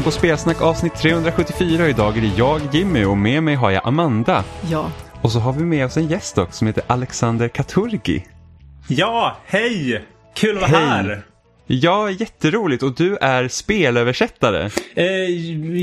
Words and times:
Lyssnar 0.00 0.12
på 0.12 0.18
Spelsnack 0.18 0.60
avsnitt 0.60 0.94
374 0.94 1.82
och 1.82 1.88
idag 1.90 2.16
är 2.16 2.20
det 2.20 2.26
jag, 2.26 2.60
Jimmy, 2.72 3.04
och 3.04 3.16
med 3.16 3.42
mig 3.42 3.54
har 3.54 3.70
jag 3.70 3.86
Amanda. 3.86 4.44
Ja. 4.70 4.90
Och 5.22 5.32
så 5.32 5.38
har 5.38 5.52
vi 5.52 5.64
med 5.64 5.86
oss 5.86 5.96
en 5.96 6.06
gäst 6.06 6.38
också 6.38 6.52
som 6.52 6.66
heter 6.66 6.82
Alexander 6.86 7.48
Katurgi. 7.48 8.26
Ja, 8.88 9.36
hej! 9.46 10.04
Kul 10.34 10.56
att 10.56 10.70
vara 10.70 10.80
Hej. 10.80 10.88
här. 10.88 11.24
Ja, 11.72 12.10
jätteroligt 12.10 12.82
och 12.82 12.94
du 12.94 13.16
är 13.16 13.48
spelöversättare. 13.48 14.70
Eh, 14.94 15.06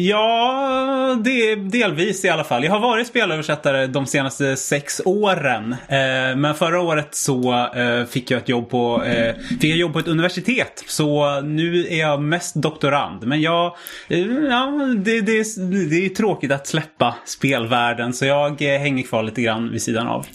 ja, 0.09 1.21
det 1.23 1.55
delvis 1.55 2.25
i 2.25 2.29
alla 2.29 2.43
fall. 2.43 2.63
Jag 2.63 2.71
har 2.71 2.79
varit 2.79 3.07
spelöversättare 3.07 3.87
de 3.87 4.05
senaste 4.05 4.55
sex 4.55 5.01
åren. 5.05 5.71
Eh, 5.71 6.37
men 6.37 6.55
förra 6.55 6.81
året 6.81 7.15
så 7.15 7.67
eh, 7.75 8.05
fick 8.05 8.31
jag 8.31 8.37
ett 8.37 8.49
jobb 8.49 8.69
på, 8.69 9.03
eh, 9.03 9.35
fick 9.49 9.63
jag 9.63 9.77
jobb 9.77 9.93
på 9.93 9.99
ett 9.99 10.07
universitet. 10.07 10.83
Så 10.87 11.41
nu 11.41 11.87
är 11.89 11.99
jag 11.99 12.21
mest 12.21 12.55
doktorand. 12.55 13.23
Men 13.23 13.41
jag, 13.41 13.75
eh, 14.07 14.19
ja, 14.49 14.71
det, 14.97 15.21
det, 15.21 15.43
det 15.89 16.05
är 16.05 16.09
tråkigt 16.09 16.51
att 16.51 16.67
släppa 16.67 17.15
spelvärlden. 17.25 18.13
Så 18.13 18.25
jag 18.25 18.61
eh, 18.61 18.79
hänger 18.79 19.03
kvar 19.03 19.23
lite 19.23 19.41
grann 19.41 19.71
vid 19.71 19.81
sidan 19.81 20.07
av. 20.07 20.25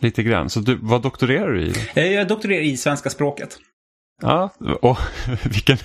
Lite 0.00 0.22
grann. 0.22 0.50
Så 0.50 0.60
du, 0.60 0.78
vad 0.82 1.02
doktorerar 1.02 1.52
du 1.52 1.62
i? 1.62 1.74
Jag 2.14 2.28
doktorerar 2.28 2.62
i 2.62 2.76
svenska 2.76 3.10
språket. 3.10 3.58
Ja, 4.22 4.50
och 4.82 4.98
vilken, 5.44 5.76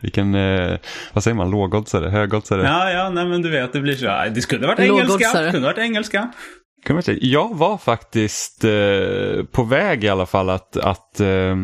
vilken 0.00 0.34
eh, 0.34 0.78
vad 1.12 1.24
säger 1.24 1.34
man, 1.34 1.50
lågoddsare, 1.50 2.08
högoddsare? 2.08 2.62
Ja, 2.62 2.90
ja, 2.90 3.10
nej 3.10 3.26
men 3.26 3.42
du 3.42 3.50
vet, 3.50 3.72
det 3.72 3.80
blir 3.80 3.96
så. 3.96 4.06
här. 4.06 4.30
Det 4.30 4.42
skulle 4.42 4.66
varit 4.66 4.78
engelska. 4.78 5.12
Lågoddsare. 5.12 5.50
Kunde 5.50 5.66
varit 5.66 5.78
engelska. 5.78 6.32
Jag 7.20 7.56
var 7.56 7.78
faktiskt 7.78 8.64
eh, 8.64 9.44
på 9.52 9.62
väg 9.62 10.04
i 10.04 10.08
alla 10.08 10.26
fall 10.26 10.50
att, 10.50 10.76
att 10.76 11.20
eh, 11.20 11.56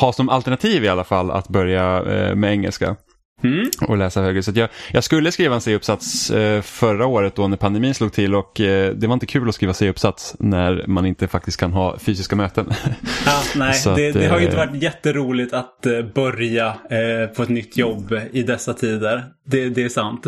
ha 0.00 0.12
som 0.12 0.28
alternativ 0.28 0.84
i 0.84 0.88
alla 0.88 1.04
fall 1.04 1.30
att 1.30 1.48
börja 1.48 2.02
eh, 2.02 2.34
med 2.34 2.52
engelska 2.52 2.96
Mm. 3.42 3.70
och 3.88 3.96
läsa 3.96 4.22
högre. 4.22 4.42
Så 4.42 4.52
jag, 4.54 4.68
jag 4.92 5.04
skulle 5.04 5.32
skriva 5.32 5.54
en 5.54 5.60
C-uppsats 5.60 6.30
eh, 6.30 6.62
förra 6.62 7.06
året 7.06 7.34
då 7.34 7.48
när 7.48 7.56
pandemin 7.56 7.94
slog 7.94 8.12
till 8.12 8.34
och 8.34 8.60
eh, 8.60 8.94
det 8.94 9.06
var 9.06 9.14
inte 9.14 9.26
kul 9.26 9.48
att 9.48 9.54
skriva 9.54 9.74
C-uppsats 9.74 10.36
när 10.38 10.84
man 10.86 11.06
inte 11.06 11.28
faktiskt 11.28 11.60
kan 11.60 11.72
ha 11.72 11.98
fysiska 11.98 12.36
möten. 12.36 12.66
Ja, 13.26 13.42
nej, 13.56 13.80
det, 13.84 14.08
att, 14.08 14.14
det 14.14 14.26
har 14.26 14.38
ju 14.38 14.44
inte 14.44 14.56
eh, 14.56 14.66
varit 14.66 14.82
jätteroligt 14.82 15.52
att 15.52 15.86
eh, 15.86 16.02
börja 16.14 16.66
eh, 16.66 17.26
på 17.36 17.42
ett 17.42 17.48
nytt 17.48 17.76
jobb 17.76 18.20
i 18.32 18.42
dessa 18.42 18.74
tider. 18.74 19.24
Det, 19.46 19.68
det 19.68 19.82
är 19.82 19.88
sant. 19.88 20.26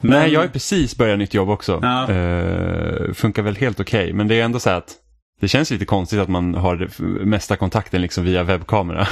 Men, 0.00 0.10
Nej, 0.10 0.32
jag 0.32 0.40
har 0.40 0.48
precis 0.48 0.96
börjat 0.96 1.18
nytt 1.18 1.34
jobb 1.34 1.50
också. 1.50 1.78
Ja. 1.82 2.10
Eh, 2.10 3.12
funkar 3.12 3.42
väl 3.42 3.56
helt 3.56 3.80
okej, 3.80 4.12
men 4.12 4.28
det 4.28 4.40
är 4.40 4.44
ändå 4.44 4.60
så 4.60 4.70
att 4.70 4.96
det 5.40 5.48
känns 5.48 5.70
lite 5.70 5.84
konstigt 5.84 6.18
att 6.18 6.28
man 6.28 6.54
har 6.54 6.88
mesta 7.24 7.56
kontakten 7.56 8.02
liksom 8.02 8.24
via 8.24 8.42
webbkamera. 8.42 9.08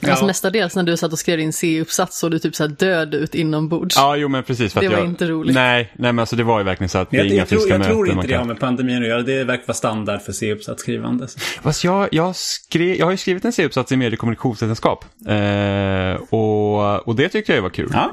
Ja. 0.00 0.10
Alltså 0.10 0.26
mestadels 0.26 0.76
när 0.76 0.82
du 0.82 0.96
satt 0.96 1.12
och 1.12 1.18
skrev 1.18 1.38
din 1.38 1.52
C-uppsats 1.52 2.18
såg 2.18 2.30
du 2.30 2.38
typ 2.38 2.56
så 2.56 2.62
här 2.62 2.70
död 2.70 3.14
ut 3.14 3.34
inombords. 3.34 3.96
Ja, 3.96 4.16
jo 4.16 4.28
men 4.28 4.42
precis. 4.42 4.72
För 4.72 4.80
Det 4.80 4.86
att 4.86 4.92
var 4.92 4.98
jag, 4.98 5.08
inte 5.08 5.26
roligt. 5.28 5.54
Nej, 5.54 5.92
nej, 5.96 6.12
men 6.12 6.18
alltså 6.18 6.36
det 6.36 6.44
var 6.44 6.58
ju 6.58 6.64
verkligen 6.64 6.88
så 6.88 6.98
att 6.98 7.10
det 7.10 7.16
är 7.16 7.18
jag, 7.18 7.26
inga 7.26 7.36
jag, 7.36 7.48
tror, 7.48 7.58
fysiska 7.58 7.76
jag 7.76 7.86
tror 7.86 8.06
möten 8.06 8.18
inte 8.18 8.28
det 8.28 8.34
har 8.34 8.44
med 8.44 8.60
pandemin 8.60 9.02
att 9.02 9.08
göra. 9.08 9.22
Det 9.22 9.44
verkar 9.44 9.66
vara 9.66 9.74
standard 9.74 10.22
för 10.22 10.32
C-uppsatsskrivande. 10.32 11.28
Fast 11.62 11.84
jag, 11.84 12.08
jag, 12.12 12.36
skrev, 12.36 12.96
jag 12.96 13.06
har 13.06 13.10
ju 13.10 13.16
skrivit 13.16 13.44
en 13.44 13.52
C-uppsats 13.52 13.92
i 13.92 13.96
medie 13.96 14.12
och 14.12 14.18
kommunikationsvetenskap. 14.18 15.04
Eh, 15.28 16.34
och, 16.34 17.08
och 17.08 17.16
det 17.16 17.28
tyckte 17.28 17.54
jag 17.54 17.62
var 17.62 17.70
kul. 17.70 17.90
Ja, 17.92 18.12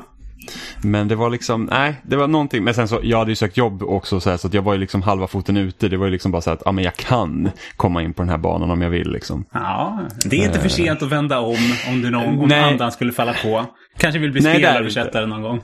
Men 0.82 1.08
det 1.08 1.16
var 1.16 1.30
liksom, 1.30 1.66
nej, 1.72 1.96
det 2.04 2.16
var 2.16 2.28
någonting. 2.28 2.64
Men 2.64 2.74
sen 2.74 2.88
så, 2.88 3.00
jag 3.04 3.18
hade 3.18 3.32
ju 3.32 3.36
sökt 3.36 3.58
jobb 3.58 3.84
också 3.84 4.20
så, 4.20 4.30
här, 4.30 4.38
så 4.38 4.48
att 4.48 4.54
jag 4.54 4.62
var 4.62 4.74
ju 4.74 4.80
liksom 4.80 5.02
halva 5.02 5.28
foten 5.28 5.58
ute. 5.58 5.88
Det 5.88 5.98
var 5.98 6.06
ju 6.06 6.12
liksom 6.12 6.32
bara 6.32 6.42
så 6.42 6.52
att, 6.52 6.62
ja 6.66 6.72
men 6.72 6.84
jag 6.84 6.96
kan 6.96 7.50
komma 7.76 8.04
in 8.04 8.14
på 8.14 8.22
den 8.22 8.30
här 8.30 8.38
banan 8.38 8.72
om 8.72 8.82
jag 8.82 8.90
vill 8.90 9.12
liksom. 9.12 9.46
ja. 9.54 10.00
Det 10.26 10.42
är 10.42 10.46
inte 10.46 10.60
för 10.60 10.70
sent 10.70 11.02
att 11.02 11.12
vända 11.12 11.40
om 11.40 11.58
om 11.90 12.02
du 12.02 12.10
någon, 12.10 12.40
om 12.40 12.48
Nej. 12.48 12.64
andan 12.64 12.92
skulle 12.92 13.12
falla 13.12 13.34
på. 13.44 13.66
Kanske 13.98 14.20
vill 14.20 14.32
bli 14.32 14.42
spelöversättare 14.42 15.26
någon 15.26 15.42
gång. 15.42 15.62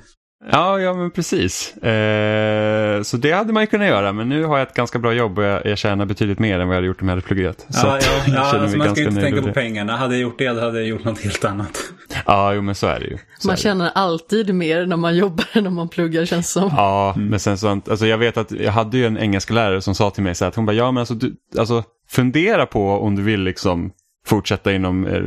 Ja, 0.52 0.80
ja 0.80 0.94
men 0.94 1.12
precis. 1.12 1.78
Eh, 1.78 3.02
så 3.02 3.18
det 3.18 3.32
hade 3.32 3.54
man 3.54 3.64
ju 3.64 3.68
kunnat 3.68 3.88
göra, 3.88 4.14
men 4.14 4.30
nu 4.30 4.44
har 4.44 4.58
jag 4.58 4.68
ett 4.68 4.74
ganska 4.74 5.00
bra 5.00 5.14
jobb 5.14 5.38
och 5.38 5.44
jag, 5.44 5.66
jag 5.66 5.78
tjänar 5.78 6.06
betydligt 6.06 6.40
mer 6.40 6.60
än 6.60 6.68
vad 6.68 6.76
jag 6.76 6.78
hade 6.78 6.88
gjort 6.88 7.02
om 7.02 7.08
jag 7.08 7.16
hade 7.16 7.28
pluggat. 7.28 7.66
Så 7.70 7.88
Ja, 7.88 8.00
ja, 8.02 8.24
ja 8.34 8.40
alltså 8.40 8.78
man 8.78 8.96
ska 8.96 9.04
inte 9.04 9.22
tänka 9.22 9.42
på 9.42 9.54
pengarna. 9.54 9.98
Hade 9.98 10.14
jag 10.14 10.22
gjort 10.22 10.38
det, 10.38 10.48
hade 10.48 10.80
jag 10.80 10.88
gjort 10.88 11.04
något 11.04 11.20
helt 11.22 11.46
annat. 11.46 11.80
Ja, 12.26 12.54
jo 12.54 12.62
men 12.62 12.76
så 12.76 12.88
är 12.88 13.00
det 13.00 13.06
ju. 13.06 13.18
Så 13.40 13.48
Man 13.48 13.54
är 13.54 13.58
det. 13.58 13.62
känner 13.62 13.92
alltid 13.96 14.56
mer 14.56 14.86
när 14.86 14.98
man 14.98 15.16
jobbar 15.16 15.46
än 15.54 15.64
när 15.64 15.72
man 15.72 15.90
pluggar 15.90 16.26
känns 16.26 16.52
som. 16.52 16.70
Ja, 16.76 17.14
men 17.18 17.40
sen 17.40 17.58
så, 17.58 17.70
alltså 17.70 18.08
jag 18.08 18.18
vet 18.18 18.38
att 18.38 18.52
jag 18.52 18.72
hade 18.72 18.98
ju 18.98 19.06
en 19.06 19.18
engelska 19.18 19.54
lärare 19.54 19.82
som 19.82 19.96
sa 19.96 20.10
till 20.10 20.24
mig 20.24 20.36
så 20.36 20.46
här 20.46 20.50
att 20.50 20.56
hon 20.56 20.66
bara, 20.66 20.76
ja 20.76 20.92
men 20.92 21.00
alltså, 21.00 21.14
du, 21.14 21.36
alltså 21.58 21.84
fundera 22.10 22.66
på 22.66 22.90
om 22.90 23.16
du 23.16 23.22
vill 23.22 23.42
liksom 23.42 23.92
fortsätta 24.28 24.74
inom 24.74 25.08
eh, 25.08 25.22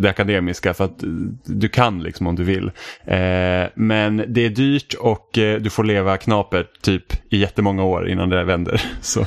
det 0.00 0.10
akademiska 0.10 0.74
för 0.74 0.84
att 0.84 1.02
eh, 1.02 1.08
du 1.44 1.68
kan 1.68 2.02
liksom 2.02 2.26
om 2.26 2.36
du 2.36 2.44
vill. 2.44 2.66
Eh, 3.04 3.68
men 3.74 4.24
det 4.28 4.40
är 4.46 4.50
dyrt 4.50 4.94
och 4.94 5.28
du 5.34 5.70
får 5.70 5.84
leva 5.84 6.16
knapert 6.16 6.82
typ 6.82 7.32
i 7.32 7.38
jättemånga 7.38 7.82
år 7.84 8.08
innan 8.08 8.28
det 8.28 8.44
vänder. 8.44 8.82
Så 9.00 9.26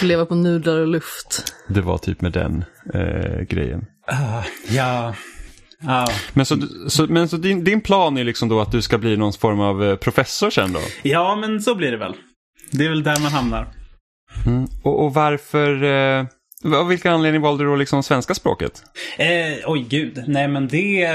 Får 0.00 0.06
leva 0.06 0.26
på 0.26 0.34
nudlar 0.34 0.78
och 0.78 0.86
luft. 0.86 1.52
det 1.68 1.80
var 1.80 1.98
typ 1.98 2.20
med 2.20 2.32
den 2.32 2.64
eh, 2.94 3.40
grejen. 3.48 3.86
Ah, 4.06 4.42
ja. 4.70 5.14
Ja. 5.80 6.06
Men 6.32 6.46
så, 6.46 6.56
så, 6.88 7.06
men 7.06 7.28
så 7.28 7.36
din, 7.36 7.64
din 7.64 7.80
plan 7.80 8.18
är 8.18 8.24
liksom 8.24 8.48
då 8.48 8.60
att 8.60 8.72
du 8.72 8.82
ska 8.82 8.98
bli 8.98 9.16
någon 9.16 9.32
form 9.32 9.60
av 9.60 9.96
professor 9.96 10.50
sen 10.50 10.72
då? 10.72 10.80
ja, 11.02 11.36
men 11.36 11.62
så 11.62 11.74
blir 11.74 11.90
det 11.90 11.96
väl. 11.96 12.14
Det 12.72 12.84
är 12.84 12.88
väl 12.88 13.02
där 13.02 13.20
man 13.22 13.32
hamnar. 13.32 13.66
Mm. 14.46 14.66
Och, 14.82 15.04
och 15.04 15.14
varför, 15.14 15.82
eh, 15.84 16.26
av 16.74 16.88
vilken 16.88 17.12
anledning 17.12 17.42
valde 17.42 17.64
du 17.64 17.70
då 17.70 17.76
liksom 17.76 18.02
svenska 18.02 18.34
språket? 18.34 18.82
Eh, 19.18 19.26
oj 19.66 19.86
gud, 19.88 20.24
nej 20.26 20.48
men 20.48 20.68
det 20.68 21.08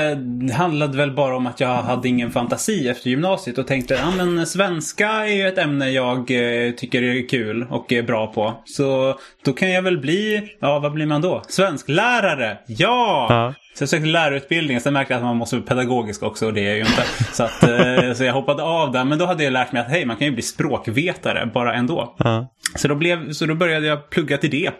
handlade 0.53 0.97
väl 0.97 1.11
bara 1.11 1.35
om 1.35 1.47
att 1.47 1.59
jag 1.59 1.75
hade 1.75 2.07
ingen 2.07 2.31
fantasi 2.31 2.89
efter 2.89 3.09
gymnasiet 3.09 3.57
och 3.57 3.67
tänkte 3.67 3.93
ja 3.93 4.11
men 4.17 4.47
svenska 4.47 5.09
är 5.09 5.35
ju 5.35 5.47
ett 5.47 5.57
ämne 5.57 5.89
jag 5.89 6.17
eh, 6.17 6.71
tycker 6.71 7.03
är 7.03 7.29
kul 7.29 7.67
och 7.69 7.91
är 7.91 8.03
bra 8.03 8.27
på. 8.27 8.53
Så 8.65 9.15
då 9.45 9.53
kan 9.53 9.71
jag 9.71 9.81
väl 9.81 9.97
bli, 9.97 10.55
ja 10.59 10.79
vad 10.79 10.93
blir 10.93 11.05
man 11.05 11.21
då? 11.21 11.41
Svensklärare! 11.47 12.57
Ja! 12.67 13.27
Ja. 13.29 13.53
Så 13.73 13.83
jag 13.83 13.89
sökte 13.89 14.07
lärarutbildningen, 14.07 14.81
sen 14.81 14.93
märkte 14.93 15.13
jag 15.13 15.17
att 15.17 15.25
man 15.25 15.37
måste 15.37 15.55
vara 15.55 15.65
pedagogisk 15.65 16.23
också 16.23 16.45
och 16.45 16.53
det 16.53 16.61
är 16.61 16.65
jag 16.65 16.75
ju 16.75 16.81
inte. 16.81 17.03
Så, 17.33 17.43
att, 17.43 17.63
eh, 17.63 18.13
så 18.13 18.23
jag 18.23 18.33
hoppade 18.33 18.63
av 18.63 18.91
där, 18.91 19.03
men 19.03 19.19
då 19.19 19.25
hade 19.25 19.43
jag 19.43 19.53
lärt 19.53 19.71
mig 19.71 19.81
att 19.81 19.89
hej, 19.89 20.05
man 20.05 20.17
kan 20.17 20.27
ju 20.27 20.33
bli 20.33 20.41
språkvetare 20.41 21.49
bara 21.53 21.73
ändå. 21.73 22.15
Ja. 22.17 22.53
Så 22.75 22.87
då, 22.87 22.95
blev, 22.95 23.31
så 23.31 23.45
då 23.45 23.55
började 23.55 23.87
jag 23.87 24.09
plugga 24.09 24.37
till 24.37 24.49
det. 24.49 24.71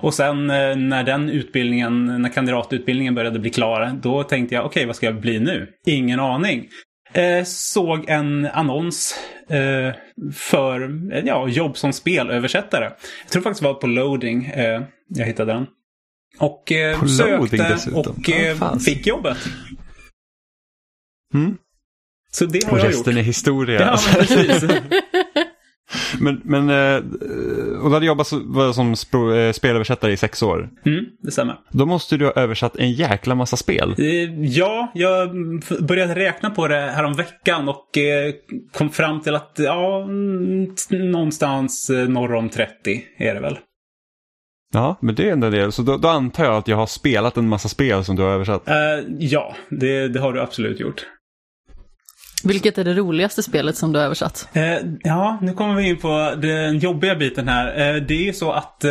Och 0.00 0.14
sen 0.14 0.50
eh, 0.50 0.76
när 0.76 1.02
den 1.04 1.30
utbildningen, 1.30 2.22
när 2.22 2.28
kandidatutbildningen 2.28 3.14
började 3.14 3.38
bli 3.38 3.50
klar, 3.50 3.98
då 4.02 4.22
tänkte 4.22 4.54
jag 4.54 4.66
okej, 4.66 4.86
vad 4.86 4.96
ska 4.96 5.06
jag 5.06 5.20
bli 5.20 5.40
nu? 5.40 5.68
Ingen 5.86 6.20
aning. 6.20 6.68
Eh, 7.12 7.44
såg 7.44 8.04
en 8.08 8.46
annons 8.46 9.14
eh, 9.48 9.94
för 10.34 11.00
ja, 11.26 11.48
jobb 11.48 11.76
som 11.76 11.92
spelöversättare. 11.92 12.84
Jag 13.24 13.30
tror 13.30 13.42
faktiskt 13.42 13.62
det 13.62 13.68
var 13.68 13.74
på 13.74 13.86
loading 13.86 14.44
eh, 14.46 14.82
jag 15.08 15.26
hittade 15.26 15.52
den. 15.52 15.66
Och 16.38 16.72
eh, 16.72 17.04
sökte 17.04 17.56
dessutom. 17.56 17.98
och 17.98 18.58
fan. 18.58 18.80
fick 18.80 19.06
jobbet. 19.06 19.38
Mm. 21.34 21.56
Så 22.30 22.44
det 22.46 22.64
har 22.64 22.72
Och 22.72 22.78
jag 22.78 22.84
gjort. 22.84 22.94
resten 22.94 23.16
är 23.16 23.22
historia. 23.22 23.80
Ja, 23.80 23.98
precis. 24.18 24.64
men, 26.20 26.40
men 26.44 26.70
eh, 26.70 26.96
och 27.82 27.88
du 27.88 27.94
hade 27.94 28.06
jobbat 28.06 28.26
som 28.74 28.94
eh, 29.34 29.52
spelöversättare 29.52 30.12
i 30.12 30.16
sex 30.16 30.42
år. 30.42 30.70
Mm, 30.86 31.04
det 31.22 31.30
stämmer. 31.30 31.56
Då 31.70 31.86
måste 31.86 32.16
du 32.16 32.24
ha 32.24 32.32
översatt 32.32 32.76
en 32.76 32.92
jäkla 32.92 33.34
massa 33.34 33.56
spel. 33.56 33.94
Eh, 33.98 34.28
Ja, 34.40 34.92
jag 34.94 35.30
började 35.80 36.14
räkna 36.14 36.50
på 36.50 36.68
det 36.68 36.80
här 36.80 37.04
om 37.04 37.12
veckan 37.12 37.68
och 37.68 37.98
eh, 37.98 38.32
kom 38.72 38.90
fram 38.90 39.20
till 39.20 39.34
att 39.34 39.52
ja, 39.56 40.02
mm, 40.02 40.74
någonstans 40.90 41.90
eh, 41.90 42.08
norr 42.08 42.34
om 42.34 42.48
30 42.48 43.04
är 43.18 43.34
det 43.34 43.40
väl. 43.40 43.58
Ja, 44.72 44.98
men 45.00 45.14
det 45.14 45.28
är 45.28 45.32
ändå 45.32 45.46
en 45.46 45.52
del. 45.52 45.72
Så 45.72 45.82
då, 45.82 45.96
då 45.96 46.08
antar 46.08 46.44
jag 46.44 46.56
att 46.56 46.68
jag 46.68 46.76
har 46.76 46.86
spelat 46.86 47.36
en 47.36 47.48
massa 47.48 47.68
spel 47.68 48.04
som 48.04 48.16
du 48.16 48.22
har 48.22 48.30
översatt. 48.30 48.68
Eh, 48.68 48.74
ja, 49.18 49.54
det, 49.70 50.08
det 50.08 50.20
har 50.20 50.32
du 50.32 50.40
absolut 50.40 50.80
gjort. 50.80 51.06
Vilket 52.44 52.78
är 52.78 52.84
det 52.84 52.94
roligaste 52.94 53.42
spelet 53.42 53.76
som 53.76 53.92
du 53.92 53.98
har 53.98 54.06
översatt? 54.06 54.48
Eh, 54.52 54.78
ja, 55.00 55.38
nu 55.42 55.52
kommer 55.52 55.74
vi 55.74 55.88
in 55.88 55.96
på 55.96 56.34
den 56.42 56.78
jobbiga 56.78 57.14
biten 57.14 57.48
här. 57.48 57.66
Eh, 57.66 58.02
det 58.02 58.14
är 58.14 58.22
ju 58.22 58.32
så 58.32 58.52
att 58.52 58.84
eh, 58.84 58.90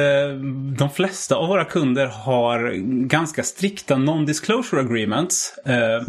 de 0.78 0.90
flesta 0.90 1.36
av 1.36 1.48
våra 1.48 1.66
kunder 1.66 2.06
har 2.06 2.72
ganska 3.08 3.44
strikta 3.44 3.96
non-disclosure 3.96 4.80
agreements. 4.80 5.58
Eh, 5.66 6.04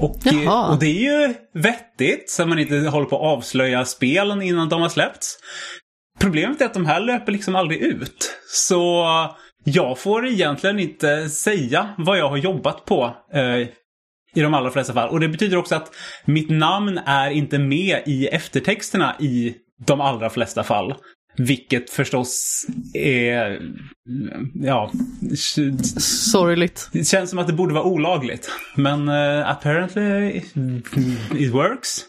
och, 0.00 0.16
Jaha. 0.24 0.72
och 0.72 0.78
det 0.78 0.86
är 0.86 1.26
ju 1.26 1.34
vettigt 1.54 2.30
så 2.30 2.46
man 2.46 2.58
inte 2.58 2.76
håller 2.76 3.06
på 3.06 3.16
att 3.16 3.38
avslöja 3.38 3.84
spelen 3.84 4.42
innan 4.42 4.68
de 4.68 4.82
har 4.82 4.88
släppts. 4.88 5.38
Problemet 6.20 6.60
är 6.60 6.64
att 6.64 6.74
de 6.74 6.86
här 6.86 7.00
löper 7.00 7.32
liksom 7.32 7.56
aldrig 7.56 7.80
ut. 7.80 8.36
Så 8.48 9.04
jag 9.64 9.98
får 9.98 10.26
egentligen 10.26 10.78
inte 10.78 11.28
säga 11.28 11.88
vad 11.98 12.18
jag 12.18 12.28
har 12.28 12.36
jobbat 12.36 12.84
på. 12.84 13.14
I 14.34 14.40
de 14.40 14.54
allra 14.54 14.70
flesta 14.70 14.92
fall. 14.92 15.08
Och 15.08 15.20
det 15.20 15.28
betyder 15.28 15.56
också 15.56 15.74
att 15.74 15.90
mitt 16.24 16.50
namn 16.50 17.00
är 17.06 17.30
inte 17.30 17.58
med 17.58 18.02
i 18.06 18.26
eftertexterna 18.26 19.16
i 19.20 19.54
de 19.86 20.00
allra 20.00 20.30
flesta 20.30 20.62
fall. 20.62 20.94
Vilket 21.36 21.90
förstås 21.90 22.66
är... 22.94 23.60
Ja. 24.54 24.90
Sorgligt. 25.98 26.88
Det 26.92 27.04
känns 27.04 27.30
som 27.30 27.38
att 27.38 27.46
det 27.46 27.52
borde 27.52 27.74
vara 27.74 27.84
olagligt. 27.84 28.50
Men 28.76 29.08
uh, 29.08 29.50
apparently 29.50 30.42
it 31.38 31.52
works. 31.52 32.04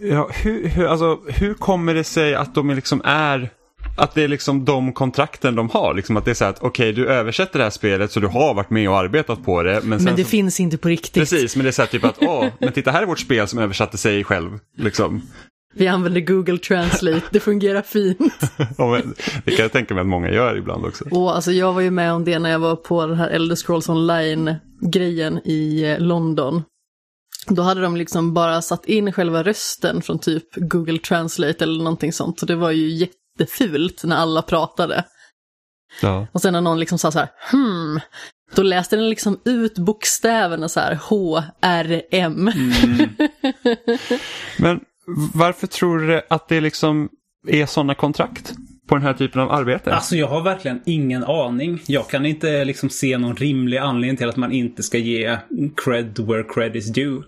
Ja, 0.00 0.30
hur, 0.42 0.68
hur, 0.68 0.86
alltså, 0.86 1.20
hur 1.28 1.54
kommer 1.54 1.94
det 1.94 2.04
sig 2.04 2.34
att 2.34 2.54
de 2.54 2.70
liksom 2.70 3.02
är 3.04 3.50
att 3.96 4.14
det 4.14 4.22
är 4.24 4.28
liksom 4.28 4.64
de 4.64 4.92
kontrakten 4.92 5.54
de 5.54 5.70
har. 5.70 5.94
Liksom 5.94 6.16
att 6.16 6.24
det 6.24 6.30
är 6.30 6.34
så 6.34 6.44
att 6.44 6.62
okej 6.62 6.90
okay, 6.90 7.04
du 7.04 7.10
översätter 7.10 7.58
det 7.58 7.64
här 7.64 7.70
spelet 7.70 8.12
så 8.12 8.20
du 8.20 8.26
har 8.26 8.54
varit 8.54 8.70
med 8.70 8.88
och 8.88 8.98
arbetat 8.98 9.44
på 9.44 9.62
det. 9.62 9.80
Men, 9.84 10.04
men 10.04 10.16
det 10.16 10.24
så... 10.24 10.28
finns 10.28 10.60
inte 10.60 10.78
på 10.78 10.88
riktigt. 10.88 11.14
Precis, 11.14 11.56
men 11.56 11.64
det 11.64 11.70
är 11.70 11.72
så 11.72 11.82
här 11.82 11.86
typ 11.86 12.04
att 12.04 12.18
åh, 12.20 12.46
men 12.58 12.72
titta 12.72 12.90
här 12.90 13.02
är 13.02 13.06
vårt 13.06 13.20
spel 13.20 13.48
som 13.48 13.58
översatte 13.58 13.98
sig 13.98 14.24
själv. 14.24 14.58
Liksom. 14.76 15.22
Vi 15.74 15.88
använder 15.88 16.20
Google 16.20 16.58
Translate, 16.58 17.22
det 17.30 17.40
fungerar 17.40 17.82
fint. 17.82 18.52
ja, 18.78 19.00
det 19.44 19.50
kan 19.50 19.62
jag 19.62 19.72
tänka 19.72 19.94
mig 19.94 20.00
att 20.00 20.06
många 20.06 20.30
gör 20.30 20.56
ibland 20.56 20.84
också. 20.84 21.04
Och 21.10 21.34
alltså 21.34 21.52
jag 21.52 21.72
var 21.72 21.80
ju 21.80 21.90
med 21.90 22.12
om 22.12 22.24
det 22.24 22.38
när 22.38 22.50
jag 22.50 22.58
var 22.58 22.76
på 22.76 23.06
den 23.06 23.16
här 23.16 23.28
Elder 23.28 23.56
Scrolls 23.56 23.88
Online-grejen 23.88 25.40
i 25.44 25.84
eh, 25.84 25.98
London. 25.98 26.62
Då 27.46 27.62
hade 27.62 27.80
de 27.80 27.96
liksom 27.96 28.34
bara 28.34 28.62
satt 28.62 28.86
in 28.86 29.12
själva 29.12 29.42
rösten 29.42 30.02
från 30.02 30.18
typ 30.18 30.44
Google 30.56 30.98
Translate 30.98 31.64
eller 31.64 31.78
någonting 31.84 32.12
sånt. 32.12 32.40
Så 32.40 32.46
det 32.46 32.56
var 32.56 32.70
ju 32.70 32.88
jättefult 33.38 34.04
när 34.04 34.16
alla 34.16 34.42
pratade. 34.42 35.04
Ja. 36.02 36.26
Och 36.32 36.42
sen 36.42 36.52
när 36.52 36.60
någon 36.60 36.80
liksom 36.80 36.98
sa 36.98 37.10
så 37.10 37.18
här, 37.18 37.28
hmm, 37.52 38.00
då 38.54 38.62
läste 38.62 38.96
den 38.96 39.08
liksom 39.08 39.40
ut 39.44 39.78
bokstäverna 39.78 40.68
så 40.68 40.80
här, 40.80 40.94
H-R-M. 40.94 42.48
Mm. 42.48 43.08
Men 44.58 44.80
varför 45.34 45.66
tror 45.66 45.98
du 45.98 46.22
att 46.30 46.48
det 46.48 46.60
liksom 46.60 47.08
är 47.48 47.66
sådana 47.66 47.94
kontrakt? 47.94 48.54
på 48.88 48.96
den 48.96 49.06
här 49.06 49.14
typen 49.14 49.40
av 49.40 49.52
arbete? 49.52 49.94
Alltså 49.94 50.16
jag 50.16 50.28
har 50.28 50.42
verkligen 50.42 50.80
ingen 50.86 51.24
aning. 51.24 51.82
Jag 51.86 52.08
kan 52.08 52.26
inte 52.26 52.64
liksom 52.64 52.90
se 52.90 53.18
någon 53.18 53.36
rimlig 53.36 53.78
anledning 53.78 54.16
till 54.16 54.28
att 54.28 54.36
man 54.36 54.52
inte 54.52 54.82
ska 54.82 54.98
ge 54.98 55.38
cred 55.84 56.18
where 56.18 56.44
cred 56.54 56.76
is 56.76 56.92
due. 56.92 57.22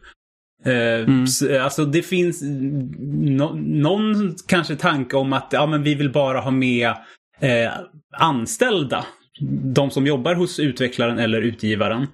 Uh, 0.66 0.74
mm. 0.74 1.26
Alltså 1.62 1.84
det 1.84 2.02
finns 2.02 2.42
no 2.42 3.58
någon 3.62 4.34
kanske 4.48 4.76
tanke 4.76 5.16
om 5.16 5.32
att 5.32 5.48
ja, 5.50 5.66
men 5.66 5.82
vi 5.82 5.94
vill 5.94 6.12
bara 6.12 6.40
ha 6.40 6.50
med 6.50 6.88
eh, 7.40 7.72
anställda. 8.16 9.04
De 9.74 9.90
som 9.90 10.06
jobbar 10.06 10.34
hos 10.34 10.58
utvecklaren 10.58 11.18
eller 11.18 11.42
utgivaren. 11.42 12.06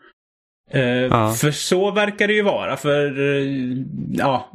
Uh, 0.74 0.82
ja. 0.82 1.32
För 1.32 1.50
så 1.50 1.90
verkar 1.90 2.26
det 2.26 2.34
ju 2.34 2.42
vara. 2.42 2.76
För 2.76 3.18
uh, 3.18 3.78
ja, 4.12 4.50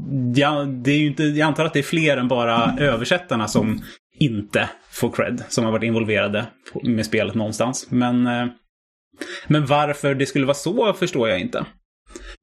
det 0.83 0.91
är 0.91 0.97
ju 0.97 1.07
inte, 1.07 1.23
jag 1.23 1.47
antar 1.47 1.65
att 1.65 1.73
det 1.73 1.79
är 1.79 1.83
fler 1.83 2.17
än 2.17 2.27
bara 2.27 2.75
översättarna 2.79 3.47
som 3.47 3.81
inte 4.19 4.69
får 4.91 5.11
cred. 5.11 5.43
Som 5.49 5.65
har 5.65 5.71
varit 5.71 5.83
involverade 5.83 6.45
med 6.83 7.05
spelet 7.05 7.35
någonstans. 7.35 7.87
Men, 7.89 8.23
men 9.47 9.65
varför 9.65 10.15
det 10.15 10.25
skulle 10.25 10.45
vara 10.45 10.55
så 10.55 10.93
förstår 10.93 11.29
jag 11.29 11.39
inte. 11.39 11.65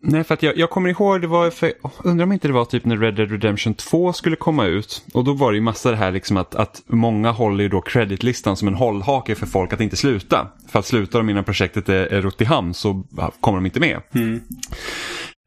Nej, 0.04 0.24
för 0.24 0.34
att 0.34 0.42
jag, 0.42 0.56
jag 0.56 0.70
kommer 0.70 0.88
ihåg, 0.88 1.20
det 1.20 1.26
var 1.26 1.50
för, 1.50 1.72
undrar 2.04 2.24
om 2.24 2.32
inte 2.32 2.48
det 2.48 2.54
var 2.54 2.64
typ 2.64 2.84
när 2.84 2.96
Red 2.96 3.14
Dead 3.14 3.30
Redemption 3.30 3.74
2 3.74 4.12
skulle 4.12 4.36
komma 4.36 4.66
ut. 4.66 5.04
Och 5.14 5.24
då 5.24 5.32
var 5.32 5.52
det 5.52 5.56
ju 5.56 5.62
massa 5.62 5.90
det 5.90 5.96
här 5.96 6.12
liksom 6.12 6.36
att, 6.36 6.54
att 6.54 6.82
många 6.86 7.30
håller 7.30 7.62
ju 7.62 7.68
då 7.68 7.80
creditlistan 7.80 8.56
som 8.56 8.68
en 8.68 8.74
hållhake 8.74 9.34
för 9.34 9.46
folk 9.46 9.72
att 9.72 9.80
inte 9.80 9.96
sluta. 9.96 10.48
För 10.68 10.78
att 10.78 10.86
slutar 10.86 11.18
de 11.18 11.30
innan 11.30 11.44
projektet 11.44 11.88
är, 11.88 12.06
är 12.06 12.22
rott 12.22 12.40
i 12.40 12.44
hamn 12.44 12.74
så 12.74 13.04
kommer 13.40 13.58
de 13.58 13.66
inte 13.66 13.80
med. 13.80 14.00
Mm. 14.14 14.40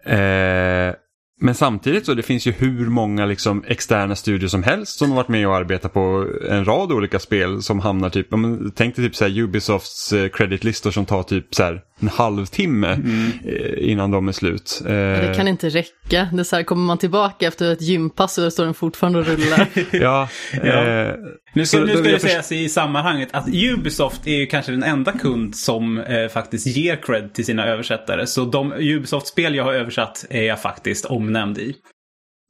Eh, 0.05 0.95
men 1.41 1.55
samtidigt 1.55 2.05
så 2.05 2.13
det 2.13 2.23
finns 2.23 2.47
ju 2.47 2.51
hur 2.51 2.89
många 2.89 3.25
liksom 3.25 3.63
externa 3.67 4.15
studier 4.15 4.49
som 4.49 4.63
helst 4.63 4.97
som 4.97 5.09
har 5.09 5.15
varit 5.15 5.27
med 5.27 5.47
och 5.47 5.55
arbetat 5.55 5.93
på 5.93 6.27
en 6.49 6.65
rad 6.65 6.91
olika 6.91 7.19
spel 7.19 7.61
som 7.61 7.79
hamnar 7.79 8.09
typ, 8.09 8.27
tänk 8.75 8.95
dig 8.95 9.05
typ 9.05 9.15
så 9.15 9.25
här 9.25 9.39
Ubisofts 9.39 10.13
eh, 10.13 10.29
creditlistor 10.29 10.91
som 10.91 11.05
tar 11.05 11.23
typ 11.23 11.55
så 11.55 11.63
här 11.63 11.81
en 12.01 12.07
halvtimme 12.07 12.87
mm. 12.87 13.31
Eh, 13.45 13.91
innan 13.91 14.11
de 14.11 14.27
är 14.27 14.31
slut. 14.31 14.81
Det 14.85 15.33
kan 15.35 15.47
inte 15.47 15.69
räcka. 15.69 16.29
Det 16.33 16.39
är 16.39 16.43
så 16.43 16.55
här, 16.55 16.63
kommer 16.63 16.85
man 16.85 16.97
tillbaka 16.97 17.47
efter 17.47 17.71
ett 17.71 17.81
gympass 17.81 18.33
så 18.33 18.51
står 18.51 18.65
den 18.65 18.73
fortfarande 18.73 19.19
och 19.19 19.25
rullar. 19.25 19.67
ja. 19.91 20.29
ja. 20.63 20.63
Eh, 20.63 21.15
nu 21.53 21.65
ska, 21.65 21.79
nu 21.79 21.97
ska 21.97 22.01
det 22.01 22.19
sägas 22.19 22.51
i 22.51 22.69
sammanhanget 22.69 23.29
att 23.31 23.47
Ubisoft 23.47 24.27
är 24.27 24.35
ju 24.35 24.45
kanske 24.45 24.71
den 24.71 24.83
enda 24.83 25.11
kund 25.11 25.55
som 25.55 25.99
eh, 25.99 26.27
faktiskt 26.27 26.67
ger 26.67 26.95
cred 26.95 27.33
till 27.33 27.45
sina 27.45 27.65
översättare. 27.65 28.27
Så 28.27 28.45
de 28.45 28.73
Ubisoft-spel 28.73 29.55
jag 29.55 29.63
har 29.63 29.73
översatt 29.73 30.25
är 30.29 30.43
jag 30.43 30.61
faktiskt 30.61 31.05
omnämnd 31.05 31.57
i. 31.57 31.75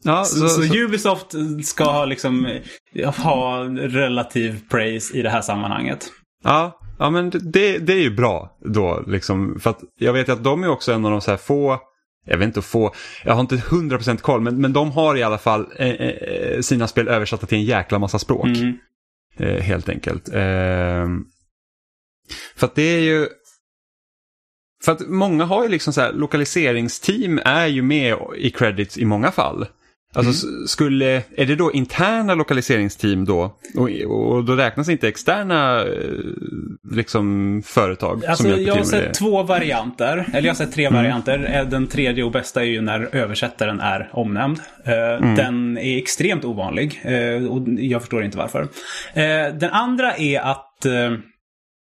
Ja, 0.04 0.24
så, 0.24 0.48
så, 0.48 0.62
så, 0.62 0.76
Ubisoft 0.76 1.28
ska 1.64 2.06
liksom 2.06 2.60
ha 3.18 3.64
relativ 3.78 4.60
praise 4.70 5.18
i 5.18 5.22
det 5.22 5.30
här 5.30 5.42
sammanhanget. 5.42 6.12
Ja, 6.44 6.80
Ja 7.00 7.10
men 7.10 7.30
det, 7.30 7.78
det 7.78 7.94
är 7.94 8.02
ju 8.02 8.16
bra 8.16 8.58
då 8.60 9.04
liksom. 9.08 9.60
För 9.60 9.70
att 9.70 9.80
jag 9.98 10.14
vet 10.14 10.30
att 10.30 10.44
de 10.44 10.64
är 10.64 10.68
också 10.68 10.94
en 10.94 11.06
av 11.06 11.12
de 11.12 11.22
så 11.22 11.32
här 11.32 11.38
få 11.38 11.80
jag 12.26 12.38
vet 12.38 12.46
inte 12.46 12.62
få, 12.62 12.94
jag 13.24 13.34
har 13.34 13.42
inte 13.42 13.56
100% 13.56 14.18
koll 14.18 14.42
men, 14.42 14.62
men 14.62 14.74
de 14.74 14.92
har 14.92 15.16
i 15.16 15.24
alla 15.24 15.38
fall 15.38 15.68
eh, 15.76 15.90
eh, 15.90 16.62
sina 16.62 16.88
spel 16.88 17.08
översatta 17.08 17.48
till 17.48 17.58
en 17.58 17.64
jäkla 17.64 18.00
massa 18.00 18.20
språk. 18.20 18.46
Mm. 18.46 18.78
Eh, 19.38 19.62
helt 19.62 19.90
enkelt. 19.90 20.30
Eh, 20.30 21.08
för 22.56 22.66
att 22.66 22.76
det 22.76 22.82
är 22.82 23.00
ju, 23.00 23.28
för 24.84 24.92
att 24.92 25.08
många 25.08 25.46
har 25.46 25.64
ju 25.64 25.70
liksom 25.70 25.94
så 25.94 26.02
här, 26.02 26.14
lokaliseringsteam 26.14 27.40
är 27.46 27.68
ju 27.68 27.82
med 27.82 28.18
i 28.38 28.52
credits 28.52 28.98
i 28.98 29.06
många 29.06 29.32
fall. 29.32 29.68
Alltså 30.16 30.48
mm. 30.48 30.68
skulle, 30.68 31.22
är 31.38 31.46
det 31.46 31.56
då 31.56 31.72
interna 31.72 32.36
lokaliseringsteam 32.36 33.26
då? 33.26 33.58
Och, 33.76 33.90
och 33.90 34.44
då 34.44 34.54
räknas 34.56 34.90
inte 34.90 35.08
externa 35.08 35.82
eh, 35.82 35.88
liksom, 36.92 37.62
företag? 37.66 38.26
Alltså, 38.26 38.44
som 38.44 38.64
jag 38.64 38.76
har 38.76 38.84
sett 38.84 39.14
två 39.14 39.44
varianter, 39.44 40.26
eller 40.34 40.48
jag 40.48 40.54
har 40.54 40.58
sett 40.58 40.74
tre 40.74 40.86
mm. 40.86 41.04
varianter. 41.04 41.52
Eh, 41.54 41.70
den 41.70 41.88
tredje 41.88 42.24
och 42.24 42.32
bästa 42.32 42.62
är 42.62 42.66
ju 42.66 42.82
när 42.82 43.16
översättaren 43.16 43.80
är 43.80 44.10
omnämnd. 44.14 44.60
Eh, 44.86 44.94
mm. 44.94 45.36
Den 45.36 45.78
är 45.78 45.98
extremt 45.98 46.46
ovanlig 46.46 47.02
och 47.50 47.68
jag 47.68 48.02
förstår 48.02 48.24
inte 48.24 48.38
varför. 48.38 48.68
Den 49.60 49.72
andra 49.72 50.16
är 50.16 50.40
att 50.40 50.86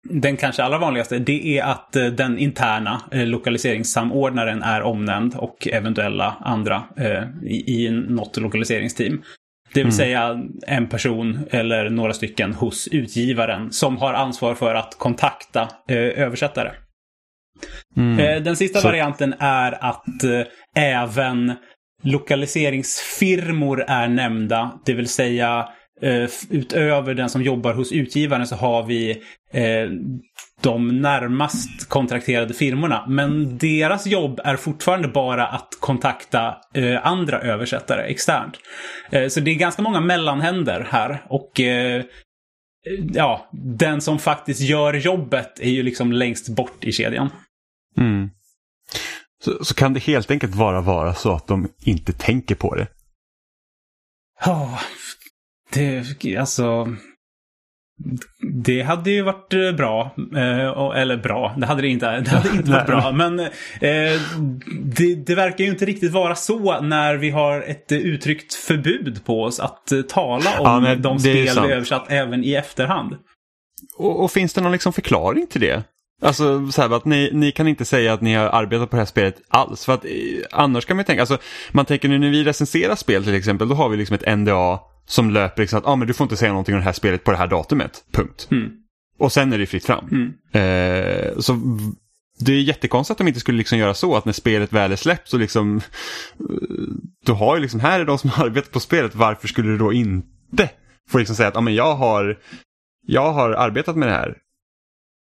den 0.10 0.38
kanske 0.38 0.64
allra 0.64 0.78
vanligaste, 0.78 1.20
det 1.20 1.58
är 1.58 1.64
att 1.64 1.96
eh, 1.96 2.06
den 2.06 2.38
interna 2.38 3.02
eh, 3.12 3.26
lokaliseringssamordnaren 3.26 4.64
är 4.64 4.82
omnämnd 4.82 5.36
och 5.36 5.68
eventuella 5.68 6.38
andra 6.40 6.84
eh, 6.98 7.24
i 7.46 7.90
något 8.10 8.38
lokaliseringsteam. 8.38 9.22
Det 9.74 9.80
vill 9.80 9.86
mm. 9.86 9.92
säga 9.92 10.44
en 10.68 10.88
person 10.88 11.40
eller 11.52 11.90
några 11.90 12.14
stycken 12.14 12.54
hos 12.54 12.88
utgivaren 12.88 13.72
som 13.72 13.98
har 13.98 14.14
ansvar 14.14 14.56
för 14.56 14.76
att 14.76 14.96
kontakta 14.98 15.70
översättare. 15.90 16.72
Mm. 17.98 18.44
Den 18.44 18.56
sista 18.56 18.80
Så... 18.80 18.88
varianten 18.88 19.34
är 19.40 19.86
att 19.86 20.06
även 20.76 21.54
lokaliseringsfirmor 22.04 23.86
är 23.88 24.08
nämnda. 24.08 24.80
Det 24.86 24.94
vill 24.94 25.08
säga 25.08 25.70
utöver 26.50 27.13
den 27.13 27.30
som 27.30 27.42
jobbar 27.42 27.74
hos 27.74 27.92
utgivaren 27.92 28.48
så 28.48 28.56
har 28.56 28.84
vi 28.84 29.13
uh, 29.56 29.92
de 30.62 31.01
närmast 31.01 31.89
kontrakterade 31.89 32.54
firmorna. 32.54 33.06
Men 33.08 33.58
deras 33.58 34.08
jobb 34.08 34.39
är 34.44 34.56
fortfarande 34.56 35.08
bara 35.08 35.48
att 35.48 35.70
kontakta 35.80 36.56
uh, 36.77 37.08
andra 37.08 37.42
översättare 37.42 38.01
externt. 38.01 38.58
så 39.30 39.39
det 39.39 39.51
är 39.51 39.56
ganska 39.56 39.82
många 39.82 40.00
mellanhänder 40.00 40.88
här. 40.89 41.24
Och 41.30 41.62
ja, 43.13 43.50
den 43.51 44.01
som 44.01 44.20
faktiskt 44.20 44.62
gör 44.62 44.94
jobbet 44.94 45.60
är 45.60 45.70
ju 45.70 45.84
liksom 45.84 46.12
längst 46.12 46.50
bort 46.50 46.84
i 46.84 46.92
kedjan. 46.92 47.30
Mm. 47.98 48.30
Så, 49.44 49.66
så 49.66 49.74
kan 49.74 49.94
det 49.94 50.00
helt 50.00 50.32
enkelt 50.32 50.56
bara 50.56 50.82
vara 50.82 51.13
så 51.13 51.34
att 51.34 51.48
de 51.48 51.68
inte 51.86 52.13
tänker 52.13 52.56
på 52.56 52.75
det? 52.75 52.88
Ja, 54.46 54.63
oh, 54.63 54.80
det, 55.74 56.38
alltså... 56.38 56.88
Det 58.64 58.82
hade 58.82 59.12
ju 59.12 59.22
varit 59.22 59.54
eh, 59.54 59.72
bra. 59.72 60.16
Eh, 60.36 61.02
eller 61.02 61.18
bra, 61.18 61.56
det 61.58 61.66
hade 61.66 61.82
det 61.82 61.88
inte, 61.88 62.20
det 62.20 62.30
hade 62.30 62.50
inte 62.50 62.72
varit 62.72 62.86
bra. 62.88 63.12
Men 63.12 63.40
eh, 63.40 64.22
det, 64.84 65.16
det, 65.16 65.36
verkar 65.36 65.64
ju 65.64 65.70
inte 65.70 65.86
riktigt 65.86 66.12
vara 66.12 66.36
så 66.36 66.82
när 66.82 67.16
vi 67.16 67.30
har 67.30 67.62
ett 67.62 67.92
uttryckt 67.92 68.54
förbud 68.54 69.26
på 69.26 69.44
oss 69.44 69.60
att 69.60 69.92
tala 70.10 70.60
om 70.60 70.86
ja, 70.86 70.96
de 70.96 71.20
spel 71.20 71.60
vi 71.68 71.74
översatt 71.74 72.06
även 72.10 72.44
i 72.44 72.54
efterhand. 72.54 73.14
Och, 73.98 74.24
och, 74.24 74.32
finns 74.32 74.54
det 74.54 74.62
någon 74.62 74.72
liksom 74.72 74.94
förklaring 74.94 75.48
till 75.48 75.62
det? 75.62 75.84
Alltså 76.22 76.72
så 76.72 76.82
här, 76.82 76.96
att 76.96 77.06
ni, 77.06 77.30
ni 77.34 77.52
kan 77.52 77.68
inte 77.68 77.86
säga 77.86 78.14
att 78.14 78.22
ni 78.22 78.34
har 78.34 78.46
arbetat 78.46 78.90
på 78.90 78.96
det 78.96 79.02
här 79.02 79.06
spelet 79.06 79.42
alls. 79.50 79.86
För 79.86 79.94
att 79.94 80.06
annars 80.52 80.86
kan 80.86 80.96
man 80.96 81.06
tänka, 81.06 81.22
alltså 81.22 81.38
man 81.72 81.86
tänker 81.86 82.10
nu 82.10 82.20
när 82.20 82.30
vi 82.30 82.44
recenserar 82.44 82.96
spel 82.96 83.24
till 83.24 83.36
exempel, 83.36 83.70
då 83.70 83.76
har 83.76 83.90
vi 83.90 83.98
liksom 83.98 84.16
ett 84.16 84.38
NDA 84.38 84.80
som 85.08 85.30
löper 85.30 85.62
liksom 85.62 85.80
att 85.80 85.86
ah, 85.86 85.96
men 85.96 86.08
du 86.08 86.14
får 86.14 86.26
inte 86.26 86.38
säga 86.38 86.52
någonting 86.52 86.76
om 86.76 86.80
det 86.80 86.86
här 86.86 86.94
spelet 86.94 87.24
på 87.24 87.32
det 87.32 87.38
här 87.38 87.48
datumet. 87.48 88.04
Punkt. 88.12 88.48
Mm. 88.52 88.72
Och 89.20 89.32
sen 89.32 89.54
är 89.54 89.58
det 89.58 89.66
fritt 89.66 89.86
fram. 89.86 90.08
Mm. 90.12 90.34
Eh, 90.52 91.40
så 91.40 91.60
det 92.40 92.52
är 92.52 92.62
jättekonstigt 92.62 93.12
att 93.12 93.18
de 93.18 93.28
inte 93.28 93.40
skulle 93.40 93.58
liksom 93.58 93.78
göra 93.78 93.94
så 93.94 94.16
att 94.16 94.26
när 94.26 94.34
spelet 94.34 94.74
väl 94.74 94.92
är 94.92 94.96
släppt 94.96 95.30
så 95.30 95.38
liksom 95.38 95.82
du 97.26 97.32
har 97.32 97.56
ju 97.56 97.62
liksom, 97.62 97.80
här 97.80 98.00
är 98.00 98.06
de 98.06 98.18
som 98.18 98.30
har 98.30 98.46
arbetat 98.46 98.72
på 98.72 98.80
spelet, 98.80 99.16
varför 99.16 99.48
skulle 99.48 99.70
du 99.70 99.78
då 99.78 99.94
inte 99.94 100.70
får 101.10 101.20
liksom 101.20 101.36
säga 101.36 101.48
att 101.48 101.56
ja, 101.56 101.62
men 101.62 101.76
jag, 101.76 101.96
har, 101.96 102.40
jag 103.08 103.34
har 103.34 103.50
arbetat 103.52 103.96
med 103.96 104.08
det 104.08 104.14
här. 104.14 104.38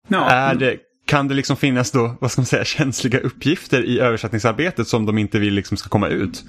Ja. 0.08 0.30
Är 0.30 0.56
det, 0.56 0.78
kan 1.06 1.28
det 1.28 1.34
liksom 1.34 1.58
finnas 1.58 1.92
då, 1.92 2.18
vad 2.22 2.32
ska 2.32 2.42
man 2.42 2.46
säga, 2.46 2.66
känsliga 2.66 3.20
uppgifter 3.20 3.86
i 3.86 4.00
översättningsarbetet 4.00 4.88
som 4.88 5.06
de 5.06 5.18
inte 5.18 5.40
vill 5.40 5.54
liksom 5.54 5.78
ska 5.78 5.90
komma 5.90 6.08
ut? 6.08 6.44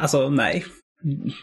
Alltså 0.00 0.30
nej. 0.30 0.64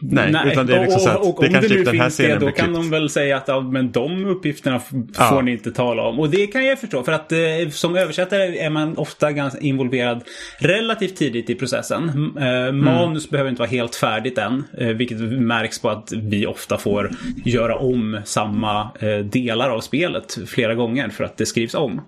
Nej, 0.02 0.36
utan 0.52 0.66
det 0.66 0.76
är 0.76 0.82
liksom 0.82 1.00
så 1.00 1.10
att 1.10 1.18
och, 1.18 1.38
det 1.42 1.48
om 1.48 1.54
kanske 1.54 1.60
det 1.60 1.76
typ 1.76 1.78
nu 1.78 1.84
den 1.84 1.96
här 2.00 2.04
finns 2.04 2.18
det, 2.18 2.24
scenen 2.24 2.40
då 2.40 2.52
kan 2.52 2.74
de 2.74 2.90
väl 2.90 3.10
säga 3.10 3.38
att 3.38 3.48
ja, 3.48 3.62
men 3.62 3.92
de 3.92 4.26
uppgifterna 4.26 4.82
Ja. 5.18 5.30
får 5.30 5.42
ni 5.42 5.52
inte 5.52 5.72
tala 5.72 6.04
om. 6.04 6.20
Och 6.20 6.30
det 6.30 6.48
kan 6.48 6.66
jag 6.66 6.80
förstå 6.80 7.04
för 7.04 7.12
att 7.12 7.32
eh, 7.32 7.38
som 7.72 7.96
översättare 7.96 8.58
är 8.58 8.70
man 8.70 8.98
ofta 8.98 9.32
ganska 9.32 9.60
involverad 9.60 10.24
relativt 10.60 11.16
tidigt 11.16 11.50
i 11.50 11.56
processen. 11.56 12.34
Eh, 12.40 12.72
manus 12.72 13.30
behöver 13.30 13.50
inte 13.50 13.60
vara 13.60 13.70
helt 13.70 13.96
färdigt 13.96 14.38
än, 14.38 14.64
eh, 14.78 14.88
vilket 14.88 15.20
märks 15.20 15.82
på 15.82 15.90
att 15.90 16.12
vi 16.12 16.46
ofta 16.46 16.78
får 16.78 17.12
göra 17.46 17.76
om 17.76 18.22
samma 18.26 18.90
eh, 19.00 19.18
delar 19.18 19.70
av 19.70 19.80
spelet 19.80 20.38
flera 20.48 20.76
gånger 20.76 21.10
för 21.10 21.24
att 21.24 21.38
det 21.38 21.46
skrivs 21.46 21.76
om. 21.76 22.02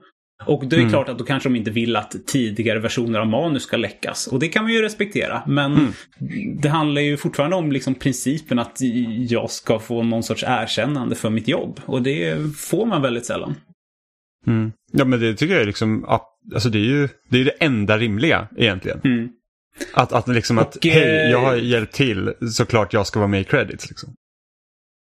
Och 0.46 0.67
det 0.67 0.75
är 0.75 0.89
klart 0.89 1.10
att 1.10 1.17
då 1.17 1.24
kanske 1.24 1.50
de 1.50 1.56
inte 1.56 1.72
vill 1.72 1.96
att 1.96 2.15
tidigare 2.27 2.79
versioner 2.79 3.20
av 3.20 3.27
manus 3.27 3.63
ska 3.63 3.77
läckas. 3.77 4.27
Och 4.27 4.39
det 4.39 4.48
kan 4.48 4.63
man 4.63 4.74
ju 4.74 4.82
respektera. 4.82 5.44
Men 5.48 5.94
det 6.62 6.70
handlar 6.70 7.01
ju 7.01 7.17
fortfarande 7.17 7.56
om 7.56 7.72
liksom 7.72 7.96
principen 7.96 8.60
att 8.60 8.77
jag 9.29 9.51
ska 9.51 9.79
få 9.79 10.03
någon 10.03 10.24
sorts 10.24 10.44
erkännande 10.48 11.15
för 11.15 11.29
mitt 11.29 11.48
jobb. 11.48 11.79
Och 11.86 12.01
det 12.01 12.56
får 12.58 12.86
man 12.86 13.01
väldigt 13.01 13.25
sällan. 13.25 13.56
Mm. 14.48 14.72
Ja 14.91 15.06
men 15.06 15.20
det 15.20 15.36
tycker 15.36 15.53
jag 15.53 15.62
är 15.62 15.67
liksom, 15.67 16.06
alltså 16.53 16.70
det 16.70 16.77
är 16.77 16.86
ju 16.86 17.10
det, 17.29 17.41
är 17.41 17.46
det 17.46 17.51
enda 17.60 17.98
rimliga 17.98 18.48
egentligen. 18.58 19.01
Mm. 19.03 19.29
Att, 19.94 20.13
att 20.13 20.27
liksom 20.27 20.58
att, 20.58 20.75
Och, 20.75 20.86
eh, 20.86 20.94
hej 20.94 21.32
jag 21.32 21.39
har 21.39 21.56
hjälpt 21.56 21.94
till, 21.94 22.34
såklart 22.51 22.94
jag 22.94 23.08
ska 23.08 23.20
vara 23.20 23.27
med 23.27 23.41
i 23.41 23.44
credits. 23.44 23.89
Liksom. 23.89 24.13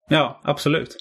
Ja, 0.09 0.41
absolut. 0.43 0.95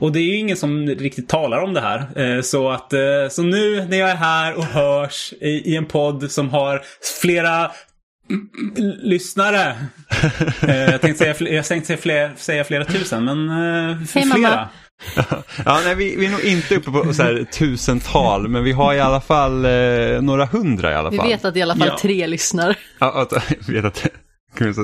Och 0.00 0.12
det 0.12 0.18
är 0.18 0.24
ju 0.24 0.36
ingen 0.36 0.56
som 0.56 0.86
riktigt 0.86 1.28
talar 1.28 1.58
om 1.62 1.74
det 1.74 1.80
här. 1.80 1.98
Eh, 2.36 2.42
Så 2.42 2.70
att 2.70 2.92
eh, 2.92 3.00
så 3.30 3.42
nu 3.42 3.86
när 3.90 3.96
jag 3.96 4.10
är 4.10 4.14
här 4.16 4.54
och 4.58 4.64
hörs 4.64 5.32
i, 5.40 5.48
i 5.72 5.76
en 5.76 5.86
podd 5.86 6.30
som 6.30 6.48
har 6.50 6.82
flera 7.22 7.70
lyssnare. 9.02 9.76
Eh, 10.62 10.76
Jag 10.90 11.00
tänkte 11.00 11.34
säga, 11.34 11.50
jag 11.54 11.64
tänkte 11.64 11.86
säga, 11.86 11.98
fler, 11.98 12.32
säga 12.36 12.64
flera 12.64 12.84
tusen, 12.84 13.24
men 13.24 13.48
Hej, 14.14 14.24
mamma. 14.26 14.34
flera. 14.34 14.68
Ja, 15.64 15.80
nej, 15.84 15.94
vi, 15.94 16.16
vi 16.16 16.26
är 16.26 16.30
nog 16.30 16.40
inte 16.44 16.76
uppe 16.76 16.90
på 16.90 17.14
så 17.14 17.22
här, 17.22 17.44
tusental, 17.52 18.48
men 18.48 18.64
vi 18.64 18.72
har 18.72 18.94
i 18.94 19.00
alla 19.00 19.20
fall 19.20 19.64
eh, 19.64 20.20
några 20.22 20.44
hundra 20.46 20.92
i 20.92 20.94
alla 20.94 21.10
Vi 21.10 21.16
fall. 21.16 21.28
vet 21.28 21.44
att 21.44 21.56
i 21.56 21.62
alla 21.62 21.76
fall 21.76 21.88
Ja. 21.88 21.98
tre 22.02 22.26
lyssnar. 22.26 22.76
Ja, 22.98 23.20
att, 23.22 23.32
jag 23.66 23.74
vet 23.74 23.84
att 23.84 24.06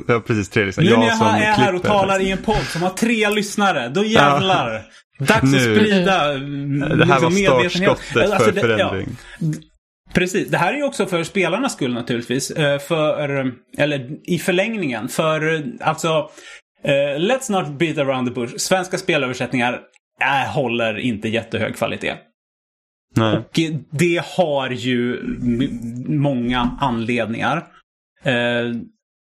Ja, 0.08 0.20
precis 0.26 0.48
tre 0.48 0.64
lyssnare. 0.64 0.86
Nu 0.86 0.96
när 0.96 1.02
Jag 1.02 1.10
jag 1.10 1.18
som 1.18 1.26
är 1.26 1.52
här 1.52 1.74
och 1.74 1.82
talar 1.82 2.20
i 2.20 2.30
en 2.30 2.38
podd 2.38 2.62
som 2.72 2.82
har 2.82 2.90
tre 2.90 3.28
lyssnare, 3.30 3.88
då 3.88 4.04
jävlar! 4.04 4.82
Dags 5.18 5.42
Nu. 5.42 5.56
att 5.56 5.62
sprida 5.62 6.28
Det 6.34 7.04
här 7.04 7.20
var 7.20 7.30
liksom 7.30 7.34
medvetenhet. 7.34 7.72
startskottet 7.98 8.30
Alltså, 8.32 8.44
för 8.44 8.52
det- 8.52 8.60
förändring. 8.60 9.08
Ja, 9.40 9.48
precis, 10.14 10.48
det 10.48 10.58
här 10.58 10.72
är 10.72 10.76
ju 10.76 10.82
också 10.84 11.06
för 11.06 11.22
spelarnas 11.22 11.72
skull 11.72 11.94
naturligtvis. 11.94 12.50
Eh, 12.50 12.78
För, 12.78 13.18
eller 13.78 14.10
i 14.30 14.38
förlängningen, 14.38 15.08
för 15.08 15.54
eh, 15.54 15.60
alltså 15.80 16.30
eh, 16.84 17.18
Let's 17.18 17.50
not 17.52 17.78
beat 17.78 17.98
around 17.98 18.28
the 18.28 18.34
bush. 18.34 18.54
Svenska 18.56 18.98
spelöversättningar 18.98 19.80
äh, 20.22 20.52
håller 20.54 20.98
inte 20.98 21.28
jättehög 21.28 21.76
kvalitet. 21.76 22.14
Nej. 23.16 23.36
Och 23.36 23.60
det 23.90 24.22
har 24.36 24.70
ju 24.70 25.22
många 26.08 26.76
anledningar. 26.80 27.64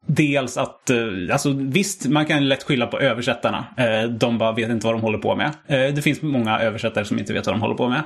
Dels 0.09 0.57
att, 0.57 0.91
eh, 0.91 0.97
alltså 1.33 1.53
visst, 1.53 2.07
man 2.07 2.27
kan 2.27 2.49
lätt 2.49 2.63
skylla 2.63 2.87
på 2.87 3.01
översättarna. 3.01 3.67
Eh, 3.77 4.11
de 4.11 4.39
bara 4.39 4.53
vet 4.53 4.71
inte 4.71 4.87
vad 4.87 4.95
de 4.95 5.03
håller 5.03 5.19
på 5.19 5.37
med. 5.37 5.47
Eh, 5.47 5.95
det 5.95 6.03
finns 6.03 6.23
många 6.23 6.59
översättare 6.59 7.05
som 7.05 7.19
inte 7.19 7.33
vet 7.33 7.47
vad 7.47 7.55
de 7.55 7.61
håller 7.61 7.75
på 7.75 7.89
med. 7.89 8.03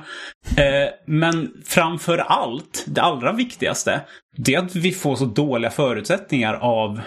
Men 1.07 1.51
framför 1.65 2.17
allt, 2.17 2.85
det 2.87 3.01
allra 3.01 3.33
viktigaste, 3.33 4.01
det 4.37 4.55
är 4.55 4.59
att 4.59 4.75
vi 4.75 4.91
får 4.91 5.15
så 5.15 5.25
dåliga 5.25 5.71
förutsättningar 5.71 6.53
av 6.53 7.01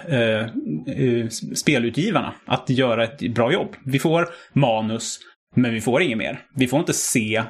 spelutgivarna 1.54 2.34
att 2.46 2.70
göra 2.70 3.04
ett 3.04 3.34
bra 3.34 3.52
jobb. 3.52 3.76
Vi 3.84 3.98
får 3.98 4.28
manus, 4.52 5.18
men 5.56 5.74
vi 5.74 5.80
får 5.80 6.02
inget 6.02 6.18
mer. 6.18 6.40
Vi 6.54 6.66
får 6.66 6.78
inte 6.78 6.92
se, 6.92 7.42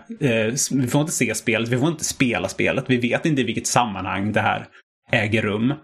vi 0.70 0.86
får 0.90 1.00
inte 1.00 1.12
se 1.12 1.34
spelet, 1.34 1.68
vi 1.68 1.78
får 1.78 1.88
inte 1.88 2.04
spela 2.04 2.48
spelet. 2.48 2.84
Vi 2.88 2.96
vet 2.96 3.26
inte 3.26 3.40
i 3.40 3.44
vilket 3.44 3.66
sammanhang 3.66 4.32
det 4.32 4.40
här 4.40 4.66
äger 5.12 5.42
rum. 5.42 5.74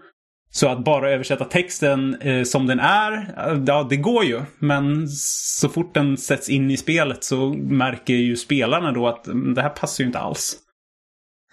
Så 0.53 0.67
att 0.67 0.83
bara 0.83 1.11
översätta 1.11 1.45
texten 1.45 2.15
eh, 2.21 2.43
som 2.43 2.67
den 2.67 2.79
är, 2.79 3.11
eh, 3.13 3.63
ja 3.67 3.87
det 3.89 3.95
går 3.97 4.23
ju. 4.23 4.41
Men 4.59 5.07
så 5.09 5.69
fort 5.69 5.93
den 5.93 6.17
sätts 6.17 6.49
in 6.49 6.71
i 6.71 6.77
spelet 6.77 7.23
så 7.23 7.49
märker 7.53 8.13
ju 8.13 8.35
spelarna 8.35 8.91
då 8.91 9.07
att 9.07 9.27
mm, 9.27 9.53
det 9.53 9.61
här 9.61 9.69
passar 9.69 10.03
ju 10.03 10.07
inte 10.07 10.19
alls. 10.19 10.55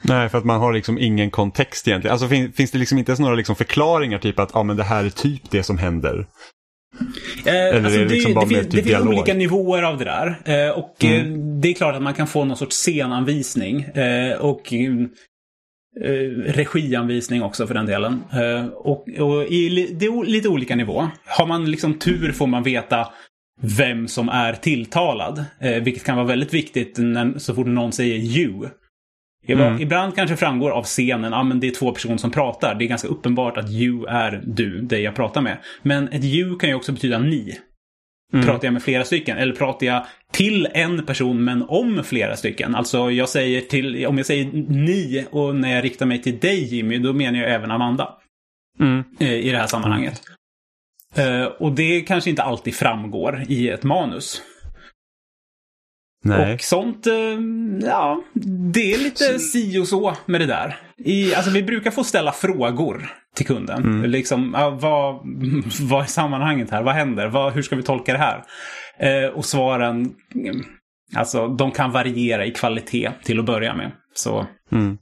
Nej, 0.03 0.29
för 0.29 0.39
att 0.39 0.45
man 0.45 0.61
har 0.61 0.73
liksom 0.73 0.99
ingen 0.99 1.31
kontext 1.31 1.89
egentligen. 1.89 2.13
Alltså 2.13 2.29
fin, 2.29 2.53
finns 2.53 2.71
det 2.71 2.79
liksom 2.79 2.99
inte 2.99 3.11
ens 3.11 3.21
några 3.21 3.35
liksom 3.35 3.57
förklaringar, 3.57 4.19
typ 4.19 4.39
att 4.39 4.57
ah, 4.57 4.63
men 4.63 4.77
det 4.77 4.85
här 4.85 5.05
är 5.05 5.11
typ 5.11 5.51
det 5.51 5.63
som 5.63 5.79
händer. 5.79 6.27
Eh, 7.47 7.55
är 7.55 7.81
det 7.81 8.05
liksom 8.05 8.35
bara 8.35 8.45
det, 8.45 8.51
mer 8.55 8.61
finns, 8.63 8.67
typ 8.67 8.71
det 8.71 8.77
finns 8.77 8.87
dialog? 8.87 9.15
olika 9.15 9.35
nivåer 9.35 9.83
av 9.83 9.99
det 9.99 10.05
där. 10.05 10.41
Eh, 10.45 10.71
och 10.71 11.05
eh, 11.05 11.21
Mm. 11.21 11.61
det 11.61 11.69
är 11.69 11.75
klart 11.75 11.95
att 11.95 12.03
man 12.03 12.15
kan 12.15 12.27
få 12.27 12.45
någon 12.45 12.57
sorts 12.57 12.77
scenanvisning. 12.77 13.83
Eh, 13.83 14.39
och 14.39 14.73
eh, 16.05 16.53
regianvisning 16.53 17.43
också 17.43 17.67
för 17.67 17.75
den 17.75 17.87
delen. 17.87 18.23
Eh, 18.33 18.67
och, 18.67 19.09
och 19.19 19.47
i 19.47 19.69
li, 19.69 19.97
det 19.99 20.07
är 20.07 20.25
lite 20.25 20.49
olika 20.49 20.77
nivå. 20.77 21.09
Har 21.27 21.47
man 21.47 21.71
liksom 21.71 21.99
tur 21.99 22.33
får 22.33 22.47
man 22.47 22.63
veta 22.63 23.09
vem 23.61 24.09
som 24.09 24.29
är 24.29 24.53
tilltalad. 24.53 25.45
Eh, 25.61 25.83
vilket 25.83 26.05
kan 26.05 26.17
vara 26.17 26.27
väldigt 26.27 26.55
viktigt 26.55 26.99
när, 26.99 27.39
så 27.39 27.55
fort 27.55 27.67
någon 27.67 27.93
säger 27.93 28.17
you. 28.17 28.69
Mm. 29.49 29.81
ibland 29.81 30.15
kanske 30.15 30.37
framgår 30.37 30.71
av 30.71 30.85
scenen, 30.85 31.33
ja 31.33 31.43
men 31.43 31.61
det 31.61 31.67
är 31.67 31.71
två 31.75 31.93
personer 31.93 32.17
som 32.17 32.31
pratar. 32.31 32.75
Det 32.75 32.85
är 32.85 32.89
ganska 32.89 33.09
uppenbart 33.09 33.57
att 33.57 33.71
you 33.71 34.07
är 34.09 34.43
du, 34.47 34.81
det 34.81 34.99
jag 34.99 35.15
pratar 35.15 35.41
med. 35.41 35.59
Men 35.83 36.09
ett 36.09 36.25
you 36.25 36.59
kan 36.59 36.69
ju 36.69 36.75
också 36.75 36.93
betyda 36.93 37.19
ni. 37.19 37.59
Mm. 38.33 38.47
Pratar 38.47 38.67
jag 38.67 38.73
med 38.73 38.83
flera 38.83 39.05
stycken? 39.05 39.39
Eller 39.39 39.55
pratar 39.55 39.87
jag 39.87 40.07
till 40.33 40.69
en 40.75 41.07
person 41.07 41.45
men 41.45 41.63
om 41.63 42.05
flera 42.05 42.37
stycken? 42.37 42.75
Alltså 42.75 43.11
jag 43.11 43.29
säger 43.29 43.61
till, 43.61 44.07
om 44.07 44.17
jag 44.17 44.27
säger 44.27 44.45
ni 44.69 45.27
och 45.31 45.55
när 45.55 45.75
jag 45.75 45.85
riktar 45.85 46.07
mig 46.07 46.23
till 46.23 46.39
dig 46.39 46.75
Jimmy, 46.75 46.99
då 46.99 47.13
menar 47.13 47.39
jag 47.39 47.51
även 47.51 47.71
Amanda. 47.71 48.15
Mm. 48.81 49.05
eh, 49.21 49.33
I 49.33 49.51
det 49.51 49.59
här 49.59 49.67
sammanhanget. 49.67 50.23
Eh, 51.15 51.45
och 51.45 51.73
det 51.73 52.01
kanske 52.01 52.31
inte 52.31 52.43
alltid 52.43 52.75
framgår 52.75 53.45
i 53.49 53.69
ett 53.69 53.83
manus. 53.83 54.43
Nej. 56.25 56.55
Och 56.55 56.61
sånt, 56.61 57.07
eh, 57.07 57.15
ja, 57.83 58.23
det 58.73 58.93
är 58.95 58.99
lite 58.99 59.39
si 59.39 59.79
och 59.79 59.89
så 59.89 60.17
med 60.27 60.41
det 60.41 60.47
där. 60.47 60.81
I, 61.05 61.35
alltså 61.35 61.51
vi 61.51 61.63
brukar 61.63 61.91
få 61.91 62.05
ställa 62.05 62.33
frågor 62.33 63.11
till 63.37 63.47
kunden. 63.47 63.83
Mm. 63.83 64.11
Liksom, 64.11 64.53
vad, 64.81 65.21
vad 65.81 66.03
är 66.03 66.07
sammanhanget 66.07 66.71
här? 66.71 66.83
Vad 66.83 66.95
händer? 66.95 67.27
Vad, 67.29 67.53
hur 67.53 67.63
ska 67.63 67.77
vi 67.77 67.83
tolka 67.83 68.13
det 68.13 68.19
här? 68.19 68.43
Eh, 68.99 69.29
och 69.31 69.45
svaren, 69.45 70.13
alltså 71.17 71.49
de 71.49 71.71
kan 71.71 71.93
variera 71.93 72.47
i 72.47 72.51
kvalitet 72.51 73.11
till 73.25 73.39
att 73.39 73.45
börja 73.47 73.75
med. 73.75 73.93
Så, 74.15 74.47
Mm. 74.73 74.99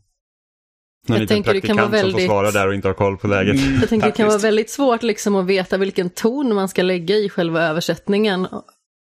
Någon 1.08 1.16
Jag 1.16 1.20
liten 1.20 1.34
tänker 1.42 1.52
det 1.54 1.60
kan 1.60 1.76
praktikant 1.76 1.92
vara 1.92 2.00
som 2.00 2.10
får 2.10 2.16
väldigt- 2.18 2.26
svara 2.30 2.50
där 2.50 2.68
och 2.68 2.74
inte 2.74 2.88
har 2.88 2.94
koll 2.94 3.16
på 3.16 3.26
läget. 3.26 3.56
mm, 3.66 3.80
Jag 3.80 3.88
tänker 3.88 4.06
det 4.06 4.12
kan 4.16 4.26
vara 4.28 4.38
väldigt 4.38 4.70
svårt 4.70 5.02
liksom 5.02 5.36
att 5.36 5.46
veta 5.46 5.76
vilken 5.78 6.10
ton 6.10 6.54
man 6.54 6.68
ska 6.68 6.82
lägga 6.82 7.14
i 7.16 7.28
själva 7.28 7.62
översättningen. 7.62 8.46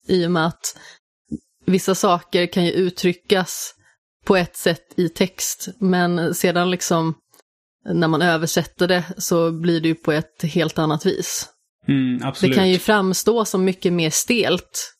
I 0.07 0.27
och 0.27 0.31
med 0.31 0.45
att 0.47 0.77
vissa 1.65 1.95
saker 1.95 2.45
kan 2.45 2.65
ju 2.65 2.71
uttryckas 2.71 3.73
på 4.25 4.35
ett 4.35 4.55
sätt 4.55 4.93
i 4.95 5.09
text, 5.09 5.67
men 5.79 6.33
sedan 6.33 6.71
liksom 6.71 7.13
när 7.93 8.07
man 8.07 8.21
översätter 8.21 8.87
det 8.87 9.03
så 9.17 9.51
blir 9.51 9.81
det 9.81 9.87
ju 9.87 9.95
på 9.95 10.11
ett 10.11 10.43
helt 10.43 10.79
annat 10.79 11.05
vis. 11.05 11.49
Mm, 11.87 12.33
Det 12.41 12.49
kan 12.49 12.69
ju 12.69 12.79
framstå 12.79 13.45
som 13.45 13.65
mycket 13.65 13.93
mer 13.93 14.09
stelt 14.09 14.93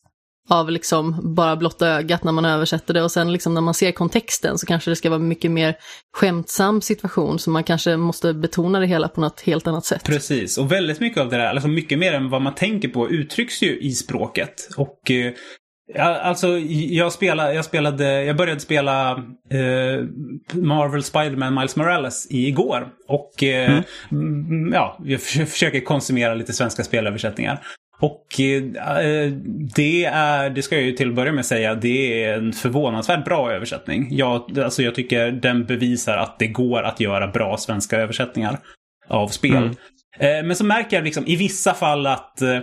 av 0.50 0.72
liksom 0.72 1.36
bara 1.36 1.56
blotta 1.56 1.88
ögat 1.88 2.24
när 2.24 2.32
man 2.32 2.46
översätter 2.46 2.94
det 2.94 3.04
och 3.04 3.12
sen 3.12 3.32
liksom 3.34 3.54
när 3.54 3.62
man 3.62 3.74
ser 3.74 3.92
kontexten 3.92 4.58
så 4.58 4.66
kanske 4.66 4.92
det 4.92 4.96
ska 4.96 5.10
vara 5.10 5.20
mycket 5.20 5.52
mer 5.52 5.76
skämtsam 6.14 6.82
situation 6.82 7.40
så 7.40 7.50
man 7.50 7.64
kanske 7.64 7.98
måste 7.98 8.34
betona 8.34 8.80
det 8.80 8.86
hela 8.86 9.08
på 9.08 9.22
något 9.22 9.42
helt 9.42 9.68
annat 9.68 9.86
sätt. 9.86 10.04
Precis, 10.04 10.58
och 10.58 10.72
väldigt 10.72 11.00
mycket 11.00 11.22
av 11.22 11.30
det 11.30 11.38
där, 11.38 11.46
alltså 11.46 11.68
mycket 11.68 12.00
mer 12.00 12.14
än 12.14 12.30
vad 12.30 12.42
man 12.42 12.56
tänker 12.56 12.88
på, 12.88 13.10
uttrycks 13.10 13.62
ju 13.64 13.80
i 13.80 13.92
språket. 13.92 14.70
Och 14.78 15.12
eh, 15.12 15.34
ja, 15.94 16.04
alltså, 16.20 16.48
jag 16.70 17.12
spelade, 17.12 17.54
jag 17.54 17.66
spelade, 17.66 18.24
jag 18.24 18.38
började 18.38 18.60
spela 18.60 19.12
eh, 19.52 20.06
Marvel 20.54 21.04
Spider-Man 21.04 21.56
Miles 21.56 21.76
Morales 21.76 22.28
igår. 22.30 22.88
Och 23.08 23.44
eh, 23.44 23.82
mm. 24.12 24.74
ja, 24.74 25.00
jag 25.06 25.22
förs- 25.22 25.50
försöker 25.50 25.80
konsumera 25.80 26.34
lite 26.34 26.54
svenska 26.54 26.84
spelöversättningar. 26.84 27.60
Och 28.00 28.40
eh, 28.40 28.64
det 29.76 30.06
är, 30.06 30.50
det 30.50 30.62
ska 30.62 30.76
jag 30.76 30.84
ju 30.84 30.92
till 30.92 31.10
att 31.10 31.16
börja 31.16 31.32
med 31.32 31.46
säga, 31.46 31.76
det 31.76 32.24
är 32.24 32.38
en 32.38 32.54
förvånansvärt 32.54 33.26
bra 33.26 33.52
översättning. 33.52 34.08
Jag, 34.12 34.60
alltså 34.60 34.84
jag 34.84 34.96
tycker 34.96 35.32
den 35.32 35.66
bevisar 35.66 36.18
att 36.18 36.40
det 36.40 36.48
går 36.48 36.84
att 36.84 37.00
göra 37.00 37.28
bra 37.28 37.58
svenska 37.58 37.98
översättningar 37.98 38.60
av 39.08 39.28
spel. 39.28 39.56
Mm. 39.56 39.70
Eh, 40.20 40.48
Men 40.48 40.56
så 40.56 40.66
märker 40.66 40.98
jag 40.98 41.04
liksom 41.04 41.28
i 41.28 41.36
vissa 41.36 41.74
fall 41.74 42.08
att 42.08 42.42
eh, 42.42 42.60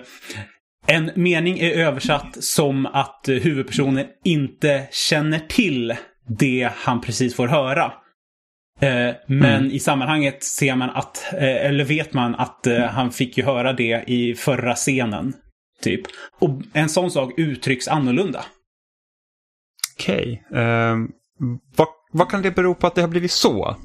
en 0.87 1.11
mening 1.15 1.59
är 1.59 1.71
översatt 1.71 2.45
som 2.45 2.87
att 2.87 3.25
huvudpersonen 3.27 4.07
inte 4.25 4.89
känner 4.91 5.39
till 5.39 5.97
det 6.39 6.71
han 6.75 7.01
precis 7.01 7.35
får 7.35 7.49
höra. 7.49 7.93
Eh, 8.81 9.15
men 9.27 9.61
mm. 9.61 9.71
i 9.71 9.81
sammanhanget 9.81 10.45
ser 10.45 10.77
man 10.77 10.91
att, 10.91 11.33
eh, 11.33 11.67
eller 11.67 11.85
vet 11.85 12.13
man 12.13 12.35
att 12.35 12.67
eh, 12.67 12.85
han 12.85 13.11
fick 13.11 13.39
ju 13.39 13.45
höra 13.45 13.73
det 13.73 14.05
i 14.07 14.35
förra 14.35 14.75
scenen. 14.75 15.33
Typ. 15.83 16.01
Och 16.39 16.51
en 16.73 16.89
sån 16.89 17.11
sak 17.11 17.33
uttrycks 17.37 17.89
annorlunda. 17.89 18.45
Okej. 19.97 20.43
Okay. 20.51 20.63
Um, 20.63 21.13
vad, 21.77 21.89
vad 22.13 22.31
kan 22.31 22.43
det 22.43 22.51
bero 22.51 22.75
på 22.75 22.87
att 22.87 22.95
det 22.95 23.01
har 23.01 23.09
blivit 23.09 23.33
så? 23.33 23.77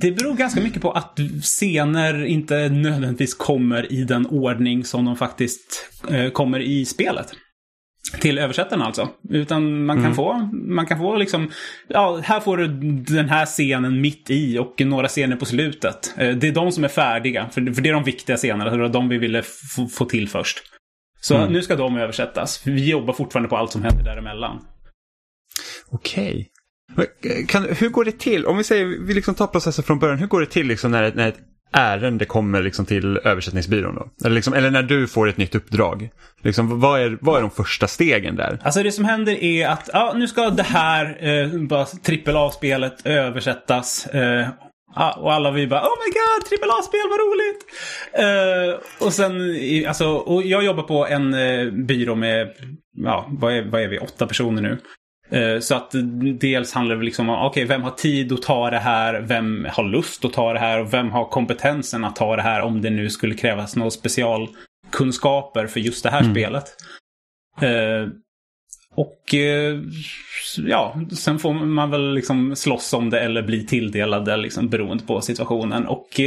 Det 0.00 0.10
beror 0.10 0.36
ganska 0.36 0.60
mycket 0.60 0.82
på 0.82 0.90
att 0.90 1.18
scener 1.42 2.24
inte 2.24 2.68
nödvändigtvis 2.68 3.34
kommer 3.34 3.92
i 3.92 4.04
den 4.04 4.26
ordning 4.26 4.84
som 4.84 5.04
de 5.04 5.16
faktiskt 5.16 5.90
kommer 6.32 6.60
i 6.60 6.84
spelet. 6.84 7.26
Till 8.20 8.38
översättarna 8.38 8.84
alltså. 8.84 9.08
Utan 9.30 9.84
man 9.84 9.96
kan 9.96 10.04
mm. 10.04 10.14
få, 10.14 10.50
man 10.52 10.86
kan 10.86 10.98
få 10.98 11.16
liksom, 11.16 11.50
ja, 11.88 12.20
här 12.24 12.40
får 12.40 12.56
du 12.56 12.68
den 13.14 13.28
här 13.28 13.46
scenen 13.46 14.00
mitt 14.00 14.30
i 14.30 14.58
och 14.58 14.80
några 14.80 15.08
scener 15.08 15.36
på 15.36 15.44
slutet. 15.44 16.14
Eh, 16.16 16.36
det 16.36 16.48
är 16.48 16.52
de 16.52 16.72
som 16.72 16.84
är 16.84 16.88
färdiga, 16.88 17.48
för, 17.52 17.60
det 17.60 17.88
är 17.88 17.92
de 17.92 18.04
viktiga 18.04 18.36
scenerna, 18.36 18.70
det 18.70 18.78
var 18.78 18.88
de 18.88 19.08
vi 19.08 19.18
ville 19.18 19.42
få 19.90 20.04
till 20.04 20.28
först. 20.28 20.62
Så 21.20 21.36
mm. 21.36 21.52
nu 21.52 21.62
ska 21.62 21.76
de 21.76 21.96
översättas. 21.96 22.62
Vi 22.66 22.90
jobbar 22.90 23.14
fortfarande 23.14 23.48
på 23.48 23.56
allt 23.56 23.72
som 23.72 23.82
händer 23.82 24.04
däremellan. 24.04 24.64
Okej. 25.90 26.50
Eh, 26.98 27.46
kan, 27.46 27.66
hur 27.78 27.88
går 27.88 28.04
det 28.04 28.18
till? 28.18 28.46
Om 28.46 28.56
vi 28.56 28.64
säger, 28.64 28.84
vi 28.84 29.14
liksom 29.14 29.34
tar 29.34 29.46
processen 29.46 29.84
från 29.84 29.98
början. 29.98 30.18
Hur 30.18 30.26
går 30.26 30.40
det 30.40 30.46
till 30.46 30.66
liksom 30.66 30.90
när, 30.90 31.12
när 31.14 31.28
ett 31.28 31.38
ärende 31.72 32.24
kommer 32.24 32.62
liksom 32.62 32.86
till 32.86 33.16
översättningsbyrån 33.16 33.94
då? 33.94 34.08
Eller, 34.24 34.34
liksom, 34.34 34.54
eller 34.54 34.70
när 34.70 34.82
du 34.82 35.06
får 35.06 35.28
ett 35.28 35.36
nytt 35.36 35.54
uppdrag? 35.54 36.08
Liksom, 36.42 36.80
vad, 36.80 37.00
är, 37.00 37.18
vad 37.20 37.36
är 37.36 37.40
de 37.40 37.50
första 37.50 37.86
stegen 37.86 38.36
där? 38.36 38.58
Alltså 38.62 38.82
det 38.82 38.92
som 38.92 39.04
händer 39.04 39.44
är 39.44 39.68
att 39.68 39.90
ja, 39.92 40.12
nu 40.16 40.28
ska 40.28 40.50
det 40.50 40.62
här 40.62 41.18
eh, 41.20 42.36
A-spelet 42.36 43.06
översättas. 43.06 44.06
Eh, 44.06 44.48
och 45.16 45.32
alla 45.32 45.50
vi 45.50 45.66
bara 45.66 45.80
Oh 45.80 45.96
my 46.06 46.12
god, 46.12 46.48
trippel 46.48 46.70
A-spel, 46.70 47.00
vad 47.10 47.20
roligt! 47.20 47.66
Eh, 48.12 49.06
och 49.06 49.12
sen, 49.12 49.40
alltså, 49.88 50.06
och 50.06 50.42
jag 50.42 50.64
jobbar 50.64 50.82
på 50.82 51.06
en 51.06 51.34
eh, 51.34 51.70
byrå 51.70 52.14
med, 52.14 52.48
ja, 52.96 53.26
vad 53.28 53.52
är, 53.52 53.62
vad 53.62 53.82
är 53.82 53.88
vi, 53.88 53.98
åtta 53.98 54.26
personer 54.26 54.62
nu. 54.62 54.78
Eh, 55.30 55.58
så 55.60 55.74
att 55.74 55.94
dels 56.40 56.72
handlar 56.72 56.96
det 56.96 57.04
liksom 57.04 57.28
om, 57.28 57.36
okej, 57.36 57.64
okay, 57.64 57.64
vem 57.64 57.82
har 57.82 57.90
tid 57.90 58.32
att 58.32 58.42
ta 58.42 58.70
det 58.70 58.78
här? 58.78 59.20
Vem 59.20 59.66
har 59.70 59.84
lust 59.84 60.24
att 60.24 60.32
ta 60.32 60.52
det 60.52 60.58
här? 60.58 60.80
Och 60.80 60.92
vem 60.92 61.10
har 61.10 61.24
kompetensen 61.24 62.04
att 62.04 62.16
ta 62.16 62.36
det 62.36 62.42
här 62.42 62.60
om 62.60 62.82
det 62.82 62.90
nu 62.90 63.10
skulle 63.10 63.34
krävas 63.34 63.76
några 63.76 63.90
specialkunskaper 63.90 65.66
för 65.66 65.80
just 65.80 66.02
det 66.02 66.10
här 66.10 66.20
mm. 66.20 66.34
spelet? 66.34 66.64
Uh, 67.62 68.08
och 68.94 69.34
uh, 69.34 69.82
ja, 70.58 71.00
sen 71.12 71.38
får 71.38 71.52
man 71.52 71.90
väl 71.90 72.14
liksom 72.14 72.56
slåss 72.56 72.92
om 72.92 73.10
det 73.10 73.20
eller 73.20 73.42
bli 73.42 73.66
tilldelad 73.66 74.40
liksom, 74.40 74.68
beroende 74.68 75.04
på 75.04 75.20
situationen. 75.20 75.86
Och 75.86 76.20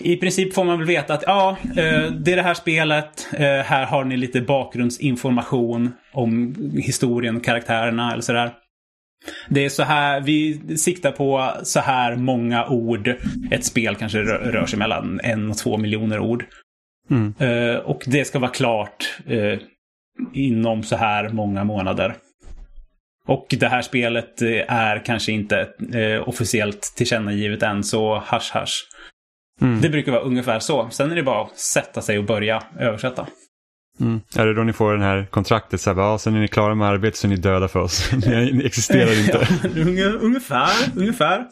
i 0.00 0.16
princip 0.16 0.54
får 0.54 0.64
man 0.64 0.78
väl 0.78 0.86
veta 0.86 1.14
att 1.14 1.24
ja, 1.26 1.56
det 1.74 2.32
är 2.32 2.36
det 2.36 2.42
här 2.42 2.54
spelet. 2.54 3.28
Här 3.64 3.86
har 3.86 4.04
ni 4.04 4.16
lite 4.16 4.40
bakgrundsinformation 4.40 5.92
om 6.12 6.54
historien 6.76 7.40
karaktärerna 7.40 8.12
eller 8.12 8.22
sådär. 8.22 8.52
Det 9.48 9.64
är 9.64 9.68
så 9.68 9.82
här, 9.82 10.20
vi 10.20 10.60
siktar 10.78 11.12
på 11.12 11.50
så 11.62 11.80
här 11.80 12.16
många 12.16 12.66
ord. 12.66 13.16
Ett 13.50 13.64
spel 13.64 13.96
kanske 13.96 14.18
rör 14.22 14.66
sig 14.66 14.78
mellan 14.78 15.20
en 15.22 15.50
och 15.50 15.58
två 15.58 15.76
miljoner 15.78 16.18
ord. 16.18 16.44
Mm. 17.10 17.34
Uh, 17.40 17.76
och 17.76 18.02
det 18.06 18.24
ska 18.24 18.38
vara 18.38 18.50
klart 18.50 19.18
inom 20.34 20.82
så 20.82 20.96
här 20.96 21.28
många 21.28 21.64
månader. 21.64 22.14
Och 23.26 23.46
det 23.60 23.68
här 23.68 23.82
spelet 23.82 24.42
är 24.68 25.04
kanske 25.04 25.32
inte 25.32 25.68
officiellt 26.26 26.92
tillkännagivet 26.96 27.62
än, 27.62 27.84
så 27.84 28.18
hash 28.18 28.52
hash. 28.52 28.74
Mm. 29.60 29.80
Det 29.80 29.88
brukar 29.88 30.12
vara 30.12 30.22
ungefär 30.22 30.60
så. 30.60 30.88
Sen 30.90 31.10
är 31.10 31.16
det 31.16 31.22
bara 31.22 31.42
att 31.42 31.58
sätta 31.58 32.02
sig 32.02 32.18
och 32.18 32.24
börja 32.24 32.62
översätta. 32.78 33.26
Mm. 34.00 34.20
Är 34.36 34.46
det 34.46 34.54
då 34.54 34.62
ni 34.62 34.72
får 34.72 34.92
den 34.92 35.02
här 35.02 35.26
kontraktet, 35.30 35.80
så 35.80 35.92
här, 35.92 36.02
ja, 36.02 36.18
sen 36.18 36.34
är 36.34 36.40
ni 36.40 36.48
klara 36.48 36.74
med 36.74 36.88
arbetet 36.88 37.18
så 37.18 37.26
är 37.26 37.28
ni 37.28 37.36
döda 37.36 37.68
för 37.68 37.80
oss. 37.80 38.12
ni 38.26 38.62
existerar 38.64 39.20
inte. 39.20 39.48
ja, 40.00 40.08
ungefär, 40.08 40.70
ungefär. 40.96 41.46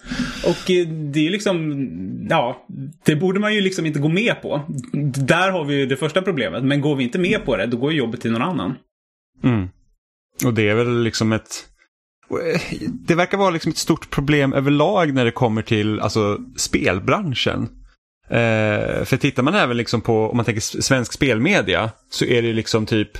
Och 0.45 0.71
eh, 0.71 0.87
det 0.89 1.27
är 1.27 1.31
liksom, 1.31 1.87
ja, 2.31 2.67
det 3.05 3.17
borde 3.17 3.41
man 3.41 3.55
ju 3.55 3.61
liksom 3.61 3.87
inte 3.87 3.99
gå 3.99 4.09
med 4.09 4.43
på. 4.43 4.61
Där 5.17 5.51
har 5.51 5.65
vi 5.65 5.75
ju 5.75 5.87
det 5.87 5.97
första 5.97 6.23
problemet. 6.23 6.65
Men 6.65 6.81
går 6.81 6.97
vi 6.97 7.05
inte 7.05 7.19
med 7.19 7.45
på 7.45 7.57
det, 7.57 7.67
då 7.67 7.77
går 7.77 7.93
ju 7.93 7.99
jobbet 7.99 8.21
till 8.21 8.33
någon 8.33 8.43
annan. 8.43 8.75
Mm. 9.45 9.69
Och 10.45 10.55
det 10.55 10.69
är 10.69 10.75
väl 10.75 11.03
liksom 11.03 11.33
ett 11.33 11.69
eh, 12.31 12.61
det 12.91 13.15
verkar 13.15 13.39
vara 13.39 13.51
liksom 13.51 13.71
ett 13.71 13.79
stort 13.79 14.11
problem 14.11 14.53
överlag 14.53 15.15
när 15.15 15.25
det 15.25 15.31
kommer 15.31 15.63
till 15.63 16.01
alltså, 16.01 16.39
spelbranschen. 16.57 17.69
Eh, 18.33 19.05
för 19.05 19.17
tittar 19.17 19.43
man 19.43 19.55
även 19.55 19.77
liksom 19.77 20.01
på, 20.01 20.31
om 20.31 20.37
man 20.37 20.47
tänker 20.47 20.61
svensk 20.61 21.13
spelmedia, 21.13 21.91
så 22.11 22.25
är 22.25 22.43
det 22.43 22.53
liksom 22.53 22.87
typ 22.87 23.11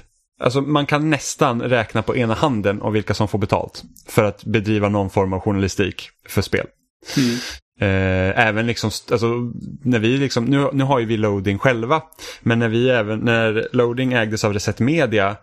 Alltså 0.41 0.61
man 0.61 0.87
kan 0.87 1.11
nästan 1.11 1.63
räkna 1.63 2.03
på 2.03 2.17
ena 2.17 2.35
handen 2.35 2.83
av 2.83 2.93
vilka 2.93 3.15
som 3.15 3.29
får 3.29 3.39
betalt 3.39 3.83
för 4.09 4.25
att 4.25 4.45
bedriva 4.45 4.89
någon 4.89 5.11
form 5.11 5.33
av 5.33 5.41
journalistik 5.41 6.11
för 6.29 6.43
spel. 6.43 6.67
Mm. 7.17 7.35
Eh, 7.81 8.47
även 8.47 8.67
liksom, 8.67 8.91
alltså, 9.11 9.27
när 9.83 9.99
vi 9.99 10.19
liksom, 10.19 10.45
nu, 10.45 10.69
nu 10.73 10.85
har 10.85 10.99
ju 10.99 11.07
vi 11.07 11.17
loading 11.17 11.59
själva, 11.59 12.03
men 12.41 12.59
när 12.59 12.69
vi 12.69 12.91
även, 12.91 13.19
när 13.19 13.69
loading 13.73 14.13
ägdes 14.13 14.45
av 14.45 14.53
Reset 14.53 14.81
Media, 14.81 15.37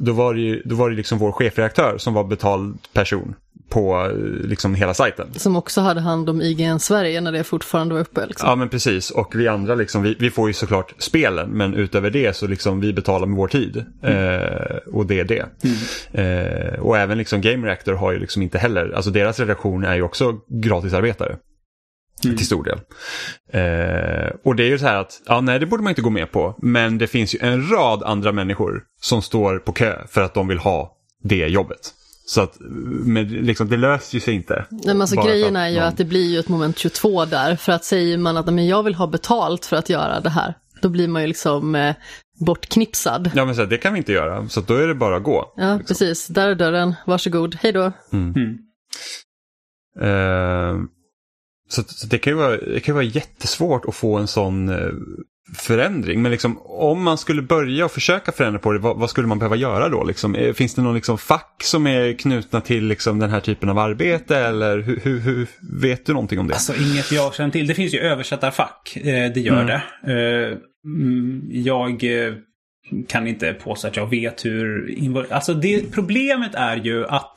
då 0.00 0.12
var 0.12 0.34
det 0.34 0.40
ju, 0.40 0.62
då 0.64 0.74
var 0.74 0.90
det 0.90 0.96
liksom 0.96 1.18
vår 1.18 1.32
chefredaktör 1.32 1.98
som 1.98 2.14
var 2.14 2.24
betald 2.24 2.78
person 2.92 3.34
på 3.72 4.10
liksom 4.44 4.74
hela 4.74 4.94
sajten. 4.94 5.28
Som 5.34 5.56
också 5.56 5.80
hade 5.80 6.00
hand 6.00 6.30
om 6.30 6.42
IGN 6.42 6.78
Sverige 6.78 7.20
när 7.20 7.32
det 7.32 7.44
fortfarande 7.44 7.94
var 7.94 8.00
uppe. 8.00 8.26
Liksom. 8.26 8.48
Ja 8.48 8.56
men 8.56 8.68
precis 8.68 9.10
och 9.10 9.34
vi 9.34 9.48
andra 9.48 9.74
liksom, 9.74 10.02
vi, 10.02 10.16
vi, 10.18 10.30
får 10.30 10.48
ju 10.48 10.54
såklart 10.54 10.94
spelen 10.98 11.50
men 11.50 11.74
utöver 11.74 12.10
det 12.10 12.36
så 12.36 12.46
liksom 12.46 12.80
vi 12.80 12.92
betalar 12.92 13.26
med 13.26 13.36
vår 13.36 13.48
tid. 13.48 13.84
Mm. 14.02 14.42
Eh, 14.42 14.76
och 14.92 15.06
det 15.06 15.20
är 15.20 15.24
det. 15.24 15.44
Mm. 15.64 15.76
Eh, 16.12 16.80
och 16.80 16.98
även 16.98 17.18
liksom 17.18 17.40
Game 17.40 17.66
Reactor 17.66 17.92
har 17.92 18.12
ju 18.12 18.18
liksom 18.18 18.42
inte 18.42 18.58
heller, 18.58 18.92
alltså 18.96 19.10
deras 19.10 19.40
redaktion 19.40 19.84
är 19.84 19.94
ju 19.94 20.02
också 20.02 20.34
gratisarbetare. 20.62 21.36
Mm. 22.24 22.36
Till 22.36 22.46
stor 22.46 22.64
del. 22.64 22.78
Eh, 23.52 24.30
och 24.44 24.56
det 24.56 24.64
är 24.64 24.68
ju 24.68 24.78
så 24.78 24.86
här 24.86 24.96
att, 24.96 25.20
ja 25.26 25.40
nej 25.40 25.58
det 25.58 25.66
borde 25.66 25.82
man 25.82 25.90
inte 25.90 26.02
gå 26.02 26.10
med 26.10 26.32
på. 26.32 26.54
Men 26.62 26.98
det 26.98 27.06
finns 27.06 27.34
ju 27.34 27.38
en 27.42 27.70
rad 27.70 28.02
andra 28.02 28.32
människor 28.32 28.82
som 29.00 29.22
står 29.22 29.58
på 29.58 29.72
kö 29.72 29.98
för 30.08 30.20
att 30.20 30.34
de 30.34 30.48
vill 30.48 30.58
ha 30.58 30.96
det 31.22 31.46
jobbet. 31.46 31.94
Så 32.32 32.40
att 32.40 32.56
men 33.04 33.28
liksom, 33.28 33.68
det 33.68 33.76
löser 33.76 34.14
ju 34.14 34.20
sig 34.20 34.34
inte. 34.34 34.66
Nej, 34.70 34.80
men 34.84 35.00
alltså, 35.00 35.22
grejen 35.22 35.56
är 35.56 35.68
ju 35.68 35.74
någon... 35.74 35.84
att 35.84 35.96
det 35.96 36.04
blir 36.04 36.30
ju 36.30 36.38
ett 36.38 36.48
moment 36.48 36.78
22 36.78 37.24
där. 37.24 37.56
För 37.56 37.72
att 37.72 37.84
säger 37.84 38.18
man 38.18 38.36
att 38.36 38.54
men 38.54 38.66
jag 38.66 38.82
vill 38.82 38.94
ha 38.94 39.06
betalt 39.06 39.66
för 39.66 39.76
att 39.76 39.90
göra 39.90 40.20
det 40.20 40.30
här, 40.30 40.54
då 40.82 40.88
blir 40.88 41.08
man 41.08 41.22
ju 41.22 41.28
liksom 41.28 41.74
eh, 41.74 41.94
bortknipsad. 42.46 43.30
Ja 43.34 43.44
men 43.44 43.54
så 43.54 43.60
här, 43.60 43.68
det 43.68 43.78
kan 43.78 43.92
vi 43.92 43.98
inte 43.98 44.12
göra, 44.12 44.48
så 44.48 44.60
då 44.60 44.74
är 44.74 44.86
det 44.86 44.94
bara 44.94 45.16
att 45.16 45.22
gå. 45.22 45.54
Ja 45.56 45.74
liksom. 45.74 45.86
precis, 45.86 46.26
där 46.26 46.48
är 46.48 46.54
dörren, 46.54 46.94
varsågod, 47.06 47.54
hej 47.60 47.72
då. 47.72 47.92
Mm. 48.12 48.34
Mm. 48.34 48.58
Uh, 50.02 50.84
så, 51.68 51.82
så, 51.82 52.06
det 52.06 52.18
kan 52.18 52.32
ju 52.32 52.36
vara, 52.36 52.56
det 52.56 52.80
kan 52.80 52.94
vara 52.94 53.04
jättesvårt 53.04 53.84
att 53.84 53.94
få 53.94 54.18
en 54.18 54.28
sån 54.28 54.68
uh, 54.68 54.92
förändring. 55.54 56.22
Men 56.22 56.32
liksom, 56.32 56.58
om 56.62 57.02
man 57.02 57.18
skulle 57.18 57.42
börja 57.42 57.84
och 57.84 57.90
försöka 57.90 58.32
förändra 58.32 58.58
på 58.58 58.72
det, 58.72 58.78
vad, 58.78 58.98
vad 58.98 59.10
skulle 59.10 59.26
man 59.26 59.38
behöva 59.38 59.56
göra 59.56 59.88
då? 59.88 60.04
Liksom? 60.04 60.34
Eh, 60.34 60.52
finns 60.52 60.74
det 60.74 60.82
någon 60.82 60.94
liksom 60.94 61.18
fack 61.18 61.62
som 61.64 61.86
är 61.86 62.12
knutna 62.12 62.60
till 62.60 62.84
liksom 62.84 63.18
den 63.18 63.30
här 63.30 63.40
typen 63.40 63.68
av 63.68 63.78
arbete? 63.78 64.38
Eller 64.38 64.78
hur, 64.78 65.00
hur, 65.00 65.20
hur 65.20 65.46
vet 65.80 66.06
du 66.06 66.12
någonting 66.12 66.38
om 66.38 66.48
det? 66.48 66.54
Alltså 66.54 66.74
inget 66.74 67.12
jag 67.12 67.34
känner 67.34 67.50
till. 67.50 67.66
Det 67.66 67.74
finns 67.74 67.94
ju 67.94 67.98
översättarfack, 67.98 68.96
eh, 68.96 69.32
det 69.32 69.40
gör 69.40 69.62
mm. 69.62 69.66
det. 69.66 69.82
Eh, 70.12 70.58
mm, 70.84 71.42
jag 71.50 72.04
kan 73.08 73.26
inte 73.26 73.52
påstå 73.52 73.88
att 73.88 73.96
jag 73.96 74.10
vet 74.10 74.44
hur... 74.44 75.26
Alltså 75.30 75.54
det, 75.54 75.92
problemet 75.92 76.54
är 76.54 76.76
ju 76.76 77.06
att 77.06 77.32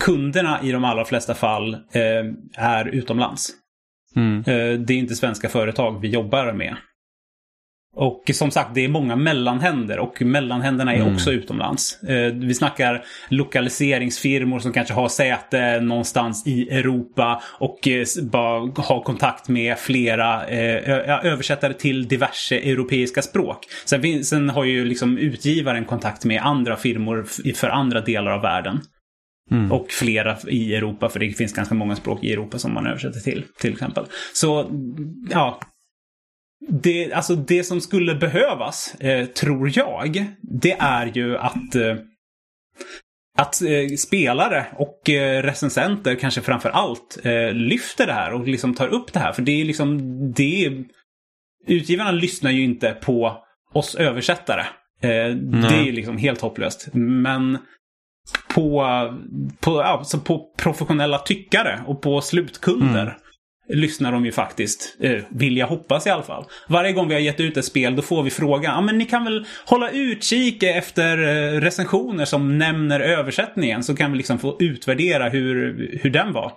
kunderna 0.00 0.60
i 0.62 0.72
de 0.72 0.84
allra 0.84 1.04
flesta 1.04 1.34
fall 1.34 1.76
är 2.54 2.88
utomlands. 2.88 3.50
Mm. 4.16 4.42
Det 4.86 4.92
är 4.92 4.98
inte 4.98 5.14
svenska 5.14 5.48
företag 5.48 6.00
vi 6.00 6.08
jobbar 6.08 6.52
med. 6.52 6.76
Och 8.00 8.30
som 8.32 8.50
sagt, 8.50 8.74
det 8.74 8.84
är 8.84 8.88
många 8.88 9.16
mellanhänder 9.16 9.98
och 9.98 10.22
mellanhänderna 10.22 10.94
är 10.94 11.00
mm. 11.00 11.14
också 11.14 11.32
utomlands. 11.32 12.02
Eh, 12.02 12.32
vi 12.32 12.54
snackar 12.54 13.04
lokaliseringsfirmor 13.28 14.58
som 14.58 14.72
kanske 14.72 14.94
har 14.94 15.08
säte 15.08 15.80
någonstans 15.80 16.46
i 16.46 16.68
Europa 16.70 17.42
och 17.58 17.88
eh, 17.88 18.04
bara 18.22 18.58
har 18.76 19.02
kontakt 19.02 19.48
med 19.48 19.78
flera 19.78 20.46
eh, 20.46 21.26
översättare 21.26 21.74
till 21.74 22.08
diverse 22.08 22.58
europeiska 22.58 23.22
språk. 23.22 23.66
Sen, 23.84 24.24
sen 24.24 24.50
har 24.50 24.64
ju 24.64 24.84
liksom 24.84 25.18
utgivaren 25.18 25.84
kontakt 25.84 26.24
med 26.24 26.42
andra 26.42 26.76
firmor 26.76 27.26
för 27.54 27.68
andra 27.68 28.00
delar 28.00 28.30
av 28.30 28.42
världen. 28.42 28.80
Mm. 29.50 29.72
Och 29.72 29.86
flera 29.90 30.36
i 30.48 30.74
Europa, 30.74 31.08
för 31.08 31.20
det 31.20 31.30
finns 31.30 31.52
ganska 31.52 31.74
många 31.74 31.96
språk 31.96 32.24
i 32.24 32.32
Europa 32.32 32.58
som 32.58 32.74
man 32.74 32.86
översätter 32.86 33.20
till, 33.20 33.44
till 33.60 33.72
exempel. 33.72 34.04
Så, 34.34 34.70
ja, 35.30 35.60
det, 36.60 37.12
alltså 37.12 37.34
det 37.34 37.64
som 37.64 37.80
skulle 37.80 38.14
behövas, 38.14 38.94
eh, 38.94 39.26
tror 39.26 39.78
jag, 39.78 40.26
det 40.40 40.72
är 40.72 41.06
ju 41.06 41.38
att 41.38 41.74
eh, 41.74 41.96
att 43.38 43.62
eh, 43.62 43.96
spelare 43.98 44.66
och 44.76 45.10
eh, 45.10 45.42
recensenter 45.42 46.14
kanske 46.14 46.40
framför 46.40 46.70
allt 46.70 47.18
eh, 47.24 47.52
lyfter 47.52 48.06
det 48.06 48.12
här 48.12 48.32
och 48.32 48.48
liksom 48.48 48.74
tar 48.74 48.88
upp 48.88 49.12
det 49.12 49.18
här. 49.18 49.32
För 49.32 49.42
det 49.42 49.60
är 49.60 49.64
liksom, 49.64 49.98
det 50.32 50.64
är, 50.64 50.84
Utgivarna 51.66 52.10
lyssnar 52.10 52.50
ju 52.50 52.64
inte 52.64 52.90
på 52.92 53.44
oss 53.72 53.94
översättare. 53.94 54.60
Eh, 55.02 55.34
det 55.34 55.88
är 55.88 55.92
liksom 55.92 56.16
helt 56.16 56.40
hopplöst. 56.40 56.88
Men 56.92 57.58
på, 58.54 58.86
på, 59.60 59.80
alltså 59.80 60.18
på 60.20 60.54
professionella 60.58 61.18
tyckare 61.18 61.80
och 61.86 62.02
på 62.02 62.20
slutkunder 62.20 63.02
Mm 63.02 63.14
lyssnar 63.68 64.12
de 64.12 64.24
ju 64.24 64.32
faktiskt, 64.32 64.96
eh, 65.00 65.18
vill 65.28 65.56
jag 65.56 65.66
hoppas 65.66 66.06
i 66.06 66.10
alla 66.10 66.22
fall. 66.22 66.44
Varje 66.68 66.92
gång 66.92 67.08
vi 67.08 67.14
har 67.14 67.20
gett 67.20 67.40
ut 67.40 67.56
ett 67.56 67.64
spel 67.64 67.96
då 67.96 68.02
får 68.02 68.22
vi 68.22 68.30
frågan, 68.30 68.74
ja 68.74 68.80
men 68.80 68.98
ni 68.98 69.04
kan 69.04 69.24
väl 69.24 69.46
hålla 69.66 69.90
utkik 69.90 70.62
efter 70.62 71.18
eh, 71.18 71.60
recensioner 71.60 72.24
som 72.24 72.58
nämner 72.58 73.00
översättningen 73.00 73.82
så 73.82 73.96
kan 73.96 74.12
vi 74.12 74.18
liksom 74.18 74.38
få 74.38 74.56
utvärdera 74.60 75.28
hur, 75.28 75.98
hur 76.02 76.10
den 76.10 76.32
var. 76.32 76.52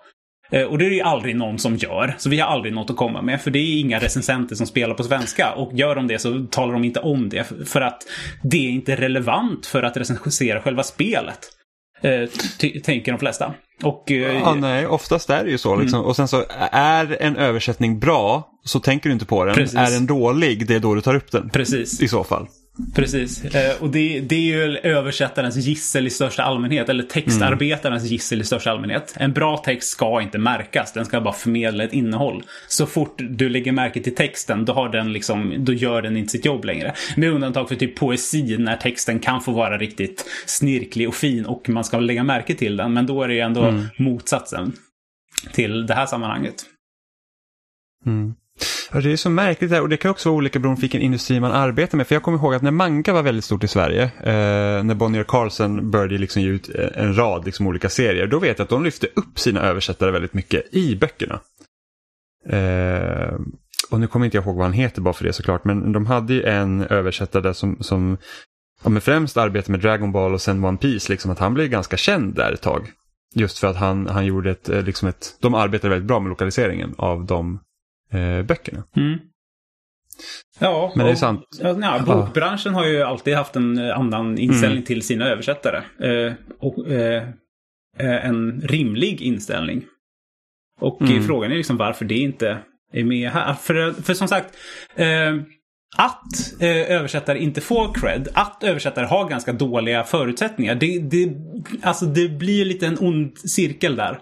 Eh, 0.52 0.64
Och 0.64 0.78
det 0.78 0.86
är 0.86 0.90
det 0.90 0.96
ju 0.96 1.02
aldrig 1.02 1.36
någon 1.36 1.60
som 1.60 1.76
gör. 1.76 2.16
Så 2.18 2.30
vi 2.30 2.40
har 2.40 2.48
aldrig 2.48 2.74
något 2.74 2.90
att 2.90 2.96
komma 2.98 3.22
med. 3.22 3.42
För 3.42 3.52
det 3.52 3.60
är 3.60 3.80
inga 3.80 4.00
recensenter 4.00 4.56
som 4.56 4.68
spelar 4.68 4.96
på 4.96 5.04
svenska. 5.04 5.52
Och 5.54 5.74
gör 5.74 5.96
de 5.96 6.08
det 6.08 6.20
så 6.20 6.46
talar 6.52 6.74
de 6.74 6.84
inte 6.84 7.00
om 7.00 7.30
det. 7.30 7.44
För 7.66 7.82
att 7.82 8.04
det 8.44 8.58
är 8.68 8.70
inte 8.70 8.96
relevant 8.96 9.66
för 9.66 9.84
att 9.84 9.98
recensera 9.98 10.62
själva 10.62 10.84
spelet. 10.84 11.40
Eh, 12.02 12.30
tänker 12.84 13.12
de 13.12 13.20
flesta. 13.20 13.54
Och... 13.84 14.12
eh, 14.12 14.40
Ja, 14.40 14.54
nej, 14.54 14.88
oftast 14.88 15.30
är 15.30 15.44
det 15.44 15.50
ju 15.52 15.58
så. 15.58 15.76
Liksom. 15.76 16.02
Och 16.06 16.16
sen 16.16 16.28
så 16.28 16.44
är 16.72 17.18
en 17.22 17.36
översättning 17.38 18.00
bra 18.00 18.50
så 18.64 18.80
tänker 18.80 19.10
du 19.10 19.14
inte 19.14 19.26
på 19.26 19.46
den. 19.46 19.56
Precis. 19.56 19.76
Är 19.78 19.92
den 19.92 20.06
dålig, 20.06 20.68
det 20.68 20.76
är 20.76 20.80
då 20.80 20.96
du 20.96 21.02
tar 21.02 21.16
upp 21.16 21.32
den. 21.32 21.50
Precis. 21.50 22.02
I 22.02 22.08
så 22.08 22.24
fall. 22.24 22.48
Precis. 22.96 23.46
Eh, 23.46 23.82
och 23.82 23.90
det, 23.90 24.20
det 24.20 24.36
är 24.36 24.40
ju 24.40 24.78
översättarens 24.78 25.56
gissel 25.56 26.08
i 26.08 26.10
största 26.10 26.44
allmänhet. 26.44 26.90
Eller 26.90 27.04
textarbetarens 27.04 28.04
gissel 28.04 28.42
i 28.42 28.44
största 28.44 28.72
allmänhet. 28.72 29.14
En 29.18 29.34
bra 29.34 29.58
text 29.58 29.90
ska 29.90 30.22
inte 30.22 30.38
märkas. 30.38 30.94
Den 30.94 31.06
ska 31.06 31.22
bara 31.22 31.34
förmedla 31.34 31.84
ett 31.84 31.94
innehåll. 31.94 32.44
Så 32.68 32.86
fort 32.86 33.22
du 33.30 33.50
lägger 33.50 33.72
märke 33.72 34.04
till 34.04 34.16
texten, 34.16 34.66
då, 34.66 34.74
har 34.74 34.90
den 34.90 35.14
liksom, 35.14 35.56
då 35.58 35.74
gör 35.74 36.02
den 36.02 36.18
inte 36.18 36.32
sitt 36.32 36.46
jobb 36.46 36.66
längre. 36.66 36.94
Med 37.18 37.32
undantag 37.32 37.70
för 37.70 37.76
typ 37.76 37.96
poesi, 37.96 38.58
när 38.58 38.78
texten 38.78 39.20
kan 39.20 39.42
få 39.42 39.52
vara 39.52 39.78
riktigt 39.78 40.26
snirklig 40.46 41.08
och 41.08 41.16
fin 41.16 41.46
och 41.46 41.70
man 41.70 41.84
ska 41.84 42.00
lägga 42.00 42.24
märke 42.24 42.56
till 42.56 42.78
den. 42.78 42.94
Men 42.94 43.06
då 43.06 43.24
är 43.24 43.28
det 43.28 43.34
ju 43.34 43.40
ändå 43.40 43.84
motsatsen 43.98 44.74
till 45.54 45.88
det 45.88 45.94
här 45.94 46.06
sammanhanget. 46.06 46.56
Mm. 48.06 48.34
Ja, 48.94 49.02
det 49.02 49.12
är 49.12 49.18
så 49.18 49.30
märkligt 49.30 49.70
där 49.70 49.82
och 49.82 49.90
det 49.90 49.98
kan 49.98 50.12
också 50.12 50.30
vara 50.30 50.38
olika 50.38 50.60
beroende 50.60 50.78
på 50.80 50.82
vilken 50.82 51.02
industri 51.02 51.40
man 51.40 51.52
arbetar 51.52 51.98
med. 51.98 52.08
För 52.08 52.16
jag 52.16 52.24
kommer 52.24 52.38
ihåg 52.38 52.54
att 52.54 52.62
när 52.62 52.72
manga 52.72 53.14
var 53.14 53.24
väldigt 53.24 53.46
stort 53.46 53.64
i 53.64 53.68
Sverige, 53.68 54.04
eh, 54.04 54.84
när 54.84 54.96
Bonnier 54.96 55.24
Carlsen 55.24 55.92
började 55.92 56.18
liksom 56.18 56.42
ge 56.42 56.48
ut 56.48 56.76
eh, 56.76 57.04
en 57.04 57.18
rad 57.18 57.46
liksom, 57.46 57.68
olika 57.68 57.90
serier, 57.90 58.28
då 58.28 58.40
vet 58.40 58.60
jag 58.60 58.64
att 58.64 58.70
de 58.70 58.84
lyfte 58.84 59.08
upp 59.16 59.40
sina 59.40 59.62
översättare 59.62 60.12
väldigt 60.12 60.34
mycket 60.34 60.74
i 60.74 60.96
böckerna. 60.96 61.40
Eh, 62.50 63.36
och 63.92 64.00
nu 64.00 64.08
kommer 64.08 64.26
inte 64.26 64.38
jag 64.38 64.46
ihåg 64.46 64.56
vad 64.56 64.66
han 64.66 64.74
heter 64.74 65.02
bara 65.02 65.14
för 65.14 65.24
det 65.24 65.34
såklart, 65.34 65.66
men 65.66 65.92
de 65.92 66.06
hade 66.06 66.34
ju 66.34 66.44
en 66.44 66.82
översättare 66.82 67.54
som, 67.54 67.78
som 67.80 68.18
ja, 68.84 68.90
men 68.90 69.02
främst 69.02 69.38
arbetade 69.38 69.72
med 69.72 69.82
Dragon 69.82 70.12
Ball 70.12 70.34
och 70.34 70.42
sen 70.42 70.66
One 70.66 70.78
Piece, 70.78 71.12
liksom 71.12 71.32
att 71.32 71.40
han 71.40 71.54
blev 71.54 71.68
ganska 71.68 71.98
känd 71.98 72.36
där 72.36 72.52
ett 72.52 72.62
tag. 72.62 72.92
Just 73.36 73.60
för 73.60 73.68
att 73.68 73.76
han, 73.76 74.08
han 74.08 74.26
gjorde 74.26 74.52
ett, 74.52 74.70
eh, 74.70 74.84
liksom 74.84 75.08
ett, 75.08 75.38
de 75.40 75.54
arbetade 75.54 75.90
väldigt 75.90 76.08
bra 76.08 76.20
med 76.20 76.30
lokaliseringen 76.30 76.96
av 76.98 77.26
de 77.26 77.60
eh, 78.12 78.42
böckerna. 78.46 78.84
Mm. 78.96 79.20
Ja, 80.60 80.94
Men 80.96 81.06
det 81.06 81.12
är 81.12 81.16
sant. 81.16 81.46
Ja, 81.62 82.00
bokbranschen 82.06 82.74
har 82.74 82.86
ju 82.86 83.02
alltid 83.02 83.36
haft 83.36 83.56
en 83.56 83.78
eh, 83.78 83.98
annan 84.00 84.38
inställning 84.38 84.78
Mm. 84.78 84.86
till 84.86 85.02
sina 85.02 85.26
översättare. 85.26 85.78
Eh, 86.00 86.34
och 86.60 86.88
eh, 86.92 87.24
eh, 88.00 88.26
en 88.26 88.62
rimlig 88.62 89.22
inställning. 89.22 89.86
Och 90.82 91.02
Mm. 91.02 91.24
frågan 91.24 91.52
är 91.52 91.56
liksom 91.56 91.78
varför 91.78 92.06
det 92.06 92.18
inte 92.18 92.58
är 92.94 93.04
med 93.04 93.30
här. 93.32 93.54
För, 93.54 93.92
för 93.92 94.14
som 94.14 94.28
sagt, 94.28 94.58
eh, 94.96 95.36
att 95.98 96.62
eh, 96.62 96.92
översättare 96.92 97.40
inte 97.40 97.62
får 97.62 97.94
cred, 97.94 98.28
att 98.34 98.64
översättare 98.64 99.06
har 99.06 99.30
ganska 99.30 99.54
dåliga 99.54 100.04
förutsättningar, 100.04 100.76
det, 100.76 101.00
det, 101.00 101.34
alltså 101.82 102.06
det 102.06 102.30
blir 102.30 102.66
lite 102.66 102.88
en 102.88 102.98
ond 103.00 103.38
cirkel 103.38 103.96
där. 103.96 104.20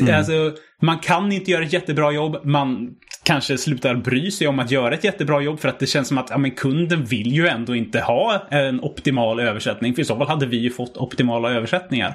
Mm. 0.00 0.14
Alltså, 0.14 0.52
man 0.82 0.98
kan 0.98 1.32
inte 1.32 1.50
göra 1.50 1.64
ett 1.64 1.72
jättebra 1.72 2.12
jobb. 2.12 2.40
Man 2.44 2.90
kanske 3.24 3.58
slutar 3.58 3.94
bry 3.94 4.30
sig 4.30 4.48
om 4.48 4.58
att 4.58 4.70
göra 4.70 4.94
ett 4.94 5.04
jättebra 5.04 5.40
jobb 5.40 5.60
för 5.60 5.68
att 5.68 5.78
det 5.78 5.86
känns 5.86 6.08
som 6.08 6.18
att 6.18 6.30
ja, 6.30 6.38
men 6.38 6.50
kunden 6.50 7.04
vill 7.04 7.32
ju 7.32 7.46
ändå 7.48 7.74
inte 7.74 8.00
ha 8.00 8.46
en 8.50 8.80
optimal 8.80 9.40
översättning. 9.40 9.94
För 9.94 10.02
i 10.02 10.04
så 10.04 10.16
fall 10.16 10.26
hade 10.28 10.46
vi 10.46 10.56
ju 10.56 10.70
fått 10.70 10.96
optimala 10.96 11.50
översättningar. 11.50 12.14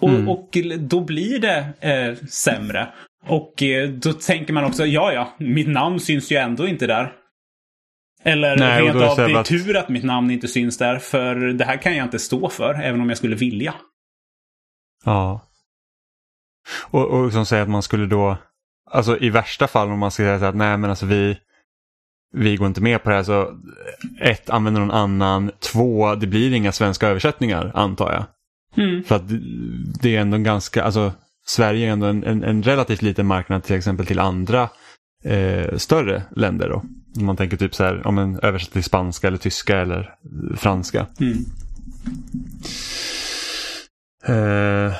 Och, 0.00 0.08
Mm. 0.08 0.28
och 0.28 0.56
då 0.78 1.00
blir 1.00 1.38
det 1.38 1.66
eh, 1.80 2.26
sämre. 2.28 2.88
Och 3.26 3.62
eh, 3.62 3.88
då 3.88 4.12
tänker 4.12 4.52
man 4.52 4.64
också, 4.64 4.86
ja 4.86 5.12
ja, 5.12 5.34
mitt 5.38 5.68
namn 5.68 6.00
syns 6.00 6.32
ju 6.32 6.36
ändå 6.36 6.66
inte 6.66 6.86
där. 6.86 7.12
Eller 8.24 8.56
Nej, 8.56 8.82
rent 8.82 8.96
av, 8.96 9.16
det 9.16 9.22
är 9.32 9.42
tur 9.42 9.76
att 9.76 9.88
mitt 9.88 10.04
namn 10.04 10.30
inte 10.30 10.48
syns 10.48 10.78
där. 10.78 10.98
För 10.98 11.34
det 11.34 11.64
här 11.64 11.76
kan 11.76 11.96
jag 11.96 12.06
inte 12.06 12.18
stå 12.18 12.48
för, 12.48 12.74
även 12.74 13.00
om 13.00 13.08
jag 13.08 13.18
skulle 13.18 13.36
vilja. 13.36 13.74
Ja. 15.04 15.47
Och, 16.80 17.06
och 17.06 17.32
som 17.32 17.46
säger 17.46 17.62
att 17.62 17.68
man 17.68 17.82
skulle 17.82 18.06
då, 18.06 18.36
alltså 18.90 19.18
i 19.18 19.30
värsta 19.30 19.66
fall 19.66 19.90
om 19.90 19.98
man 19.98 20.10
ska 20.10 20.22
säga 20.22 20.38
så 20.38 20.44
att 20.44 20.56
nej 20.56 20.76
men 20.76 20.90
alltså 20.90 21.06
vi, 21.06 21.38
vi 22.34 22.56
går 22.56 22.66
inte 22.66 22.80
med 22.80 23.02
på 23.02 23.10
det 23.10 23.16
här 23.16 23.22
så 23.22 23.58
ett, 24.20 24.50
använder 24.50 24.80
någon 24.80 24.90
annan, 24.90 25.50
två, 25.72 26.14
det 26.14 26.26
blir 26.26 26.52
inga 26.52 26.72
svenska 26.72 27.08
översättningar 27.08 27.72
antar 27.74 28.12
jag. 28.12 28.24
Mm. 28.84 29.04
För 29.04 29.16
att 29.16 29.22
det 30.02 30.16
är 30.16 30.20
ändå 30.20 30.36
en 30.36 30.42
ganska, 30.42 30.84
alltså 30.84 31.12
Sverige 31.46 31.88
är 31.88 31.92
ändå 31.92 32.06
en, 32.06 32.24
en, 32.24 32.44
en 32.44 32.62
relativt 32.62 33.02
liten 33.02 33.26
marknad 33.26 33.64
till 33.64 33.76
exempel 33.76 34.06
till 34.06 34.18
andra 34.18 34.68
eh, 35.24 35.76
större 35.76 36.22
länder 36.36 36.68
då. 36.68 36.82
Om 37.16 37.26
man 37.26 37.36
tänker 37.36 37.56
typ 37.56 37.74
så 37.74 37.84
här, 37.84 38.06
om 38.06 38.18
en 38.18 38.40
översätter 38.42 38.72
till 38.72 38.84
spanska 38.84 39.26
eller 39.26 39.38
tyska 39.38 39.78
eller 39.78 40.14
franska. 40.56 41.06
Mm. 41.20 41.44
Eh, 44.26 44.92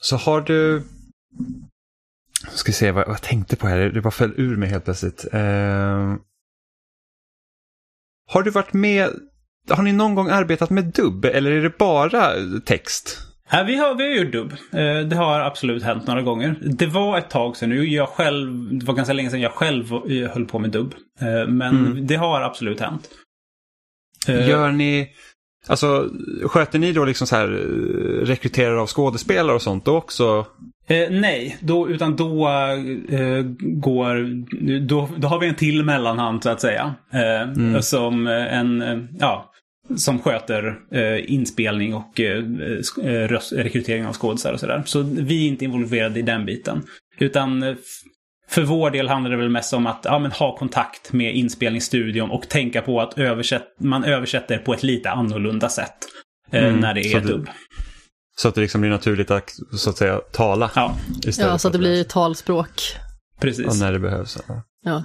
så 0.00 0.16
har 0.16 0.40
du... 0.40 0.82
Jag 2.44 2.52
ska 2.52 2.72
se 2.72 2.90
vad 2.90 3.08
jag 3.08 3.22
tänkte 3.22 3.56
på 3.56 3.66
här. 3.66 3.78
Det 3.78 4.00
bara 4.00 4.10
föll 4.10 4.32
ur 4.36 4.56
mig 4.56 4.68
helt 4.68 4.84
plötsligt. 4.84 5.26
Eh, 5.32 6.14
har 8.28 8.42
du 8.42 8.50
varit 8.50 8.72
med... 8.72 9.10
Har 9.70 9.82
ni 9.82 9.92
någon 9.92 10.14
gång 10.14 10.28
arbetat 10.30 10.70
med 10.70 10.84
dubb 10.84 11.24
eller 11.24 11.50
är 11.50 11.62
det 11.62 11.78
bara 11.78 12.32
text? 12.64 13.18
Ja, 13.50 13.62
vi 13.62 13.76
har, 13.76 13.94
vi 13.94 14.02
har 14.04 14.24
gjort 14.24 14.32
dubb. 14.32 14.52
Eh, 14.52 15.08
Det 15.08 15.16
har 15.16 15.40
absolut 15.40 15.82
hänt 15.82 16.06
några 16.06 16.22
gånger. 16.22 16.56
Det 16.62 16.86
var 16.86 17.18
ett 17.18 17.30
tag 17.30 17.56
sedan 17.56 17.68
nu. 17.68 17.84
Jag 17.88 18.08
själv, 18.08 18.78
det 18.78 18.84
var 18.86 18.94
ganska 18.94 19.12
länge 19.12 19.30
sedan 19.30 19.40
jag 19.40 19.52
själv 19.52 19.92
eh, 19.92 20.30
höll 20.30 20.46
på 20.46 20.58
med 20.58 20.70
dubb. 20.70 20.94
Eh, 21.20 21.48
Men 21.48 21.86
Mm. 21.86 22.06
det 22.06 22.14
har 22.16 22.40
absolut 22.40 22.80
hänt. 22.80 23.08
Gör 24.26 24.72
ni... 24.72 25.10
Alltså, 25.66 26.08
sköter 26.44 26.78
ni 26.78 26.92
då 26.92 27.04
liksom 27.04 27.26
så 27.26 27.36
här 27.36 27.48
eh, 27.52 28.26
rekryterar 28.26 28.76
av 28.76 28.86
skådespelare 28.86 29.54
och 29.54 29.62
sånt 29.62 29.84
då 29.84 29.96
också? 29.96 30.46
Eh, 30.86 31.10
nej, 31.10 31.56
då, 31.60 31.88
utan 31.88 32.16
då 32.16 32.48
eh, 33.08 33.42
går... 33.60 34.40
Då, 34.80 35.08
då 35.16 35.28
har 35.28 35.38
vi 35.40 35.48
en 35.48 35.54
till 35.54 35.84
mellanhand 35.84 36.42
så 36.42 36.48
att 36.50 36.60
säga. 36.60 36.94
Eh, 37.12 37.42
Mm. 37.50 37.82
Som 37.82 38.26
eh, 38.26 38.58
en... 38.58 38.82
eh, 38.82 38.98
Ja, 39.18 39.52
som 39.96 40.18
sköter 40.18 40.78
inspelning 41.26 41.94
och 41.94 42.20
rekrytering 43.52 44.06
av 44.06 44.12
skådisar 44.12 44.52
och 44.52 44.60
sådär. 44.60 44.82
Så 44.86 45.02
vi 45.02 45.44
är 45.44 45.48
inte 45.48 45.64
involverade 45.64 46.18
i 46.18 46.22
den 46.22 46.46
biten. 46.46 46.82
Utan 47.18 47.76
för 48.50 48.62
vår 48.62 48.90
del 48.90 49.08
handlar 49.08 49.30
det 49.30 49.36
väl 49.36 49.48
mest 49.48 49.72
om 49.72 49.86
att 49.86 50.00
ja, 50.04 50.18
men, 50.18 50.32
ha 50.32 50.56
kontakt 50.56 51.12
med 51.12 51.34
inspelningsstudion 51.36 52.30
och 52.30 52.48
tänka 52.48 52.82
på 52.82 53.00
att 53.00 53.18
översätt, 53.18 53.62
man 53.80 54.04
översätter 54.04 54.58
på 54.58 54.74
ett 54.74 54.82
lite 54.82 55.10
annorlunda 55.10 55.68
sätt. 55.68 55.96
Eh, 56.52 56.64
Mm, 56.64 56.80
när 56.80 56.94
det 56.94 57.00
är 57.12 57.20
dubb. 57.20 57.48
Så 58.36 58.48
att 58.48 58.54
det 58.54 58.60
liksom 58.60 58.80
blir 58.80 58.90
naturligt 58.90 59.30
att 59.30 59.50
så 59.76 59.90
att 59.90 59.96
säga 59.96 60.18
tala 60.32 60.70
Ja, 60.74 60.96
istället 61.26 61.50
Ja, 61.52 61.58
så 61.58 61.68
att 61.68 61.72
det 61.72 61.78
blir 61.78 62.04
talspråk. 62.04 62.82
precis. 63.40 63.66
Ja, 63.68 63.74
när 63.86 63.92
det 63.92 63.98
behövs. 63.98 64.38
Ja. 64.48 64.62
Ja. 64.84 65.04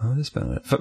Ja, 0.00 0.06
det 0.06 0.20
är 0.20 0.24
spännande. 0.24 0.60
För, 0.64 0.80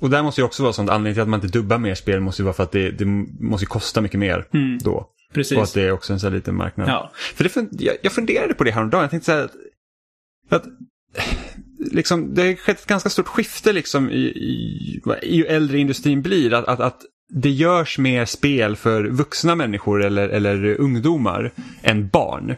och 0.00 0.10
där 0.10 0.22
måste 0.22 0.40
ju 0.40 0.44
också 0.44 0.62
vara 0.62 0.72
sånt, 0.72 0.90
anledningen 0.90 1.14
till 1.14 1.22
att 1.22 1.28
man 1.28 1.40
inte 1.44 1.58
dubbar 1.58 1.78
mer 1.78 1.94
spel 1.94 2.20
måste 2.20 2.42
ju 2.42 2.44
vara 2.44 2.54
för 2.54 2.62
att 2.62 2.72
det, 2.72 2.90
det 2.90 3.04
måste 3.40 3.66
kosta 3.66 4.00
mycket 4.00 4.20
mer 4.20 4.46
Mm, 4.54 4.78
då. 4.78 5.06
precis. 5.34 5.56
Och 5.58 5.62
att 5.64 5.74
det 5.74 5.82
är 5.82 5.90
också 5.92 6.12
en 6.12 6.20
sån 6.20 6.30
här 6.30 6.36
liten 6.36 6.54
marknad. 6.56 6.88
Ja. 6.88 7.10
För 7.34 7.44
det, 7.44 7.50
fun- 7.50 7.68
jag, 7.78 7.96
jag 8.02 8.12
funderade 8.12 8.54
på 8.54 8.64
det 8.64 8.70
häromdagen, 8.70 9.02
jag 9.02 9.10
tänkte 9.10 9.26
så 9.26 9.32
här 9.32 9.50
att, 10.48 10.64
liksom, 11.78 12.34
det 12.34 12.42
har 12.42 12.54
skett 12.54 12.80
ett 12.80 12.86
ganska 12.86 13.08
stort 13.08 13.28
skifte 13.28 13.72
liksom 13.72 14.10
i, 14.10 14.22
i, 14.26 15.00
i 15.22 15.36
ju 15.36 15.44
äldre 15.44 15.78
industrin 15.78 16.22
blir. 16.22 16.54
Att, 16.54 16.68
att, 16.68 16.80
att 16.80 17.02
det 17.28 17.50
görs 17.50 17.98
mer 17.98 18.24
spel 18.24 18.76
för 18.76 19.04
vuxna 19.04 19.54
människor 19.54 20.04
eller, 20.04 20.28
eller 20.28 20.80
ungdomar 20.80 21.52
än 21.82 22.08
barn. 22.08 22.56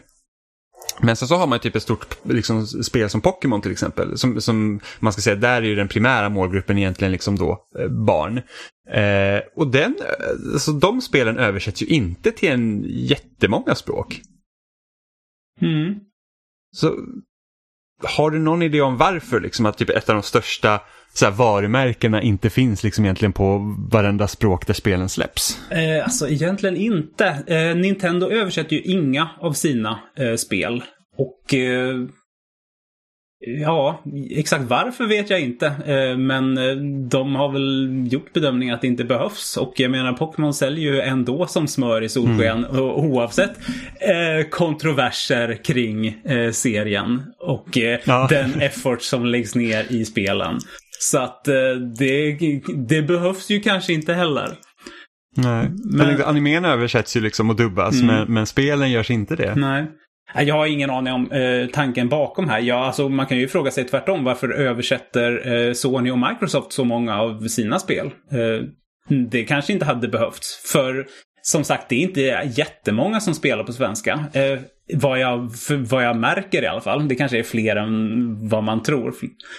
Men 1.01 1.15
sen 1.15 1.27
så 1.27 1.35
har 1.35 1.47
man 1.47 1.59
typ 1.59 1.75
ett 1.75 1.83
stort 1.83 2.17
liksom, 2.23 2.67
spel 2.67 3.09
som 3.09 3.21
Pokémon 3.21 3.61
till 3.61 3.71
exempel. 3.71 4.17
Som, 4.17 4.41
som 4.41 4.79
man 4.99 5.13
ska 5.13 5.21
säga, 5.21 5.35
där 5.35 5.61
är 5.61 5.65
ju 5.65 5.75
den 5.75 5.87
primära 5.87 6.29
målgruppen 6.29 6.77
egentligen 6.77 7.11
liksom 7.11 7.35
då 7.35 7.67
eh, 7.79 7.87
barn. 7.87 8.37
Eh, 8.89 9.41
och 9.55 9.67
den, 9.67 9.95
alltså, 10.53 10.71
de 10.71 11.01
spelen 11.01 11.37
översätts 11.37 11.81
ju 11.81 11.85
inte 11.85 12.31
till 12.31 12.49
en 12.49 12.85
jättemånga 12.87 13.75
språk. 13.75 14.21
Mm. 15.61 15.99
Så 16.75 16.95
har 18.03 18.31
du 18.31 18.39
någon 18.39 18.61
idé 18.61 18.81
om 18.81 18.97
varför 18.97 19.39
liksom 19.39 19.65
att 19.65 19.77
typ 19.77 19.89
ett 19.89 20.09
av 20.09 20.15
de 20.15 20.23
största 20.23 20.79
så 21.13 21.25
här, 21.25 21.31
varumärkena 21.31 22.21
inte 22.21 22.49
finns 22.49 22.83
liksom 22.83 23.05
egentligen 23.05 23.33
på 23.33 23.75
varenda 23.91 24.27
språk 24.27 24.67
där 24.67 24.73
spelen 24.73 25.09
släpps? 25.09 25.71
Eh, 25.71 26.03
alltså 26.03 26.29
egentligen 26.29 26.77
inte. 26.77 27.27
Eh, 27.47 27.75
Nintendo 27.75 28.29
översätter 28.29 28.75
ju 28.75 28.81
inga 28.81 29.29
av 29.39 29.53
sina 29.53 29.99
eh, 30.17 30.35
spel. 30.35 30.83
Och 31.17 31.53
eh, 31.53 31.95
ja, 33.39 34.03
exakt 34.29 34.63
varför 34.63 35.05
vet 35.05 35.29
jag 35.29 35.41
inte. 35.41 35.67
Eh, 35.67 36.17
men 36.17 36.57
eh, 36.57 36.75
de 37.09 37.35
har 37.35 37.51
väl 37.51 38.07
gjort 38.11 38.33
bedömningen 38.33 38.75
att 38.75 38.81
det 38.81 38.87
inte 38.87 39.03
behövs. 39.03 39.57
Och 39.57 39.73
jag 39.75 39.91
menar 39.91 40.13
Pokémon 40.13 40.53
säljer 40.53 40.93
ju 40.93 41.01
ändå 41.01 41.47
som 41.47 41.67
smör 41.67 42.01
i 42.01 42.09
solsken. 42.09 42.65
Mm. 42.65 42.81
Oavsett 42.81 43.57
eh, 43.99 44.49
kontroverser 44.49 45.63
kring 45.63 46.17
serien. 46.51 47.23
Och 47.39 47.77
ja. 48.05 48.27
den 48.29 48.61
effort 48.61 49.01
som 49.01 49.25
läggs 49.25 49.55
ner 49.55 49.85
i 49.89 50.05
spelen. 50.05 50.59
Så 50.99 51.17
att 51.17 51.43
det, 51.97 52.37
det 52.87 53.01
behövs 53.01 53.49
ju 53.49 53.59
kanske 53.59 53.93
inte 53.93 54.13
heller. 54.13 54.53
Nej, 55.37 55.71
men 55.83 56.21
animen 56.21 56.65
översätts 56.65 57.17
ju 57.17 57.21
liksom 57.21 57.49
och 57.49 57.55
dubbas 57.55 58.01
mm. 58.01 58.05
men, 58.05 58.33
men 58.33 58.45
spelen 58.45 58.91
görs 58.91 59.11
inte 59.11 59.35
det. 59.35 59.55
Nej. 59.55 59.87
Jag 60.35 60.55
har 60.55 60.67
ingen 60.67 60.89
aning 60.89 61.13
om 61.13 61.31
eh, 61.31 61.67
tanken 61.67 62.09
bakom 62.09 62.49
här. 62.49 62.59
Ja, 62.59 62.85
alltså, 62.85 63.09
man 63.09 63.25
kan 63.25 63.37
ju 63.37 63.47
fråga 63.47 63.71
sig 63.71 63.83
tvärtom. 63.83 64.23
Varför 64.23 64.49
översätter 64.49 65.51
eh, 65.53 65.73
Sony 65.73 66.11
och 66.11 66.19
Microsoft 66.19 66.73
så 66.73 66.83
många 66.83 67.21
av 67.21 67.47
sina 67.47 67.79
spel? 67.79 68.05
Eh, 68.31 68.65
det 69.29 69.43
kanske 69.43 69.73
inte 69.73 69.85
hade 69.85 70.07
behövts. 70.07 70.71
För 70.71 71.07
som 71.41 71.63
sagt, 71.63 71.89
det 71.89 71.95
är 71.95 71.99
inte 71.99 72.21
jättemånga 72.61 73.19
som 73.19 73.33
spelar 73.33 73.63
på 73.63 73.73
svenska. 73.73 74.25
Eh, 74.33 74.59
vad, 74.93 75.19
jag, 75.19 75.51
vad 75.89 76.05
jag 76.05 76.17
märker 76.17 76.63
i 76.63 76.67
alla 76.67 76.81
fall. 76.81 77.07
Det 77.07 77.15
kanske 77.15 77.39
är 77.39 77.43
fler 77.43 77.75
än 77.75 78.47
vad 78.49 78.63
man 78.63 78.83
tror. 78.83 79.13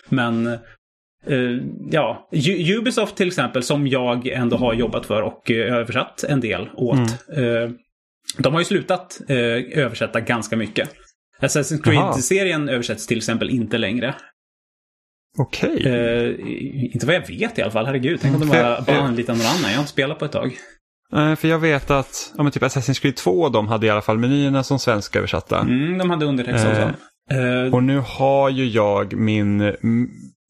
Men 0.08 0.58
Uh, 1.28 1.62
ja, 1.90 2.28
Ubisoft 2.78 3.16
till 3.16 3.26
exempel 3.26 3.62
som 3.62 3.86
jag 3.86 4.26
ändå 4.26 4.56
har 4.56 4.74
jobbat 4.74 5.06
för 5.06 5.22
och 5.22 5.50
uh, 5.50 5.56
översatt 5.56 6.24
en 6.28 6.40
del 6.40 6.68
åt. 6.74 7.28
Mm. 7.36 7.44
Uh, 7.44 7.70
de 8.38 8.52
har 8.52 8.60
ju 8.60 8.64
slutat 8.64 9.20
översätta 9.74 10.20
ganska 10.20 10.56
mycket. 10.56 10.90
Assassin's 11.40 11.82
Creed-serien 11.82 12.68
översätts 12.68 13.06
till 13.06 13.18
exempel 13.18 13.50
inte 13.50 13.78
längre. 13.78 14.14
Okej. 15.38 15.76
Okay. 15.76 16.90
inte 16.92 17.06
vad 17.06 17.14
jag 17.14 17.26
vet 17.28 17.58
i 17.58 17.62
alla 17.62 17.70
fall, 17.70 17.86
herregud. 17.86 18.18
Tänk 18.22 18.34
om 18.34 18.40
de 18.40 18.48
bara, 18.48 18.76
anlitar 18.76 19.34
någon 19.34 19.46
annan. 19.46 19.70
Jag 19.70 19.76
har 19.76 19.80
inte 19.80 19.92
spelat 19.92 20.18
på 20.18 20.24
ett 20.24 20.32
tag. 20.32 20.56
för 21.10 21.48
jag 21.48 21.58
vet 21.58 21.90
att 21.90 22.32
ja, 22.36 22.42
men 22.42 22.52
typ 22.52 22.62
Assassin's 22.62 23.00
Creed 23.02 23.16
2 23.16 23.48
de 23.48 23.68
hade 23.68 23.86
i 23.86 23.90
alla 23.90 24.02
fall 24.02 24.18
menyerna 24.18 24.62
som 24.62 24.78
svenska 24.78 25.18
översatta. 25.18 25.60
Mm, 25.60 25.98
de 25.98 26.10
hade 26.10 26.26
undertext 26.26 26.66
också. 26.66 26.92
och 27.72 27.82
nu 27.82 27.98
har 27.98 28.50
ju 28.50 28.68
jag 28.68 29.16
min 29.16 29.74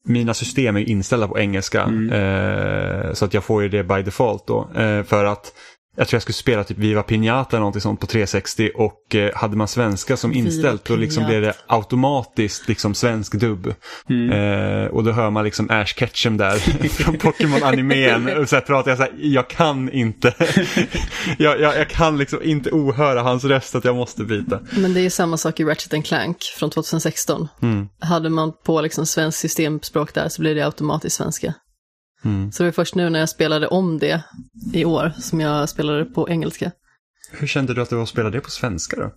mina 0.05 0.33
system 0.33 0.75
är 0.75 0.89
inställda 0.89 1.27
på 1.27 1.39
engelska. 1.39 1.81
Mm. 1.83 2.11
Eh, 2.11 3.13
så 3.13 3.25
att 3.25 3.33
jag 3.33 3.43
får 3.43 3.63
ju 3.63 3.69
det 3.69 3.83
by 3.83 4.01
default 4.01 4.47
då. 4.47 4.69
Eh, 4.75 5.03
för 5.03 5.25
att 5.25 5.53
jag 5.95 6.07
tror 6.07 6.15
jag 6.15 6.21
skulle 6.21 6.33
spela 6.33 6.63
typ 6.63 6.77
Viva 6.77 7.01
Piñata 7.01 7.49
eller 7.49 7.59
någonting 7.59 7.81
sånt 7.81 7.99
på 7.99 8.07
360 8.07 8.71
och 8.75 9.15
eh, 9.15 9.35
hade 9.35 9.57
man 9.57 9.67
svenska 9.67 10.17
som 10.17 10.33
inställt 10.33 10.85
då 10.85 10.95
liksom 10.95 11.25
blev 11.25 11.41
det 11.41 11.53
automatiskt 11.67 12.67
liksom 12.67 12.93
svensk 12.93 13.33
dubb. 13.33 13.73
Mm. 14.09 14.31
Eh, 14.31 14.87
och 14.87 15.03
då 15.03 15.11
hör 15.11 15.29
man 15.29 15.43
liksom 15.43 15.69
Ash 15.69 15.93
Ketchum 15.95 16.37
där 16.37 16.57
från 16.89 17.17
Pokémon-animen. 17.17 18.47
så 18.47 18.55
här 18.55 18.61
pratar 18.61 18.91
jag 18.91 18.97
så 18.97 19.03
här, 19.03 19.13
jag 19.17 19.49
kan 19.49 19.91
inte, 19.91 20.33
jag, 21.37 21.59
jag, 21.59 21.75
jag, 21.77 21.89
kan 21.89 22.17
liksom 22.17 22.43
inte 22.43 22.69
ohöra 22.71 23.21
hans 23.21 23.43
röst 23.43 23.75
att 23.75 23.85
jag 23.85 23.95
måste 23.95 24.23
byta. 24.23 24.59
Men 24.71 24.93
det 24.93 24.99
är 24.99 25.03
ju 25.03 25.09
samma 25.09 25.37
sak 25.37 25.59
i 25.59 25.63
Ratchet 25.63 26.05
Clank 26.05 26.37
från 26.57 26.69
2016. 26.69 27.47
Mm. 27.61 27.87
Hade 27.99 28.29
man 28.29 28.53
på 28.65 28.81
liksom 28.81 29.05
svensk 29.05 29.37
systemspråk 29.37 30.13
där 30.13 30.29
så 30.29 30.41
blir 30.41 30.55
det 30.55 30.65
automatiskt 30.65 31.15
svenska. 31.15 31.53
Mm. 32.25 32.51
Så 32.51 32.63
det 32.63 32.67
var 32.67 32.71
först 32.71 32.95
nu 32.95 33.09
när 33.09 33.19
jag 33.19 33.29
spelade 33.29 33.67
om 33.67 33.99
det 33.99 34.23
i 34.73 34.85
år 34.85 35.13
som 35.19 35.39
jag 35.39 35.69
spelade 35.69 36.05
på 36.05 36.29
engelska. 36.29 36.71
Hur 37.31 37.47
kände 37.47 37.73
du 37.73 37.81
att 37.81 37.89
det 37.89 37.95
var 37.95 38.03
att 38.03 38.09
spela 38.09 38.29
det 38.29 38.41
på 38.41 38.49
svenska 38.49 38.95
då? 38.95 39.13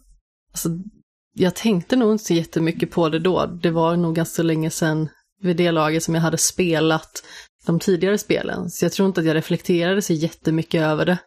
Alltså, 0.52 0.68
jag 1.34 1.54
tänkte 1.54 1.96
nog 1.96 2.12
inte 2.12 2.24
så 2.24 2.34
jättemycket 2.34 2.90
på 2.90 3.08
det 3.08 3.18
då. 3.18 3.46
Det 3.46 3.70
var 3.70 3.96
nog 3.96 4.14
ganska 4.14 4.42
länge 4.42 4.70
sedan 4.70 5.08
vid 5.40 5.56
det 5.56 5.70
laget 5.70 6.02
som 6.02 6.14
jag 6.14 6.22
hade 6.22 6.38
spelat 6.38 7.24
de 7.66 7.78
tidigare 7.78 8.18
spelen. 8.18 8.70
Så 8.70 8.84
jag 8.84 8.92
tror 8.92 9.08
inte 9.08 9.20
att 9.20 9.26
jag 9.26 9.36
reflekterade 9.36 10.02
så 10.02 10.12
jättemycket 10.12 10.82
över 10.82 11.06
det. 11.06 11.18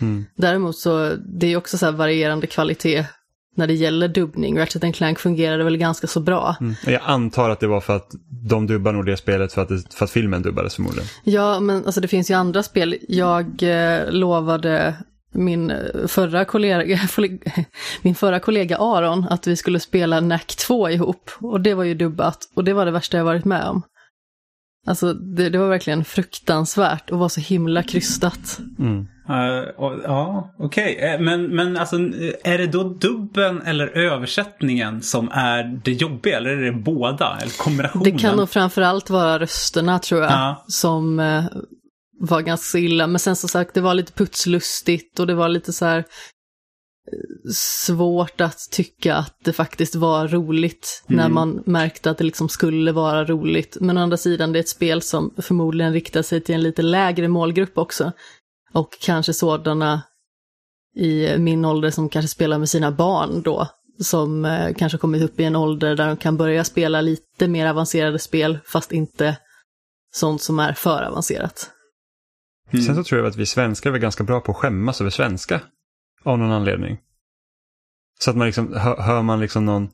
Mm. 0.00 0.24
Däremot 0.36 0.78
så, 0.78 1.16
det 1.40 1.46
är 1.46 1.56
också 1.56 1.78
så 1.78 1.90
varierande 1.90 2.46
kvalitet 2.46 3.06
när 3.56 3.66
det 3.66 3.74
gäller 3.74 4.08
dubbning. 4.08 4.58
Ratchet 4.58 4.94
Clank 4.94 5.18
fungerade 5.18 5.64
väl 5.64 5.76
ganska 5.76 6.06
så 6.06 6.20
bra. 6.20 6.56
Mm. 6.60 6.74
Jag 6.86 7.00
antar 7.04 7.50
att 7.50 7.60
det 7.60 7.66
var 7.66 7.80
för 7.80 7.96
att 7.96 8.10
de 8.28 8.66
dubbar 8.66 8.92
nog 8.92 9.06
det 9.06 9.16
spelet 9.16 9.52
för 9.52 9.62
att, 9.62 9.68
det, 9.68 9.94
för 9.94 10.04
att 10.04 10.10
filmen 10.10 10.42
dubbades 10.42 10.74
förmodligen. 10.74 11.08
Ja, 11.24 11.60
men 11.60 11.86
alltså 11.86 12.00
det 12.00 12.08
finns 12.08 12.30
ju 12.30 12.34
andra 12.34 12.62
spel. 12.62 12.96
Jag 13.08 13.62
eh, 13.62 14.10
lovade 14.10 14.94
min 15.32 15.72
förra, 16.06 16.44
kollega, 16.44 17.00
min 18.02 18.14
förra 18.14 18.40
kollega 18.40 18.76
Aron 18.78 19.26
att 19.30 19.46
vi 19.46 19.56
skulle 19.56 19.80
spela 19.80 20.20
NAC 20.20 20.46
2 20.46 20.90
ihop. 20.90 21.30
Och 21.40 21.60
det 21.60 21.74
var 21.74 21.84
ju 21.84 21.94
dubbat. 21.94 22.38
Och 22.54 22.64
det 22.64 22.72
var 22.72 22.84
det 22.84 22.90
värsta 22.90 23.16
jag 23.16 23.24
varit 23.24 23.44
med 23.44 23.64
om. 23.64 23.82
Alltså 24.86 25.12
det, 25.12 25.48
det 25.48 25.58
var 25.58 25.68
verkligen 25.68 26.04
fruktansvärt 26.04 27.10
och 27.10 27.18
var 27.18 27.28
så 27.28 27.40
himla 27.40 27.82
krystat. 27.82 28.60
Mm. 28.78 29.06
Uh, 29.30 29.68
och, 29.76 30.00
ja, 30.04 30.54
okej. 30.58 30.96
Okay. 30.96 31.08
Eh, 31.08 31.20
men, 31.20 31.46
men 31.46 31.76
alltså, 31.76 31.96
är 32.44 32.58
det 32.58 32.66
då 32.66 32.84
dubben 32.84 33.62
eller 33.62 33.86
översättningen 33.86 35.02
som 35.02 35.30
är 35.32 35.80
det 35.84 35.92
jobbiga? 35.92 36.36
Eller 36.36 36.50
är 36.50 36.62
det 36.62 36.72
båda? 36.72 37.38
Eller 37.42 37.58
kombinationen? 37.58 38.04
Det 38.04 38.18
kan 38.18 38.36
nog 38.36 38.50
framförallt 38.50 39.10
vara 39.10 39.38
rösterna 39.38 39.98
tror 39.98 40.22
jag. 40.22 40.30
Ja. 40.30 40.64
Som 40.68 41.18
uh, 41.18 41.44
var 42.20 42.40
ganska 42.40 42.78
illa. 42.78 43.06
Men 43.06 43.18
sen 43.18 43.36
som 43.36 43.48
sagt, 43.48 43.74
det 43.74 43.80
var 43.80 43.94
lite 43.94 44.12
putslustigt 44.12 45.20
och 45.20 45.26
det 45.26 45.34
var 45.34 45.48
lite 45.48 45.72
så 45.72 45.84
här 45.84 46.04
svårt 47.54 48.40
att 48.40 48.58
tycka 48.70 49.14
att 49.16 49.34
det 49.44 49.52
faktiskt 49.52 49.94
var 49.94 50.28
roligt 50.28 51.04
mm. 51.08 51.16
när 51.16 51.28
man 51.28 51.62
märkte 51.66 52.10
att 52.10 52.18
det 52.18 52.24
liksom 52.24 52.48
skulle 52.48 52.92
vara 52.92 53.24
roligt. 53.24 53.76
Men 53.80 53.98
å 53.98 54.00
andra 54.00 54.16
sidan, 54.16 54.52
det 54.52 54.58
är 54.58 54.60
ett 54.60 54.68
spel 54.68 55.02
som 55.02 55.34
förmodligen 55.38 55.92
riktar 55.92 56.22
sig 56.22 56.40
till 56.40 56.54
en 56.54 56.62
lite 56.62 56.82
lägre 56.82 57.28
målgrupp 57.28 57.78
också. 57.78 58.12
Och 58.72 58.98
kanske 59.00 59.32
sådana 59.34 60.02
i 60.96 61.38
min 61.38 61.64
ålder 61.64 61.90
som 61.90 62.08
kanske 62.08 62.28
spelar 62.28 62.58
med 62.58 62.68
sina 62.68 62.92
barn 62.92 63.42
då, 63.42 63.68
som 63.98 64.44
eh, 64.44 64.74
kanske 64.74 64.98
kommit 64.98 65.22
upp 65.22 65.40
i 65.40 65.44
en 65.44 65.56
ålder 65.56 65.96
där 65.96 66.06
de 66.06 66.16
kan 66.16 66.36
börja 66.36 66.64
spela 66.64 67.00
lite 67.00 67.48
mer 67.48 67.66
avancerade 67.66 68.18
spel, 68.18 68.58
fast 68.64 68.92
inte 68.92 69.36
sånt 70.14 70.42
som 70.42 70.58
är 70.58 70.72
för 70.72 71.02
avancerat. 71.02 71.70
Mm. 72.70 72.84
Sen 72.84 72.96
så 72.96 73.04
tror 73.04 73.20
jag 73.20 73.28
att 73.28 73.36
vi 73.36 73.46
svenskar 73.46 73.92
är 73.92 73.98
ganska 73.98 74.24
bra 74.24 74.40
på 74.40 74.52
att 74.52 74.58
skämmas 74.58 75.00
över 75.00 75.10
svenska. 75.10 75.60
Av 76.22 76.38
någon 76.38 76.52
anledning. 76.52 76.98
Så 78.20 78.30
att 78.30 78.36
man 78.36 78.46
liksom, 78.46 78.74
hör, 78.74 79.02
hör 79.02 79.22
man 79.22 79.40
liksom 79.40 79.64
någon 79.64 79.88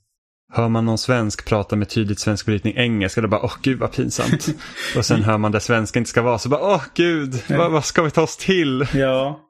Hör 0.55 0.69
man 0.69 0.85
någon 0.85 0.99
svensk 0.99 1.49
prata 1.49 1.77
med 1.77 1.89
tydligt 1.89 2.21
svensk 2.21 2.47
brytning 2.47 2.75
engelska, 2.77 3.21
då 3.21 3.29
bara 3.29 3.45
åh 3.45 3.55
gud 3.63 3.79
vad 3.79 3.93
pinsamt. 3.93 4.49
och 4.97 5.07
sen 5.07 5.23
hör 5.23 5.39
man 5.39 5.53
där 5.53 5.59
svenska 5.59 5.99
inte 5.99 6.11
ska 6.11 6.23
vara, 6.23 6.39
så 6.39 6.49
bara 6.49 6.75
åh 6.75 6.83
gud, 6.95 7.43
vad, 7.49 7.73
vad 7.73 7.85
ska 7.85 8.03
vi 8.03 8.11
ta 8.11 8.23
oss 8.23 8.37
till? 8.37 8.87
Ja. 8.95 9.41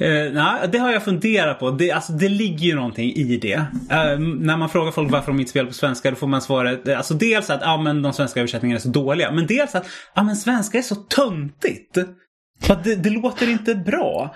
Eh, 0.00 0.32
nej, 0.32 0.68
det 0.72 0.78
har 0.78 0.92
jag 0.92 1.04
funderat 1.04 1.58
på. 1.58 1.70
Det, 1.70 1.90
alltså, 1.90 2.12
det 2.12 2.28
ligger 2.28 2.66
ju 2.66 2.74
någonting 2.74 3.12
i 3.12 3.36
det. 3.36 3.64
Eh, 3.90 4.18
när 4.18 4.56
man 4.56 4.68
frågar 4.68 4.92
folk 4.92 5.10
varför 5.10 5.32
de 5.32 5.40
inte 5.40 5.50
spelar 5.50 5.68
på 5.68 5.74
svenska 5.74 6.10
då 6.10 6.16
får 6.16 6.26
man 6.26 6.42
svaret, 6.42 6.88
alltså 6.88 7.14
dels 7.14 7.50
att 7.50 7.62
ah, 7.62 7.76
men 7.76 8.02
de 8.02 8.12
svenska 8.12 8.40
översättningarna 8.40 8.78
är 8.78 8.82
så 8.82 8.88
dåliga. 8.88 9.32
Men 9.32 9.46
dels 9.46 9.74
att 9.74 9.86
ah, 10.14 10.22
men 10.22 10.36
svenska 10.36 10.78
är 10.78 10.82
så 10.82 10.94
töntigt. 10.94 11.98
Det, 12.84 12.94
det 12.94 13.10
låter 13.10 13.50
inte 13.50 13.74
bra. 13.74 14.34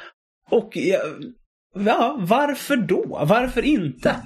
Och 0.51 0.77
ja, 1.75 2.17
varför 2.21 2.77
då? 2.77 3.25
Varför 3.29 3.63
inte? 3.63 4.17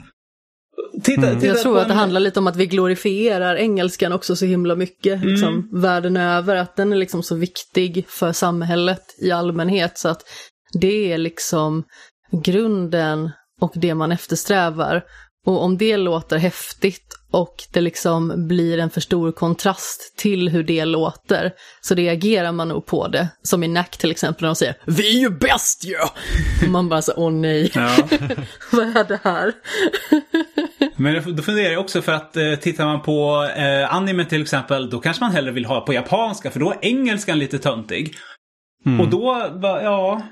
Titta, 1.02 1.26
mm. 1.26 1.40
titta 1.40 1.46
jag 1.46 1.62
tror 1.62 1.78
att 1.78 1.88
det 1.88 1.94
handlar 1.94 2.20
lite 2.20 2.38
om 2.38 2.46
att 2.46 2.56
vi 2.56 2.66
glorifierar 2.66 3.56
engelskan 3.56 4.12
också 4.12 4.36
så 4.36 4.44
himla 4.44 4.74
mycket, 4.74 5.16
mm. 5.16 5.28
liksom, 5.28 5.68
världen 5.72 6.16
över. 6.16 6.56
Att 6.56 6.76
den 6.76 6.92
är 6.92 6.96
liksom 6.96 7.22
så 7.22 7.34
viktig 7.34 8.04
för 8.08 8.32
samhället 8.32 9.02
i 9.18 9.30
allmänhet. 9.30 9.98
Så 9.98 10.08
att 10.08 10.22
det 10.72 11.12
är 11.12 11.18
liksom 11.18 11.84
grunden 12.44 13.30
och 13.60 13.72
det 13.74 13.94
man 13.94 14.12
eftersträvar. 14.12 15.02
Och 15.46 15.62
om 15.62 15.78
det 15.78 15.96
låter 15.96 16.36
häftigt 16.36 17.14
och 17.34 17.54
det 17.72 17.80
liksom 17.80 18.46
blir 18.48 18.78
en 18.78 18.90
för 18.90 19.00
stor 19.00 19.32
kontrast 19.32 20.16
till 20.16 20.48
hur 20.48 20.62
det 20.62 20.84
låter, 20.84 21.52
så 21.80 21.94
reagerar 21.94 22.52
man 22.52 22.68
nog 22.68 22.86
på 22.86 23.08
det. 23.08 23.28
Som 23.42 23.64
i 23.64 23.68
Nack 23.68 23.96
till 23.96 24.10
exempel, 24.10 24.42
när 24.42 24.48
de 24.48 24.54
säger 24.56 24.74
”Vi 24.86 25.16
är 25.16 25.20
ju 25.20 25.30
bäst 25.30 25.84
ju!” 25.84 25.94
Och 26.62 26.68
man 26.68 26.88
bara 26.88 27.02
så 27.02 27.12
”Åh 27.16 27.32
nej, 27.32 27.70
ja. 27.74 27.96
vad 28.72 28.96
är 28.96 29.04
det 29.04 29.20
här?” 29.24 29.52
Men 30.96 31.36
då 31.36 31.42
funderar 31.42 31.72
jag 31.72 31.80
också 31.80 32.02
för 32.02 32.12
att 32.12 32.36
eh, 32.36 32.54
tittar 32.54 32.84
man 32.84 33.02
på 33.02 33.48
eh, 33.56 33.94
anime 33.94 34.24
till 34.24 34.42
exempel, 34.42 34.90
då 34.90 35.00
kanske 35.00 35.24
man 35.24 35.32
hellre 35.32 35.52
vill 35.52 35.64
ha 35.64 35.80
på 35.80 35.92
japanska 35.92 36.50
för 36.50 36.60
då 36.60 36.70
är 36.70 36.78
engelskan 36.82 37.38
lite 37.38 37.58
töntig. 37.58 38.14
Mm. 38.86 39.00
Och 39.00 39.08
då, 39.08 39.48
va- 39.52 39.82
ja, 39.82 40.22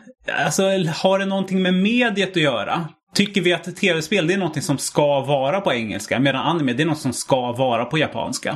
alltså 0.45 0.63
har 1.03 1.19
det 1.19 1.27
någonting 1.27 1.63
med 1.63 1.75
mediet 1.75 2.31
att 2.31 2.37
göra? 2.37 2.89
Tycker 3.15 3.41
vi 3.41 3.53
att 3.53 3.77
tv-spel 3.77 4.27
det 4.27 4.35
är 4.35 4.39
någonting 4.39 4.63
som 4.63 4.79
ska 4.79 5.21
vara 5.21 5.61
på 5.61 5.73
engelska 5.73 6.21
medan 6.21 6.47
anime 6.47 6.73
det 6.73 6.83
är 6.83 6.87
något 6.87 6.99
som 6.99 7.13
ska 7.13 7.53
vara 7.53 7.85
på 7.85 7.99
japanska? 7.99 8.51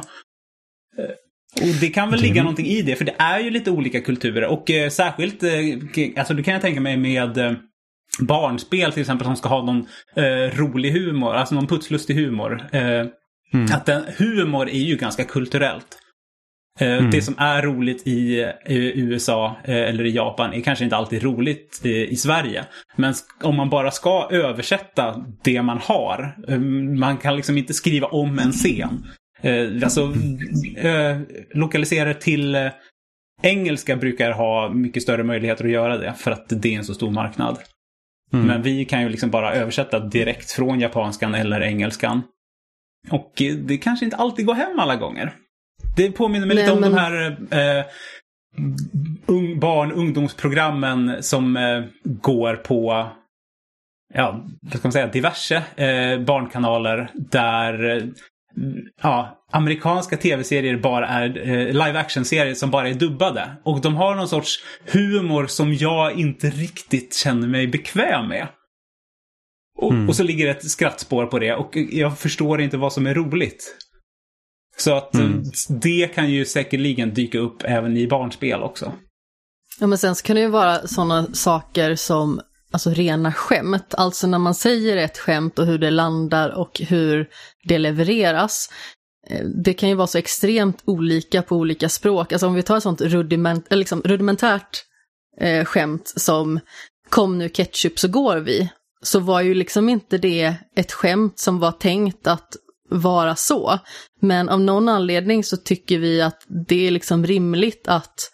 Eh, 0.99 1.69
Och 1.69 1.75
det 1.81 1.89
kan 1.89 2.11
väl 2.11 2.21
ligga 2.21 2.43
någonting 2.43 2.67
i 2.67 2.83
det 2.83 2.97
för 2.97 3.05
det 3.05 3.15
är 3.19 3.39
ju 3.41 3.51
lite 3.51 3.71
olika 3.71 4.01
kulturer 4.01 4.45
och 4.45 4.71
eh, 4.71 4.89
särskilt, 4.91 5.43
eh, 5.43 5.51
alltså 6.17 6.35
det 6.35 6.43
kan 6.43 6.53
jag 6.55 6.63
tänka 6.63 6.81
mig 6.81 6.97
med 6.97 7.39
eh, 7.39 7.53
barnspel 8.21 8.93
till 8.93 9.01
exempel 9.01 9.25
som 9.27 9.37
ska 9.37 9.49
ha 9.49 9.63
någon 9.65 9.87
eh, 10.17 10.57
rolig 10.59 10.91
humor, 10.93 11.35
alltså 11.35 11.55
någon 11.55 11.67
putslustig 11.67 12.15
humor. 12.15 12.69
Eh, 12.73 13.07
Mm. 13.53 13.67
Att 13.73 13.87
den, 13.87 14.03
humor 14.19 14.69
är 14.69 14.79
ju 14.79 14.97
ganska 14.97 15.25
kulturellt. 15.25 15.99
Eh, 16.79 16.97
Mm. 16.99 17.11
Det 17.11 17.23
som 17.23 17.35
är 17.39 17.63
roligt 17.63 18.07
i, 18.07 18.53
USA 18.95 19.57
eh, 19.65 19.77
eller 19.77 20.05
i 20.05 20.11
Japan 20.11 20.53
är 20.53 20.61
kanske 20.61 20.85
inte 20.85 20.97
alltid 20.97 21.23
roligt 21.23 21.81
i 21.85 22.17
Sverige. 22.17 22.65
Men 22.97 23.15
om 23.43 23.57
man 23.57 23.71
bara 23.71 23.91
ska 23.91 24.29
översätta 24.31 25.25
det 25.45 25.63
man 25.63 25.79
har, 25.79 26.37
eh, 26.49 26.59
man 26.99 27.17
kan 27.17 27.37
liksom 27.37 27.59
inte 27.59 27.75
skriva 27.75 28.07
om 28.07 28.39
en 28.39 28.53
scen. 28.53 29.07
Alltså, 29.83 30.13
lokalisera 31.55 32.15
till 32.15 32.71
engelska 33.43 33.97
brukar 33.97 34.31
ha 34.33 34.69
mycket 34.69 35.03
större 35.03 35.23
möjligheter 35.23 35.65
att 35.65 35.71
göra 35.71 35.99
det 35.99 36.15
för 36.19 36.31
att 36.31 36.45
det 36.49 36.75
är 36.75 36.79
en 36.79 36.85
så 36.85 36.95
stor 36.95 37.11
marknad. 37.11 37.59
Mm. 38.33 38.47
Men 38.47 38.63
vi 38.63 38.85
kan 38.85 39.03
ju 39.03 39.09
liksom 39.09 39.31
bara 39.31 39.55
översätta 39.55 40.01
direkt 40.01 40.51
från 40.51 40.81
japanskan 40.81 41.35
eller 41.35 41.61
engelskan. 41.61 42.23
Och 43.11 43.33
det 43.65 43.79
kanske 43.79 44.05
inte 44.05 44.17
alltid 44.17 44.47
går 44.47 44.55
hem 44.55 44.79
alla 44.79 44.97
gånger. 44.97 45.33
Det 45.97 46.11
påminner 46.11 46.47
mig 46.47 46.57
Nej, 46.57 46.65
lite 46.65 46.73
om 46.75 46.81
men- 46.81 46.93
de 46.93 46.99
här 46.99 47.37
eh, 47.79 47.85
ung, 49.27 49.61
barn 49.61 49.93
ungdomsprogrammen 49.93 51.23
som 51.23 51.57
eh, 51.57 51.85
går 52.05 52.57
på 52.57 53.07
ja, 54.15 54.45
vad 54.63 54.79
ska 54.79 54.89
man 54.89 54.93
säga, 54.93 55.07
diverse 55.07 55.57
eh, 55.77 56.21
barnkanaler 56.21 57.11
där 57.15 57.97
eh, 57.97 58.03
ja, 59.03 59.43
amerikanska 59.53 60.17
tv-serier 60.17 60.77
bara 60.77 61.07
är 61.09 61.49
eh, 61.49 61.67
live 61.67 61.99
action-serier 61.99 62.55
som 62.55 62.71
bara 62.71 62.89
är 62.89 62.95
dubbade. 62.95 63.51
Och 63.63 63.81
de 63.81 63.95
har 63.97 64.15
någon 64.15 64.29
sorts 64.29 64.59
humor 64.93 65.47
som 65.47 65.75
jag 65.75 66.13
inte 66.13 66.51
riktigt 66.51 67.15
känner 67.15 67.49
mig 67.49 67.67
bekväm 67.67 68.29
med. 68.29 68.49
Och, 69.79 69.93
Mm. 69.93 70.09
och 70.09 70.17
så 70.17 70.23
ligger 70.23 70.51
ett 70.51 70.71
skrattspår 70.71 71.27
på 71.27 71.39
det 71.39 71.55
och 71.55 71.77
jag 71.77 72.19
förstår 72.19 72.61
inte 72.61 72.77
vad 72.77 72.93
som 72.93 73.07
är 73.07 73.15
roligt. 73.15 73.77
Så 74.79 74.95
att 74.97 75.15
Mm. 75.15 75.43
det 75.69 76.15
kan 76.15 76.31
ju 76.31 76.45
säkerligen 76.45 77.15
dyka 77.15 77.39
upp 77.39 77.63
även 77.65 77.97
i 77.97 78.07
barnspel 78.09 78.63
också. 78.63 78.93
Ja, 79.81 79.87
men 79.87 79.99
sen 79.99 80.15
så 80.15 80.23
kan 80.23 80.37
det 80.37 80.43
ju 80.43 80.49
vara 80.49 80.87
sådana 80.87 81.27
saker 81.35 81.95
som 81.95 82.41
alltså 82.73 82.91
rena 82.91 83.33
skämt. 83.33 83.95
Alltså 83.97 84.27
när 84.27 84.39
man 84.39 84.55
säger 84.55 84.97
ett 84.97 85.19
skämt 85.19 85.59
och 85.59 85.67
hur 85.67 85.79
det 85.79 85.91
landar 85.91 86.51
och 86.51 86.81
hur 86.89 87.29
det 87.65 87.79
levereras. 87.79 88.71
Eh, 89.31 89.45
Det 89.65 89.75
kan 89.75 89.89
ju 89.89 89.95
vara 89.95 90.07
så 90.07 90.19
extremt 90.19 90.83
olika 90.85 91.43
på 91.43 91.57
olika 91.57 91.89
språk. 91.89 92.33
Alltså 92.33 92.47
om 92.47 92.55
vi 92.55 92.63
tar 92.63 92.77
ett 92.77 92.83
sånt 92.83 93.01
rudiment, 93.01 93.67
eller 93.71 93.79
liksom 93.79 94.03
rudimentärt 94.05 94.85
eh, 95.41 95.65
skämt 95.65 96.13
som 96.17 96.61
kom 97.09 97.39
nu 97.39 97.49
ketchup 97.49 97.99
så 97.99 98.09
går 98.09 98.37
vi. 98.37 98.69
Så 99.03 99.21
var 99.21 99.41
ju 99.41 99.55
liksom 99.55 99.89
inte 99.89 100.19
det 100.19 100.55
ett 100.77 100.93
skämt 100.93 101.39
som 101.39 101.59
var 101.59 101.73
tänkt 101.73 102.27
att 102.27 102.57
vara 102.89 103.37
så. 103.37 103.79
Men 104.21 104.49
av 104.49 104.61
någon 104.61 104.89
anledning 104.89 105.45
så 105.45 105.57
tycker 105.57 105.99
vi 105.99 106.23
att 106.23 106.47
det 106.69 106.87
är 106.87 106.91
liksom 106.91 107.27
rimligt 107.27 107.89
att 107.89 108.31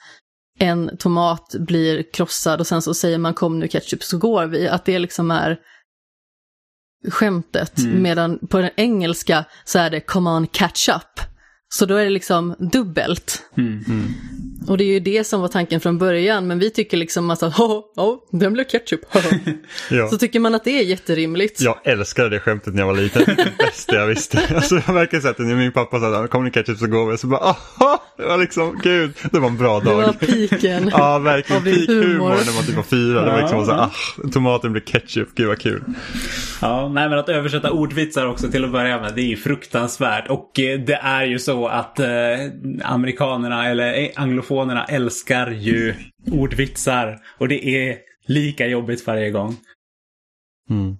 en 0.58 0.96
tomat 0.96 1.54
blir 1.58 2.12
krossad 2.12 2.60
och 2.60 2.66
sen 2.66 2.82
så 2.82 2.94
säger 2.94 3.18
man 3.18 3.34
kom 3.34 3.58
nu 3.58 3.68
ketchup 3.68 4.02
så 4.02 4.18
går 4.18 4.46
vi. 4.46 4.68
Att 4.68 4.84
det 4.84 4.98
liksom 4.98 5.30
är 5.30 5.58
skämtet. 7.10 7.78
Mm. 7.78 8.02
Medan 8.02 8.38
på 8.48 8.58
den 8.58 8.70
engelska 8.76 9.44
så 9.64 9.78
är 9.78 9.90
det 9.90 10.00
come 10.00 10.30
on 10.30 10.46
catch 10.46 10.88
up. 10.88 11.20
Så 11.74 11.86
då 11.86 11.96
är 11.96 12.04
det 12.04 12.10
liksom 12.10 12.54
dubbelt. 12.72 13.42
Mm. 13.56 13.84
Och 14.68 14.78
det 14.78 14.84
är 14.84 14.92
ju 14.92 15.00
det 15.00 15.24
som 15.24 15.40
var 15.40 15.48
tanken 15.48 15.80
från 15.80 15.98
början. 15.98 16.46
Men 16.46 16.58
vi 16.58 16.70
tycker 16.70 16.96
liksom 16.96 17.30
att, 17.30 17.42
ja, 17.42 17.84
ja, 17.96 18.20
den 18.30 18.52
blev 18.52 18.64
ketchup. 18.64 19.00
Ja. 19.90 20.08
så 20.08 20.18
tycker 20.18 20.40
man 20.40 20.54
att 20.54 20.64
det 20.64 20.78
är 20.78 20.82
jätterimligt. 20.84 21.60
Jag 21.60 21.78
älskade 21.84 22.28
det 22.28 22.40
skämtet 22.40 22.74
när 22.74 22.82
jag 22.82 22.86
var 22.86 22.94
liten. 22.94 23.22
Det 23.36 23.52
bästa 23.58 23.94
jag 23.96 24.06
visste. 24.06 24.40
Alltså 24.54 24.80
jag 24.86 24.94
verkligen 24.94 25.22
sett 25.22 25.36
det 25.36 25.42
när 25.42 25.54
min 25.54 25.72
pappa 25.72 26.00
sa 26.00 26.26
kommer 26.26 26.44
ni 26.44 26.50
ketchup 26.50 26.78
så 26.78 26.86
går 26.86 27.10
vi. 27.10 27.18
Så 27.18 27.26
bara 27.26 27.40
aha! 27.40 28.02
Det 28.16 28.24
var 28.24 28.38
liksom 28.38 28.80
gud. 28.82 29.12
Det 29.32 29.38
var 29.38 29.48
en 29.48 29.56
bra 29.56 29.80
Det 29.80 29.94
var 29.94 30.02
dag. 30.02 30.20
piken. 30.20 30.88
Ja 30.92 31.18
verkligen. 31.18 31.64
Peak 31.64 31.88
humor 31.88 32.28
när 32.28 32.54
man 32.54 32.64
typ 32.66 32.76
var 32.76 32.82
fyra. 32.82 33.24
Det 33.24 33.30
var 33.30 33.38
liksom 33.40 33.66
så 33.66 33.72
ah, 33.72 33.90
tomaten 34.32 34.72
blev 34.72 34.84
ketchup. 34.84 35.28
Gud 35.34 35.48
vad 35.48 35.58
kul. 35.58 35.82
Ja, 36.60 36.88
nej 36.88 37.08
men 37.08 37.18
att 37.18 37.28
översätta 37.28 37.70
ordvitsar 37.70 38.26
också 38.26 38.48
till 38.50 38.64
att 38.64 38.72
börja 38.72 39.00
med, 39.00 39.14
det 39.14 39.22
är 39.22 39.26
ju 39.26 39.36
fruktansvärt. 39.36 40.28
Och 40.28 40.60
eh, 40.60 40.80
det 40.80 40.94
är 41.02 41.24
ju 41.24 41.38
så 41.38 41.66
att 41.66 42.00
eh, 42.00 42.06
amerikanerna, 42.84 43.68
eller 43.68 44.00
eh, 44.02 44.08
anglofonerna, 44.60 44.84
älskar 44.84 45.50
ju 45.50 45.94
ordvitsar. 46.30 47.18
Och 47.38 47.48
det 47.48 47.66
är 47.66 47.98
lika 48.26 48.66
jobbigt 48.66 49.06
varje 49.06 49.30
gång. 49.30 49.56
Mm. 50.70 50.96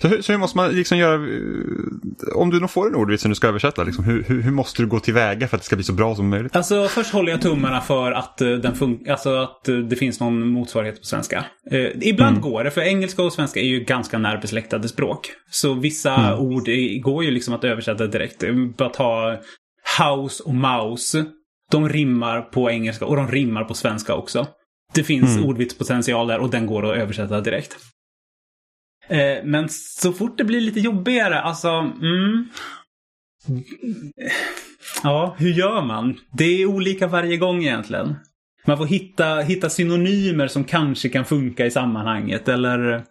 Så, 0.00 0.08
hur, 0.08 0.22
så 0.22 0.32
hur 0.32 0.38
måste 0.38 0.56
man 0.56 0.70
liksom 0.70 0.98
göra, 0.98 1.14
eh, 1.14 2.36
om 2.36 2.50
du 2.50 2.60
nog 2.60 2.70
får 2.70 2.86
en 2.88 2.94
ordvits 2.94 3.22
som 3.22 3.28
du 3.30 3.34
ska 3.34 3.48
översätta, 3.48 3.84
liksom, 3.84 4.04
hur, 4.04 4.22
hur, 4.22 4.42
hur 4.42 4.50
måste 4.50 4.82
du 4.82 4.86
gå 4.86 5.00
tillväga 5.00 5.48
för 5.48 5.56
att 5.56 5.62
det 5.62 5.66
ska 5.66 5.76
bli 5.76 5.84
så 5.84 5.92
bra 5.92 6.14
som 6.14 6.28
möjligt? 6.28 6.56
Alltså 6.56 6.88
först 6.88 7.12
håller 7.12 7.32
jag 7.32 7.42
tummarna 7.42 7.80
för 7.80 8.12
att, 8.12 8.40
eh, 8.40 8.50
den 8.50 8.74
fun- 8.74 9.10
alltså, 9.10 9.36
att 9.36 9.68
eh, 9.68 9.76
det 9.76 9.96
finns 9.96 10.20
någon 10.20 10.48
motsvarighet 10.48 11.00
på 11.00 11.06
svenska. 11.06 11.44
Eh, 11.70 11.90
ibland 12.00 12.40
går 12.40 12.64
det, 12.64 12.70
för 12.70 12.80
engelska 12.80 13.22
och 13.22 13.32
svenska 13.32 13.60
är 13.60 13.64
ju 13.64 13.80
ganska 13.80 14.18
närbesläktade 14.18 14.88
språk. 14.88 15.32
Så 15.50 15.74
vissa 15.74 16.38
ord 16.38 16.68
är, 16.68 17.00
går 17.00 17.24
ju 17.24 17.30
liksom 17.30 17.54
att 17.54 17.64
översätta 17.64 18.06
direkt. 18.06 18.44
Bara 18.76 18.88
ta 18.88 19.36
house 19.98 20.42
och 20.42 20.54
mouse. 20.54 21.24
De 21.70 21.88
rimmar 21.88 22.42
på 22.42 22.70
engelska 22.70 23.06
och 23.06 23.16
de 23.16 23.28
rimmar 23.28 23.64
på 23.64 23.74
svenska 23.74 24.14
också. 24.14 24.46
Det 24.94 25.04
finns 25.04 25.36
Mm. 25.36 25.48
ordvitspotential 25.48 26.26
där 26.26 26.38
och 26.38 26.50
den 26.50 26.66
går 26.66 26.90
att 26.90 26.96
översätta 26.96 27.40
direkt. 27.40 27.76
Eh, 29.08 29.44
men 29.44 29.68
så 29.70 30.12
fort 30.12 30.38
det 30.38 30.44
blir 30.44 30.60
lite 30.60 30.80
jobbigare, 30.80 31.40
alltså... 31.40 31.68
Mm, 31.68 32.48
Ja, 35.02 35.36
hur 35.38 35.50
gör 35.52 35.82
man? 35.82 36.18
Det 36.32 36.44
är 36.44 36.66
olika 36.66 37.06
varje 37.06 37.36
gång 37.36 37.62
egentligen. 37.64 38.14
Man 38.66 38.78
får 38.78 38.86
hitta, 38.86 39.36
hitta 39.40 39.70
synonymer 39.70 40.48
som 40.48 40.64
kanske 40.64 41.08
kan 41.08 41.24
funka 41.24 41.66
i 41.66 41.70
sammanhanget 41.70 42.48
eller... 42.48 43.04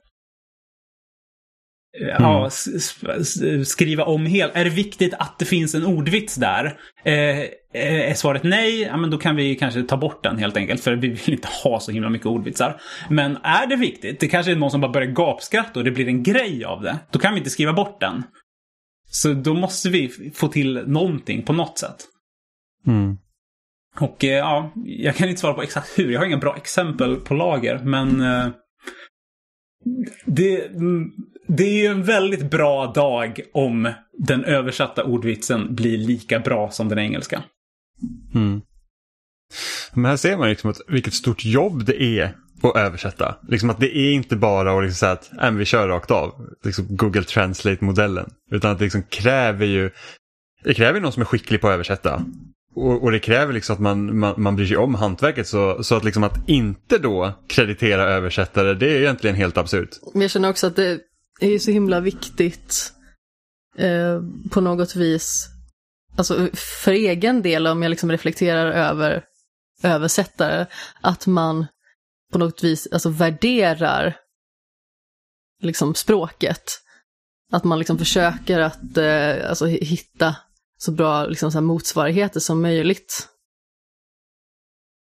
Ja, 2.00 2.36
Mm. 2.36 2.48
s- 2.48 2.96
s- 3.20 3.70
skriva 3.70 4.04
om 4.04 4.26
helt. 4.26 4.56
Är 4.56 4.64
det 4.64 4.70
viktigt 4.70 5.14
att 5.20 5.40
det 5.40 5.46
finns 5.46 5.76
en 5.76 5.86
ordvits 5.86 6.36
där? 6.36 6.66
Eh, 7.06 7.40
är 7.74 8.14
svaret 8.14 8.44
nej, 8.44 8.82
ja, 8.82 8.98
men 8.98 9.10
då 9.10 9.18
kan 9.18 9.36
vi 9.36 9.56
kanske 9.56 9.84
ta 9.84 9.98
bort 9.98 10.24
den 10.24 10.38
helt 10.38 10.58
enkelt. 10.58 10.84
För 10.84 10.96
vi 10.96 11.08
vill 11.08 11.34
inte 11.34 11.48
ha 11.64 11.80
så 11.80 11.92
himla 11.92 12.10
mycket 12.10 12.28
ordvitsar. 12.28 12.82
Men 13.10 13.38
är 13.44 13.68
det 13.68 13.76
viktigt, 13.76 14.20
det 14.20 14.28
kanske 14.28 14.52
är 14.52 14.56
någon 14.56 14.72
som 14.72 14.82
bara 14.82 14.92
börjar 14.92 15.12
gapskratta 15.12 15.80
och 15.80 15.84
det 15.86 15.92
blir 15.92 16.08
en 16.08 16.24
grej 16.24 16.66
av 16.66 16.82
det. 16.82 17.00
Då 17.12 17.20
kan 17.20 17.34
vi 17.34 17.38
inte 17.38 17.50
skriva 17.50 17.74
bort 17.74 18.00
den. 18.00 18.24
Så 19.12 19.34
då 19.34 19.54
måste 19.54 19.90
vi 19.90 20.32
få 20.36 20.48
till 20.48 20.84
någonting 20.88 21.44
på 21.44 21.54
något 21.54 21.78
sätt. 21.80 21.98
Mm. 22.88 23.18
Och 24.00 24.24
eh, 24.24 24.30
ja, 24.38 24.72
jag 24.86 25.16
kan 25.16 25.30
inte 25.30 25.42
svara 25.42 25.54
på 25.54 25.62
exakt 25.62 26.00
hur. 26.00 26.12
Jag 26.12 26.20
har 26.20 26.26
inga 26.26 26.38
bra 26.38 26.56
exempel 26.58 27.16
på 27.16 27.34
lager, 27.34 27.80
men 27.84 28.22
eh, 28.22 28.48
det, 30.26 30.66
mm, 30.66 31.12
det 31.48 31.64
är 31.64 31.82
ju 31.82 31.86
en 31.86 32.04
väldigt 32.04 32.52
bra 32.52 32.92
dag 32.96 33.40
om 33.54 33.94
den 34.18 34.44
översatta 34.44 35.04
ordvitsen 35.04 35.76
blir 35.76 35.98
lika 35.98 36.40
bra 36.40 36.72
som 36.72 36.90
den 36.90 37.00
engelska. 37.00 37.44
Mm. 38.36 38.62
Men 39.94 40.06
här 40.06 40.18
ser 40.18 40.38
man 40.38 40.50
liksom 40.50 40.70
att 40.70 40.82
vilket 40.88 41.14
stort 41.14 41.46
jobb 41.46 41.86
det 41.86 42.04
är 42.04 42.36
att 42.62 42.76
översätta. 42.76 43.36
Liksom 43.48 43.70
att 43.70 43.80
det 43.80 43.98
är 43.98 44.12
inte 44.12 44.36
bara 44.36 44.78
att 44.78 44.84
liksom 44.84 44.98
säga 44.98 45.12
att 45.12 45.44
äh, 45.44 45.52
vi 45.52 45.66
kör 45.66 45.88
rakt 45.88 46.12
av, 46.12 46.50
liksom 46.64 46.86
Google 46.90 47.24
Translate-modellen. 47.24 48.30
Utan 48.52 48.72
att 48.72 48.80
det 48.80 48.84
liksom 48.84 49.04
kräver 49.04 49.66
ju 49.66 49.92
det 50.64 50.74
kräver 50.74 51.00
någon 51.00 51.12
som 51.12 51.22
är 51.22 51.26
skicklig 51.26 51.62
på 51.62 51.68
att 51.68 51.74
översätta. 51.74 52.26
Och, 52.76 53.04
och 53.04 53.12
det 53.12 53.20
kräver 53.20 53.54
liksom 53.54 53.74
att 53.74 53.80
man, 53.80 54.20
man, 54.20 54.34
man 54.38 54.56
bryr 54.56 54.66
sig 54.66 54.78
om 54.78 54.96
hantverket 54.96 55.48
så, 55.48 55.84
så 55.84 55.96
att 55.96 56.04
liksom 56.04 56.24
att 56.24 56.50
inte 56.50 56.98
då 56.98 57.34
kreditera 57.48 58.04
översättare 58.04 58.74
det 58.74 58.90
är 58.90 59.00
egentligen 59.00 59.36
helt 59.36 59.58
absurt. 59.58 59.90
Men 60.14 60.22
jag 60.22 60.32
känner 60.32 60.50
också 60.50 60.68
att 60.68 60.76
det 60.76 61.00
är 61.40 61.60
så 61.60 61.72
himla 61.72 62.00
viktigt 62.00 62.94
eh, 63.78 64.22
på 64.52 64.62
något 64.62 64.96
vis, 64.96 65.50
alltså 66.18 66.50
för 66.54 66.92
egen 66.92 67.42
del 67.42 67.68
om 67.68 67.82
jag 67.82 67.90
liksom 67.90 68.12
reflekterar 68.12 68.72
över 68.72 69.26
översättare, 69.84 70.66
att 71.02 71.28
man 71.28 71.66
på 72.32 72.38
något 72.38 72.64
vis 72.64 72.88
alltså 72.92 73.10
värderar 73.10 74.18
liksom 75.62 75.96
språket. 75.96 76.82
Att 77.52 77.64
man 77.64 77.80
liksom 77.80 77.98
försöker 77.98 78.60
att 78.60 78.98
eh, 78.98 79.50
alltså, 79.50 79.66
hitta 79.66 80.36
så 80.78 80.92
bra 80.92 81.26
liksom, 81.26 81.52
så 81.52 81.62
motsvarigheter 81.62 82.40
som 82.40 82.62
möjligt. 82.62 83.30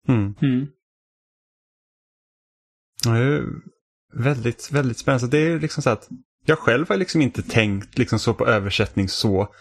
Mm. 0.09 0.35
Mm. 0.43 0.66
Ja, 3.05 3.12
väldigt, 4.19 4.71
väldigt 4.73 4.99
spännande. 4.99 5.21
Så 5.21 5.27
det 5.27 5.39
är 5.39 5.61
liksom 5.61 5.83
så 5.83 5.91
att 5.91 6.09
jag 6.45 6.59
själv 6.59 6.89
har 6.89 6.97
liksom 6.97 7.23
inte 7.23 7.43
tänkt 7.43 7.99
liksom 7.99 8.19
så 8.19 8.35
på 8.35 8.47
översättning 8.47 9.09
så 9.09 9.55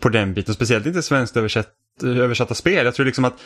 på 0.00 0.08
den 0.08 0.34
biten. 0.34 0.54
Speciellt 0.54 0.86
inte 0.86 1.02
svenskt 1.02 1.36
översatt, 1.36 1.74
översatta 2.02 2.54
spel. 2.54 2.84
Jag 2.84 2.94
tror 2.94 3.06
liksom 3.06 3.24
att, 3.24 3.40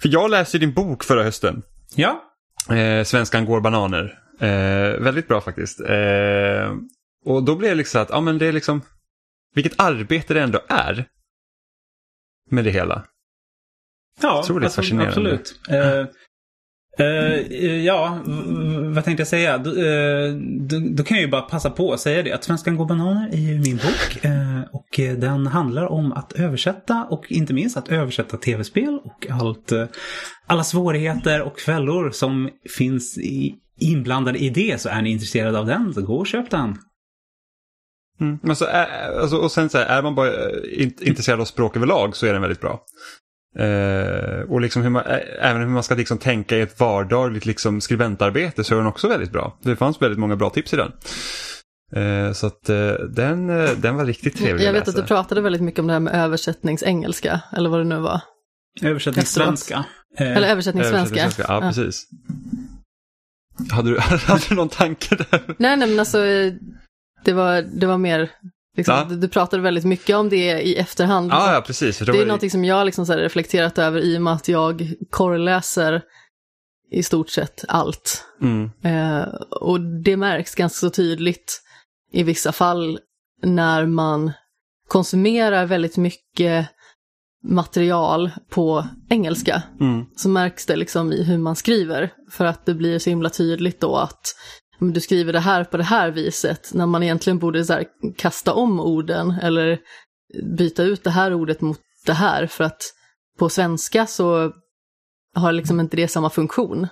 för 0.00 0.08
jag 0.08 0.30
läste 0.30 0.58
din 0.58 0.74
bok 0.74 1.04
förra 1.04 1.22
hösten. 1.22 1.62
Ja. 1.94 2.22
Eh, 2.70 3.04
Svenskan 3.04 3.44
går 3.44 3.60
bananer. 3.60 4.22
Eh, 4.40 5.00
väldigt 5.00 5.28
bra 5.28 5.40
faktiskt. 5.40 5.80
Eh, 5.80 6.74
och 7.24 7.44
då 7.44 7.56
blev 7.56 7.70
det 7.70 7.74
liksom 7.74 8.02
att, 8.02 8.10
ja 8.10 8.20
men 8.20 8.38
det 8.38 8.46
är 8.46 8.52
liksom, 8.52 8.82
vilket 9.54 9.80
arbete 9.80 10.34
det 10.34 10.40
ändå 10.42 10.60
är 10.68 11.08
med 12.50 12.64
det 12.64 12.70
hela. 12.70 13.04
Ja, 14.20 14.44
det 14.48 14.66
är 14.66 14.68
fascinerande. 14.68 15.08
absolut. 15.08 15.60
Eh, 15.68 16.06
Uh, 17.00 17.84
ja, 17.84 18.18
vad 18.94 19.04
tänkte 19.04 19.20
jag 19.20 19.28
säga? 19.28 19.58
Då, 19.58 19.70
eh, 19.70 20.32
då, 20.60 20.78
då 20.90 21.02
kan 21.02 21.16
jag 21.16 21.24
ju 21.24 21.30
bara 21.30 21.42
passa 21.42 21.70
på 21.70 21.92
att 21.92 22.00
säga 22.00 22.22
det 22.22 22.32
att 22.32 22.44
Svenskan 22.44 22.76
går 22.76 22.86
bananer 22.86 23.28
är 23.32 23.36
ju 23.36 23.58
min 23.58 23.76
bok. 23.76 24.24
Uh, 24.24 24.60
och 24.72 25.20
den 25.20 25.46
handlar 25.46 25.86
om 25.86 26.12
att 26.12 26.32
översätta 26.32 27.06
och 27.10 27.32
inte 27.32 27.54
minst 27.54 27.76
att 27.76 27.88
översätta 27.88 28.36
tv-spel 28.36 29.00
och 29.04 29.26
allt, 29.30 29.72
alla 30.46 30.64
svårigheter 30.64 31.42
och 31.42 31.60
fällor 31.60 32.10
som 32.10 32.50
finns 32.76 33.18
i, 33.18 33.54
inblandade 33.80 34.38
i 34.38 34.50
det. 34.50 34.80
Så 34.80 34.88
är 34.88 35.02
ni 35.02 35.10
intresserade 35.10 35.58
av 35.58 35.66
den, 35.66 35.94
så 35.94 36.02
gå 36.02 36.16
och 36.16 36.26
köp 36.26 36.50
den. 36.50 36.76
Mm. 38.20 38.38
Men 38.42 38.56
så 38.56 38.64
är, 38.64 39.20
alltså, 39.20 39.36
och 39.36 39.52
sen 39.52 39.70
så 39.70 39.78
här, 39.78 39.86
är 39.86 40.02
man 40.02 40.14
bara 40.14 40.30
in, 40.72 40.94
intresserad 41.00 41.40
av 41.40 41.44
språk 41.44 41.76
överlag 41.76 42.16
så 42.16 42.26
är 42.26 42.32
den 42.32 42.42
väldigt 42.42 42.60
bra. 42.60 42.84
Eh, 43.58 44.40
och 44.48 44.60
liksom 44.60 44.82
hur 44.82 44.90
man, 44.90 45.02
ä- 45.06 45.24
även 45.40 45.62
hur 45.62 45.68
man 45.68 45.82
ska 45.82 45.94
liksom 45.94 46.18
tänka 46.18 46.56
i 46.56 46.60
ett 46.60 46.80
vardagligt 46.80 47.46
liksom 47.46 47.80
skribentarbete 47.80 48.64
så 48.64 48.74
är 48.74 48.78
den 48.78 48.86
också 48.86 49.08
väldigt 49.08 49.32
bra. 49.32 49.58
Det 49.62 49.76
fanns 49.76 50.02
väldigt 50.02 50.18
många 50.18 50.36
bra 50.36 50.50
tips 50.50 50.74
i 50.74 50.76
den. 50.76 50.92
Eh, 51.96 52.32
så 52.32 52.46
att 52.46 52.68
eh, 52.68 52.90
den, 52.92 53.50
eh, 53.50 53.70
den 53.76 53.96
var 53.96 54.04
riktigt 54.04 54.36
trevlig 54.38 54.64
Jag 54.66 54.72
vet 54.72 54.86
läsa. 54.86 54.90
att 54.98 55.04
du 55.06 55.08
pratade 55.14 55.40
väldigt 55.40 55.62
mycket 55.62 55.80
om 55.80 55.86
det 55.86 55.92
här 55.92 56.00
med 56.00 56.14
översättningsengelska, 56.14 57.40
eller 57.56 57.70
vad 57.70 57.80
det 57.80 57.84
nu 57.84 57.98
var. 57.98 58.20
Översättning 58.82 59.22
Efteråt. 59.22 59.46
svenska. 59.46 59.84
Eh, 60.18 60.36
Eller 60.36 60.48
översättningssvenska. 60.48 60.98
Översättning 61.20 61.20
svenska, 61.32 61.44
Ja, 61.54 61.60
precis. 61.60 62.06
Hade 63.70 63.90
du, 63.90 63.98
hade 64.00 64.42
du 64.48 64.54
någon 64.54 64.68
tanke 64.68 65.16
där? 65.16 65.40
Nej, 65.58 65.76
nej, 65.76 65.88
men 65.88 65.98
alltså 65.98 66.24
eh, 66.24 66.52
det 67.24 67.32
var, 67.32 67.62
det 67.62 67.86
var 67.86 67.98
mer, 67.98 68.30
liksom, 68.78 68.94
Ja. 69.10 69.16
du, 69.16 69.28
pratade 69.28 69.62
väldigt 69.62 69.84
mycket 69.84 70.16
om 70.16 70.28
det 70.28 70.62
i 70.62 70.76
efterhand. 70.76 71.30
Ja, 71.32 71.54
ja 71.54 71.60
precis. 71.60 71.98
Det 71.98 72.18
är 72.22 72.26
någonting 72.26 72.50
som 72.50 72.64
jag 72.64 72.86
liksom 72.86 73.04
reflekterat 73.04 73.78
över 73.78 74.00
i 74.00 74.18
och 74.18 74.22
med 74.22 74.32
att 74.32 74.48
jag 74.48 74.92
korrläser 75.10 76.02
i 76.90 77.02
stort 77.02 77.30
sett 77.30 77.64
allt. 77.68 78.24
Mm, 78.42 78.70
Eh, 78.82 79.28
och 79.60 79.80
det 79.80 80.16
märks 80.16 80.54
ganska 80.54 80.78
så 80.78 80.90
tydligt 80.90 81.62
i 82.12 82.22
vissa 82.22 82.52
fall 82.52 82.98
när 83.42 83.86
man 83.86 84.32
konsumerar 84.88 85.66
väldigt 85.66 85.96
mycket 85.96 86.68
material 87.44 88.30
på 88.50 88.86
engelska. 89.08 89.62
mm, 89.80 90.04
Så 90.16 90.28
märks 90.28 90.66
det 90.66 90.76
liksom 90.76 91.12
i 91.12 91.22
hur 91.22 91.38
man 91.38 91.56
skriver. 91.56 92.10
För 92.30 92.44
att 92.44 92.66
det 92.66 92.74
blir 92.74 92.98
så 92.98 93.10
himla 93.10 93.30
tydligt 93.30 93.80
då 93.80 93.96
att 93.96 94.20
men 94.78 94.92
du 94.92 95.00
skriver 95.00 95.32
det 95.32 95.40
här 95.40 95.64
på 95.64 95.76
det 95.76 95.84
här 95.84 96.10
viset. 96.10 96.70
När 96.74 96.86
man 96.86 97.02
egentligen 97.02 97.38
borde 97.38 97.64
så 97.64 97.72
här, 97.72 97.84
kasta 98.16 98.52
om 98.52 98.80
orden 98.80 99.30
eller 99.30 99.78
byta 100.58 100.82
ut 100.82 101.04
det 101.04 101.10
här 101.10 101.34
ordet 101.34 101.60
mot 101.60 101.80
det 102.06 102.12
här. 102.12 102.46
För 102.46 102.64
att 102.64 102.82
på 103.38 103.48
svenska 103.48 104.06
så 104.06 104.52
har 105.34 105.52
liksom 105.52 105.80
inte 105.80 105.96
det 105.96 106.08
samma 106.08 106.30
funktion. 106.30 106.86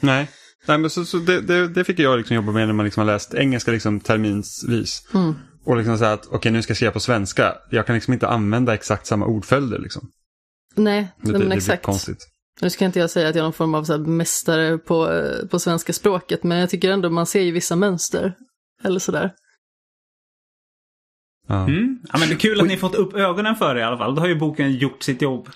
Nej. 0.00 0.30
Nej, 0.66 0.78
men 0.78 0.90
så, 0.90 1.04
så 1.04 1.16
det, 1.16 1.40
det, 1.40 1.68
det 1.68 1.84
fick 1.84 1.98
jag 1.98 2.18
liksom 2.18 2.36
jobba 2.36 2.52
med 2.52 2.66
när 2.66 2.74
man 2.74 2.84
liksom 2.84 3.00
har 3.00 3.06
läst 3.14 3.34
engelska 3.34 3.70
liksom 3.70 4.00
terminsvis. 4.00 5.08
Mm. 5.14 5.34
Och 5.64 5.76
liksom 5.76 5.98
säga 5.98 6.12
att 6.12 6.26
okej 6.26 6.52
nu 6.52 6.62
ska 6.62 6.70
jag 6.70 6.76
skriva 6.76 6.92
på 6.92 7.00
svenska. 7.00 7.54
Jag 7.70 7.86
kan 7.86 7.94
liksom 7.94 8.14
inte 8.14 8.28
använda 8.28 8.74
exakt 8.74 9.06
samma 9.06 9.26
ordföljder. 9.26 9.78
Liksom. 9.78 10.10
Nej, 10.74 11.08
Det, 11.22 11.32
men 11.32 11.40
det 11.40 11.46
blir 11.46 11.56
exakt. 11.56 11.82
konstigt. 11.82 12.26
Nu 12.60 12.70
ska 12.70 12.84
inte 12.84 12.98
jag 12.98 13.10
säga 13.10 13.28
att 13.28 13.34
jag 13.34 13.40
är 13.40 13.44
någon 13.44 13.52
form 13.52 13.74
av 13.74 13.84
så 13.84 13.92
här 13.92 14.00
mästare 14.00 14.78
på, 14.78 15.12
eh, 15.12 15.46
på 15.46 15.58
svenska 15.58 15.92
språket, 15.92 16.42
men 16.42 16.58
jag 16.58 16.70
tycker 16.70 16.90
ändå 16.90 17.10
man 17.10 17.26
ser 17.26 17.40
ju 17.40 17.52
vissa 17.52 17.76
mönster. 17.76 18.34
Eller 18.84 19.00
sådär. 19.00 19.30
Ja. 21.48 21.64
Mm. 21.64 21.98
Ja, 22.12 22.18
men 22.18 22.28
det 22.28 22.34
är 22.34 22.38
kul 22.38 22.60
att 22.60 22.66
ni 22.66 22.76
fått 22.76 22.94
upp 22.94 23.14
ögonen 23.14 23.56
för 23.56 23.74
det 23.74 23.80
i 23.80 23.84
alla 23.84 23.98
fall. 23.98 24.14
Då 24.14 24.20
har 24.20 24.28
ju 24.28 24.34
boken 24.34 24.72
gjort 24.72 25.02
sitt 25.02 25.22
jobb. 25.22 25.48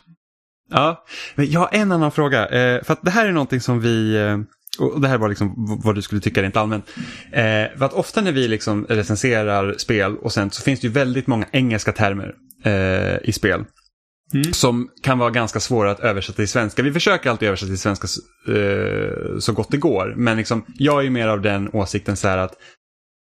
ja. 0.71 1.05
Men 1.35 1.51
jag 1.51 1.61
har 1.61 1.69
en 1.73 1.93
annan 1.93 2.13
fråga. 2.13 2.47
Eh, 2.47 2.85
för 2.85 2.93
att 2.93 3.03
det 3.03 3.11
här 3.11 3.27
är 3.27 3.33
någonting 3.33 3.61
som 3.61 3.81
vi... 3.81 4.17
Eh, 4.17 4.39
och 4.79 5.01
det 5.01 5.09
här 5.09 5.19
var 5.19 5.29
liksom 5.29 5.81
vad 5.85 5.95
du 5.95 6.03
skulle 6.03 6.21
tycka 6.21 6.43
rent 6.43 6.57
allmänt. 6.57 6.91
Eh, 7.33 7.79
för 7.79 7.85
att 7.85 7.93
ofta 7.93 8.21
när 8.21 8.33
vi 8.33 8.49
liksom 8.49 8.87
recenserar 8.89 9.75
spel 9.79 10.17
och 10.17 10.33
sen 10.33 10.51
så 10.51 10.63
finns 10.63 10.81
det 10.81 10.87
ju 10.87 10.93
väldigt 10.93 11.27
många 11.27 11.47
engelska 11.53 11.93
termer 11.93 12.35
eh, 12.65 13.29
i 13.29 13.33
spel. 13.33 13.65
Mm. 14.35 14.53
Som 14.53 14.89
kan 15.03 15.19
vara 15.19 15.31
ganska 15.31 15.61
svåra 15.61 15.91
att 15.91 16.01
översätta 16.01 16.37
till 16.37 16.49
svenska. 16.49 16.83
Vi 16.83 16.93
försöker 16.93 17.31
alltid 17.31 17.49
översätta 17.49 17.69
till 17.69 17.79
svenska 17.79 18.09
eh, 18.49 19.39
så 19.39 19.53
gott 19.53 19.71
det 19.71 19.77
går. 19.77 20.15
Men 20.17 20.37
liksom, 20.37 20.65
jag 20.79 21.07
är 21.07 21.11
mer 21.11 21.29
av 21.29 21.41
den 21.43 21.69
åsikten 21.73 22.17
så 22.17 22.29
här 22.29 22.39
att 22.39 22.53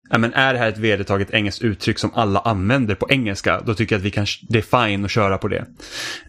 ja, 0.09 0.17
men 0.17 0.33
är 0.33 0.53
det 0.53 0.59
här 0.59 0.67
ett 0.69 0.77
vedertaget 0.77 1.31
engelskt 1.31 1.61
uttryck 1.61 1.99
som 1.99 2.11
alla 2.13 2.39
använder 2.39 2.95
på 2.95 3.07
engelska, 3.09 3.61
då 3.65 3.73
tycker 3.73 3.95
jag 3.95 3.99
att 3.99 4.05
vi 4.05 4.11
kan, 4.11 4.25
det 4.49 4.57
är 4.57 4.87
fine 4.87 5.05
att 5.05 5.11
köra 5.11 5.37
på 5.37 5.47
det. 5.47 5.65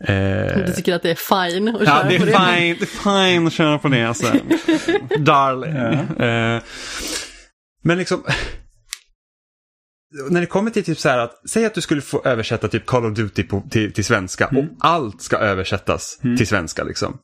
Eh, 0.01 0.67
Du 0.67 0.73
tycker 0.73 0.95
att 0.95 1.03
det 1.03 1.11
är 1.11 1.51
fine 1.51 1.69
att 1.69 1.81
Ja, 1.81 1.87
köra 1.87 2.09
det 2.09 2.15
är 2.15 2.19
på 2.19 2.25
det? 2.25 2.33
fine, 2.33 2.77
det 2.79 2.85
är 2.85 3.31
fine 3.37 3.47
att 3.47 3.53
köra 3.53 3.79
på 3.79 3.89
det 3.89 4.03
alltså. 4.05 4.33
Darling. 5.19 5.77
Eh, 6.27 6.63
men 7.83 7.99
liksom, 7.99 8.25
när 10.31 10.41
det 10.41 10.47
kommer 10.47 10.71
till 10.71 10.85
typ 10.85 10.99
så 10.99 11.09
här 11.09 11.19
att, 11.19 11.51
säg 11.51 11.65
att 11.67 11.75
du 11.75 11.81
skulle 11.81 12.01
få 12.01 12.23
översätta 12.25 12.69
typ 12.69 12.87
Call 12.87 13.05
of 13.05 13.17
Duty 13.17 13.43
på, 13.43 13.63
till, 13.71 13.93
till 13.93 14.05
svenska 14.05 14.47
och 14.47 14.65
allt 14.79 15.23
ska 15.23 15.37
översättas 15.37 16.19
till 16.37 16.47
svenska 16.47 16.85
liksom. 16.85 17.19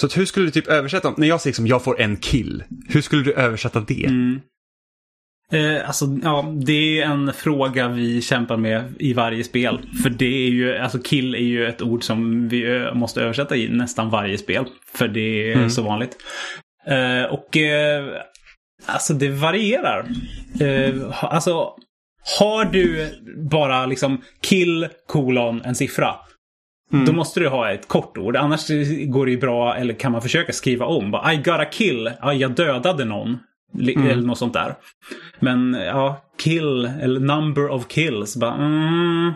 Så 0.00 0.08
hur 0.08 0.24
skulle 0.26 0.46
du 0.46 0.50
typ 0.50 0.66
översätta, 0.66 1.14
när 1.16 1.26
jag 1.26 1.40
säger 1.40 1.50
liksom 1.50 1.66
jag 1.66 1.84
får 1.84 2.00
en 2.00 2.16
kill, 2.16 2.64
hur 2.88 3.00
skulle 3.00 3.22
du 3.22 3.32
översätta 3.32 3.80
det? 3.80 4.04
Mm. 4.04 4.40
Eh, 5.52 5.86
alltså, 5.86 6.18
ja, 6.22 6.54
det 6.66 7.00
är 7.00 7.06
en 7.06 7.32
fråga 7.32 7.88
vi 7.88 8.22
kämpar 8.22 8.56
med 8.56 8.94
i 8.98 9.12
varje 9.12 9.44
spel. 9.44 9.80
För 10.02 10.10
det 10.10 10.46
är 10.46 10.48
ju, 10.50 10.76
alltså 10.76 10.98
kill 10.98 11.34
är 11.34 11.38
ju 11.38 11.66
ett 11.66 11.82
ord 11.82 12.04
som 12.04 12.48
vi 12.48 12.90
måste 12.94 13.22
översätta 13.22 13.56
i 13.56 13.68
nästan 13.68 14.10
varje 14.10 14.38
spel. 14.38 14.64
För 14.94 15.08
det 15.08 15.50
är 15.52 15.56
Mm. 15.56 15.70
så 15.70 15.82
vanligt. 15.82 16.16
Eh, 16.86 17.22
och 17.32 17.56
eh, 17.56 18.04
alltså 18.86 19.14
det 19.14 19.28
varierar. 19.28 20.06
Eh, 20.60 21.24
alltså, 21.24 21.74
har 22.38 22.64
du 22.64 23.08
bara 23.50 23.86
liksom 23.86 24.20
kill 24.40 24.88
kolon 25.06 25.62
en 25.64 25.74
siffra. 25.74 26.14
Då 27.06 27.12
måste 27.12 27.40
du 27.40 27.48
ha 27.48 27.70
ett 27.72 27.88
kort 27.88 28.18
ord. 28.18 28.36
Annars 28.36 28.68
går 29.06 29.26
det 29.26 29.32
ju 29.32 29.38
bra, 29.38 29.76
eller 29.76 29.94
kan 29.94 30.12
man 30.12 30.22
försöka 30.22 30.52
skriva 30.52 30.86
om. 30.86 31.10
Bara, 31.10 31.32
I 31.32 31.36
got 31.36 31.60
a 31.60 31.64
kill. 31.64 32.10
Ja, 32.20 32.32
jag 32.34 32.50
dödade 32.50 33.04
någon. 33.04 33.38
Li- 33.78 33.94
Eller 34.10 34.22
något 34.26 34.38
sånt 34.38 34.52
där. 34.52 34.74
Men 35.40 35.74
ja, 35.74 36.22
kill, 36.42 36.84
eller 37.02 37.20
number 37.20 37.68
of 37.70 37.88
kills. 37.88 38.36
Bara, 38.36 38.54
mm, 38.54 39.32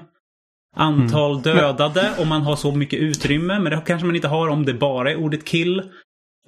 antal 0.76 1.42
dödade 1.42 2.10
om 2.18 2.28
man 2.28 2.42
har 2.42 2.56
så 2.56 2.72
mycket 2.72 3.00
utrymme. 3.00 3.58
Men 3.58 3.72
det 3.72 3.82
kanske 3.86 4.06
man 4.06 4.16
inte 4.16 4.28
har 4.28 4.48
om 4.48 4.64
det 4.64 4.74
bara 4.74 5.10
är 5.10 5.16
ordet 5.16 5.44
kill. 5.44 5.82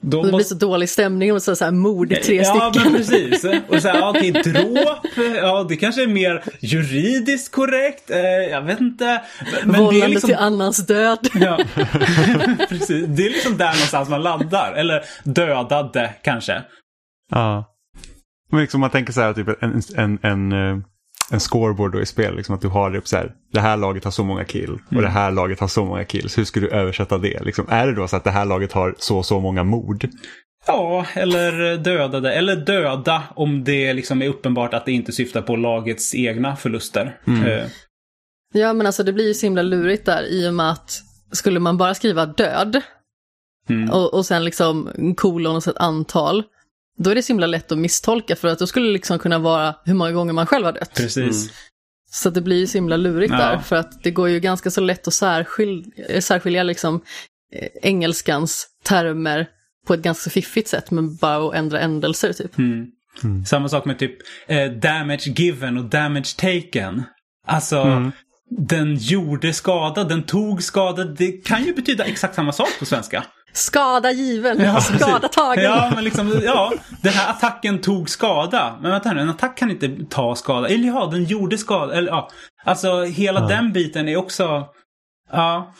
Då 0.04 0.16
Det 0.16 0.22
blir 0.22 0.32
måste... 0.32 0.48
så 0.48 0.54
dålig 0.54 0.88
stämning 0.88 1.30
om 1.30 1.34
det 1.34 1.40
står 1.40 1.54
så 1.54 1.64
här 1.64 1.72
mord, 1.72 2.14
tre 2.24 2.36
ja, 2.36 2.44
stycken. 2.44 2.92
men 2.92 3.00
precis. 3.00 3.44
Och 3.68 3.82
så 3.82 3.88
här, 3.88 3.98
ja, 3.98 4.10
okej, 4.10 4.30
dråp. 4.44 4.98
Ja, 5.36 5.66
det 5.68 5.76
kanske 5.76 6.02
är 6.02 6.06
mer 6.06 6.44
juridiskt 6.60 7.54
korrekt. 7.54 8.10
Eh, 8.10 8.18
jag 8.50 8.62
vet 8.62 8.80
inte. 8.80 9.22
Men, 9.64 9.68
men 9.68 9.72
det 9.72 9.78
är 9.78 9.82
Vållande 9.82 10.08
liksom... 10.08 10.28
till 10.28 10.36
annans 10.36 10.86
död. 10.86 11.28
Ja, 11.34 11.58
precis. 12.68 13.06
Det 13.06 13.26
är 13.26 13.30
liksom 13.30 13.56
där 13.56 13.66
någonstans 13.66 14.08
man 14.08 14.22
laddar. 14.22 14.72
Eller 14.72 15.04
dödade 15.24 16.14
kanske. 16.22 16.62
Ja. 17.30 17.64
Men 18.50 18.60
liksom 18.60 18.80
man 18.80 18.90
tänker 18.90 19.12
så 19.12 19.20
här, 19.20 19.32
typ 19.32 19.62
en, 19.62 19.82
en, 19.96 20.18
en, 20.22 20.52
eh, 20.52 20.82
en 21.32 21.40
scoreboard 21.40 21.92
då 21.92 22.00
i 22.00 22.06
spel, 22.06 22.36
liksom 22.36 22.54
att 22.54 22.60
du 22.60 22.68
har 22.68 22.90
det 22.90 22.98
upp 22.98 23.08
så 23.08 23.16
här, 23.16 23.32
det 23.52 23.60
här 23.60 23.76
laget 23.76 24.04
har 24.04 24.10
så 24.10 24.24
många 24.24 24.44
kill 24.44 24.78
och 24.96 25.02
det 25.02 25.08
här 25.08 25.30
laget 25.30 25.60
har 25.60 25.68
så 25.68 25.84
många 25.84 26.04
kills. 26.04 26.38
Hur 26.38 26.44
ska 26.44 26.60
du 26.60 26.68
översätta 26.68 27.18
det? 27.18 27.44
Liksom, 27.44 27.66
är 27.68 27.86
det 27.86 27.94
då 27.94 28.08
så 28.08 28.16
att 28.16 28.24
det 28.24 28.30
här 28.30 28.44
laget 28.44 28.72
har 28.72 28.94
så 28.98 29.22
så 29.22 29.40
många 29.40 29.64
mord? 29.64 30.08
Ja, 30.66 31.06
eller 31.14 31.76
dödade. 31.76 32.32
Eller 32.34 32.56
döda 32.56 33.22
om 33.34 33.64
det 33.64 33.92
liksom 33.92 34.22
är 34.22 34.28
uppenbart 34.28 34.74
att 34.74 34.84
det 34.86 34.92
inte 34.92 35.12
syftar 35.12 35.42
på 35.42 35.56
lagets 35.56 36.14
egna 36.14 36.56
förluster. 36.56 37.18
Eh, 37.26 37.64
Ja, 38.54 38.72
men 38.72 38.86
alltså 38.86 39.02
det 39.02 39.12
blir 39.12 39.26
ju 39.28 39.34
så 39.34 39.46
himla 39.46 39.62
lurigt 39.62 40.06
där 40.06 40.22
i 40.22 40.48
och 40.48 40.54
med 40.54 40.70
att 40.70 40.90
skulle 41.32 41.60
man 41.60 41.78
bara 41.78 41.94
skriva 41.94 42.26
död 42.26 42.80
Mm. 43.68 43.90
och, 43.90 44.14
och 44.14 44.26
sen 44.26 44.44
liksom 44.44 44.90
kolon 45.16 45.56
och 45.56 45.62
så 45.62 45.70
ett 45.70 45.76
antal, 45.76 46.42
då 47.02 47.10
är 47.10 47.14
det 47.14 47.22
så 47.22 47.32
himla 47.32 47.46
lätt 47.46 47.72
att 47.72 47.78
misstolka 47.78 48.36
för 48.36 48.48
att 48.48 48.58
då 48.58 48.66
skulle 48.66 48.86
det 48.86 48.92
liksom 48.92 49.18
kunna 49.18 49.38
vara 49.38 49.74
hur 49.84 49.94
många 49.94 50.12
gånger 50.12 50.32
man 50.32 50.46
själv 50.46 50.64
har 50.64 50.72
dött. 50.72 50.94
Precis. 50.94 51.52
Så 52.10 52.30
det 52.30 52.40
blir 52.40 52.56
ju 52.56 52.66
så 52.66 52.78
himla 52.78 52.96
lurigt 52.96 53.32
Ja. 53.32 53.38
där, 53.38 53.58
för 53.58 53.76
att 53.76 54.02
det 54.02 54.10
går 54.10 54.28
ju 54.28 54.40
ganska 54.40 54.70
så 54.70 54.80
lätt 54.80 55.08
att 55.08 55.14
särskilja, 55.14 56.20
särskilja 56.22 56.62
liksom, 56.62 57.00
eh, 57.54 57.68
engelskans 57.82 58.66
termer 58.84 59.46
på 59.86 59.94
ett 59.94 60.02
ganska 60.02 60.30
fiffigt 60.30 60.68
sätt, 60.68 60.90
men 60.90 61.16
bara 61.16 61.48
att 61.48 61.54
ändra 61.54 61.80
ändelser 61.80 62.32
typ. 62.32 62.58
Mm. 62.58 62.86
Samma 63.46 63.68
sak 63.68 63.84
med 63.84 63.98
typ 63.98 64.14
eh, 64.46 64.72
damage 64.72 65.26
given 65.36 65.78
och 65.78 65.84
damage 65.84 66.36
taken. 66.36 67.02
Alltså, 67.46 68.12
den 68.68 68.96
gjorde 68.96 69.52
skada, 69.52 70.04
den 70.04 70.22
tog 70.22 70.62
skada. 70.62 71.04
Det 71.04 71.32
kan 71.32 71.64
ju 71.64 71.74
betyda 71.74 72.04
exakt 72.04 72.34
samma 72.34 72.52
sak 72.52 72.68
på 72.78 72.86
svenska. 72.86 73.24
Skada 73.52 74.12
given, 74.12 74.60
Ja, 74.60 74.80
skada 74.80 75.18
precis. 75.20 75.36
tagen. 75.36 75.64
Ja, 75.64 75.92
men 75.94 76.04
liksom, 76.04 76.40
ja, 76.44 76.72
den 77.02 77.12
här 77.12 77.30
attacken 77.30 77.80
tog 77.80 78.10
skada. 78.10 78.78
Men 78.82 78.90
vänta 78.90 79.12
nu, 79.12 79.20
en 79.20 79.28
attack 79.28 79.58
kan 79.58 79.70
inte 79.70 79.90
ta 80.10 80.34
skada. 80.34 80.68
Eller 80.68 80.88
ja, 80.88 81.08
den 81.12 81.24
gjorde 81.24 81.58
skada. 81.58 81.94
Eller 81.94 82.08
ja, 82.08 82.30
alltså 82.64 83.02
hela 83.02 83.48
den 83.48 83.72
biten 83.72 84.08
är 84.08 84.16
också, 84.16 84.66
ja. 85.32 85.74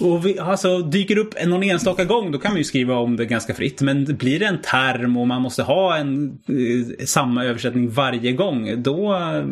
Och 0.00 0.26
vi, 0.26 0.38
alltså, 0.38 0.78
dyker 0.78 1.18
upp 1.18 1.46
någon 1.46 1.62
enstaka 1.62 2.04
gång 2.04 2.32
då 2.32 2.38
kan 2.38 2.50
man 2.52 2.58
ju 2.58 2.64
skriva 2.64 2.94
om 2.94 3.16
det 3.16 3.24
ganska 3.24 3.54
fritt. 3.54 3.80
Men 3.80 4.04
blir 4.04 4.38
det 4.38 4.46
en 4.46 4.62
term 4.62 5.16
och 5.16 5.26
man 5.26 5.42
måste 5.42 5.62
ha 5.62 5.96
en 5.96 6.38
eh, 6.48 7.06
samma 7.06 7.44
översättning 7.44 7.90
varje 7.90 8.32
gång, 8.32 8.82
då, 8.82 9.14
eh, 9.14 9.44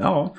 ja. 0.00 0.34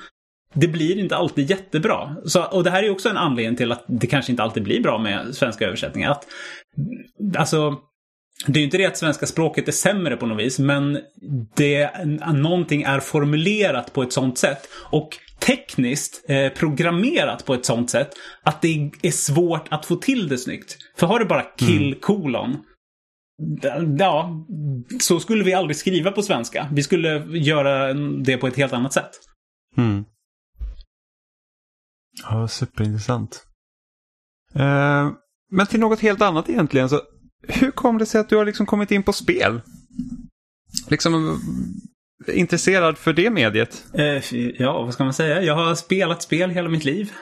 Det 0.54 0.68
blir 0.68 0.98
inte 0.98 1.16
alltid 1.16 1.50
jättebra. 1.50 2.16
Så, 2.24 2.44
och 2.44 2.64
det 2.64 2.70
här 2.70 2.82
är 2.82 2.90
också 2.90 3.08
en 3.08 3.16
anledning 3.16 3.56
till 3.56 3.72
att 3.72 3.84
det 3.86 4.06
kanske 4.06 4.32
inte 4.32 4.42
alltid 4.42 4.62
blir 4.62 4.82
bra 4.82 4.98
med 4.98 5.34
svenska 5.34 5.66
översättningar. 5.66 6.10
Att, 6.10 6.26
alltså, 7.36 7.76
det 8.46 8.58
är 8.58 8.60
ju 8.60 8.64
inte 8.64 8.78
det 8.78 8.86
att 8.86 8.96
svenska 8.96 9.26
språket 9.26 9.68
är 9.68 9.72
sämre 9.72 10.16
på 10.16 10.26
något 10.26 10.40
vis, 10.40 10.58
men 10.58 10.98
det, 11.56 11.90
någonting 12.34 12.82
är 12.82 13.00
formulerat 13.00 13.92
på 13.92 14.02
ett 14.02 14.12
sånt 14.12 14.38
sätt 14.38 14.68
och 14.90 15.08
tekniskt 15.40 16.24
eh, 16.28 16.52
programmerat 16.52 17.44
på 17.44 17.54
ett 17.54 17.64
sånt 17.64 17.90
sätt 17.90 18.10
att 18.42 18.62
det 18.62 18.90
är 19.02 19.10
svårt 19.10 19.66
att 19.70 19.86
få 19.86 19.96
till 19.96 20.28
det 20.28 20.38
snyggt. 20.38 20.76
För 20.96 21.06
har 21.06 21.18
du 21.18 21.24
bara 21.24 21.42
kill 21.42 21.94
kolon, 22.00 22.56
ja, 23.98 24.46
så 25.00 25.20
skulle 25.20 25.44
vi 25.44 25.54
aldrig 25.54 25.76
skriva 25.76 26.10
på 26.10 26.22
svenska. 26.22 26.68
Vi 26.72 26.82
skulle 26.82 27.38
göra 27.38 27.94
det 27.94 28.36
på 28.36 28.46
ett 28.46 28.56
helt 28.56 28.72
annat 28.72 28.92
sätt. 28.92 29.10
Mm. 29.76 30.04
Ja, 32.22 32.48
superintressant. 32.48 33.44
Eh, 34.54 35.10
men 35.50 35.66
till 35.66 35.80
något 35.80 36.00
helt 36.00 36.22
annat 36.22 36.48
egentligen. 36.48 36.88
Så, 36.88 37.00
hur 37.48 37.70
kom 37.70 37.98
det 37.98 38.06
sig 38.06 38.20
att 38.20 38.28
du 38.28 38.36
har 38.36 38.44
liksom 38.44 38.66
kommit 38.66 38.90
in 38.90 39.02
på 39.02 39.12
spel? 39.12 39.60
Liksom 40.88 41.40
eh, 42.26 42.38
intresserad 42.38 42.98
för 42.98 43.12
det 43.12 43.30
mediet? 43.30 43.86
Eh, 43.94 44.34
ja, 44.34 44.82
vad 44.82 44.94
ska 44.94 45.04
man 45.04 45.14
säga? 45.14 45.42
Jag 45.42 45.54
har 45.54 45.74
spelat 45.74 46.22
spel 46.22 46.50
hela 46.50 46.68
mitt 46.68 46.84
liv. 46.84 47.12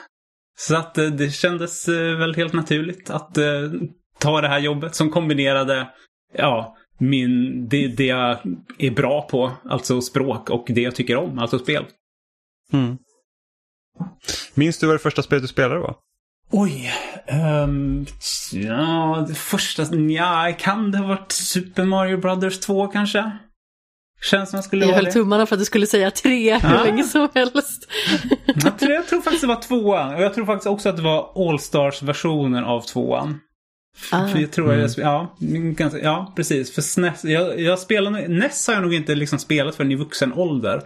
Så 0.57 0.75
att 0.75 0.97
eh, 0.97 1.05
det 1.05 1.29
kändes 1.29 1.87
eh, 1.87 2.17
väl 2.17 2.35
helt 2.35 2.53
naturligt 2.53 3.09
att 3.09 3.37
eh, 3.37 3.71
ta 4.19 4.41
det 4.41 4.47
här 4.47 4.59
jobbet 4.59 4.95
som 4.95 5.09
kombinerade, 5.09 5.87
ja, 6.33 6.77
min, 6.97 7.67
det, 7.69 7.87
det 7.87 8.05
jag 8.05 8.37
är 8.77 8.91
bra 8.91 9.21
på, 9.21 9.51
alltså 9.65 10.01
språk, 10.01 10.49
och 10.49 10.65
det 10.67 10.81
jag 10.81 10.95
tycker 10.95 11.15
om, 11.15 11.39
alltså 11.39 11.59
spel. 11.59 11.85
Mm. 12.73 12.97
Minns 14.53 14.77
du 14.79 14.87
vad 14.87 14.95
det 14.95 14.99
första 14.99 15.23
spelet 15.23 15.43
du 15.43 15.47
spelade 15.47 15.79
var? 15.79 15.95
Oj. 16.51 16.91
ehm, 17.27 18.05
ja, 18.51 19.25
det 19.27 19.35
första... 19.35 19.83
Ja, 19.95 20.55
kan 20.59 20.91
det 20.91 20.97
ha 20.97 21.07
varit 21.07 21.31
Super 21.31 21.85
Mario 21.85 22.17
Brothers 22.17 22.59
2 22.59 22.87
kanske? 22.87 23.31
Känns 24.31 24.49
som 24.49 24.57
jag 24.57 24.63
skulle 24.65 24.85
Jag 24.85 24.93
höll 24.95 25.05
det. 25.05 25.11
tummarna 25.11 25.45
för 25.45 25.55
att 25.55 25.59
du 25.59 25.65
skulle 25.65 25.87
säga 25.87 26.11
tre 26.11 26.57
hur 26.57 26.69
Ja. 26.75 26.83
länge 26.83 27.03
som 27.03 27.29
helst. 27.35 27.87
Jag 28.63 28.79
tror, 28.79 28.91
jag 28.91 29.07
tror 29.07 29.21
faktiskt 29.21 29.41
det 29.41 29.47
var 29.47 29.61
tvåan. 29.61 30.15
Och 30.15 30.21
jag 30.21 30.33
tror 30.33 30.45
faktiskt 30.45 30.67
också 30.67 30.89
att 30.89 30.95
det 30.97 31.01
var 31.03 31.31
All-Stars-versionen 31.49 32.63
av 32.63 32.81
tvåan. 32.81 33.39
Ah. 34.11 34.27
För 34.27 34.39
jag 34.39 34.51
tror 34.51 34.73
jag, 34.73 34.89
ja, 34.97 35.35
ganska, 35.75 35.99
ja, 35.99 36.33
precis. 36.35 36.75
För 36.75 36.81
SNES, 36.81 37.23
jag, 37.23 37.59
jag 37.61 37.79
spelar, 37.79 38.11
nog- 38.11 38.29
NES 38.29 38.67
har 38.67 38.73
jag 38.73 38.83
nog 38.83 38.93
inte 38.93 39.15
liksom 39.15 39.39
spelat 39.39 39.75
förrän 39.75 39.91
i 39.91 39.95
vuxen 39.95 40.33
ålder. 40.33 40.81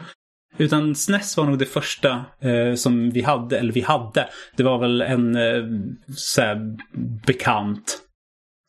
Utan 0.61 0.95
SNES 0.95 1.37
var 1.37 1.45
nog 1.45 1.59
det 1.59 1.65
första 1.65 2.25
eh, 2.39 2.75
som 2.75 3.09
vi 3.09 3.21
hade, 3.21 3.59
eller 3.59 3.73
vi 3.73 3.81
hade. 3.81 4.29
Det 4.55 4.63
var 4.63 4.77
väl 4.77 5.01
en 5.01 5.35
eh, 5.35 5.63
så 6.15 6.41
här, 6.41 6.77
bekant 7.25 7.99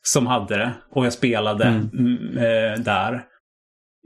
som 0.05 0.27
hade 0.27 0.57
det. 0.57 0.73
Och 0.91 1.05
jag 1.05 1.13
spelade 1.13 1.65
mm, 1.65 2.37
eh, 2.37 2.83
där. 2.83 3.23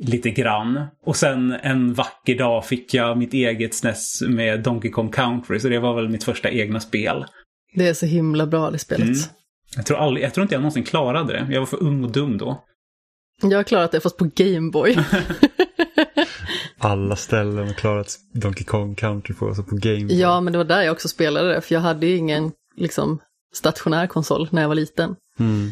Lite 0.04 0.30
grann. 0.30 0.86
Och 1.06 1.16
sen 1.16 1.52
en 1.62 1.94
vacker 1.94 2.38
dag 2.38 2.66
fick 2.66 2.94
jag 2.94 3.18
mitt 3.18 3.34
eget 3.34 3.74
SNES 3.74 4.22
med 4.22 4.64
Donkey 4.64 4.92
Kong 4.92 5.12
Country. 5.12 5.60
Så 5.60 5.70
det 5.70 5.80
var 5.80 5.96
väl 5.96 6.10
mitt 6.10 6.24
första 6.24 6.50
egna 6.50 6.80
spel. 6.80 7.26
Det 7.76 7.88
är 7.88 7.94
så 7.94 8.06
himla 8.06 8.48
bra 8.48 8.72
det 8.72 8.80
spelet. 8.80 9.08
Mm. 9.08 9.20
Jag 9.76 9.86
tror, 9.86 9.98
aldrig, 9.98 10.26
jag 10.26 10.34
tror 10.34 10.42
inte 10.42 10.56
jag 10.56 10.62
någonsin 10.62 10.84
klarade 10.84 11.34
det. 11.34 11.48
Jag 11.54 11.60
var 11.60 11.66
för 11.66 11.84
ung 11.84 12.04
och 12.04 12.12
dum 12.12 12.38
då. 12.38 12.64
Jag 13.42 13.58
har 13.58 13.64
klarat 13.64 13.92
det 13.92 14.02
fast 14.02 14.18
på 14.18 14.32
Gameboy. 14.36 14.98
Alla 16.88 17.16
ställen 17.16 17.70
och 17.70 17.76
klarat 17.76 18.16
Donkey 18.34 18.64
Kong 18.64 18.96
Country 18.96 19.36
på, 19.36 19.48
alltså 19.48 19.64
på 19.64 19.76
Game 19.76 20.06
Boy. 20.06 20.20
ja, 20.20 20.42
men 20.42 20.54
det 20.54 20.58
var 20.58 20.66
där 20.66 20.82
jag 20.82 20.92
också 20.92 21.08
spelade 21.08 21.54
det, 21.54 21.62
för 21.62 21.76
jag 21.76 21.82
hade 21.82 22.08
ju 22.08 22.16
ingen 22.16 22.52
liksom, 22.78 23.20
stationär 23.54 24.08
konsol 24.08 24.48
när 24.52 24.62
jag 24.62 24.70
var 24.70 24.76
liten. 24.76 25.16
Mm. 25.40 25.72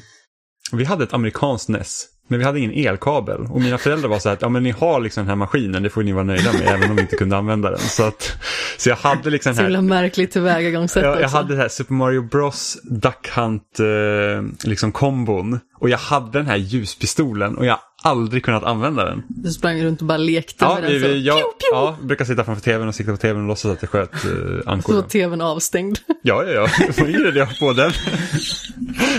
Vi 0.72 0.86
hade 0.86 1.04
ett 1.04 1.14
amerikanskt 1.14 1.70
NES, 1.70 2.06
men 2.28 2.40
vi 2.40 2.46
hade 2.46 2.60
ingen 2.60 2.88
elkabel. 2.88 3.42
Och 3.42 3.62
mina 3.62 3.78
föräldrar 3.78 4.10
var 4.10 4.20
så 4.20 4.30
här 4.30 4.34
att 4.34 4.42
ja, 4.42 4.50
men 4.50 4.64
ni 4.64 4.72
har 4.72 5.00
liksom 5.00 5.22
den 5.22 5.30
här 5.30 5.36
maskinen, 5.36 5.84
det 5.84 5.90
får 5.90 6.04
ni 6.04 6.12
vara 6.12 6.24
nöjda 6.24 6.54
med, 6.54 6.62
även 6.62 6.90
om 6.90 6.96
vi 6.96 7.02
inte 7.02 7.16
kunde 7.16 7.38
använda 7.38 7.70
den. 7.70 7.80
Så, 7.80 8.04
att, 8.04 8.32
så 8.78 8.90
jag 8.90 8.96
hade 8.96 9.30
liksom 9.30 9.54
Så 9.54 9.62
den 9.62 9.66
himla 9.66 9.96
här, 9.96 10.02
märkligt 10.02 10.32
tillvägagångssätt 10.32 11.04
jag, 11.04 11.22
jag 11.22 11.30
hade 11.30 11.56
det 11.56 11.62
här 11.62 11.70
Super 11.70 11.94
Mario 11.94 12.22
Bros 12.22 12.78
Duck 12.84 13.30
Hunt 13.36 13.80
eh, 13.80 14.68
liksom 14.70 14.92
kombon. 14.92 15.60
Och 15.80 15.90
jag 15.90 15.98
hade 15.98 16.40
den 16.40 16.48
här 16.48 16.56
ljuspistolen 16.56 17.58
och 17.58 17.66
jag 17.66 17.80
aldrig 18.06 18.44
kunnat 18.46 18.64
använda 18.64 19.06
den. 19.06 19.24
Du 19.28 19.50
sprang 19.50 19.84
runt 19.84 20.02
och 20.02 20.08
bara 20.08 20.18
lekte 20.18 20.66
Ja, 20.66 20.78
med 20.82 20.90
vi, 20.92 21.00
den. 21.00 21.12
vi, 21.12 21.22
Så, 21.22 21.28
jag, 21.28 21.36
pew, 21.38 21.48
pew! 21.60 21.72
ja, 21.72 21.98
brukar 22.08 22.26
sitta 22.26 22.44
framför 22.44 22.64
tvn 22.64 22.88
och 22.88 22.96
sikta 22.96 23.12
på 23.12 23.18
tvn 23.18 23.42
och 23.42 23.48
låtsas 23.48 23.72
att 23.72 23.82
jag 23.82 23.90
sköt 23.90 24.14
eh, 24.14 24.22
Så 24.82 24.94
var 24.94 25.02
tvn 25.02 25.42
avstängd. 25.42 25.98
Ja, 26.22 26.44
ja, 26.44 26.52
ja. 26.52 26.68
Vad 26.98 27.10
det 27.32 27.40
jag 27.40 27.60
på 27.60 27.74
den? 27.74 27.92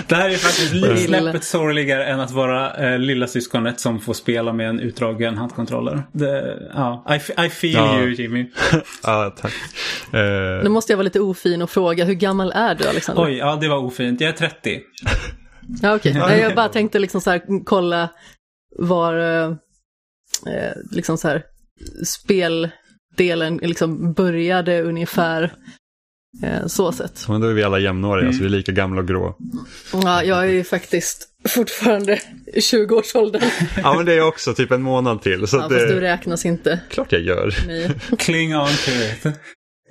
Det 0.07 0.15
här 0.15 0.29
är 0.29 0.33
faktiskt 0.37 0.73
Lilla. 0.73 0.97
snäppet 0.97 1.43
sorgligare 1.43 2.05
än 2.05 2.19
att 2.19 2.31
vara 2.31 2.91
eh, 2.93 2.99
lilla 2.99 3.27
syskonet 3.27 3.79
som 3.79 3.99
får 3.99 4.13
spela 4.13 4.53
med 4.53 4.69
en 4.69 4.79
utdragen 4.79 5.37
handkontroller. 5.37 6.03
Det, 6.11 6.57
ja, 6.73 7.05
I, 7.37 7.45
I 7.45 7.49
feel 7.49 7.73
Ja. 7.73 7.99
you 7.99 8.09
Jimmy. 8.13 8.45
Ja, 9.03 9.35
tack. 9.41 9.53
Eh, 10.13 10.19
Nu 10.63 10.69
måste 10.69 10.91
jag 10.93 10.97
vara 10.97 11.03
lite 11.03 11.19
ofin 11.19 11.61
och 11.61 11.69
fråga, 11.69 12.05
hur 12.05 12.13
gammal 12.13 12.51
är 12.55 12.75
du 12.75 12.87
Alexander? 12.87 13.23
Oj, 13.23 13.37
ja 13.37 13.55
det 13.61 13.67
var 13.67 13.77
ofint. 13.77 14.21
Jag 14.21 14.29
är 14.29 14.33
30. 14.33 14.79
Ja, 15.81 15.95
okej. 15.95 16.13
Nej, 16.13 16.39
Jag 16.41 16.55
bara 16.55 16.69
tänkte 16.69 16.99
liksom 16.99 17.21
så 17.21 17.29
här, 17.31 17.41
kolla 17.65 18.09
var 18.75 19.17
eh, 19.17 19.45
eh, 20.53 20.73
liksom 20.91 21.17
så 21.17 21.27
här, 21.27 21.43
speldelen 22.05 23.57
liksom 23.57 24.13
började 24.13 24.81
ungefär 24.81 25.53
eh, 26.43 26.67
så 26.67 26.91
sett. 26.91 27.27
men 27.27 27.41
då 27.41 27.47
är 27.47 27.53
vi 27.53 27.63
alla 27.63 27.79
jämnåriga, 27.79 28.33
så 28.33 28.39
vi 28.39 28.45
är 28.45 28.49
lika 28.49 28.71
gamla 28.71 29.01
och 29.01 29.07
grå. 29.07 29.35
Ja, 29.93 30.23
jag 30.23 30.37
är 30.39 30.49
ju 30.51 30.63
faktiskt 30.63 31.27
fortfarande 31.47 32.19
i 32.53 32.59
20-årsåldern. 32.59 33.41
Ja, 33.83 33.93
men 33.93 34.05
det 34.05 34.13
är 34.13 34.21
också, 34.21 34.53
typ 34.53 34.71
en 34.71 34.81
månad 34.81 35.21
till. 35.21 35.47
Så 35.47 35.57
Ja, 35.57 35.63
att 35.65 35.71
fast 35.73 35.87
du 35.87 35.95
det, 35.95 36.01
räknas 36.01 36.45
inte. 36.45 36.79
klart 36.89 37.11
jag 37.11 37.21
gör. 37.21 37.55
Nej. 37.67 37.91
Kling 38.17 38.55
on 38.55 38.67
to 38.67 38.91
it. 39.27 39.35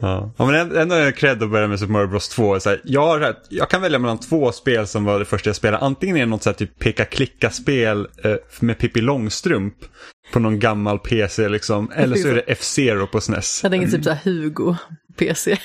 Ja, 0.01 0.34
ja 0.36 0.47
men 0.47 0.76
ändå 0.76 0.94
är 0.94 1.12
cred 1.12 1.42
att 1.42 1.51
börja 1.51 1.68
med 1.68 1.78
Super 1.78 1.92
Mario 1.92 2.07
Bros 2.07 2.28
2. 2.28 2.61
Så 2.61 2.68
här, 2.68 2.80
jag, 2.84 3.07
har 3.07 3.36
jag 3.49 3.70
kan 3.70 3.82
välja 3.82 3.99
mellan 3.99 4.18
två 4.18 4.53
spel 4.53 4.86
som 4.86 5.05
var 5.05 5.18
det 5.18 5.24
första 5.24 5.49
jag 5.49 5.57
spelade. 5.57 5.84
Antingen 5.84 6.16
är 6.16 6.20
det 6.20 6.26
något 6.26 6.42
så 6.42 6.51
här, 6.51 6.55
typ 6.55 6.78
peka-klicka-spel 6.78 8.09
eh, 8.24 8.34
med 8.61 8.78
Pippi 8.78 9.01
Långstrump 9.01 9.74
på 10.32 10.38
någon 10.38 10.59
gammal 10.59 10.99
PC 10.99 11.49
liksom. 11.49 11.90
Eller 11.94 12.16
så 12.16 12.28
är 12.28 12.34
det 12.34 12.40
F-Zero 12.40 13.07
på 13.07 13.20
SNES. 13.20 13.61
Jag 13.62 13.72
tänker 13.72 13.88
typ 13.88 14.05
så 14.05 14.11
här 14.11 14.20
Hugo, 14.24 14.74
PC. 15.16 15.59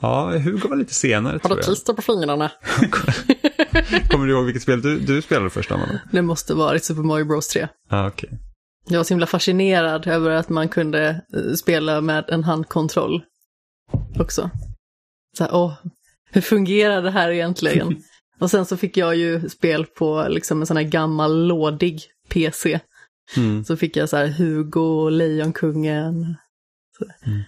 Ja, 0.00 0.30
Hugo 0.38 0.68
var 0.68 0.76
lite 0.76 0.94
senare 0.94 1.32
Har 1.32 1.38
tror 1.38 1.50
du 1.50 1.56
jag. 1.56 1.64
klister 1.64 1.92
på 1.92 2.02
fingrarna? 2.02 2.50
Kommer 4.10 4.26
du 4.26 4.32
ihåg 4.32 4.44
vilket 4.44 4.62
spel 4.62 4.82
du, 4.82 4.98
du 4.98 5.22
spelade 5.22 5.50
först, 5.50 5.72
Amanda? 5.72 6.00
Det 6.12 6.22
måste 6.22 6.54
varit 6.54 6.84
Super 6.84 7.02
Mario 7.02 7.24
Bros 7.24 7.48
3. 7.48 7.68
Ja, 7.90 8.08
okej. 8.08 8.30
Jag 8.88 8.96
var 8.96 9.04
så 9.04 9.14
himla 9.14 9.26
fascinerad 9.26 10.06
över 10.06 10.30
att 10.30 10.48
man 10.48 10.68
kunde 10.68 11.08
eh, 11.08 11.54
spela 11.54 12.00
med 12.00 12.24
en 12.28 12.44
handkontroll 12.44 13.22
också. 14.20 14.50
Så 15.38 15.44
här, 15.44 15.54
åh, 15.54 15.74
hur 16.30 16.40
fungerar 16.40 17.02
det 17.02 17.10
här 17.10 17.30
egentligen? 17.30 17.96
Och 18.38 18.50
sen 18.50 18.66
så 18.66 18.76
fick 18.76 18.96
jag 18.96 19.16
ju 19.16 19.48
spel 19.48 19.86
på 19.86 20.26
liksom 20.28 20.60
en 20.60 20.66
sån 20.66 20.76
här 20.76 20.84
gammal 20.84 21.46
lådig 21.46 22.02
PC. 22.28 22.80
Mm. 23.36 23.64
Så 23.64 23.76
fick 23.76 23.96
jag 23.96 24.08
så 24.08 24.16
här 24.16 24.26
Hugo, 24.26 25.08
Lejonkungen. 25.08 26.36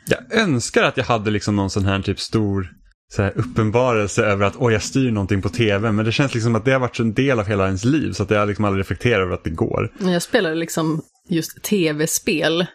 Jag 0.07 0.41
önskar 0.41 0.83
att 0.83 0.97
jag 0.97 1.05
hade 1.05 1.31
liksom 1.31 1.57
någon 1.57 1.71
sån 1.71 1.85
här 1.85 2.03
typ 2.03 2.21
stor 2.21 2.77
så 3.13 3.23
här, 3.23 3.33
uppenbarelse 3.39 4.25
över 4.25 4.47
att 4.47 4.57
oj, 4.57 4.73
jag 4.73 4.83
styr 4.83 5.11
någonting 5.11 5.43
på 5.43 5.49
tv. 5.49 5.93
Men 5.93 6.05
det 6.05 6.13
känns 6.13 6.35
liksom 6.35 6.55
att 6.55 6.65
det 6.65 6.73
har 6.73 6.81
varit 6.81 6.99
en 6.99 7.15
del 7.15 7.41
av 7.41 7.47
hela 7.47 7.67
ens 7.67 7.85
liv 7.85 8.13
så 8.13 8.23
att 8.23 8.31
jag 8.31 8.49
liksom 8.49 8.65
aldrig 8.65 8.81
reflekterar 8.81 9.23
över 9.23 9.35
att 9.35 9.45
det 9.45 9.51
går. 9.51 9.93
Men 9.99 10.13
jag 10.13 10.23
spelade 10.23 10.55
liksom 10.55 11.03
just 11.29 11.63
tv-spel, 11.63 12.67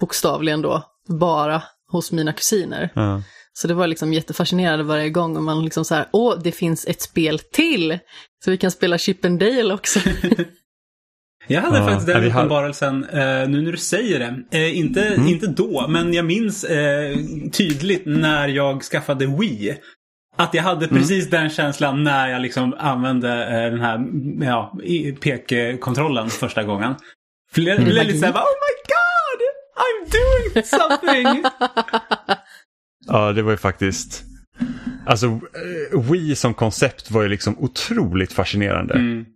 bokstavligen 0.00 0.62
då, 0.62 0.82
bara 1.08 1.62
hos 1.92 2.12
mina 2.12 2.32
kusiner. 2.32 2.90
Ja. 2.94 3.22
Så 3.52 3.68
det 3.68 3.74
var 3.74 3.86
liksom 3.86 4.12
jättefascinerande 4.12 4.84
varje 4.84 5.10
gång 5.10 5.36
och 5.36 5.42
man 5.42 5.64
liksom 5.64 5.84
så 5.84 5.94
här, 5.94 6.06
åh, 6.12 6.38
det 6.44 6.52
finns 6.52 6.86
ett 6.86 7.02
spel 7.02 7.38
till! 7.38 7.98
Så 8.44 8.50
vi 8.50 8.56
kan 8.56 8.70
spela 8.70 8.98
Chip 8.98 9.24
and 9.24 9.38
Dale 9.40 9.74
också. 9.74 10.00
Jag 11.50 11.60
hade 11.62 11.78
Ja, 11.78 11.86
faktiskt 11.86 12.06
den 12.06 12.24
uppenbarelsen 12.24 13.04
eh, 13.04 13.48
nu 13.48 13.62
när 13.62 13.72
du 13.72 13.76
säger 13.78 14.18
det. 14.18 14.58
Eh, 14.58 14.78
inte, 14.78 15.02
Mm. 15.04 15.26
inte 15.28 15.46
då, 15.46 15.86
men 15.88 16.14
jag 16.14 16.24
minns 16.24 16.64
eh, 16.64 17.16
tydligt 17.52 18.02
när 18.06 18.48
jag 18.48 18.82
skaffade 18.82 19.26
Wii. 19.26 19.76
Att 20.36 20.54
jag 20.54 20.62
hade 20.62 20.86
Mm. 20.86 20.98
precis 20.98 21.30
den 21.30 21.50
känslan 21.50 22.04
när 22.04 22.28
jag 22.28 22.42
liksom 22.42 22.74
använde 22.78 23.44
eh, 23.44 23.70
den 23.70 23.80
här 23.80 23.98
ja, 24.46 24.72
pekkontrollen 25.20 26.30
första 26.30 26.62
gången. 26.64 26.94
För 27.52 27.60
Mm. 27.62 27.76
det 27.84 27.90
blev 27.90 28.06
lite 28.06 28.18
såhär, 28.18 28.32
oh 28.32 28.36
my 28.36 28.74
god! 28.88 28.97
I'm 29.78 30.10
doing 30.10 30.64
something! 30.64 31.44
ja, 33.06 33.32
det 33.32 33.42
var 33.42 33.50
ju 33.50 33.56
faktiskt... 33.56 34.24
Alltså, 35.06 35.26
eh, 35.26 36.00
Wii 36.10 36.36
som 36.36 36.54
koncept 36.54 37.10
var 37.10 37.22
ju 37.22 37.28
liksom 37.28 37.58
otroligt 37.58 38.32
fascinerande. 38.32 38.94
Mm. 38.94 39.26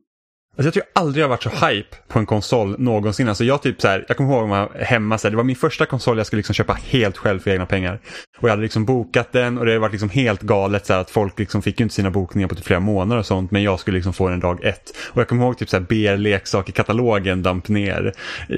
Alltså 0.57 0.67
jag 0.67 0.73
tror 0.75 0.85
jag 0.95 1.03
aldrig 1.03 1.25
har 1.25 1.29
varit 1.29 1.43
så 1.43 1.67
hype 1.67 1.97
på 2.09 2.19
en 2.19 2.27
konsol 2.27 2.77
någonsin. 2.79 3.29
Alltså 3.29 3.45
jag, 3.45 3.63
typ 3.63 3.81
så 3.81 3.89
här, 3.89 4.05
jag 4.09 4.17
kommer 4.17 4.33
ihåg 4.33 4.43
jag 4.43 4.49
var 4.49 4.85
hemma, 4.85 5.19
så 5.19 5.27
här, 5.27 5.31
det 5.31 5.37
var 5.37 5.45
min 5.45 5.57
första 5.57 5.87
konsol 5.87 6.17
jag 6.17 6.27
skulle 6.27 6.39
liksom 6.39 6.55
köpa 6.55 6.73
helt 6.73 7.17
själv 7.17 7.41
för 7.41 7.51
egna 7.51 7.67
pengar. 7.67 8.01
Och 8.39 8.45
jag 8.45 8.51
hade 8.51 8.63
liksom 8.63 8.85
bokat 8.85 9.33
den 9.33 9.59
och 9.59 9.67
det 9.67 9.79
var 9.79 9.91
liksom 9.91 10.11
helt 10.11 10.43
galet 10.43 10.87
så 10.87 10.93
här, 10.93 11.01
att 11.01 11.11
folk 11.11 11.39
liksom 11.39 11.63
fick 11.63 11.81
ju 11.81 11.83
inte 11.83 11.95
sina 11.95 12.11
bokningar 12.11 12.49
på 12.49 12.55
typ 12.55 12.65
flera 12.65 12.81
månader 12.81 13.19
och 13.19 13.27
sånt. 13.27 13.51
Men 13.51 13.63
jag 13.63 13.81
skulle 13.81 13.95
liksom 13.95 14.13
få 14.13 14.29
den 14.29 14.41
dag 14.41 14.65
ett. 14.65 14.97
Och 15.09 15.21
jag 15.21 15.29
kommer 15.29 15.45
ihåg 15.45 15.59
typ 15.59 15.69
så 15.69 15.77
här 15.77 15.85
BR-leksaker-katalogen 15.85 17.43
damp 17.43 17.69
ner 17.69 18.13
i, 18.49 18.55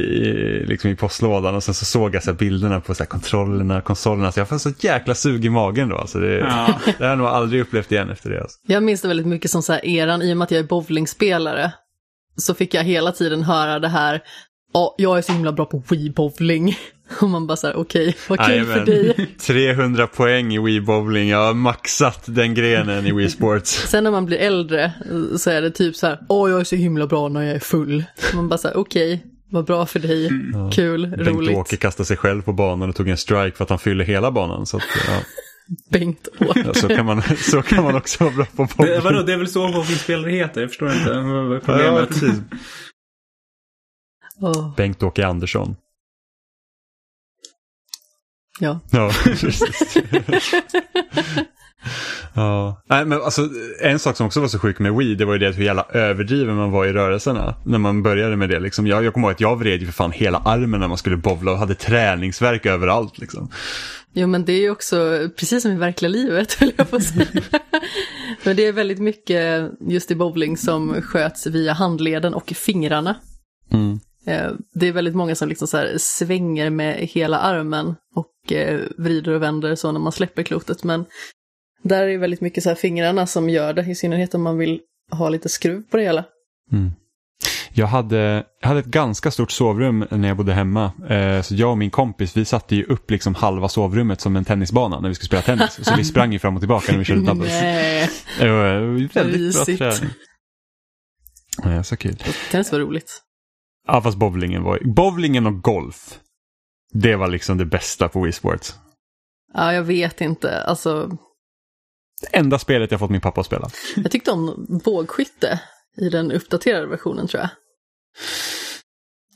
liksom 0.67 0.91
i 0.91 0.97
postlådan. 0.97 1.55
Och 1.55 1.63
sen 1.63 1.75
så 1.75 1.85
såg 1.85 2.15
jag 2.15 2.23
så 2.23 2.31
här 2.31 2.39
bilderna 2.39 2.81
på 2.81 2.95
så 2.95 3.03
här 3.03 3.09
kontrollerna, 3.09 3.81
konsolerna. 3.81 4.33
Så 4.33 4.41
jag 4.41 4.49
får 4.49 4.59
så 4.59 4.73
jäkla 4.79 5.15
sug 5.15 5.45
i 5.45 5.51
magen 5.51 5.89
då. 5.89 5.97
Alltså 5.97 6.19
det, 6.19 6.39
Ja. 6.39 6.81
det 6.99 7.05
har 7.05 7.11
jag 7.11 7.19
nog 7.19 7.27
aldrig 7.27 7.61
upplevt 7.63 7.93
igen 7.93 8.11
efter 8.11 8.31
det. 8.31 8.41
Alltså. 8.41 8.59
Jag 8.67 8.83
minns 8.83 9.01
det 9.03 9.09
väldigt 9.09 9.27
mycket 9.27 9.51
som 9.51 9.63
så 9.63 9.73
här 9.73 9.87
eran, 9.87 10.23
i 10.23 10.33
och 10.33 10.37
med 10.37 10.45
att 10.45 10.51
jag 10.51 10.59
är 10.59 10.65
bowlingspelare, 10.65 11.73
så 12.37 12.55
fick 12.55 12.75
jag 12.75 12.85
hela 12.85 13.13
tiden 13.13 13.43
höra 13.43 13.79
det 13.79 13.89
här, 13.89 14.23
ja, 14.73 14.95
jag 14.99 15.19
är 15.19 15.23
så 15.23 15.33
himla 15.33 15.53
bra 15.53 15.65
på 15.67 15.81
Wii-bowling. 15.81 16.79
Och 17.21 17.29
man 17.29 17.47
bara 17.47 17.57
så 17.57 17.67
här, 17.67 17.77
okej, 17.77 18.17
vad 18.29 18.39
kul 18.39 18.47
för 18.47 18.53
Jajamän. 18.53 18.85
dig. 18.85 19.35
300 19.47 20.07
poäng 20.07 20.55
i 20.55 20.59
Wii 20.59 20.81
Bowling, 20.81 21.29
jag 21.29 21.47
har 21.47 21.55
maxat 21.55 22.23
den 22.27 22.55
grenen 22.55 23.07
i 23.07 23.13
Wii 23.13 23.31
Sports. 23.31 23.71
Sen 23.89 24.05
när 24.05 24.11
man 24.11 24.27
blir 24.27 24.39
äldre 24.39 24.93
så 25.39 25.51
är 25.51 25.63
det 25.63 25.71
typ 25.71 25.97
så 25.97 26.07
här, 26.07 26.19
åh, 26.29 26.51
jag 26.51 26.61
är 26.61 26.65
så 26.65 26.77
himla 26.77 27.07
bra 27.07 27.29
när 27.29 27.43
jag 27.43 27.55
är 27.55 27.59
full. 27.61 28.05
Man 28.35 28.49
bara 28.49 28.59
så 28.59 28.69
här, 28.69 28.77
okej, 28.77 29.25
vad 29.51 29.65
bra 29.65 29.87
för 29.87 29.99
dig, 29.99 30.29
kul, 30.73 31.07
roligt. 31.07 31.27
Bengt-Åke 31.27 31.77
kastade 31.77 32.07
sig 32.07 32.17
själv 32.17 32.43
på 32.43 32.53
banan 32.53 32.89
och 32.89 32.97
tog 32.97 33.09
en 33.09 33.17
strike 33.17 33.57
för 33.57 33.65
att 33.65 33.71
han 33.71 33.79
fyller 33.79 34.05
hela 34.05 34.31
banan. 34.31 34.67
Så, 34.67 34.77
att, 34.77 34.83
ja, 35.07 35.19
Bengt-Åke. 35.91 36.63
Ja, 36.67 36.75
så, 36.75 36.89
kan 36.89 37.07
man, 37.07 37.23
så 37.37 37.63
kan 37.63 37.85
man 37.85 37.95
också 37.97 38.25
vara 38.25 38.35
bra 38.35 38.45
på 38.45 38.63
Det, 38.63 38.77
bowling. 38.77 39.01
vadå, 39.03 39.23
det 39.23 39.33
är 39.33 39.37
väl 39.37 39.49
så 39.49 39.73
bowlingspelare 39.73 40.31
heter? 40.31 40.61
Jag 40.61 40.71
förstår 40.71 40.93
inte 40.93 41.13
vad 41.21 41.55
Ja, 41.57 41.61
problemet. 41.65 42.09
precis. 42.09 42.41
Åh, 44.41 44.75
Bengt-Åke 44.77 45.27
Andersson. 45.27 45.77
ja. 48.61 48.81
Ja, 48.93 49.11
precis. 49.25 49.61
ja. 52.35 52.83
Nej, 52.89 53.05
men 53.05 53.23
alltså, 53.23 53.49
en 53.83 53.99
sak 53.99 54.17
som 54.17 54.27
också 54.27 54.41
var 54.41 54.49
så 54.49 54.59
sjuk 54.59 54.79
med 54.79 54.95
Wii, 54.95 55.15
det 55.15 55.25
var 55.25 55.33
ju 55.33 55.39
det 55.39 55.51
hur 55.53 55.65
jävla 55.65 55.83
överdriven 55.91 56.57
man 56.57 56.71
var 56.71 56.87
i 56.87 56.93
rörelserna. 56.93 57.55
När 57.65 57.79
man 57.79 58.03
började 58.03 58.37
med 58.37 58.49
det. 58.49 58.61
Liksom. 58.61 58.87
Jag, 58.87 59.05
jag 59.05 59.15
kommer 59.15 59.27
ihåg 59.29 59.33
att 59.35 59.41
jag 59.41 59.57
vred 59.57 59.81
ju 59.81 59.87
för 59.87 59.93
fan 59.93 60.13
hela 60.13 60.39
armen 60.39 60.81
när 60.81 60.89
man 60.89 60.99
skulle 60.99 61.17
bowla 61.17 61.53
och 61.53 61.59
hade 61.59 61.75
träningsverk 61.75 62.67
överallt. 62.67 63.19
Liksom. 63.19 63.51
Jo, 64.17 64.27
men 64.27 64.45
det 64.45 64.53
är 64.53 64.61
ju 64.61 64.71
också 64.71 65.29
precis 65.37 65.63
som 65.63 65.73
i 65.73 65.77
verkliga 65.77 66.09
livet, 66.09 66.63
vill 66.63 66.73
jag 66.77 66.89
få 66.89 67.01
säga. 67.01 67.27
men 68.45 68.57
det 68.57 68.67
är 68.67 68.73
väldigt 68.73 68.99
mycket 68.99 69.71
just 69.81 70.11
i 70.11 70.15
bowling 70.15 70.57
som 70.57 71.03
sköts 71.03 71.47
via 71.47 71.73
handleden 71.73 72.35
och 72.35 72.49
fingrarna. 72.49 73.17
Mm. 73.73 74.01
Eh, 74.27 74.53
Det 74.75 74.89
är 74.89 74.93
väldigt 74.93 75.15
många 75.15 75.35
som 75.35 75.49
liksom 75.49 75.69
så 75.69 75.87
svänger 75.99 76.71
med 76.71 76.97
hela 76.97 77.39
armen 77.39 77.95
och 78.15 78.53
eh, 78.53 78.81
vrider 78.99 79.33
och 79.33 79.43
vänder 79.43 79.75
så 79.75 79.93
när 79.93 80.01
man 80.01 80.13
släpper 80.13 80.43
klotet. 80.43 80.85
Men 80.85 81.05
där 81.83 82.03
är 82.03 82.09
det 82.09 82.17
väldigt 82.17 82.41
mycket 82.41 82.63
så 82.65 82.75
fingrarna 82.75 83.27
som 83.27 83.51
gör 83.51 83.73
det, 83.73 83.83
i 83.83 83.95
synnerhet 83.95 84.35
om 84.35 84.43
man 84.43 84.59
vill 84.59 84.81
ha 85.11 85.29
lite 85.29 85.49
skruv 85.49 85.83
på 85.91 85.97
det 85.97 86.03
hela. 86.03 86.25
Mm. 86.73 86.91
Jag 87.77 87.87
hade, 87.87 88.47
jag 88.61 88.69
hade 88.69 88.81
ett 88.81 88.87
ganska 88.87 89.31
stort 89.31 89.51
sovrum 89.51 90.07
när 90.11 90.29
jag 90.29 90.37
bodde 90.37 90.53
hemma. 90.53 90.93
Eh, 91.09 91.43
så 91.43 91.55
jag 91.55 91.71
och 91.71 91.79
min 91.79 91.91
kompis 91.91 92.37
vi 92.37 92.45
satte 92.45 92.77
ju 92.77 92.85
upp 92.85 93.11
liksom 93.11 93.35
halva 93.35 93.69
sovrummet 93.69 94.21
som 94.21 94.37
en 94.37 94.45
tennisbana 94.45 95.01
när 95.01 95.09
vi 95.09 95.15
skulle 95.15 95.27
spela 95.27 95.43
tennis. 95.43 95.79
Så 95.83 95.97
vi 95.97 96.05
sprang 96.15 96.33
ju 96.33 96.39
fram 96.39 96.55
och 96.55 96.61
tillbaka 96.61 96.93
när 96.93 96.99
vi 96.99 97.05
körde 97.05 97.21
doubles. 97.21 97.49
Nej, 97.53 98.11
Det 98.39 98.49
var 98.49 98.81
väldigt 99.15 99.55
bra 99.55 99.65
träning. 99.65 100.11
Ja, 101.65 101.83
så 101.85 101.97
kul. 101.97 102.17
tennis 102.51 102.73
var 102.73 102.79
roligt. 102.79 103.21
Ja, 103.87 104.03
fast 104.03 104.19
bowlingen 104.19 104.63
var 104.63 104.79
Bowlingen 104.85 105.47
och 105.47 105.63
golf. 105.63 106.19
Det 106.93 107.17
var 107.17 107.29
liksom 107.29 107.59
det 107.59 107.65
bästa 107.67 108.09
på 108.09 108.23
Wii 108.23 108.33
Sports. 108.33 108.75
Ja, 109.55 109.73
jag 109.75 109.83
vet 109.83 110.21
inte, 110.21 110.63
alltså 110.63 111.07
Det 112.21 112.37
enda 112.37 112.59
spelet 112.59 112.91
jag 112.91 113.01
fått 113.01 113.11
min 113.11 113.21
pappa 113.21 113.41
att 113.41 113.47
spela. 113.47 113.69
jag 113.97 114.11
tyckte 114.11 114.31
om 114.31 114.67
bågskytte 114.85 115.61
i 115.97 116.09
den 116.09 116.33
uppdaterade 116.33 116.87
versionen 116.87 117.29
tror 117.29 117.41
jag. 117.41 117.51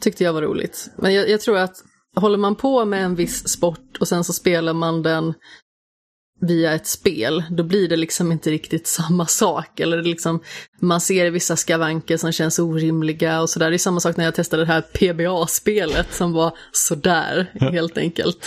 Tyckte 0.00 0.24
jag 0.24 0.32
var 0.32 0.42
roligt. 0.42 0.90
Men 0.96 1.14
jag, 1.14 1.28
jag 1.28 1.40
tror 1.40 1.58
att 1.58 1.82
håller 2.16 2.38
man 2.38 2.54
på 2.54 2.84
med 2.84 3.04
en 3.04 3.14
viss 3.14 3.48
sport 3.48 3.96
och 4.00 4.08
sen 4.08 4.24
så 4.24 4.32
spelar 4.32 4.72
man 4.72 5.02
den 5.02 5.34
via 6.40 6.74
ett 6.74 6.86
spel, 6.86 7.44
då 7.50 7.62
blir 7.62 7.88
det 7.88 7.96
liksom 7.96 8.32
inte 8.32 8.50
riktigt 8.50 8.86
samma 8.86 9.26
sak. 9.26 9.80
Eller 9.80 10.02
liksom, 10.02 10.40
man 10.80 11.00
ser 11.00 11.30
vissa 11.30 11.56
skavanker 11.56 12.16
som 12.16 12.32
känns 12.32 12.58
orimliga 12.58 13.40
och 13.40 13.50
sådär. 13.50 13.70
Det 13.70 13.76
är 13.76 13.78
samma 13.78 14.00
sak 14.00 14.16
när 14.16 14.24
jag 14.24 14.34
testade 14.34 14.64
det 14.64 14.72
här 14.72 14.80
PBA-spelet 14.80 16.14
som 16.14 16.32
var 16.32 16.56
sådär, 16.72 17.52
helt 17.60 17.98
enkelt. 17.98 18.46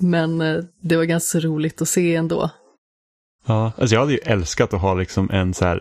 Men 0.00 0.40
eh, 0.40 0.64
det 0.82 0.96
var 0.96 1.04
ganska 1.04 1.40
roligt 1.40 1.82
att 1.82 1.88
se 1.88 2.14
ändå. 2.14 2.50
Ja, 3.46 3.72
alltså 3.78 3.94
jag 3.94 4.00
hade 4.00 4.12
ju 4.12 4.18
älskat 4.18 4.74
att 4.74 4.80
ha 4.80 4.94
liksom 4.94 5.30
en 5.30 5.54
så 5.54 5.64
här 5.64 5.80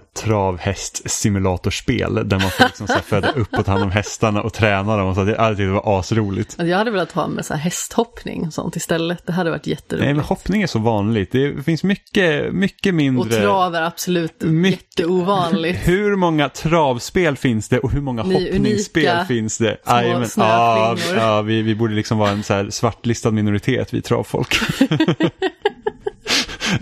travhäst-simulatorspel 0.94 2.14
där 2.30 2.40
man 2.40 2.50
får 2.50 2.64
liksom 2.64 2.88
så 2.88 2.94
här 2.94 3.02
föda 3.02 3.32
upp 3.32 3.54
och 3.54 3.66
ta 3.66 3.72
hand 3.72 3.84
om 3.84 3.92
hästarna 3.92 4.42
och 4.42 4.54
träna 4.54 4.98
dem. 4.98 5.08
Och 5.08 5.16
så 5.16 5.24
det, 5.24 5.38
hade 5.42 5.56
det 5.56 5.68
var 5.72 6.00
asroligt. 6.00 6.50
Alltså, 6.50 6.66
Jag 6.66 6.78
hade 6.78 6.92
velat 6.92 7.12
ha 7.12 7.28
med 7.28 7.46
så 7.46 7.54
här 7.54 7.62
hästhoppning 7.62 8.48
och 8.48 8.54
sånt 8.54 8.76
istället. 8.76 9.26
Det 9.26 9.32
hade 9.34 9.50
varit 9.50 9.68
jätteroligt. 9.68 10.06
Nej, 10.06 10.14
men 10.14 10.24
hoppning 10.24 10.62
är 10.62 10.68
så 10.68 10.80
vanligt. 10.80 11.32
Det 11.32 11.64
finns 11.66 11.84
mycket, 11.84 12.54
mycket 12.54 12.90
och 12.92 12.94
mindre. 12.96 13.42
trav 13.42 13.76
är 13.76 13.82
absolut 13.82 14.42
Mycket- 14.42 14.80
jätteovanligt. 15.00 15.80
Hur 15.88 16.16
många 16.16 16.50
travspel 16.50 17.38
finns 17.38 17.70
det 17.70 17.80
och 17.80 17.92
hur 17.92 18.02
många 18.02 18.24
Ni 18.24 18.34
hoppningsspel 18.34 19.04
unika 19.06 19.26
finns 19.26 19.58
det? 19.58 19.78
små 19.86 19.94
Jajamän. 19.96 20.22
ja, 20.38 20.96
snöflingor. 20.98 21.24
ja, 21.24 21.42
vi, 21.42 21.62
vi 21.62 21.76
borde 21.76 21.94
liksom 21.94 22.18
vara 22.18 22.30
en 22.30 22.44
så 22.44 22.54
här 22.54 22.70
svartlistad 22.70 23.32
minoritet, 23.32 23.94
vi 23.94 24.02
travfolk. 24.02 24.56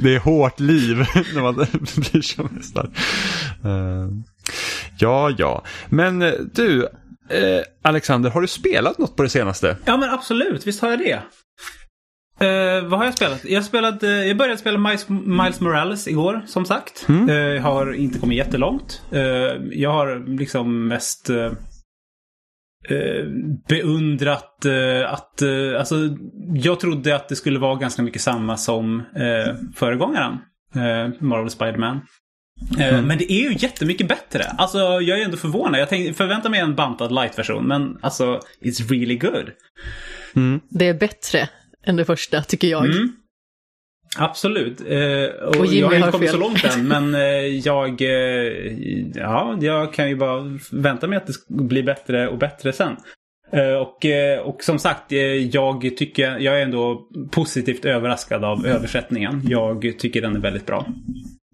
det 0.02 0.16
är 0.16 0.20
hårt 0.20 0.60
liv 0.60 0.98
när 1.36 1.42
man 1.42 1.56
blir 1.56 2.22
som 2.22 2.50
hästar. 2.56 2.90
Eh, 3.64 4.08
ja, 4.98 5.32
ja. 5.38 5.64
Men 5.90 6.22
eh, 6.22 6.34
du, 6.54 6.84
eh, 7.30 7.62
Alexander, 7.82 8.30
har 8.30 8.42
du 8.42 8.48
spelat 8.48 8.98
något 8.98 9.16
på 9.16 9.24
det 9.24 9.30
senaste? 9.30 9.78
Ja 9.86 9.98
men 9.98 10.10
absolut, 10.10 10.68
visst 10.68 10.82
har 10.82 10.90
jag 10.90 11.00
det. 11.00 11.22
Eh, 12.46 12.84
vad 12.84 13.00
har 13.00 13.06
jag 13.06 13.14
spelat? 13.14 13.46
Jag, 13.46 13.66
spelat, 13.66 14.04
eh, 14.04 14.10
jag 14.10 14.38
började 14.38 14.58
spela 14.58 14.80
Miles, 14.80 15.10
Miles 15.10 15.60
Morales 15.60 16.08
igår, 16.08 16.42
som 16.48 16.66
sagt. 16.66 17.06
Eh, 17.10 17.36
jag 17.36 17.62
har 17.62 17.94
inte 17.94 18.20
kommit 18.20 18.38
jättelångt. 18.38 19.02
Jag 19.72 19.92
har 19.92 20.38
liksom 20.38 20.88
mest 20.88 21.30
eh, 22.90 23.26
beundrat 23.70 24.66
eh, 24.66 25.14
att... 25.14 25.42
Eh, 25.42 25.80
alltså, 25.80 25.96
jag 26.54 26.80
trodde 26.80 27.16
att 27.16 27.30
det 27.30 27.36
skulle 27.36 27.60
vara 27.60 27.76
ganska 27.76 28.02
mycket 28.02 28.22
samma 28.22 28.58
som 28.58 29.00
eh, 29.00 29.56
föregångaren. 29.76 30.34
Eh, 30.76 31.14
Marvel 31.20 31.50
Spider-Man. 31.50 32.02
Eh, 32.80 33.02
Men 33.02 33.18
det 33.18 33.32
är 33.34 33.50
ju 33.50 33.56
jättemycket 33.58 34.08
bättre. 34.08 34.44
Alltså 34.44 34.78
jag 34.80 35.20
är 35.20 35.26
ändå 35.26 35.38
förvånad. 35.38 35.82
Jag 35.82 35.90
tänkte, 35.90 36.14
förväntar 36.14 36.50
mig 36.50 36.60
en 36.60 36.76
bantad 36.76 37.12
light-version. 37.12 37.68
Men 37.68 37.98
alltså, 38.02 38.40
it's 38.62 38.90
really 38.90 39.16
good. 39.18 39.52
Det 40.70 40.88
är 40.88 40.94
bättre 40.94 41.50
än 41.86 41.96
det 41.96 42.06
första, 42.06 42.42
tycker 42.42 42.68
jag. 42.68 42.86
Mm. 42.86 43.12
Absolut. 44.18 44.82
Eh, 44.82 45.48
och 45.48 45.56
Och 45.56 45.66
jag 45.66 45.88
har 45.88 45.96
inte 45.96 46.12
kommit 46.12 46.30
fel. 46.30 46.40
så 46.40 46.48
långt 46.48 46.64
än, 46.64 46.88
men 46.88 47.16
eh, 47.16 47.22
jag, 47.46 48.02
eh, 48.02 48.10
ja, 49.16 49.58
jag 49.62 49.94
kan 49.94 50.10
ju 50.10 50.16
bara 50.16 50.58
vänta 50.72 51.08
mig 51.08 51.18
att 51.18 51.28
det 51.28 51.34
ska 51.34 51.54
bli 51.54 51.84
bättre 51.84 52.28
och 52.28 52.38
bättre 52.38 52.74
sen. 52.74 52.96
Eh, 53.54 53.74
och, 53.74 54.06
eh, 54.06 54.40
och 54.40 54.64
som 54.64 54.80
sagt, 54.80 55.12
eh, 55.12 55.20
jag 55.36 55.98
tycker, 55.98 56.40
jag 56.40 56.60
är 56.60 56.64
ändå 56.64 57.08
positivt 57.32 57.86
överraskad 57.86 58.44
av 58.44 58.66
översättningen. 58.66 59.42
Jag 59.46 59.96
tycker 60.00 60.22
den 60.22 60.36
är 60.36 60.40
väldigt 60.40 60.66
bra. 60.66 60.88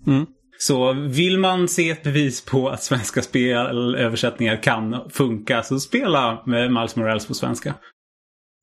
Mm. 0.07 0.25
Så 0.59 0.93
vill 0.93 1.39
man 1.39 1.67
se 1.67 1.89
ett 1.89 2.03
bevis 2.03 2.45
på 2.45 2.69
att 2.69 2.83
svenska 2.83 3.21
spelöversättningar 3.21 4.63
kan 4.63 5.09
funka 5.09 5.63
så 5.63 5.79
spela 5.79 6.43
med 6.45 6.71
Miles 6.71 6.95
Morales 6.95 7.27
på 7.27 7.33
svenska. 7.33 7.73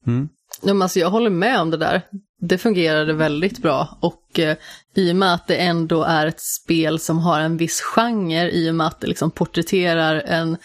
Mm. 0.06 0.28
Ja, 0.62 0.74
men 0.74 0.82
alltså 0.82 0.98
jag 0.98 1.10
håller 1.10 1.30
med 1.30 1.60
om 1.60 1.70
det 1.70 1.76
där. 1.76 2.02
Det 2.40 2.58
fungerade 2.58 3.12
väldigt 3.12 3.58
bra 3.58 3.98
och 4.00 4.38
eh, 4.38 4.56
i 4.94 5.12
och 5.12 5.16
med 5.16 5.34
att 5.34 5.46
det 5.46 5.56
ändå 5.56 6.02
är 6.02 6.26
ett 6.26 6.40
spel 6.40 6.98
som 6.98 7.18
har 7.18 7.40
en 7.40 7.56
viss 7.56 7.80
genre 7.80 8.50
i 8.50 8.70
och 8.70 8.74
med 8.74 8.86
att 8.86 9.00
det 9.00 9.06
liksom 9.06 9.30
porträtterar 9.30 10.14
en 10.16 10.56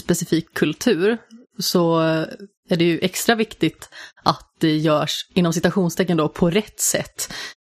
specifik 0.00 0.54
kultur 0.54 1.18
så 1.58 2.00
eh, 2.00 2.26
är 2.68 2.76
det 2.76 2.84
ju 2.84 2.98
extra 2.98 3.34
viktigt 3.34 3.88
att 4.22 4.54
det 4.60 4.76
görs 4.76 5.26
inom 5.34 5.52
citationstecken 5.52 6.16
då 6.16 6.28
på 6.28 6.50
rätt 6.50 6.80
sätt. 6.80 7.32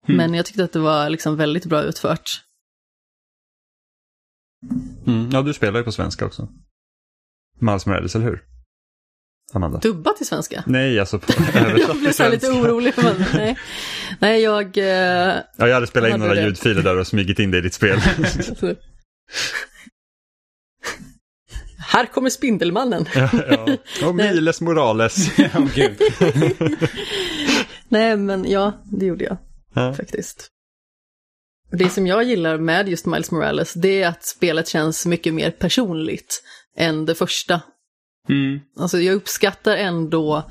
Mm. 0.08 0.18
Men 0.18 0.34
jag 0.34 0.46
tyckte 0.46 0.64
att 0.64 0.74
det 0.74 0.80
var 0.80 1.10
liksom 1.10 1.36
väldigt 1.36 1.66
bra 1.66 1.84
utfört. 1.84 2.42
Mm. 5.08 5.30
Ja, 5.32 5.42
du 5.42 5.54
spelar 5.54 5.80
ju 5.80 5.84
på 5.84 5.92
svenska 5.92 6.26
också. 6.26 6.50
Miles 7.60 7.86
Morales, 7.86 8.16
eller 8.16 8.26
hur? 8.26 8.51
Amanda? 9.54 9.80
Dubbat 9.80 10.18
till 10.18 10.26
svenska? 10.28 10.64
Nej, 10.68 11.00
alltså 11.00 11.20
på 11.20 11.34
Jag 11.88 11.98
blev 12.00 12.12
så 12.12 12.30
lite 12.30 12.48
orolig. 12.48 12.94
Men, 12.98 13.26
nej. 13.34 13.58
nej, 14.20 14.42
jag... 14.42 14.78
eh, 14.78 14.84
Ja, 14.86 15.68
jag 15.68 15.74
hade 15.74 15.88
spelat 15.88 16.10
in 16.14 16.20
några 16.20 16.34
det. 16.34 16.42
ljudfiler 16.42 16.82
där 16.84 16.98
och 16.98 17.08
smugit 17.08 17.40
in 17.40 17.52
det 17.52 17.58
i 17.58 17.62
ditt 17.62 17.74
spel. 17.74 18.00
Här 21.78 22.06
kommer 22.06 22.30
Spindelmannen. 22.30 23.06
ja, 23.16 23.30
ja. 23.50 23.78
Och 24.08 24.16
Miles 24.16 24.62
Morales. 24.62 25.36
Gud. 25.76 25.98
Nej, 27.90 28.18
men 28.18 28.52
ja, 28.52 28.84
det 28.92 29.06
gjorde 29.06 29.24
jag 29.24 29.38
Ja. 29.76 29.94
faktiskt. 29.94 30.48
Det 31.72 31.90
som 31.90 32.08
jag 32.08 32.24
gillar 32.24 32.58
med 32.58 32.90
just 32.90 33.06
Miles 33.06 33.32
Morales, 33.32 33.74
det 33.74 34.02
är 34.04 34.08
att 34.08 34.24
spelet 34.26 34.68
känns 34.68 35.06
mycket 35.06 35.34
mer 35.34 35.52
personligt 35.52 36.44
än 36.78 37.06
det 37.06 37.16
första. 37.16 37.62
Mm. 38.30 38.60
Alltså 38.80 39.00
jag 39.00 39.16
uppskattar 39.16 39.78
ändå 39.78 40.44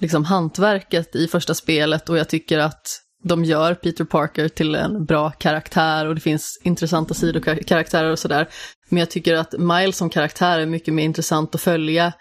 liksom 0.00 0.24
hantverket 0.24 1.16
i 1.16 1.28
första 1.28 1.54
spelet 1.54 2.08
och 2.08 2.18
jag 2.18 2.28
tycker 2.28 2.58
att 2.58 3.00
de 3.22 3.44
gör 3.44 3.74
Peter 3.74 4.04
Parker 4.04 4.48
till 4.48 4.74
en 4.74 5.04
bra 5.04 5.30
karaktär 5.30 6.06
och 6.06 6.14
det 6.14 6.20
finns 6.20 6.60
intressanta 6.64 7.14
sidokaraktärer 7.14 8.10
och 8.10 8.18
sådär. 8.18 8.48
Men 8.88 8.98
jag 8.98 9.10
tycker 9.10 9.34
att 9.34 9.54
Miles 9.58 9.96
som 9.96 10.10
karaktär 10.10 10.58
är 10.58 10.66
mycket 10.66 10.94
mer 10.94 11.04
intressant 11.04 11.54
att 11.54 11.60
följa 11.60 12.12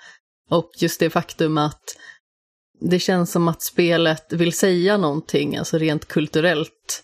och 0.50 0.72
just 0.80 1.00
det 1.00 1.10
faktum 1.10 1.58
att 1.58 1.84
det 2.82 3.00
känns 3.00 3.32
som 3.32 3.48
att 3.48 3.62
spelet 3.62 4.34
vill 4.34 4.54
säga 4.54 4.98
någonting, 4.98 5.58
alltså 5.58 5.78
rent 5.78 6.08
kulturellt. 6.08 7.04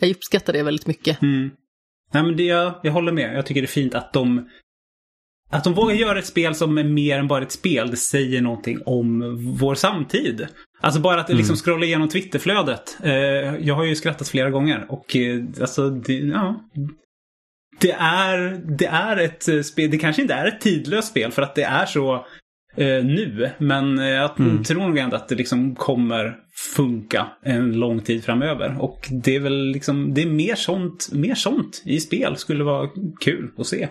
Jag 0.00 0.10
uppskattar 0.10 0.52
det 0.52 0.62
väldigt 0.62 0.86
mycket. 0.86 1.22
Mm. 1.22 1.50
Nej, 2.12 2.22
men 2.22 2.36
det, 2.36 2.42
jag, 2.42 2.80
jag 2.82 2.92
håller 2.92 3.12
med. 3.12 3.36
Jag 3.36 3.46
tycker 3.46 3.60
det 3.60 3.64
är 3.64 3.68
fint 3.68 3.94
att 3.94 4.12
de 4.12 4.48
att 5.52 5.64
de 5.64 5.74
vågar 5.74 5.94
göra 5.94 6.18
ett 6.18 6.26
spel 6.26 6.54
som 6.54 6.78
är 6.78 6.84
mer 6.84 7.18
än 7.18 7.28
bara 7.28 7.42
ett 7.42 7.52
spel. 7.52 7.90
Det 7.90 7.96
säger 7.96 8.40
någonting 8.40 8.78
om 8.86 9.36
vår 9.60 9.74
samtid. 9.74 10.46
Alltså 10.80 11.00
bara 11.00 11.20
att 11.20 11.28
liksom 11.28 11.56
scrolla 11.56 11.86
igenom 11.86 12.08
Twitterflödet. 12.08 12.98
Eh, 13.02 13.12
jag 13.60 13.74
har 13.74 13.84
ju 13.84 13.94
skrattat 13.94 14.28
flera 14.28 14.50
gånger 14.50 14.86
och 14.88 15.16
eh, 15.16 15.42
alltså 15.60 15.90
det, 15.90 16.12
ja. 16.12 16.60
Det 17.80 17.92
är, 17.92 18.60
det 18.78 18.86
är 18.86 19.16
ett 19.16 19.48
eh, 19.48 19.60
spel, 19.60 19.90
det 19.90 19.98
kanske 19.98 20.22
inte 20.22 20.34
är 20.34 20.46
ett 20.46 20.60
tidlöst 20.60 21.08
spel 21.08 21.32
för 21.32 21.42
att 21.42 21.54
det 21.54 21.62
är 21.62 21.86
så 21.86 22.26
nu. 22.76 23.50
Men 23.58 23.98
jag 23.98 24.36
tror 24.36 24.88
nog 24.88 24.98
ändå 24.98 25.16
att 25.16 25.28
det 25.28 25.34
liksom 25.34 25.74
kommer 25.74 26.36
funka 26.76 27.26
en 27.42 27.72
lång 27.72 28.00
tid 28.00 28.24
framöver. 28.24 28.76
Och 28.80 29.08
det 29.10 29.36
är 29.36 29.40
väl 29.40 29.66
liksom, 29.66 30.14
det 30.14 30.22
är 30.22 30.26
mer 30.26 30.54
sånt, 30.54 31.08
mer 31.12 31.34
sånt 31.34 31.82
i 31.84 32.00
spel 32.00 32.36
skulle 32.36 32.64
vara 32.64 32.88
kul 33.20 33.50
att 33.58 33.66
se. 33.66 33.88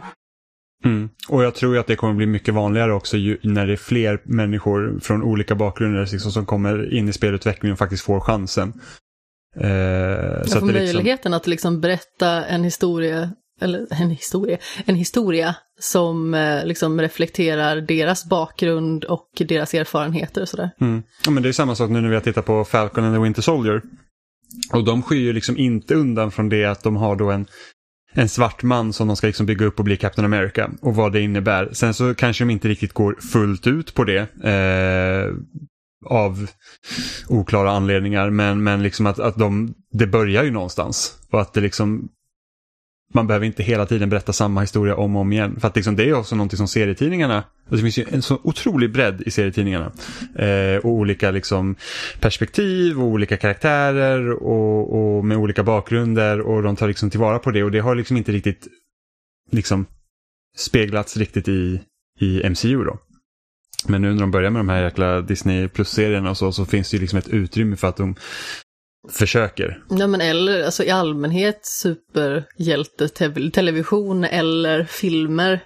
Mm. 0.86 1.10
Och 1.30 1.44
jag 1.44 1.56
tror 1.56 1.78
att 1.78 1.88
det 1.88 1.96
kommer 1.96 2.14
bli 2.14 2.26
mycket 2.26 2.54
vanligare 2.54 2.94
också 2.94 3.18
ju, 3.18 3.38
när 3.44 3.68
det 3.68 3.74
är 3.74 3.78
fler 3.78 4.22
människor 4.24 5.00
från 5.00 5.24
olika 5.24 5.56
bakgrunder 5.56 6.08
liksom, 6.12 6.32
som 6.32 6.46
kommer 6.46 6.94
in 6.94 7.10
i 7.10 7.14
spelutvecklingen 7.14 7.74
och 7.74 7.80
faktiskt 7.80 8.04
får 8.04 8.20
chansen. 8.20 8.74
Eh, 9.60 9.70
Jag 9.70 10.50
så 10.50 10.60
får 10.60 10.68
att 10.68 10.74
liksom, 10.74 10.96
möjligheten 10.96 11.34
att 11.34 11.48
liksom 11.48 11.82
berätta 11.82 12.46
en 12.46 12.64
historia, 12.64 13.32
eller 13.62 13.88
en 13.90 14.10
historia, 14.10 14.58
en 14.86 14.96
historia 14.96 15.56
som 15.80 16.34
eh, 16.34 16.66
liksom 16.66 17.02
reflekterar 17.02 17.82
deras 17.82 18.26
bakgrund 18.26 19.04
och 19.04 19.30
deras 19.38 19.74
erfarenheter 19.74 20.42
och 20.42 20.50
sådär. 20.50 20.70
mm. 20.82 21.04
ja, 21.26 21.32
men 21.32 21.44
det 21.44 21.50
är 21.50 21.54
samma 21.54 21.76
sak 21.76 21.90
nu 21.90 22.02
när 22.02 22.10
vi 22.10 22.16
har 22.16 22.22
tittat 22.22 22.46
på 22.46 22.66
Falcon 22.66 23.04
and 23.04 23.16
the 23.16 23.22
Winter 23.22 23.42
Soldier. 23.42 23.82
Och 24.74 24.84
de 24.84 25.02
skyr 25.02 25.22
ju 25.22 25.34
liksom 25.34 25.58
inte 25.58 25.96
undan 25.96 26.32
från 26.32 26.50
det 26.50 26.66
att 26.66 26.84
de 26.84 26.96
har 26.96 27.16
då 27.16 27.32
en, 27.32 27.46
en 28.14 28.30
svart 28.30 28.64
man 28.64 28.94
som 28.94 29.08
de 29.08 29.18
ska 29.18 29.28
liksom 29.28 29.46
bygga 29.46 29.66
upp 29.66 29.80
och 29.80 29.86
bli 29.86 29.98
Captain 29.98 30.26
America 30.26 30.70
och 30.82 30.96
vad 30.96 31.14
det 31.14 31.22
innebär. 31.22 31.70
Sen 31.72 31.94
så 31.94 32.16
kanske 32.16 32.44
de 32.44 32.50
inte 32.50 32.68
riktigt 32.68 32.94
går 32.94 33.16
fullt 33.32 33.68
ut 33.68 33.94
på 33.94 34.04
det. 34.04 34.44
Eh, 34.44 35.34
av 36.06 36.48
oklara 37.28 37.72
anledningar. 37.72 38.30
Men, 38.30 38.64
men 38.64 38.84
liksom 38.84 39.06
att, 39.06 39.20
att 39.20 39.38
de, 39.38 39.74
det 39.92 40.08
börjar 40.08 40.44
ju 40.44 40.52
någonstans. 40.52 41.18
Och 41.32 41.42
att 41.42 41.54
det 41.54 41.62
liksom 41.62 42.10
man 43.14 43.28
behöver 43.28 43.46
inte 43.46 43.64
hela 43.64 43.86
tiden 43.86 44.10
berätta 44.10 44.34
samma 44.34 44.62
historia 44.62 44.96
om 44.96 45.16
och 45.16 45.22
om 45.22 45.34
igen. 45.34 45.60
För 45.60 45.68
att 45.68 45.76
liksom, 45.76 45.96
det 45.96 46.10
är 46.10 46.14
också 46.14 46.36
någonting 46.36 46.58
som 46.58 46.68
serietidningarna, 46.68 47.36
alltså 47.36 47.76
det 47.76 47.82
finns 47.82 47.98
ju 47.98 48.06
en 48.16 48.22
så 48.22 48.40
otrolig 48.44 48.92
bredd 48.92 49.22
i 49.26 49.32
serietidningarna. 49.32 49.92
Eh, 50.36 50.78
och 50.78 50.92
olika 50.92 51.32
liksom, 51.32 51.76
perspektiv 52.20 53.00
och 53.00 53.08
olika 53.08 53.38
karaktärer 53.38 54.32
och, 54.32 55.18
och 55.18 55.26
med 55.26 55.38
olika 55.38 55.64
bakgrunder 55.64 56.42
och 56.42 56.64
de 56.64 56.76
tar 56.76 56.88
liksom 56.88 57.10
tillvara 57.10 57.40
på 57.40 57.52
det 57.52 57.64
och 57.64 57.72
det 57.72 57.80
har 57.80 57.96
liksom 57.96 58.18
inte 58.18 58.32
riktigt 58.32 58.68
liksom, 59.52 59.86
speglats 60.58 61.18
riktigt 61.18 61.48
i, 61.48 61.82
i 62.20 62.50
MCU 62.50 62.84
då. 62.84 63.00
Men 63.88 64.02
nu 64.02 64.14
när 64.14 64.22
de 64.22 64.32
börjar 64.32 64.50
med 64.50 64.60
de 64.60 64.70
här 64.70 64.84
jäkla 64.84 65.22
Disney 65.22 65.68
Plus-serierna 65.68 66.30
och 66.30 66.38
så, 66.38 66.52
så 66.52 66.66
finns 66.66 66.92
det 66.92 66.98
ju 66.98 67.02
liksom 67.02 67.20
ett 67.20 67.28
utrymme 67.28 67.76
för 67.76 67.88
att 67.88 67.98
de 67.98 68.16
försöker. 69.10 69.84
Ja 69.90 70.08
men 70.08 70.22
eller 70.22 70.64
alltså 70.64 70.84
i 70.84 70.90
allmänhet 70.90 71.66
superhjälte-television 71.66 74.24
eller 74.24 74.84
filmer. 74.84 75.64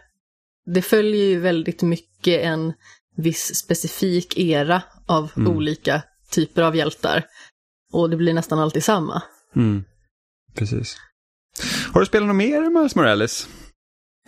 Det 0.74 0.82
följer 0.82 1.26
ju 1.26 1.40
väldigt 1.40 1.82
mycket 1.82 2.42
en 2.44 2.74
viss 3.18 3.56
specifik 3.56 4.38
era 4.38 4.82
av 5.08 5.32
Mm. 5.38 5.52
olika 5.52 6.02
typer 6.32 6.62
av 6.62 6.76
hjältar. 6.76 7.24
Och 7.94 8.10
det 8.10 8.18
blir 8.18 8.34
nästan 8.34 8.60
alltid 8.60 8.84
samma. 8.84 9.22
Mm. 9.56 9.84
Precis. 10.56 10.98
Har 11.94 12.00
du 12.00 12.06
spelat 12.06 12.28
något 12.28 12.36
mer 12.36 12.70
Miles 12.70 12.96
Morales? 12.96 13.48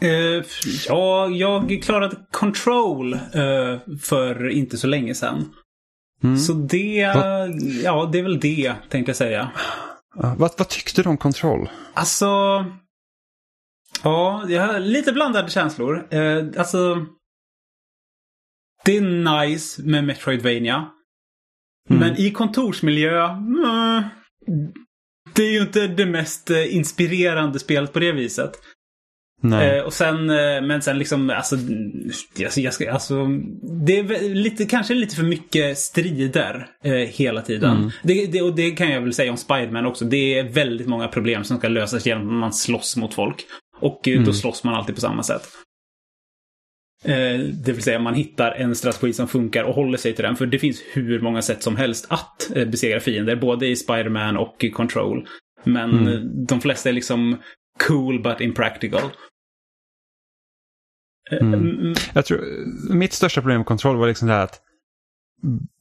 Eh, 0.01 0.43
ja, 0.87 1.29
jag 1.29 1.81
klarade 1.83 2.15
Control 2.31 3.13
eh, 3.13 3.19
för 4.01 4.49
inte 4.49 4.77
så 4.77 4.87
länge 4.87 5.15
sedan. 5.15 5.53
Mm. 6.23 6.37
Så 6.37 6.53
det, 6.53 6.95
ja, 7.83 8.09
det 8.11 8.19
är 8.19 8.23
väl 8.23 8.39
det, 8.39 8.73
tänkte 8.89 9.09
jag 9.09 9.17
säga. 9.17 9.51
Ja, 10.15 10.35
vad, 10.37 10.51
vad 10.57 10.69
tyckte 10.69 11.03
du 11.03 11.09
om 11.09 11.17
Control? 11.17 11.69
Alltså... 11.93 12.25
Ja, 14.03 14.45
jag 14.49 14.67
har 14.67 14.79
lite 14.79 15.13
blandade 15.13 15.49
känslor. 15.49 16.07
Eh, 16.13 16.45
alltså... 16.57 17.05
Det 18.85 18.97
är 18.97 19.47
nice 19.47 19.81
med 19.83 20.03
Metroidvania. 20.03 20.89
Mm. 21.89 21.99
Men 21.99 22.17
i 22.17 22.31
kontorsmiljö... 22.31 23.29
mm, 23.29 24.03
det 25.33 25.43
är 25.43 25.51
ju 25.51 25.61
inte 25.61 25.87
det 25.87 26.05
mest 26.05 26.49
eh, 26.49 26.75
inspirerande 26.75 27.59
spelet 27.59 27.93
på 27.93 27.99
det 27.99 28.11
viset. 28.11 28.51
Eh, 29.43 29.83
och 29.83 29.93
sen, 29.93 30.29
eh, 30.29 30.61
men 30.61 30.81
sen 30.81 30.97
liksom, 30.99 31.29
alltså, 31.29 31.55
mm, 31.55 32.09
jag, 32.55 32.73
ska, 32.73 32.91
alltså, 32.91 33.25
det 33.85 33.99
är 33.99 34.33
lite, 34.35 34.65
kanske 34.65 34.93
lite 34.93 35.15
för 35.15 35.23
mycket 35.23 35.77
strider 35.77 36.67
eh, 36.83 36.93
hela 36.93 37.41
tiden. 37.41 37.77
Mm. 37.77 37.91
Det, 38.03 38.25
det, 38.25 38.41
och 38.41 38.55
det 38.55 38.71
kan 38.71 38.89
jag 38.91 39.01
väl 39.01 39.13
säga 39.13 39.31
om 39.31 39.37
Spiderman 39.37 39.85
också. 39.85 40.05
Det 40.05 40.39
är 40.39 40.43
väldigt 40.43 40.87
många 40.87 41.07
problem 41.07 41.43
som 41.43 41.57
ska 41.57 41.67
lösas 41.67 42.05
genom 42.05 42.27
att 42.27 42.33
man 42.39 42.53
slåss 42.53 42.97
mot 42.97 43.13
folk. 43.13 43.45
Och 43.79 44.07
eh, 44.07 44.13
Mm. 44.13 44.25
då 44.25 44.33
slåss 44.33 44.63
man 44.63 44.73
alltid 44.73 44.95
på 44.95 45.01
samma 45.01 45.23
sätt. 45.23 45.47
Eh, 47.05 47.39
det 47.39 47.71
vill 47.71 47.83
säga 47.83 47.99
man 47.99 48.13
hittar 48.13 48.51
en 48.51 48.75
strategi 48.75 49.13
som 49.13 49.27
funkar 49.27 49.63
och 49.63 49.75
håller 49.75 49.97
sig 49.97 50.13
till 50.13 50.23
den. 50.23 50.35
För 50.35 50.45
det 50.45 50.59
finns 50.59 50.81
hur 50.93 51.19
många 51.21 51.41
sätt 51.41 51.63
som 51.63 51.75
helst 51.75 52.05
att 52.09 52.51
eh, 52.55 52.65
besegra 52.67 52.99
fiender. 52.99 53.35
Både 53.35 53.67
i 53.67 53.75
Spiderman 53.75 54.37
och 54.37 54.63
i 54.63 54.69
Control. 54.69 55.27
Men 55.63 56.07
Mm. 56.07 56.45
de 56.45 56.61
flesta 56.61 56.89
är 56.89 56.93
liksom 56.93 57.37
cool 57.87 58.23
but 58.23 58.41
impractical. 58.41 59.01
Eh, 61.31 61.37
Mm. 61.41 61.53
mm, 61.53 61.93
Jag 62.13 62.25
tror, 62.25 62.41
mitt 62.93 63.13
största 63.13 63.41
problem 63.41 63.57
med 63.57 63.65
Control 63.67 63.97
var 63.97 64.07
liksom 64.07 64.27
det 64.27 64.33
här 64.33 64.43
att 64.43 64.61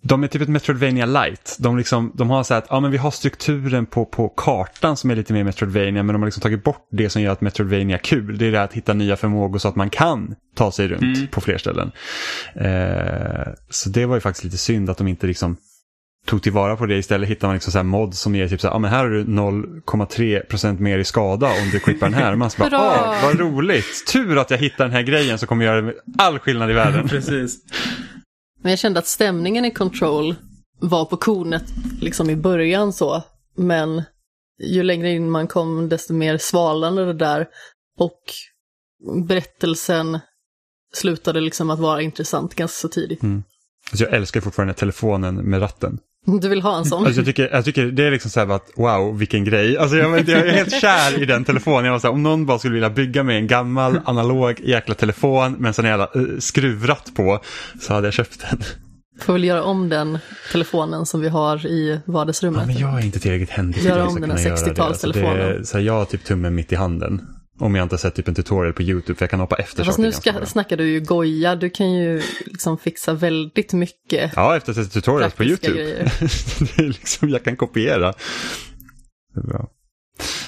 de 0.02 0.24
är 0.24 0.28
typ 0.28 0.42
ett 0.42 0.48
Metroidvania 0.48 1.06
light. 1.06 1.56
De, 1.60 1.76
liksom, 1.78 2.12
de 2.14 2.30
har 2.30 2.42
så 2.42 2.54
här 2.54 2.58
att 2.62 2.66
ja, 2.70 2.80
men 2.80 2.90
vi 2.90 2.96
har 2.96 3.10
strukturen 3.10 3.86
på, 3.86 4.04
på 4.04 4.28
kartan 4.28 4.96
som 4.96 5.10
är 5.10 5.16
lite 5.16 5.32
mer 5.32 5.44
Metroidvania 5.44 6.02
men 6.02 6.12
de 6.12 6.22
har 6.22 6.26
liksom 6.26 6.40
tagit 6.40 6.64
bort 6.64 6.88
det 6.90 7.10
som 7.10 7.22
gör 7.22 7.32
att 7.32 7.40
Metroidvania 7.40 7.96
är 7.96 8.02
kul. 8.02 8.38
Det 8.38 8.46
är 8.46 8.52
det 8.52 8.62
att 8.62 8.72
hitta 8.72 8.94
nya 8.94 9.16
förmågor 9.16 9.58
så 9.58 9.68
att 9.68 9.76
man 9.76 9.90
kan 9.90 10.34
ta 10.54 10.72
sig 10.72 10.88
runt 10.88 11.02
Mm. 11.16 11.26
på 11.28 11.40
fler 11.40 11.58
ställen. 11.58 11.92
Eh, 12.54 13.52
så 13.70 13.88
det 13.88 14.06
var 14.06 14.14
ju 14.14 14.20
faktiskt 14.20 14.44
lite 14.44 14.58
synd 14.58 14.90
att 14.90 14.98
de 14.98 15.08
inte 15.08 15.26
liksom 15.26 15.56
tog 16.26 16.42
tillvara 16.42 16.76
på 16.76 16.86
det. 16.86 16.96
Istället 16.96 17.28
hittar 17.28 17.48
man 17.48 17.54
liksom 17.54 17.72
så 17.72 17.78
här 17.78 17.84
mods 17.84 18.20
som 18.20 18.34
ger 18.34 18.48
typ 18.48 18.60
så 18.60 18.66
här, 18.66 18.74
ja 18.74 18.78
men 18.78 18.90
här 18.90 18.98
har 18.98 19.10
du 19.10 19.24
0,3% 19.24 20.80
mer 20.80 20.98
i 20.98 21.04
skada 21.04 21.46
om 21.46 21.70
du 21.72 21.80
skippar 21.80 22.06
den 22.06 22.14
här. 22.14 22.36
Man 22.36 22.50
så 22.50 22.58
bara, 22.58 22.80
åh, 22.80 23.22
vad 23.22 23.40
roligt! 23.40 24.06
Tur 24.12 24.38
att 24.38 24.50
jag 24.50 24.58
hittar 24.58 24.84
den 24.84 24.92
här 24.92 25.02
grejen 25.02 25.38
som 25.38 25.48
kommer 25.48 25.64
göra 25.64 25.92
all 26.18 26.38
skillnad 26.38 26.70
i 26.70 26.74
världen. 26.74 27.08
Precis. 27.08 27.58
Men 28.62 28.70
jag 28.70 28.78
kände 28.78 28.98
att 28.98 29.06
stämningen 29.06 29.64
i 29.64 29.70
Control 29.70 30.34
var 30.80 31.04
på 31.04 31.16
kornet 31.16 31.64
liksom 32.00 32.30
i 32.30 32.36
början 32.36 32.92
så. 32.92 33.22
Men 33.56 34.02
ju 34.62 34.82
längre 34.82 35.10
in 35.10 35.30
man 35.30 35.46
kom 35.46 35.88
desto 35.88 36.14
mer 36.14 36.38
svalnade 36.38 37.06
det 37.06 37.12
där. 37.12 37.46
Och 37.98 38.20
berättelsen 39.26 40.18
slutade 40.94 41.40
liksom 41.40 41.70
att 41.70 41.78
vara 41.78 42.02
intressant 42.02 42.54
ganska 42.54 42.76
så 42.80 42.88
tidigt. 42.88 43.22
Mm. 43.22 43.42
Alltså 43.90 44.04
jag 44.04 44.14
älskar 44.14 44.40
fortfarande 44.40 44.74
telefonen 44.74 45.34
med 45.34 45.62
ratten. 45.62 45.98
Du 46.40 46.48
vill 46.48 46.62
ha 46.62 46.78
en 46.78 46.84
sån? 46.84 47.06
Alltså 47.06 47.20
jag, 47.20 47.26
tycker, 47.26 47.48
jag 47.52 47.64
tycker 47.64 47.86
det 47.86 48.04
är 48.04 48.10
liksom 48.10 48.30
så 48.30 48.40
här 48.40 48.48
att 48.54 48.70
wow 48.76 49.18
vilken 49.18 49.44
grej. 49.44 49.78
Alltså 49.78 49.96
jag, 49.96 50.28
jag 50.28 50.46
är 50.46 50.52
helt 50.52 50.80
kär 50.80 51.22
i 51.22 51.26
den 51.26 51.44
telefonen. 51.44 51.84
Jag 51.84 51.92
var 51.92 51.98
så 51.98 52.06
här, 52.06 52.14
om 52.14 52.22
någon 52.22 52.46
bara 52.46 52.58
skulle 52.58 52.74
vilja 52.74 52.90
bygga 52.90 53.22
mig 53.22 53.36
en 53.36 53.46
gammal 53.46 54.00
analog 54.04 54.60
jäkla 54.60 54.94
telefon 54.94 55.52
med 55.52 55.68
en 55.68 55.74
sån 55.74 55.84
jävla 55.84 56.08
uh, 56.16 56.38
skruvratt 56.38 57.12
på 57.16 57.40
så 57.80 57.94
hade 57.94 58.06
jag 58.06 58.14
köpt 58.14 58.50
den. 58.50 58.62
Får 59.20 59.32
väl 59.32 59.44
göra 59.44 59.62
om 59.62 59.88
den 59.88 60.18
telefonen 60.52 61.06
som 61.06 61.20
vi 61.20 61.28
har 61.28 61.66
i 61.66 62.00
vardagsrummet. 62.04 62.60
Ja, 62.60 62.66
men 62.66 62.78
jag 62.78 63.00
är 63.00 63.04
inte 63.04 63.20
tillräckligt 63.20 63.50
händig 63.50 63.82
för 63.82 63.98
att 63.98 64.08
om 64.08 64.20
den 64.20 64.30
här 64.30 64.38
60-talstelefonen. 64.38 65.56
Alltså 65.56 65.80
jag 65.80 65.92
har 65.92 66.04
typ 66.04 66.24
tummen 66.24 66.54
mitt 66.54 66.72
i 66.72 66.74
handen. 66.74 67.35
Om 67.58 67.74
jag 67.74 67.82
inte 67.82 67.92
har 67.92 67.98
sett 67.98 68.14
typ 68.14 68.28
en 68.28 68.34
tutorial 68.34 68.72
på 68.72 68.82
YouTube 68.82 69.18
för 69.18 69.22
jag 69.22 69.30
kan 69.30 69.40
hoppa 69.40 69.56
efter 69.56 69.80
ja, 69.80 69.84
Fast 69.84 69.98
nu 69.98 70.12
ska, 70.12 70.46
snackar 70.46 70.76
du 70.76 70.88
ju 70.88 71.00
goja, 71.00 71.56
du 71.56 71.70
kan 71.70 71.92
ju 71.92 72.22
liksom 72.44 72.78
fixa 72.78 73.14
väldigt 73.14 73.72
mycket. 73.72 74.32
Ja, 74.36 74.56
efter 74.56 74.70
att 74.70 74.76
ha 74.76 74.84
sett 74.84 74.92
tutorials 74.92 75.34
på 75.34 75.44
YouTube. 75.44 75.82
det 76.58 76.82
är 76.82 76.88
liksom, 76.88 77.28
jag 77.28 77.44
kan 77.44 77.56
kopiera. 77.56 78.14
Det 79.34 79.40
är 79.40 79.46
bra. 79.46 79.68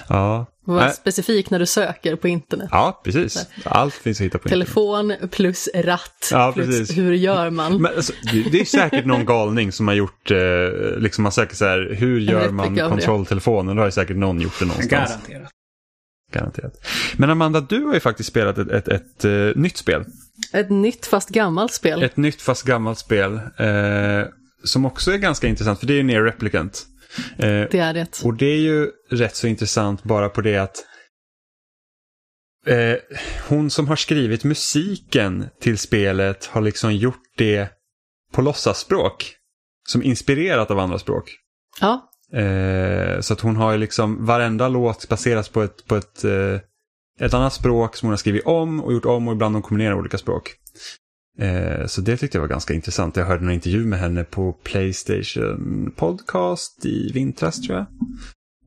Ja. 0.09 0.47
Var 0.65 0.89
specifik 0.89 1.51
när 1.51 1.59
du 1.59 1.67
söker 1.67 2.17
på 2.17 2.29
internet. 2.29 2.69
Ja, 2.73 3.01
precis. 3.05 3.47
Allt 3.65 3.95
finns 3.95 4.21
att 4.21 4.25
hitta 4.25 4.39
på 4.39 4.49
Telefon 4.49 5.11
internet. 5.11 5.31
plus 5.31 5.69
ratt 5.75 6.29
ja, 6.31 6.53
plus 6.55 6.67
precis. 6.67 6.99
hur 6.99 7.13
gör 7.13 7.51
man? 7.51 7.83
Men, 7.83 7.95
alltså, 7.97 8.13
det 8.53 8.61
är 8.61 8.65
säkert 8.65 9.07
någon 9.07 9.25
galning 9.25 9.73
som 9.73 9.89
har 9.89 9.95
gjort, 9.95 10.31
eh, 10.31 10.39
liksom 10.99 11.23
man 11.23 11.33
söker 11.33 11.57
så 11.57 11.65
här, 11.65 11.95
hur 11.99 12.21
gör 12.21 12.51
man 12.51 12.77
kontrolltelefonen? 12.77 13.77
Då 13.77 13.83
har 13.83 13.91
säkert 13.91 14.17
någon 14.17 14.41
gjort 14.41 14.59
det 14.59 14.65
någonstans. 14.65 15.11
Garanterat. 15.11 15.53
Garanterat. 16.33 16.87
Men 17.17 17.31
Amanda, 17.31 17.61
du 17.61 17.85
har 17.85 17.95
ju 17.95 18.01
faktiskt 18.01 18.29
spelat 18.29 18.59
ett, 18.59 18.71
ett, 18.71 18.89
ett, 18.89 19.19
ett 19.19 19.25
uh, 19.25 19.57
nytt 19.57 19.77
spel. 19.77 20.05
Ett 20.53 20.71
nytt 20.71 21.07
fast 21.07 21.29
gammalt 21.29 21.73
spel. 21.73 22.03
Ett 22.03 22.17
nytt 22.17 22.43
fast 22.43 22.65
gammalt 22.65 22.99
spel. 22.99 23.33
Uh, 23.61 24.27
som 24.65 24.85
också 24.85 25.13
är 25.13 25.19
ganska 25.19 25.47
intressant, 25.47 25.81
för 25.81 25.87
det 25.87 25.93
är 25.93 25.97
ju 25.97 26.03
Near 26.03 26.23
Replicant. 26.23 26.87
Uh, 27.33 27.45
det 27.71 27.79
är 27.79 27.95
det. 27.95 28.21
Och 28.25 28.35
det 28.35 28.47
är 28.47 28.61
ju 28.61 28.91
rätt 29.11 29.37
så 29.37 29.47
intressant 29.47 30.03
bara 30.03 30.29
på 30.29 30.41
det 30.41 30.57
att 30.57 30.85
hon 33.49 33.71
som 33.71 33.89
har 33.89 33.97
skrivit 33.97 34.45
musiken 34.45 35.47
till 35.61 35.79
spelet 35.79 36.47
har 36.47 36.61
liksom 36.61 36.95
gjort 36.95 37.23
det 37.37 37.69
på 38.33 38.43
låtsasspråk. 38.43 39.35
Som 39.89 40.03
inspirerat 40.03 40.71
av 40.71 40.79
andra 40.79 40.99
språk. 40.99 41.37
Ja, 41.81 42.08
Eh, 42.33 43.21
så 43.21 43.33
att 43.33 43.41
hon 43.41 43.57
har 43.57 43.73
ju 43.73 43.79
liksom, 43.79 44.27
varenda 44.27 44.69
låt 44.69 45.09
baseras 45.09 45.49
på 45.49 45.63
ett, 45.63 45.87
på 45.87 45.97
ett, 45.97 46.25
eh, 46.25 46.61
ett 47.21 47.35
annat 47.35 47.53
språk 47.53 47.97
som 47.97 48.07
hon 48.07 48.13
har 48.13 48.17
skrivit 48.17 48.47
om 48.47 48.81
och 48.81 48.93
gjort 48.93 49.05
om 49.05 49.29
och 49.29 49.35
ibland 49.35 49.55
de 49.55 49.63
kombinerar 49.63 49.95
olika 49.95 50.19
språk. 50.19 50.55
Eh, 51.39 51.87
så 51.87 52.01
det 52.01 52.17
tyckte 52.17 52.39
jag 52.39 52.43
var 52.43 52.49
ganska 52.49 52.75
intressant. 52.75 53.17
Jag 53.17 53.25
hörde 53.25 53.45
en 53.45 53.51
intervju 53.51 53.87
med 53.87 53.99
henne 53.99 54.25
på 54.25 54.53
Playstation 54.53 55.93
Podcast 55.97 56.87
i 56.87 57.13
vintras 57.13 57.61
tror 57.61 57.77
jag. 57.77 57.87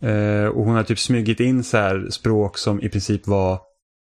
Eh, 0.01 0.47
och 0.47 0.65
hon 0.65 0.75
har 0.75 0.83
typ 0.83 0.99
smugit 0.99 1.39
in 1.39 1.63
så 1.63 1.77
här 1.77 2.07
språk 2.09 2.57
som 2.57 2.81
i 2.81 2.89
princip 2.89 3.27
var 3.27 3.59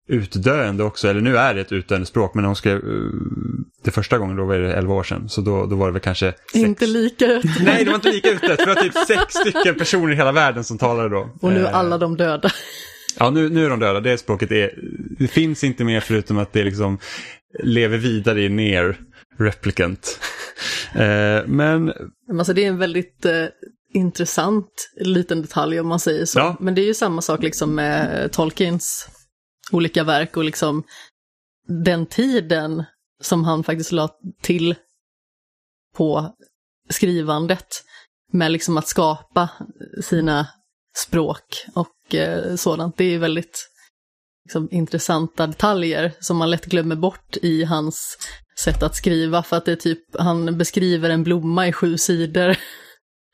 utdöende 0.08 0.84
också, 0.84 1.08
eller 1.08 1.20
nu 1.20 1.36
är 1.36 1.54
det 1.54 1.60
ett 1.60 1.72
utdöende 1.72 2.06
språk, 2.06 2.34
men 2.34 2.44
hon 2.44 2.56
skrev 2.56 2.84
uh, 2.84 3.12
det 3.84 3.90
första 3.90 4.18
gången, 4.18 4.36
då 4.36 4.44
var 4.44 4.58
det 4.58 4.74
11 4.74 4.94
år 4.94 5.02
sedan, 5.02 5.28
så 5.28 5.40
då, 5.40 5.66
då 5.66 5.76
var 5.76 5.86
det 5.86 5.92
väl 5.92 6.02
kanske... 6.02 6.32
Sex... 6.32 6.54
Inte 6.54 6.86
lika 6.86 7.26
utdött. 7.26 7.56
Nej, 7.60 7.84
det 7.84 7.90
var 7.90 7.94
inte 7.94 8.12
lika 8.12 8.30
utdött, 8.30 8.60
för 8.60 8.66
det 8.66 8.74
var 8.74 8.82
typ 8.82 8.94
sex 9.06 9.34
stycken 9.34 9.74
personer 9.74 10.12
i 10.12 10.16
hela 10.16 10.32
världen 10.32 10.64
som 10.64 10.78
talade 10.78 11.08
då. 11.08 11.30
Och 11.40 11.52
nu 11.52 11.66
är 11.66 11.72
alla 11.72 11.98
de 11.98 12.16
döda. 12.16 12.50
Ja, 13.18 13.30
nu, 13.30 13.48
nu 13.48 13.64
är 13.64 13.70
de 13.70 13.80
döda. 13.80 14.00
Det 14.00 14.18
språket 14.18 14.52
är, 14.52 14.70
det 15.18 15.28
finns 15.28 15.64
inte 15.64 15.84
mer 15.84 16.00
förutom 16.00 16.38
att 16.38 16.52
det 16.52 16.64
liksom 16.64 16.98
lever 17.62 17.98
vidare 17.98 18.42
i 18.42 18.48
ner 18.48 18.98
replicant. 19.38 20.20
eh, 20.92 21.46
men... 21.46 21.92
Alltså 22.38 22.52
det 22.52 22.64
är 22.64 22.68
en 22.68 22.78
väldigt 22.78 23.24
eh, 23.24 23.44
intressant 23.94 24.90
liten 25.00 25.42
detalj 25.42 25.80
om 25.80 25.88
man 25.88 26.00
säger 26.00 26.24
så. 26.24 26.38
Ja. 26.38 26.56
Men 26.60 26.74
det 26.74 26.80
är 26.80 26.86
ju 26.86 26.94
samma 26.94 27.22
sak 27.22 27.42
liksom 27.42 27.74
med 27.74 28.28
Tolkiens 28.32 29.08
olika 29.72 30.04
verk 30.04 30.36
och 30.36 30.44
liksom 30.44 30.82
den 31.66 32.06
tiden 32.06 32.84
som 33.22 33.44
han 33.44 33.64
faktiskt 33.64 33.92
la 33.92 34.08
till 34.42 34.74
på 35.96 36.36
skrivandet 36.88 37.84
med 38.32 38.52
liksom 38.52 38.76
att 38.76 38.88
skapa 38.88 39.48
sina 40.02 40.46
språk 40.96 41.64
och 41.74 42.14
eh, 42.14 42.56
sådant. 42.56 42.96
Det 42.96 43.04
är 43.04 43.18
väldigt 43.18 43.68
liksom, 44.44 44.68
intressanta 44.70 45.46
detaljer 45.46 46.12
som 46.20 46.36
man 46.36 46.50
lätt 46.50 46.66
glömmer 46.66 46.96
bort 46.96 47.36
i 47.42 47.64
hans 47.64 48.18
sätt 48.60 48.82
att 48.82 48.96
skriva 48.96 49.42
för 49.42 49.56
att 49.56 49.64
det 49.64 49.72
är 49.72 49.76
typ, 49.76 50.16
han 50.18 50.58
beskriver 50.58 51.10
en 51.10 51.24
blomma 51.24 51.68
i 51.68 51.72
sju 51.72 51.98
sidor. 51.98 52.56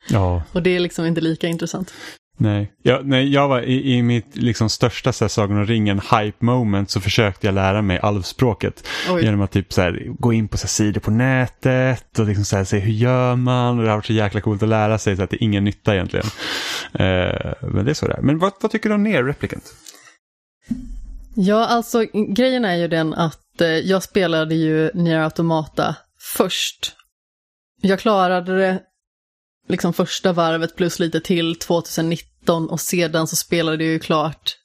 Ja. 0.09 0.43
och 0.51 0.63
det 0.63 0.69
är 0.69 0.79
liksom 0.79 1.05
inte 1.05 1.21
lika 1.21 1.47
intressant. 1.47 1.93
Nej, 2.37 2.71
jag, 2.83 3.07
nej, 3.07 3.33
jag 3.33 3.47
var 3.47 3.61
i, 3.61 3.93
i 3.93 4.01
mitt 4.01 4.35
liksom, 4.35 4.69
största 4.69 5.13
så 5.13 5.25
här, 5.25 5.29
Sagan 5.29 5.57
om 5.57 5.65
ringen 5.65 5.99
hype 5.99 6.45
moment 6.45 6.89
så 6.89 7.01
försökte 7.01 7.47
jag 7.47 7.53
lära 7.53 7.81
mig 7.81 7.99
alvspråket. 7.99 8.87
Oj. 9.09 9.23
Genom 9.23 9.41
att 9.41 9.51
typ, 9.51 9.73
så 9.73 9.81
här, 9.81 10.05
gå 10.07 10.33
in 10.33 10.47
på 10.47 10.57
så 10.57 10.63
här, 10.63 10.69
sidor 10.69 11.01
på 11.01 11.11
nätet 11.11 12.19
och 12.19 12.25
liksom, 12.25 12.45
så 12.45 12.57
här, 12.57 12.63
se 12.63 12.79
hur 12.79 12.91
gör 12.91 13.35
man. 13.35 13.77
Och 13.77 13.83
det 13.83 13.89
har 13.89 13.97
varit 13.97 14.05
så 14.05 14.13
jäkla 14.13 14.41
coolt 14.41 14.63
att 14.63 14.69
lära 14.69 14.97
sig 14.97 15.17
så 15.17 15.23
att 15.23 15.29
det 15.29 15.35
är 15.35 15.43
ingen 15.43 15.63
nytta 15.63 15.93
egentligen. 15.93 16.25
Eh, 16.93 17.53
men 17.61 17.85
det 17.85 17.91
är 17.91 17.93
så 17.93 18.07
där. 18.07 18.19
Men 18.21 18.39
vad, 18.39 18.51
vad 18.61 18.71
tycker 18.71 18.89
du 18.89 18.95
om 18.95 19.03
ner 19.03 19.23
replicant? 19.23 19.73
Ja, 21.35 21.65
alltså 21.65 22.05
grejen 22.27 22.65
är 22.65 22.75
ju 22.75 22.87
den 22.87 23.13
att 23.13 23.61
eh, 23.61 23.67
jag 23.67 24.03
spelade 24.03 24.55
ju 24.55 24.91
Nier 24.93 25.19
Automata 25.19 25.95
först. 26.19 26.95
Jag 27.81 27.99
klarade 27.99 28.57
det 28.57 28.79
liksom 29.67 29.93
första 29.93 30.33
varvet 30.33 30.75
plus 30.75 30.99
lite 30.99 31.19
till 31.19 31.55
2019 31.55 32.69
och 32.69 32.81
sedan 32.81 33.27
så 33.27 33.35
spelade 33.35 33.83
jag 33.83 33.93
ju 33.93 33.99
klart 33.99 34.57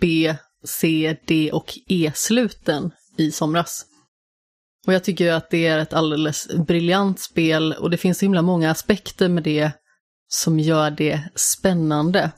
B, 0.00 0.34
C, 0.64 1.16
D 1.26 1.50
och 1.52 1.78
E-sluten 1.88 2.90
i 3.16 3.32
somras. 3.32 3.86
Och 4.86 4.92
jag 4.92 5.04
tycker 5.04 5.32
att 5.32 5.50
det 5.50 5.66
är 5.66 5.78
ett 5.78 5.92
alldeles 5.92 6.48
briljant 6.66 7.20
spel 7.20 7.72
och 7.72 7.90
det 7.90 7.96
finns 7.96 8.18
så 8.18 8.24
himla 8.24 8.42
många 8.42 8.70
aspekter 8.70 9.28
med 9.28 9.42
det 9.42 9.70
som 10.28 10.60
gör 10.60 10.90
det 10.90 11.22
spännande. 11.34 12.30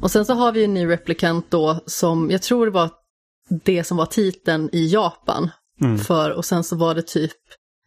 Och 0.00 0.10
sen 0.10 0.24
så 0.24 0.34
har 0.34 0.52
vi 0.52 0.64
en 0.64 0.74
ny 0.74 0.86
replikant 0.86 1.50
då 1.50 1.80
som 1.86 2.30
jag 2.30 2.42
tror 2.42 2.66
det 2.66 2.72
var 2.72 2.90
det 3.64 3.84
som 3.84 3.96
var 3.96 4.06
titeln 4.06 4.70
i 4.72 4.86
Japan. 4.86 5.50
Mm. 5.80 5.98
För, 5.98 6.30
och 6.30 6.44
sen 6.44 6.64
så 6.64 6.76
var 6.76 6.94
det 6.94 7.02
typ 7.02 7.32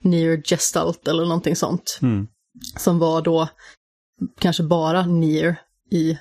Near 0.03 0.41
Gestalt 0.45 1.07
eller 1.07 1.23
någonting 1.23 1.55
sånt. 1.55 1.99
Mm. 2.01 2.27
Som 2.77 2.99
var 2.99 3.21
då 3.21 3.49
kanske 4.39 4.63
bara 4.63 5.05
Near 5.05 5.55
i 5.91 6.17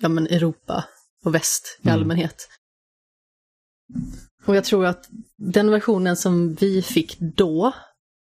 ja, 0.00 0.08
men 0.08 0.26
Europa 0.26 0.84
och 1.24 1.34
väst 1.34 1.78
i 1.82 1.88
Mm. 1.88 2.00
allmänhet. 2.00 2.48
Och 4.46 4.56
jag 4.56 4.64
tror 4.64 4.86
att 4.86 5.08
den 5.36 5.70
versionen 5.70 6.16
som 6.16 6.54
vi 6.54 6.82
fick 6.82 7.16
då 7.20 7.72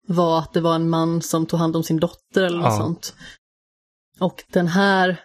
var 0.07 0.39
att 0.39 0.53
det 0.53 0.61
var 0.61 0.75
en 0.75 0.89
man 0.89 1.21
som 1.21 1.45
tog 1.45 1.59
hand 1.59 1.75
om 1.75 1.83
sin 1.83 1.99
dotter 1.99 2.43
eller 2.43 2.57
något 2.57 2.65
Ja. 2.65 2.77
sånt. 2.77 3.15
Och 4.19 4.43
den 4.47 4.67
här 4.67 5.21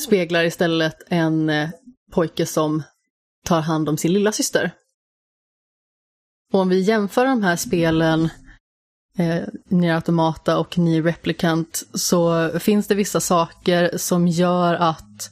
speglar 0.00 0.44
istället 0.44 0.96
en 1.06 1.50
eh, 1.50 1.70
pojke 2.12 2.46
som 2.46 2.82
tar 3.44 3.60
hand 3.60 3.88
om 3.88 3.96
sin 3.98 4.12
lilla 4.12 4.32
syster. 4.32 4.70
Och 6.52 6.60
om 6.60 6.68
vi 6.68 6.80
jämför 6.80 7.24
de 7.26 7.42
här 7.42 7.56
spelen, 7.56 8.28
eh, 9.18 9.42
Nier 9.68 9.94
Automata 9.94 10.58
och 10.58 10.78
Nier 10.78 11.02
Replicant, 11.02 11.82
så 11.94 12.50
finns 12.58 12.86
det 12.86 12.94
vissa 12.94 13.20
saker 13.20 13.90
som 13.96 14.28
gör 14.28 14.74
att 14.74 15.30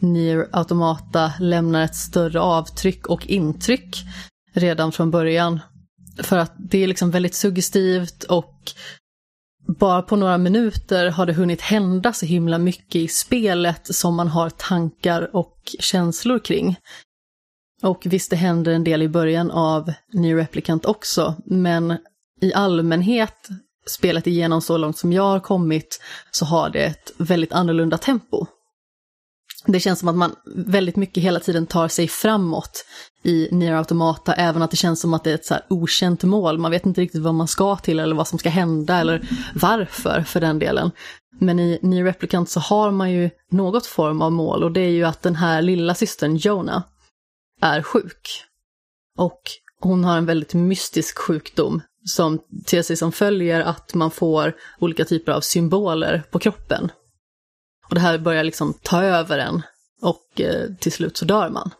Nier 0.00 0.48
Automata 0.52 1.32
lämnar 1.40 1.84
ett 1.84 1.96
större 1.96 2.40
avtryck 2.40 3.06
och 3.06 3.26
intryck 3.26 3.96
redan 4.52 4.92
från 4.92 5.10
början. 5.10 5.60
För 6.18 6.38
att 6.38 6.52
det 6.58 6.82
är 6.82 6.86
liksom 6.86 7.10
väldigt 7.10 7.34
suggestivt 7.34 8.24
och 8.24 8.72
bara 9.66 10.02
på 10.02 10.16
några 10.16 10.38
minuter 10.38 11.10
har 11.10 11.26
det 11.26 11.32
hunnit 11.32 11.60
hända 11.60 12.12
så 12.12 12.26
himla 12.26 12.58
mycket 12.58 12.96
i 12.96 13.08
spelet 13.08 13.94
som 13.94 14.14
man 14.14 14.28
har 14.28 14.50
tankar 14.50 15.36
och 15.36 15.74
känslor 15.80 16.38
kring. 16.38 16.76
Och 17.82 18.02
visst, 18.06 18.30
det 18.30 18.36
händer 18.36 18.72
en 18.72 18.84
del 18.84 19.02
i 19.02 19.08
början 19.08 19.50
av 19.50 19.92
New 20.12 20.36
Replicant 20.36 20.84
också, 20.84 21.34
men 21.46 21.98
i 22.40 22.54
allmänhet, 22.54 23.48
spelet 23.86 24.26
igenom 24.26 24.62
så 24.62 24.76
långt 24.76 24.98
som 24.98 25.12
jag 25.12 25.22
har 25.22 25.40
kommit, 25.40 26.00
så 26.30 26.44
har 26.44 26.70
det 26.70 26.84
ett 26.84 27.12
väldigt 27.16 27.52
annorlunda 27.52 27.98
tempo. 27.98 28.46
det 29.66 29.80
känns 29.80 29.98
som 29.98 30.08
att 30.08 30.16
man 30.16 30.34
väldigt 30.54 30.96
mycket 30.96 31.22
hela 31.22 31.40
tiden 31.40 31.66
tar 31.66 31.88
sig 31.88 32.08
framåt 32.08 32.84
i 33.22 33.48
Nier 33.52 33.72
Automata, 33.72 34.34
även 34.34 34.62
att 34.62 34.70
det 34.70 34.76
känns 34.76 35.00
som 35.00 35.14
att 35.14 35.24
det 35.24 35.30
är 35.30 35.34
ett 35.34 35.46
så 35.46 35.54
här 35.54 35.62
okänt 35.68 36.22
mål. 36.22 36.58
Man 36.58 36.70
vet 36.70 36.86
inte 36.86 37.00
riktigt 37.00 37.22
vad 37.22 37.34
man 37.34 37.48
ska 37.48 37.76
till 37.76 38.00
eller 38.00 38.16
vad 38.16 38.28
som 38.28 38.38
ska 38.38 38.48
hända 38.48 38.96
eller 38.96 39.28
varför 39.54 40.22
för 40.22 40.40
den 40.40 40.58
delen. 40.58 40.90
Men 41.38 41.60
i 41.60 41.78
Nier 41.82 42.04
Replicant 42.04 42.50
så 42.50 42.60
har 42.60 42.90
man 42.90 43.12
ju 43.12 43.30
något 43.50 43.86
form 43.86 44.22
av 44.22 44.32
mål 44.32 44.64
och 44.64 44.72
det 44.72 44.80
är 44.80 44.90
ju 44.90 45.04
att 45.04 45.22
den 45.22 45.36
här 45.36 45.62
lilla 45.62 45.94
systern 45.94 46.36
Jonah 46.36 46.82
är 47.60 47.82
sjuk. 47.82 48.44
Och 49.18 49.40
hon 49.80 50.04
har 50.04 50.18
en 50.18 50.26
väldigt 50.26 50.54
mystisk 50.54 51.18
sjukdom 51.18 51.82
som 52.08 52.38
ter 52.66 52.82
sig 52.82 52.96
som 52.96 53.12
följer 53.12 53.60
att 53.60 53.94
man 53.94 54.10
får 54.10 54.56
olika 54.78 55.04
typer 55.04 55.32
av 55.32 55.40
symboler 55.40 56.22
på 56.30 56.38
kroppen. 56.38 56.90
Och 57.88 57.94
det 57.94 58.00
här 58.00 58.18
börjar 58.18 58.44
liksom 58.44 58.74
ta 58.82 59.02
över 59.02 59.38
en 59.38 59.62
och 60.02 60.40
eh, 60.40 60.74
till 60.80 60.92
slut 60.92 61.16
så 61.16 61.24
dör 61.24 61.50
man. 61.50 61.70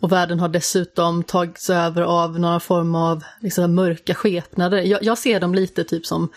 Och 0.00 0.12
världen 0.12 0.40
har 0.40 0.48
dessutom 0.48 1.22
tagits 1.22 1.70
över 1.70 2.02
av 2.02 2.40
några 2.40 2.60
form 2.60 2.94
av 2.94 3.24
liksom, 3.40 3.74
mörka 3.74 4.14
skepnader. 4.14 4.78
Jag, 4.78 5.02
jag 5.02 5.18
ser 5.18 5.40
dem 5.40 5.54
lite 5.54 5.84
typ 5.84 6.06
som 6.06 6.28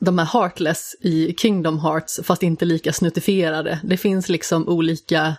de 0.00 0.18
är 0.18 0.24
Heartless 0.24 0.96
i 1.00 1.34
Kingdom 1.38 1.78
Hearts, 1.78 2.20
fast 2.22 2.42
inte 2.42 2.64
lika 2.64 2.92
snuttifierade. 2.92 3.80
Det 3.84 3.96
finns 3.96 4.28
liksom 4.28 4.68
olika 4.68 5.36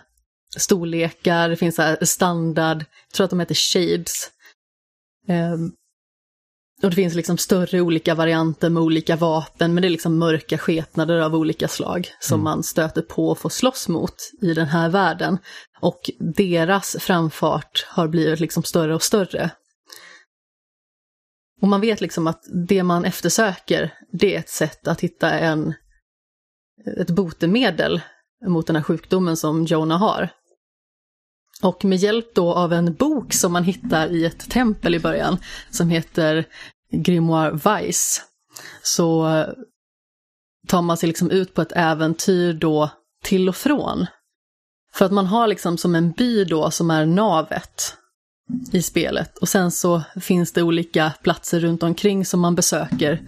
storlekar, 0.56 1.48
det 1.48 1.56
finns 1.56 1.76
så 1.76 1.96
standard, 2.02 2.78
jag 2.78 3.14
tror 3.14 3.24
att 3.24 3.30
de 3.30 3.40
heter 3.40 3.54
shades. 3.54 4.30
Um, 5.28 5.72
och 6.82 6.90
det 6.90 6.96
finns 6.96 7.14
liksom 7.14 7.38
större 7.38 7.80
olika 7.80 8.14
varianter 8.14 8.70
med 8.70 8.82
olika 8.82 9.16
vapen, 9.16 9.74
men 9.74 9.82
det 9.82 9.88
är 9.88 9.90
liksom 9.90 10.18
mörka 10.18 10.58
skepnader 10.58 11.18
av 11.18 11.34
olika 11.34 11.68
slag 11.68 12.08
som 12.20 12.34
mm. 12.34 12.44
man 12.44 12.62
stöter 12.62 13.02
på 13.02 13.28
och 13.28 13.38
får 13.38 13.48
slåss 13.48 13.88
mot 13.88 14.14
i 14.42 14.54
den 14.54 14.66
här 14.66 14.88
världen. 14.88 15.38
Och 15.80 16.10
deras 16.36 16.96
framfart 17.00 17.86
har 17.88 18.08
blivit 18.08 18.40
liksom 18.40 18.62
större 18.62 18.94
och 18.94 19.02
större. 19.02 19.50
Och 21.60 21.68
man 21.68 21.80
vet 21.80 22.00
liksom 22.00 22.26
att 22.26 22.42
det 22.68 22.82
man 22.82 23.04
eftersöker, 23.04 23.92
det 24.12 24.34
är 24.34 24.38
ett 24.38 24.48
sätt 24.48 24.88
att 24.88 25.00
hitta 25.00 25.30
en, 25.30 25.74
ett 27.00 27.10
botemedel 27.10 28.00
mot 28.46 28.66
den 28.66 28.76
här 28.76 28.82
sjukdomen 28.82 29.36
som 29.36 29.64
Jonah 29.64 29.98
har. 29.98 30.28
Och 31.62 31.84
med 31.84 31.98
hjälp 31.98 32.34
då 32.34 32.54
av 32.54 32.72
en 32.72 32.94
bok 32.94 33.32
som 33.32 33.52
man 33.52 33.64
hittar 33.64 34.08
i 34.08 34.24
ett 34.24 34.50
tempel 34.50 34.94
i 34.94 35.00
början, 35.00 35.38
som 35.70 35.90
heter 35.90 36.44
Grimoire 36.92 37.50
Weiss, 37.64 38.22
så 38.82 39.44
tar 40.68 40.82
man 40.82 40.96
sig 40.96 41.06
liksom 41.06 41.30
ut 41.30 41.54
på 41.54 41.62
ett 41.62 41.72
äventyr 41.72 42.52
då 42.52 42.90
till 43.24 43.48
och 43.48 43.56
från. 43.56 44.06
För 44.92 45.04
att 45.04 45.12
man 45.12 45.26
har 45.26 45.46
liksom 45.46 45.78
som 45.78 45.94
en 45.94 46.12
by 46.12 46.44
då 46.44 46.70
som 46.70 46.90
är 46.90 47.06
navet 47.06 47.94
i 48.72 48.82
spelet. 48.82 49.38
Och 49.38 49.48
sen 49.48 49.70
så 49.70 50.02
finns 50.20 50.52
det 50.52 50.62
olika 50.62 51.12
platser 51.22 51.60
runt 51.60 51.82
omkring 51.82 52.24
som 52.24 52.40
man 52.40 52.54
besöker. 52.54 53.22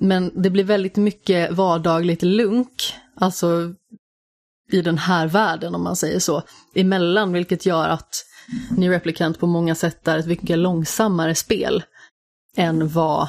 Men 0.00 0.42
det 0.42 0.50
blir 0.50 0.64
väldigt 0.64 0.96
mycket 0.96 1.52
vardagligt 1.52 2.22
lunk, 2.22 2.94
alltså 3.14 3.74
i 4.72 4.82
den 4.82 4.98
här 4.98 5.26
världen 5.26 5.74
om 5.74 5.82
man 5.82 5.96
säger 5.96 6.18
så, 6.18 6.42
emellan, 6.74 7.32
vilket 7.32 7.66
gör 7.66 7.88
att 7.88 8.24
New 8.70 8.90
Replicant 8.90 9.38
på 9.38 9.46
många 9.46 9.74
sätt 9.74 10.08
är 10.08 10.18
ett 10.18 10.26
mycket 10.26 10.58
långsammare 10.58 11.34
spel 11.34 11.82
än 12.56 12.88
vad 12.88 13.28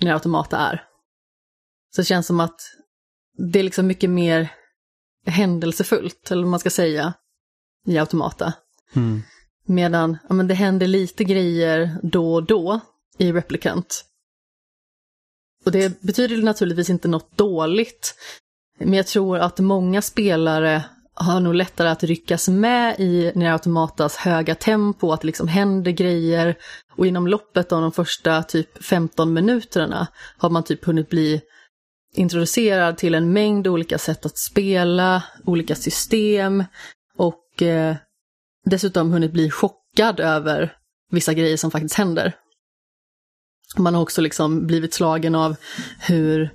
Nier 0.00 0.12
Automata 0.12 0.58
är. 0.58 0.84
Så 1.94 2.00
det 2.00 2.06
känns 2.06 2.26
som 2.26 2.40
att 2.40 2.60
det 3.52 3.58
är 3.58 3.62
liksom 3.62 3.86
mycket 3.86 4.10
mer 4.10 4.48
händelsefullt, 5.26 6.30
eller 6.30 6.42
vad 6.42 6.50
man 6.50 6.60
ska 6.60 6.70
säga, 6.70 7.12
i 7.86 7.98
Automata. 7.98 8.52
Mm. 8.94 9.22
Medan 9.66 10.18
ja, 10.28 10.34
men 10.34 10.48
det 10.48 10.54
händer 10.54 10.86
lite 10.86 11.24
grejer 11.24 11.98
då 12.02 12.34
och 12.34 12.46
då 12.46 12.80
i 13.18 13.32
Replicant. 13.32 14.04
Och 15.64 15.72
det 15.72 16.00
betyder 16.00 16.42
naturligtvis 16.42 16.90
inte 16.90 17.08
något 17.08 17.36
dåligt, 17.36 18.14
men 18.78 18.92
jag 18.92 19.06
tror 19.06 19.38
att 19.38 19.58
många 19.58 20.02
spelare 20.02 20.84
har 21.14 21.40
nog 21.40 21.54
lättare 21.54 21.88
att 21.88 22.02
ryckas 22.02 22.48
med 22.48 23.00
i 23.00 23.32
Nier 23.34 23.52
Automatas 23.52 24.16
höga 24.16 24.54
tempo, 24.54 25.12
att 25.12 25.20
det 25.20 25.26
liksom 25.26 25.48
händer 25.48 25.90
grejer. 25.90 26.54
Och 26.96 27.06
inom 27.06 27.26
loppet 27.26 27.72
av 27.72 27.82
de 27.82 27.92
första 27.92 28.42
typ 28.42 28.84
15 28.84 29.32
minuterna 29.32 30.06
har 30.38 30.50
man 30.50 30.62
typ 30.62 30.84
hunnit 30.84 31.08
bli 31.08 31.40
introducerad 32.14 32.96
till 32.96 33.14
en 33.14 33.32
mängd 33.32 33.66
olika 33.66 33.98
sätt 33.98 34.26
att 34.26 34.38
spela, 34.38 35.22
olika 35.44 35.74
system 35.74 36.64
och 37.16 37.62
eh, 37.62 37.96
dessutom 38.64 39.12
hunnit 39.12 39.32
bli 39.32 39.50
chockad 39.50 40.20
över 40.20 40.76
vissa 41.10 41.34
grejer 41.34 41.56
som 41.56 41.70
faktiskt 41.70 41.94
händer. 41.94 42.32
Man 43.76 43.94
har 43.94 44.02
också 44.02 44.20
liksom 44.20 44.66
blivit 44.66 44.94
slagen 44.94 45.34
av 45.34 45.56
hur 46.00 46.50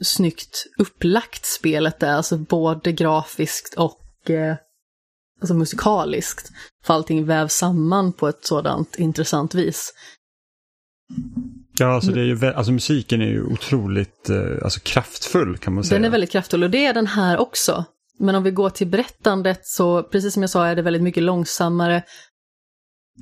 snyggt 0.00 0.66
upplagt 0.78 1.46
spelet 1.46 2.02
är, 2.02 2.12
alltså 2.12 2.36
både 2.38 2.92
grafiskt 2.92 3.74
och 3.74 4.30
eh, 4.30 4.56
alltså 5.40 5.54
musikaliskt. 5.54 6.50
För 6.84 6.94
allting 6.94 7.24
vävs 7.24 7.54
samman 7.54 8.12
på 8.12 8.28
ett 8.28 8.44
sådant 8.44 8.96
intressant 8.96 9.54
vis. 9.54 9.94
Ja, 11.78 11.94
alltså, 11.94 12.10
det 12.10 12.20
är 12.20 12.24
ju, 12.24 12.46
alltså 12.46 12.72
musiken 12.72 13.20
är 13.20 13.26
ju 13.26 13.42
otroligt 13.42 14.30
eh, 14.30 14.64
alltså, 14.64 14.80
kraftfull 14.80 15.58
kan 15.58 15.74
man 15.74 15.84
säga. 15.84 15.98
Den 15.98 16.04
är 16.04 16.10
väldigt 16.10 16.30
kraftfull 16.30 16.62
och 16.62 16.70
det 16.70 16.86
är 16.86 16.94
den 16.94 17.06
här 17.06 17.38
också. 17.38 17.84
Men 18.18 18.34
om 18.34 18.42
vi 18.42 18.50
går 18.50 18.70
till 18.70 18.86
berättandet 18.86 19.66
så, 19.66 20.02
precis 20.02 20.34
som 20.34 20.42
jag 20.42 20.50
sa, 20.50 20.66
är 20.66 20.76
det 20.76 20.82
väldigt 20.82 21.02
mycket 21.02 21.22
långsammare. 21.22 22.02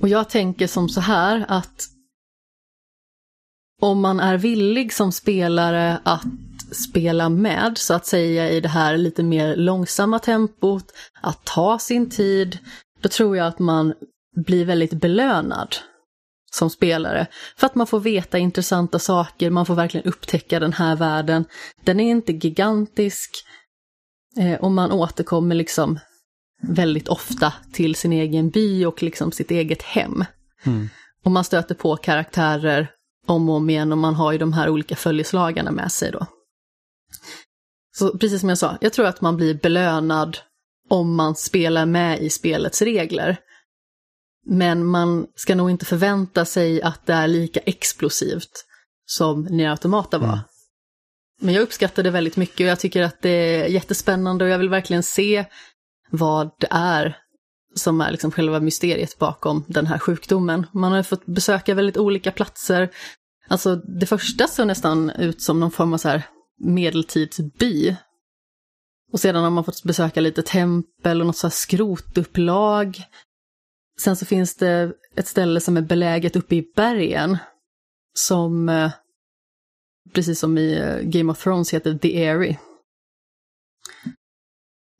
Och 0.01 0.09
jag 0.09 0.29
tänker 0.29 0.67
som 0.67 0.89
så 0.89 1.01
här 1.01 1.45
att 1.49 1.89
om 3.81 4.01
man 4.01 4.21
är 4.21 4.37
villig 4.39 4.93
som 4.93 5.13
spelare 5.13 6.01
att 6.05 6.25
spela 6.71 7.29
med, 7.29 7.79
så 7.79 7.95
att 7.95 8.07
säga, 8.07 8.51
i 8.51 8.61
det 8.61 8.69
här 8.69 8.97
lite 8.97 9.23
mer 9.23 9.57
långsamma 9.57 10.19
tempot, 10.19 10.93
att 11.21 11.45
ta 11.45 11.79
sin 11.79 12.11
tid, 12.11 12.59
då 13.01 13.09
tror 13.09 13.37
jag 13.37 13.47
att 13.47 13.59
man 13.59 13.95
blir 14.37 14.65
väldigt 14.65 14.93
belönad 14.93 15.77
som 16.51 16.71
spelare. 16.71 17.27
För 17.57 17.67
att 17.67 17.75
man 17.75 17.87
får 17.87 18.01
veta 18.01 18.39
intressanta 18.39 18.99
saker, 18.99 19.51
man 19.51 19.67
får 19.67 19.75
verkligen 19.75 20.07
upptäcka 20.07 20.61
den 20.61 20.73
här 20.73 20.97
världen. 20.97 21.45
Den 21.85 22.01
är 22.01 22.11
inte 22.11 22.33
gigantisk 22.33 23.31
eh, 24.39 24.61
och 24.61 24.71
man 24.71 24.93
återkommer 24.93 25.55
liksom 25.55 25.99
väldigt 26.63 27.09
ofta 27.09 27.53
till 27.73 27.95
sin 27.95 28.13
egen 28.13 28.51
by 28.51 28.85
och 28.85 29.03
liksom 29.03 29.33
sitt 29.33 29.51
eget 29.51 29.83
hem. 29.83 30.25
Mm. 30.65 30.89
Och 31.25 31.31
man 31.31 31.45
stöter 31.45 31.75
på 31.75 31.97
karaktärer 31.97 32.91
om 33.27 33.49
och 33.49 33.55
om 33.55 33.71
igen 33.71 33.93
och 33.93 33.99
man 33.99 34.15
har 34.15 34.33
ju 34.33 34.39
de 34.39 34.53
här 34.53 34.69
olika 34.69 34.97
följeslagarna 34.97 35.71
med 35.71 35.93
sig 35.93 36.11
då. 36.13 36.27
Så 37.99 38.19
precis 38.19 38.41
som 38.41 38.49
jag 38.49 38.59
sa, 38.59 38.79
jag 38.81 38.93
tror 38.93 39.07
att 39.07 39.21
man 39.21 39.37
blir 39.37 39.55
belönad 39.55 40.39
om 40.89 41.15
man 41.15 41.35
spelar 41.35 41.87
med 41.87 42.23
i 42.23 42.31
spelets 42.31 42.83
regler. 42.83 43.37
Men 44.47 44.87
man 44.87 45.27
ska 45.35 45.55
nog 45.55 45.71
inte 45.71 45.85
förvänta 45.85 46.45
sig 46.45 46.83
att 46.83 47.07
det 47.07 47.13
är 47.13 47.29
lika 47.29 47.61
explosivt 47.61 48.65
som 49.07 49.43
Nier 49.43 49.71
Automata 49.71 50.19
var. 50.19 50.29
Mm. 50.29 50.39
Men 51.41 51.55
jag 51.55 51.63
uppskattar 51.63 52.03
det 52.03 52.11
väldigt 52.11 52.37
mycket 52.37 52.61
och 52.61 52.71
jag 52.71 52.81
tycker 52.81 53.03
att 53.03 53.23
det 53.23 53.31
är 53.31 53.67
jättespännande 53.69 54.45
och 54.45 54.51
jag 54.51 54.59
vill 54.59 54.69
verkligen 54.69 55.03
se 55.03 55.45
vad 56.11 56.51
det 56.59 56.69
är 56.71 57.17
som 57.75 58.01
är 58.01 58.11
liksom 58.11 58.31
själva 58.31 58.61
mysteriet 58.61 59.19
bakom 59.19 59.65
den 59.69 59.87
här 59.87 59.99
sjukdomen. 59.99 60.67
Man 60.73 60.93
har 60.93 61.03
fått 61.03 61.27
besöka 61.27 61.75
väldigt 61.75 61.97
olika 61.97 62.33
platser. 62.33 62.91
Alltså 63.49 63.77
det 63.77 64.07
första 64.07 64.47
såg 64.47 64.67
nästan 64.67 65.11
ut 65.11 65.43
som 65.43 65.61
någon 65.61 65.71
form 65.71 65.95
av 65.95 65.99
så 65.99 66.09
här 66.09 66.23
medeltidsby. 66.59 67.97
Och 69.13 69.21
sedan 69.21 69.45
har 69.45 69.51
man 69.51 69.65
fått 69.65 69.85
besöka 69.85 70.21
lite 70.21 70.43
tempel 70.43 71.21
och 71.21 71.27
något 71.27 71.37
så 71.37 71.47
här 71.47 71.53
skrotupplag. 71.53 73.03
Sen 74.01 74.17
så 74.17 74.27
finns 74.27 74.57
det 74.57 74.93
ett 75.17 75.27
ställe 75.27 75.61
som 75.61 75.77
är 75.77 75.83
beläget 75.83 76.37
uppe 76.37 76.57
i 76.57 76.73
bergen. 76.77 77.39
Som, 78.15 78.69
eh, 78.69 78.93
precis 80.13 80.41
som 80.41 80.59
i 80.59 80.79
eh, 80.79 81.01
Game 81.01 81.33
of 81.33 81.43
Thrones, 81.43 81.75
heter 81.75 81.99
The 81.99 82.29
Airy. 82.29 82.57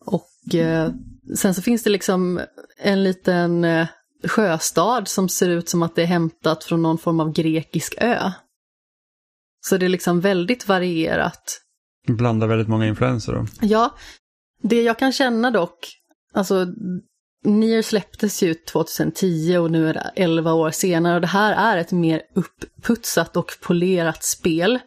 Och 0.05 0.55
eh, 0.55 0.93
sen 1.37 1.55
så 1.55 1.63
finns 1.63 1.83
det 1.83 1.91
liksom 1.91 2.41
en 2.77 3.05
liten 3.05 3.65
eh, 3.65 3.89
sjöstad 4.25 5.09
som 5.09 5.29
ser 5.29 5.49
ut 5.49 5.69
som 5.69 5.83
att 5.83 5.95
det 5.95 6.03
är 6.03 6.07
hämtat 6.07 6.65
från 6.65 6.83
någon 6.83 6.99
form 6.99 7.21
av 7.21 7.33
grekisk 7.33 7.95
ö. 7.99 8.33
Så 9.61 9.77
det 9.77 9.87
är 9.87 9.91
liksom 9.91 10.21
väldigt 10.21 10.69
varierat. 10.69 11.61
Blandar 12.07 12.47
väldigt 12.47 12.69
många 12.69 12.87
influenser 12.87 13.33
då? 13.33 13.47
Ja, 13.61 13.95
det 14.63 14.83
jag 14.83 14.99
kan 14.99 15.13
känna 15.13 15.51
dock, 15.51 15.99
alltså 16.35 16.67
Nier 17.45 17.83
släpptes 17.83 18.43
ju 18.43 18.55
2010 18.55 19.57
och 19.57 19.71
nu 19.71 19.89
är 19.89 19.95
det 19.95 20.13
11 20.17 20.53
år 20.53 20.71
senare 20.71 21.15
och 21.15 21.21
det 21.21 21.27
här 21.27 21.75
är 21.75 21.81
ett 21.81 21.93
mer 21.93 22.23
upputsat 22.35 23.37
och 23.37 23.53
polerat 23.63 24.25
spel. 24.25 24.79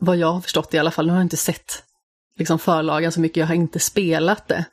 Vad 0.00 0.16
jag 0.16 0.32
har 0.32 0.40
förstått 0.40 0.74
i 0.74 0.78
alla 0.78 0.90
fall, 0.90 1.06
nu 1.06 1.12
har 1.12 1.18
jag 1.18 1.24
inte 1.24 1.36
sett 1.36 1.84
liksom 2.36 2.58
förlagen 2.58 3.12
så 3.12 3.20
mycket, 3.20 3.36
jag 3.36 3.46
har 3.46 3.54
inte 3.54 3.78
spelat 3.78 4.48
det. 4.48 4.64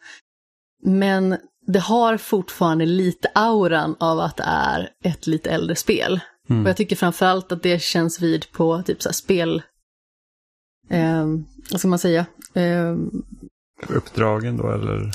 Men 0.84 1.38
det 1.68 1.80
har 1.80 2.18
fortfarande 2.18 2.86
lite 2.86 3.32
auran 3.36 3.96
av 4.00 4.20
att 4.20 4.38
det 4.38 4.44
är 4.48 4.90
ett 5.04 5.28
lite 5.28 5.50
äldre 5.50 5.76
spel. 5.76 6.20
Mm. 6.50 6.64
Och 6.64 6.70
jag 6.70 6.78
tycker 6.78 6.96
framförallt 6.96 7.52
att 7.52 7.64
det 7.64 7.82
känns 7.82 8.22
vid 8.22 8.52
på 8.52 8.84
typ 8.86 9.02
så 9.02 9.10
här 9.10 9.14
spel... 9.14 9.62
Eh, 10.90 11.26
vad 11.72 11.80
ska 11.80 11.88
man 11.88 12.00
säga? 12.00 12.26
Eh, 12.54 12.96
Uppdragen 13.88 14.58
då 14.58 14.72
eller? 14.72 15.12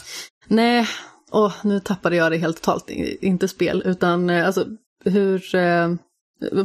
nej, 0.48 0.86
åh, 1.30 1.52
nu 1.64 1.80
tappade 1.80 2.16
jag 2.16 2.32
det 2.32 2.36
helt 2.38 2.56
totalt. 2.56 2.90
Inte 3.20 3.48
spel, 3.48 3.82
utan 3.86 4.30
eh, 4.30 4.46
alltså 4.46 4.66
hur... 5.04 5.54
Eh, 5.54 5.94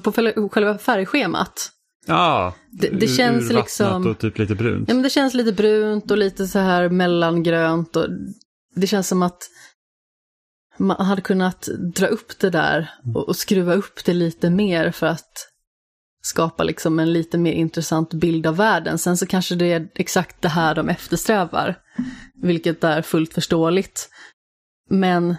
på 0.03 0.11
själva 0.51 0.77
färgschemat. 0.77 1.71
Ja, 2.07 2.53
Det- 2.71 2.89
det 2.89 3.05
ur- 3.05 3.15
känns 3.17 3.51
liksom- 3.51 4.07
och 4.07 4.17
typ 4.19 4.37
lite 4.37 4.55
brunt. 4.55 4.89
Ja, 4.89 4.93
men 4.93 5.03
det 5.03 5.09
känns 5.09 5.33
lite 5.33 5.51
brunt 5.51 6.11
och 6.11 6.17
lite 6.17 6.47
så 6.47 6.59
här 6.59 6.89
mellangrönt. 6.89 7.95
Och 7.95 8.05
det 8.75 8.87
känns 8.87 9.07
som 9.07 9.21
att 9.23 9.49
man 10.79 11.05
hade 11.05 11.21
kunnat 11.21 11.69
dra 11.95 12.07
upp 12.07 12.39
det 12.39 12.49
där 12.49 12.89
och, 13.15 13.27
och 13.27 13.35
skruva 13.35 13.73
upp 13.73 14.05
det 14.05 14.13
lite 14.13 14.49
mer 14.49 14.91
för 14.91 15.07
att 15.07 15.47
skapa 16.21 16.63
liksom 16.63 16.99
en 16.99 17.13
lite 17.13 17.37
mer 17.37 17.53
intressant 17.53 18.13
bild 18.13 18.47
av 18.47 18.55
världen. 18.55 18.97
Sen 18.97 19.17
så 19.17 19.25
kanske 19.25 19.55
det 19.55 19.73
är 19.73 19.87
exakt 19.95 20.41
det 20.41 20.49
här 20.49 20.75
de 20.75 20.89
eftersträvar, 20.89 21.79
vilket 22.41 22.83
är 22.83 23.01
fullt 23.01 23.33
förståeligt. 23.33 24.09
Men 24.89 25.35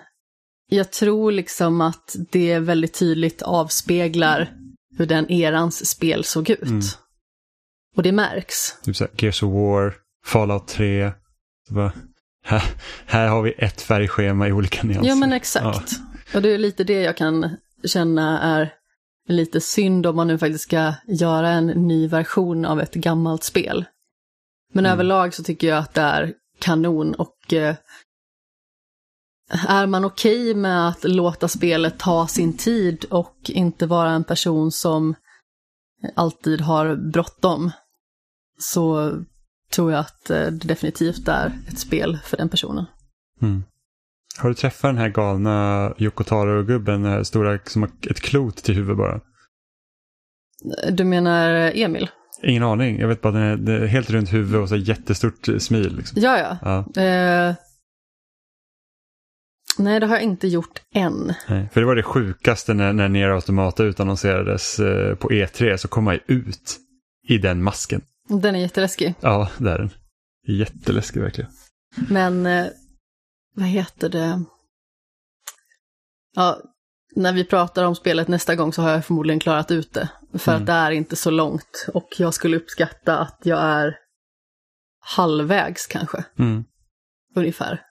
jag 0.70 0.92
tror 0.92 1.32
liksom 1.32 1.80
att 1.80 2.16
det 2.30 2.58
väldigt 2.58 2.94
tydligt 2.94 3.42
avspeglar 3.42 4.52
hur 4.98 5.06
den 5.06 5.30
erans 5.30 5.86
spel 5.86 6.24
såg 6.24 6.50
ut. 6.50 6.62
Mm. 6.62 6.82
Och 7.96 8.02
det 8.02 8.12
märks. 8.12 8.80
Typ 8.82 8.96
såhär 8.96 9.12
Gears 9.16 9.42
of 9.42 9.52
War, 9.52 9.94
Fallout 10.26 10.68
3. 10.68 11.12
Här, 12.48 12.62
här 13.06 13.28
har 13.28 13.42
vi 13.42 13.52
ett 13.58 13.80
färgschema 13.80 14.48
i 14.48 14.52
olika 14.52 14.82
nyanser. 14.82 15.08
Ja 15.08 15.14
men 15.14 15.32
exakt. 15.32 15.92
Och 16.34 16.42
det 16.42 16.48
är 16.54 16.58
lite 16.58 16.84
det 16.84 17.02
jag 17.02 17.16
kan 17.16 17.56
känna 17.84 18.40
är 18.40 18.74
lite 19.28 19.60
synd 19.60 20.06
om 20.06 20.16
man 20.16 20.26
nu 20.26 20.38
faktiskt 20.38 20.64
ska 20.64 20.94
göra 21.06 21.48
en 21.48 21.66
ny 21.66 22.08
version 22.08 22.64
av 22.64 22.80
ett 22.80 22.94
gammalt 22.94 23.44
spel. 23.44 23.84
Men 24.72 24.84
Mm. 24.84 24.92
överlag 24.92 25.34
så 25.34 25.42
tycker 25.42 25.68
jag 25.68 25.78
att 25.78 25.94
det 25.94 26.00
är 26.00 26.34
kanon 26.58 27.14
och 27.14 27.52
eh, 27.52 27.74
är 29.68 29.86
man 29.86 30.04
okej 30.04 30.54
med 30.54 30.88
att 30.88 31.04
låta 31.04 31.48
spelet 31.48 31.98
ta 31.98 32.26
sin 32.26 32.56
tid 32.56 33.04
och 33.10 33.36
inte 33.48 33.86
vara 33.86 34.10
en 34.10 34.24
person 34.24 34.72
som 34.72 35.14
alltid 36.14 36.60
har 36.60 36.96
bråttom 36.96 37.70
så 38.60 39.12
tror 39.72 39.92
jag 39.92 40.00
att 40.00 40.30
eh, 40.30 40.36
det 40.36 40.68
definitivt 40.68 41.28
är 41.28 41.52
ett 41.68 41.78
spel 41.78 42.18
för 42.24 42.36
den 42.36 42.48
personen. 42.48 42.84
Mm. 43.42 43.62
Har 44.38 44.48
du 44.48 44.54
träffat 44.54 44.88
den 44.88 44.98
här 44.98 45.08
galna 45.08 45.94
Yoko 45.98 46.24
Taro-gubben, 46.24 47.02
den 47.02 47.12
här 47.12 47.22
stora 47.22 47.58
som 47.66 47.82
har 47.82 47.90
ett 48.10 48.20
klot 48.20 48.56
till 48.56 48.74
huvud 48.74 48.96
bara? 48.96 49.20
Du 50.90 51.04
menar 51.04 51.72
Emil? 51.74 52.10
Ingen 52.42 52.62
aning, 52.62 52.98
jag 53.00 53.08
vet 53.08 53.20
bara 53.20 53.32
den 53.32 53.68
är, 53.68 53.86
helt 53.86 54.10
runt 54.10 54.32
huvud 54.32 54.60
och 54.60 54.68
så 54.68 54.76
jättestort 54.76 55.48
eh, 55.48 55.58
smil. 55.58 55.96
Liksom. 55.96 56.22
Ja, 56.22 56.38
ja. 56.38 56.84
Ja, 56.94 57.02
Eh, 57.02 57.54
nej, 59.78 60.00
det 60.00 60.06
har 60.06 60.14
jag 60.14 60.22
inte 60.22 60.48
gjort 60.48 60.82
än. 60.94 61.34
nej. 61.48 61.68
För 61.72 61.80
det 61.80 61.86
var 61.86 61.96
det 61.96 62.02
sjukaste 62.02 62.74
när, 62.74 62.92
när 62.92 63.08
Nier 63.08 63.28
Automata 63.28 63.84
utannonserades 63.84 64.78
eh, 64.80 65.14
på 65.14 65.28
E3 65.28 65.76
så 65.76 65.88
kom 65.88 66.04
man 66.04 66.14
ju 66.14 66.20
ut 66.26 66.76
i 67.28 67.38
den 67.38 67.62
masken. 67.62 68.00
Den 68.28 68.54
är 68.54 68.60
jätteläskig. 68.60 69.14
Ja, 69.20 69.50
det 69.58 69.70
är 69.70 69.78
den. 69.78 69.90
Jätteläskig 70.48 71.20
verkligen. 71.20 71.50
Men 72.08 72.46
eh, 72.46 72.66
vad 73.54 73.66
heter 73.66 74.08
det? 74.08 74.44
Ja, 76.34 76.60
när 77.16 77.32
vi 77.32 77.44
pratar 77.44 77.84
om 77.84 77.94
spelet 77.94 78.28
nästa 78.28 78.56
gång 78.56 78.72
så 78.72 78.82
har 78.82 78.90
jag 78.90 79.04
förmodligen 79.04 79.40
klarat 79.40 79.70
ut 79.70 79.92
det. 79.94 80.08
För 80.34 80.52
Mm. 80.52 80.62
att 80.62 80.66
det 80.66 80.72
är 80.72 80.90
inte 80.90 81.16
så 81.16 81.30
långt. 81.30 81.86
Och 81.94 82.08
jag 82.18 82.34
skulle 82.34 82.56
uppskatta 82.56 83.18
att 83.18 83.38
jag 83.44 83.58
är 83.60 83.96
halvvägs 85.00 85.86
kanske, 85.86 86.24
Mm. 86.38 86.64
ungefär. 87.36 87.82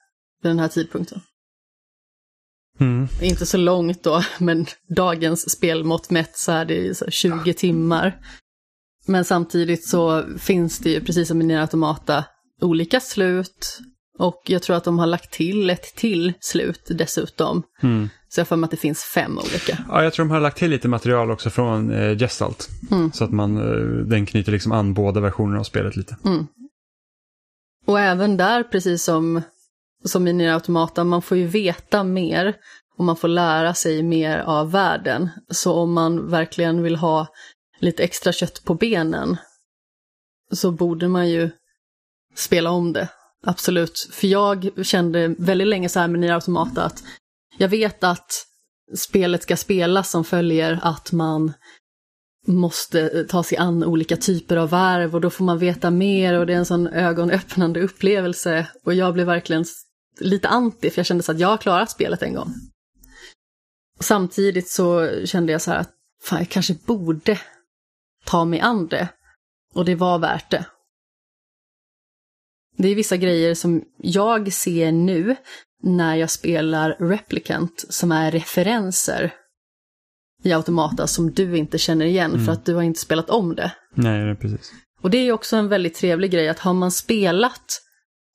Vid 0.42 0.50
den 0.50 0.58
här 0.58 0.68
tidpunkten. 0.68 1.20
Mm. 2.80 3.08
Inte 3.22 3.46
så 3.46 3.56
långt 3.56 4.02
då, 4.02 4.22
men 4.38 4.66
dagens 4.96 5.50
spelmått 5.50 6.10
mätt 6.10 6.36
så 6.36 6.52
är 6.52 6.64
det 6.64 6.74
ju 6.74 6.94
så 6.94 7.04
här 7.04 7.12
20 7.12 7.52
timmar. 7.54 8.20
Men 9.08 9.24
samtidigt 9.24 9.88
så 9.88 10.24
finns 10.38 10.78
det 10.78 10.90
ju, 10.90 11.00
precis 11.00 11.28
som 11.28 11.42
i 11.42 11.44
Nier 11.44 11.60
Automata, 11.60 12.24
olika 12.60 13.00
slut. 13.00 13.78
Och 14.18 14.42
jag 14.46 14.62
tror 14.62 14.76
att 14.76 14.84
de 14.84 14.98
har 14.98 15.06
lagt 15.06 15.30
till 15.30 15.70
ett 15.70 15.94
till 15.96 16.32
slut 16.40 16.86
dessutom. 16.90 17.62
Mm. 17.82 18.08
Så 18.28 18.40
jag 18.40 18.48
för 18.48 18.56
mig 18.56 18.64
att 18.64 18.70
det 18.70 18.76
finns 18.76 19.04
fem 19.04 19.38
olika. 19.38 19.78
Ja, 19.88 20.02
jag 20.02 20.12
tror 20.12 20.24
de 20.24 20.30
har 20.30 20.40
lagt 20.40 20.58
till 20.58 20.70
lite 20.70 20.88
material 20.88 21.30
också 21.30 21.50
från 21.50 21.90
eh, 21.90 22.18
Gestalt. 22.18 22.68
Mm. 22.90 23.12
Så 23.12 23.24
att 23.24 23.30
man, 23.30 23.56
eh, 23.56 24.06
den 24.06 24.26
knyter 24.26 24.52
liksom 24.52 24.72
an 24.72 24.94
båda 24.94 25.20
versionerna 25.20 25.60
av 25.60 25.64
spelet 25.64 25.96
lite. 25.96 26.16
Och 27.86 28.00
även 28.00 28.36
där, 28.36 28.62
precis 28.62 29.04
som, 29.04 29.42
som 30.04 30.28
i 30.28 30.32
Nier 30.32 30.52
Automata, 30.52 31.04
man 31.04 31.22
får 31.22 31.36
ju 31.36 31.46
veta 31.46 32.04
mer 32.04 32.56
och 32.98 33.04
man 33.04 33.16
får 33.16 33.28
lära 33.28 33.74
sig 33.74 34.02
mer 34.02 34.38
av 34.38 34.70
världen. 34.70 35.28
Så 35.50 35.72
om 35.72 35.92
man 35.92 36.30
verkligen 36.30 36.82
vill 36.82 36.96
ha 36.96 37.26
lite 37.78 38.02
extra 38.02 38.32
kött 38.32 38.64
på 38.64 38.74
benen 38.74 39.36
så 40.52 40.70
borde 40.70 41.08
man 41.08 41.30
ju 41.30 41.50
spela 42.34 42.70
om 42.70 42.92
det. 42.92 43.08
Absolut. 43.42 44.08
För 44.12 44.26
jag 44.26 44.70
kände 44.86 45.34
väldigt 45.38 45.68
länge 45.68 45.88
så 45.88 46.00
här 46.00 46.08
med 46.08 46.20
Nier 46.20 46.32
Automata 46.32 46.82
att 46.82 47.02
jag 47.58 47.68
vet 47.68 48.04
att 48.04 48.46
spelet 48.96 49.42
ska 49.42 49.56
spelas 49.56 50.10
som 50.10 50.24
följer 50.24 50.80
att 50.82 51.12
man 51.12 51.52
måste 52.46 53.00
eh, 53.00 53.26
ta 53.26 53.42
sig 53.42 53.58
an 53.58 53.84
olika 53.84 54.16
typer 54.16 54.56
av 54.56 54.70
varv 54.70 55.14
och 55.14 55.20
då 55.20 55.30
får 55.30 55.44
man 55.44 55.58
veta 55.58 55.90
mer 55.90 56.38
och 56.38 56.46
det 56.46 56.52
är 56.52 56.56
en 56.56 56.66
sån 56.66 56.88
ögonöppnande 56.88 57.80
upplevelse. 57.80 58.66
Och 58.84 58.94
jag 58.94 59.14
blev 59.14 59.26
verkligen 59.26 59.64
lite 60.20 60.48
anti 60.48 60.90
för 60.90 60.98
jag 60.98 61.06
kände 61.06 61.22
så 61.22 61.32
att 61.32 61.40
jag 61.40 61.48
har 61.48 61.56
klarat 61.56 61.90
spelet 61.90 62.22
en 62.22 62.34
gång. 62.34 62.54
Samtidigt 64.00 64.68
så 64.68 65.10
kände 65.24 65.52
jag 65.52 65.62
så 65.62 65.70
här 65.70 65.78
att 65.78 65.90
fan, 66.22 66.38
jag 66.38 66.48
kanske 66.48 66.74
borde 66.74 67.40
ta 68.24 68.44
mig 68.44 68.60
an 68.60 68.86
det. 68.86 69.08
Och 69.74 69.84
det 69.84 69.94
var 69.94 70.18
värt 70.18 70.50
det. 70.50 70.66
Det 72.76 72.88
är 72.88 72.94
vissa 72.94 73.16
grejer 73.16 73.54
som 73.54 73.84
jag 73.96 74.52
ser 74.52 74.92
nu 74.92 75.36
när 75.82 76.16
jag 76.16 76.30
spelar 76.30 76.90
Replicant 76.90 77.84
som 77.88 78.12
är 78.12 78.30
referenser 78.30 79.34
i 80.42 80.52
Automata 80.52 81.06
som 81.06 81.30
du 81.30 81.56
inte 81.56 81.78
känner 81.78 82.06
igen 82.06 82.44
för 82.44 82.52
att 82.52 82.64
du 82.64 82.74
har 82.74 82.82
inte 82.82 83.00
spelat 83.00 83.30
om 83.30 83.54
det. 83.54 83.72
Nej, 83.94 84.24
det 84.24 84.30
är 84.30 84.34
precis. 84.34 84.72
Och 85.00 85.10
det 85.10 85.18
är 85.18 85.32
också 85.32 85.56
en 85.56 85.68
väldigt 85.68 85.94
trevlig 85.94 86.30
grej 86.30 86.48
att 86.48 86.58
har 86.58 86.74
man 86.74 86.90
spelat 86.90 87.82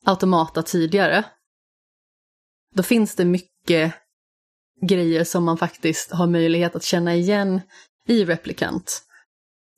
Automata 0.06 0.64
tidigare, 0.64 1.24
då 2.76 2.84
finns 2.84 3.16
det 3.16 3.26
mycket 3.26 3.94
grejer 4.82 5.24
som 5.24 5.44
man 5.44 5.58
faktiskt 5.58 6.12
har 6.12 6.28
möjlighet 6.28 6.76
att 6.76 6.84
känna 6.84 7.16
igen 7.16 7.62
i 8.08 8.26
Replicant. 8.26 9.04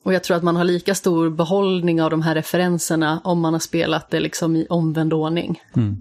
Och 0.06 0.14
jag 0.14 0.24
tror 0.24 0.38
att 0.38 0.44
man 0.44 0.56
har 0.56 0.64
lika 0.64 0.96
stor 0.96 1.30
behållning 1.30 2.02
av 2.02 2.10
de 2.10 2.22
här 2.22 2.36
referenserna 2.36 3.22
om 3.24 3.40
man 3.40 3.54
har 3.54 3.60
spelat 3.60 4.10
det 4.10 4.20
liksom 4.20 4.56
i 4.56 4.68
omvänd 4.70 5.14
ordning. 5.14 5.62
Mm. 5.76 5.96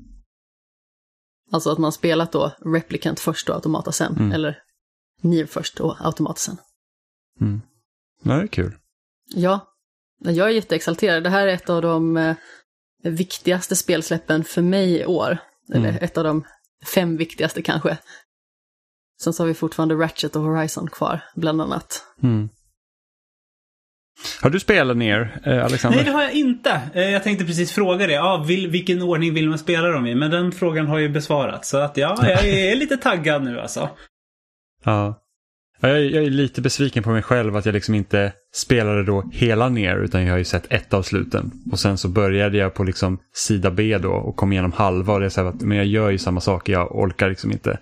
Alltså 1.53 1.71
att 1.71 1.79
man 1.79 1.93
spelat 1.93 2.33
då 2.33 2.53
Replicant 2.65 3.21
först 3.21 3.49
och 3.49 3.55
Automata 3.55 3.93
sen, 3.93 4.13
Mm. 4.17 4.33
eller 4.33 4.59
Nier 5.23 5.47
först 5.47 5.81
och 5.81 5.97
Automata 6.07 6.37
sen. 6.37 6.57
Mm. 7.41 7.61
Det 8.23 8.33
är 8.33 8.47
kul. 8.47 8.77
Ja, 9.35 9.61
jag 10.19 10.49
är 10.49 10.53
jätteexalterad. 10.53 11.23
Det 11.25 11.31
här 11.31 11.47
är 11.47 11.53
ett 11.55 11.71
av 11.71 11.83
de 11.83 12.17
eh, 12.17 12.37
viktigaste 13.03 13.77
spelsläppen 13.77 14.45
för 14.45 14.63
mig 14.63 15.01
i 15.01 15.07
år. 15.07 15.39
Eller 15.73 15.89
Mm. 15.89 16.05
ett 16.05 16.19
av 16.19 16.25
de 16.25 16.45
fem 16.95 17.17
viktigaste 17.17 17.63
kanske. 17.63 17.99
Sen 19.23 19.33
så 19.33 19.43
har 19.43 19.49
vi 19.49 19.55
fortfarande 19.55 19.95
Ratchet 19.95 20.37
och 20.37 20.43
Horizon 20.43 20.91
kvar, 20.91 21.25
bland 21.37 21.61
annat. 21.63 22.03
Mm. 22.23 22.49
Har 24.43 24.51
du 24.51 24.61
spelat 24.61 24.97
ner, 24.97 25.41
eh, 25.45 25.65
Alexander? 25.65 25.97
Nej, 25.99 26.05
det 26.07 26.13
har 26.13 26.23
jag 26.23 26.33
inte. 26.33 26.81
Eh, 26.95 27.03
Jag 27.11 27.23
tänkte 27.23 27.45
precis 27.45 27.73
fråga 27.73 28.07
det. 28.07 28.13
Ja, 28.13 28.45
vill, 28.49 28.69
vilken 28.71 29.03
ordning 29.03 29.35
vill 29.35 29.49
man 29.49 29.59
spela 29.59 29.89
dem 29.89 30.07
i? 30.07 30.15
Men 30.15 30.31
den 30.31 30.53
frågan 30.53 30.87
har 30.87 30.99
ju 30.99 31.09
besvarats. 31.09 31.69
Så 31.69 31.77
att 31.79 31.97
ja, 31.97 32.17
jag 32.29 32.45
är 32.49 32.77
lite 32.77 32.97
taggad 32.97 33.45
nu 33.45 33.61
alltså. 33.61 33.89
Ja. 34.85 35.21
Ja, 35.81 35.89
Jag, 35.89 35.99
är- 35.99 36.11
jag 36.11 36.25
är 36.25 36.31
lite 36.31 36.61
besviken 36.61 37.03
på 37.03 37.11
mig 37.11 37.23
själv 37.23 37.57
att 37.57 37.67
jag 37.67 37.73
liksom 37.73 37.95
inte 37.95 38.33
spelade 38.55 39.05
då 39.05 39.31
hela 39.33 39.69
ner 39.69 39.97
utan 39.97 40.23
jag 40.25 40.31
har 40.33 40.39
ju 40.39 40.45
sett 40.45 40.73
ett 40.73 40.95
av 40.95 41.03
sluten. 41.03 41.51
Och 41.73 41.81
sen 41.81 41.99
så 41.99 42.09
började 42.09 42.59
jag 42.59 42.75
på 42.75 42.85
liksom 42.85 43.19
sida 43.35 43.71
B 43.71 43.99
då 43.99 44.11
och 44.13 44.37
kom 44.37 44.53
igenom 44.53 44.73
halva 44.73 45.13
och 45.13 45.21
det 45.21 45.27
är 45.27 45.31
så 45.31 45.47
att 45.49 45.61
men 45.61 45.77
jag 45.77 45.87
gör 45.87 46.11
ju 46.11 46.19
samma 46.19 46.41
saker, 46.41 46.73
jag 46.73 46.97
orkar 46.99 47.29
liksom 47.29 47.53
inte. 47.53 47.79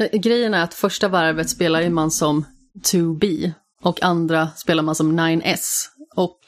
Eh, 0.00 0.18
Grejen 0.20 0.54
är 0.54 0.62
att 0.62 0.74
första 0.74 1.08
varvet 1.08 1.50
spelar 1.50 1.80
ju 1.80 1.90
man 1.90 2.10
som 2.10 2.44
2B 2.92 3.52
och 3.86 4.02
andra 4.02 4.48
spelar 4.56 4.82
man 4.82 4.94
som 4.94 5.20
9S. 5.20 5.84
Och 6.16 6.40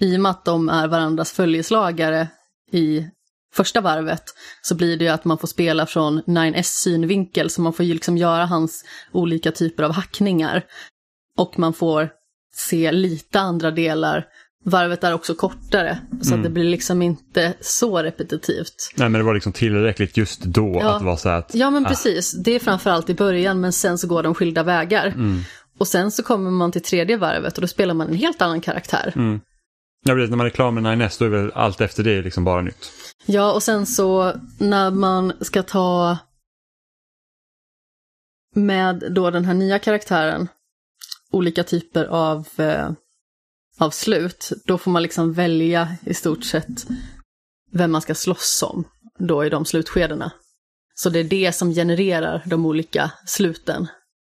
i 0.00 0.16
och 0.16 0.20
med 0.20 0.30
att 0.30 0.44
de 0.44 0.68
är 0.68 0.88
varandras 0.88 1.32
följeslagare 1.32 2.28
i 2.72 3.06
första 3.54 3.80
varvet 3.80 4.22
så 4.62 4.74
blir 4.74 4.96
det 4.96 5.04
ju 5.04 5.10
att 5.10 5.24
man 5.24 5.38
får 5.38 5.48
spela 5.48 5.86
från 5.86 6.22
9S 6.22 6.62
synvinkel 6.62 7.50
så 7.50 7.62
man 7.62 7.72
får 7.72 7.84
ju 7.84 7.94
liksom 7.94 8.16
göra 8.18 8.46
hans 8.46 8.84
olika 9.12 9.52
typer 9.52 9.82
av 9.82 9.92
hackningar. 9.92 10.64
Och 11.38 11.58
man 11.58 11.72
får 11.72 12.10
se 12.54 12.92
lite 12.92 13.40
andra 13.40 13.70
delar. 13.70 14.26
Varvet 14.64 15.04
är 15.04 15.14
också 15.14 15.34
kortare 15.34 15.98
så 16.22 16.34
att 16.34 16.42
det 16.42 16.50
blir 16.50 16.64
liksom 16.64 17.02
inte 17.02 17.54
så 17.60 18.02
repetitivt. 18.02 18.92
Nej 18.94 19.08
men 19.08 19.18
det 19.18 19.24
var 19.24 19.34
liksom 19.34 19.52
tillräckligt 19.52 20.16
just 20.16 20.42
då 20.42 20.78
Ja. 20.82 20.92
att 20.92 20.98
det 21.00 21.04
var 21.06 21.16
så 21.16 21.28
här 21.28 21.38
att 21.38 21.54
Ja 21.54 21.70
men 21.70 21.84
precis, 21.84 22.32
det 22.32 22.54
är 22.54 22.58
framförallt 22.58 23.10
i 23.10 23.14
början 23.14 23.60
men 23.60 23.72
sen 23.72 23.98
så 23.98 24.06
går 24.06 24.22
de 24.22 24.34
skilda 24.34 24.62
vägar. 24.62 25.14
Och 25.82 25.88
sen 25.88 26.10
så 26.10 26.22
kommer 26.22 26.50
man 26.50 26.72
till 26.72 26.82
tredje 26.82 27.16
varvet 27.16 27.54
och 27.54 27.60
då 27.60 27.66
spelar 27.66 27.94
man 27.94 28.08
en 28.08 28.14
helt 28.14 28.42
annan 28.42 28.60
karaktär. 28.60 29.12
Ja, 30.04 30.14
precis, 30.14 30.30
när 30.30 30.36
man 30.36 30.46
är 30.46 30.50
klar 30.50 30.70
med 30.70 30.84
9S 30.84 31.16
då 31.18 31.24
är 31.24 31.28
väl 31.28 31.52
allt 31.54 31.80
efter 31.80 32.02
det 32.02 32.22
liksom 32.22 32.44
bara 32.44 32.62
nytt. 32.62 32.92
Ja, 33.26 33.52
och 33.52 33.62
sen 33.62 33.86
så 33.86 34.32
när 34.58 34.90
man 34.90 35.32
ska 35.40 35.62
ta 35.62 36.18
med 38.54 39.04
då 39.10 39.30
den 39.30 39.44
här 39.44 39.54
nya 39.54 39.78
karaktären 39.78 40.48
olika 41.32 41.64
typer 41.64 42.04
av, 42.04 42.48
eh, 42.56 42.90
av 43.78 43.90
slut, 43.90 44.52
då 44.64 44.78
får 44.78 44.90
man 44.90 45.02
liksom 45.02 45.32
välja 45.32 45.96
i 46.04 46.14
stort 46.14 46.44
sett 46.44 46.86
vem 47.72 47.92
man 47.92 48.02
ska 48.02 48.14
slåss 48.14 48.62
om 48.62 48.84
då 49.18 49.44
i 49.44 49.48
de 49.48 49.64
slutskedena. 49.64 50.32
Så 50.94 51.10
det 51.10 51.20
är 51.20 51.24
det 51.24 51.52
som 51.52 51.74
genererar 51.74 52.42
de 52.46 52.66
olika 52.66 53.12
sluten. 53.26 53.88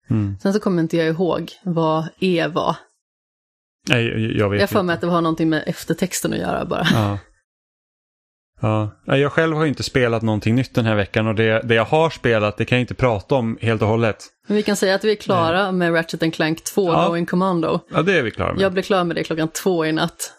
Mm. 0.10 0.36
Sen 0.42 0.54
så 0.54 0.60
kommer 0.60 0.82
inte 0.82 0.98
jag 0.98 1.08
ihåg 1.08 1.52
vad 1.64 2.08
E 2.20 2.48
var. 2.48 2.76
Nej, 3.90 4.38
jag 4.38 4.50
vet 4.50 4.62
Jag 4.62 4.70
får 4.70 4.84
mig 4.84 4.94
att 4.94 5.02
det 5.02 5.08
har 5.08 5.22
någonting 5.22 5.50
med 5.50 5.64
eftertexten 5.68 6.34
att 6.34 6.40
göra 6.40 6.66
bara. 6.66 6.88
Ja. 6.94 7.18
Ja. 8.62 8.90
Nej, 9.06 9.20
Jag 9.22 9.32
själv 9.32 9.58
har 9.58 9.66
inte 9.66 9.84
spelat 9.84 10.22
någonting 10.22 10.56
nytt 10.56 10.76
den 10.76 10.86
här 10.86 10.96
veckan 10.96 11.28
och 11.28 11.36
det, 11.36 11.62
det 11.62 11.76
jag 11.76 11.86
har 11.86 12.10
spelat 12.10 12.58
det 12.58 12.66
kan 12.66 12.78
jag 12.78 12.84
inte 12.84 12.94
prata 12.94 13.36
om 13.36 13.58
helt 13.62 13.82
och 13.82 13.88
hållet. 13.88 14.26
Men 14.48 14.58
vi 14.58 14.64
kan 14.64 14.76
säga 14.76 14.96
att 14.96 15.04
vi 15.04 15.12
är 15.12 15.16
klara 15.16 15.72
med 15.72 15.94
Ratchet 15.94 16.34
Clank 16.34 16.64
2, 16.64 16.94
Ja. 16.94 17.08
Going 17.08 17.26
Commando. 17.26 17.80
Ja, 17.90 18.02
det 18.02 18.18
är 18.18 18.24
vi 18.24 18.32
klara 18.32 18.54
med. 18.54 18.62
Jag 18.62 18.74
blev 18.74 18.84
klar 18.84 19.04
med 19.04 19.16
det 19.16 19.24
klockan 19.24 19.48
två 19.48 19.86
i 19.86 19.92
natt. 19.92 20.32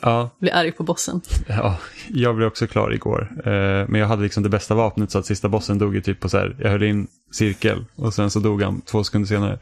Ja, 0.00 0.30
Blir 0.38 0.54
arg 0.54 0.72
på 0.72 0.82
bossen. 0.82 1.20
ja, 1.48 1.78
jag 2.08 2.36
blev 2.36 2.48
också 2.48 2.66
klar 2.66 2.92
igår. 2.92 3.32
Eh, 3.38 3.88
men 3.88 3.94
jag 3.94 4.06
hade 4.06 4.22
liksom 4.22 4.42
det 4.42 4.48
bästa 4.48 4.74
vapnet 4.74 5.10
så 5.10 5.18
att 5.18 5.26
sista 5.26 5.48
bossen 5.48 5.78
dog 5.78 5.94
ju 5.94 6.00
typ 6.00 6.20
på 6.20 6.28
så 6.28 6.38
här, 6.38 6.56
jag 6.60 6.70
höll 6.70 6.82
in 6.82 7.06
cirkel 7.32 7.84
och 7.96 8.14
sen 8.14 8.30
så 8.30 8.40
dog 8.40 8.62
han 8.62 8.80
två 8.80 9.04
sekunder 9.04 9.28
senare. 9.28 9.58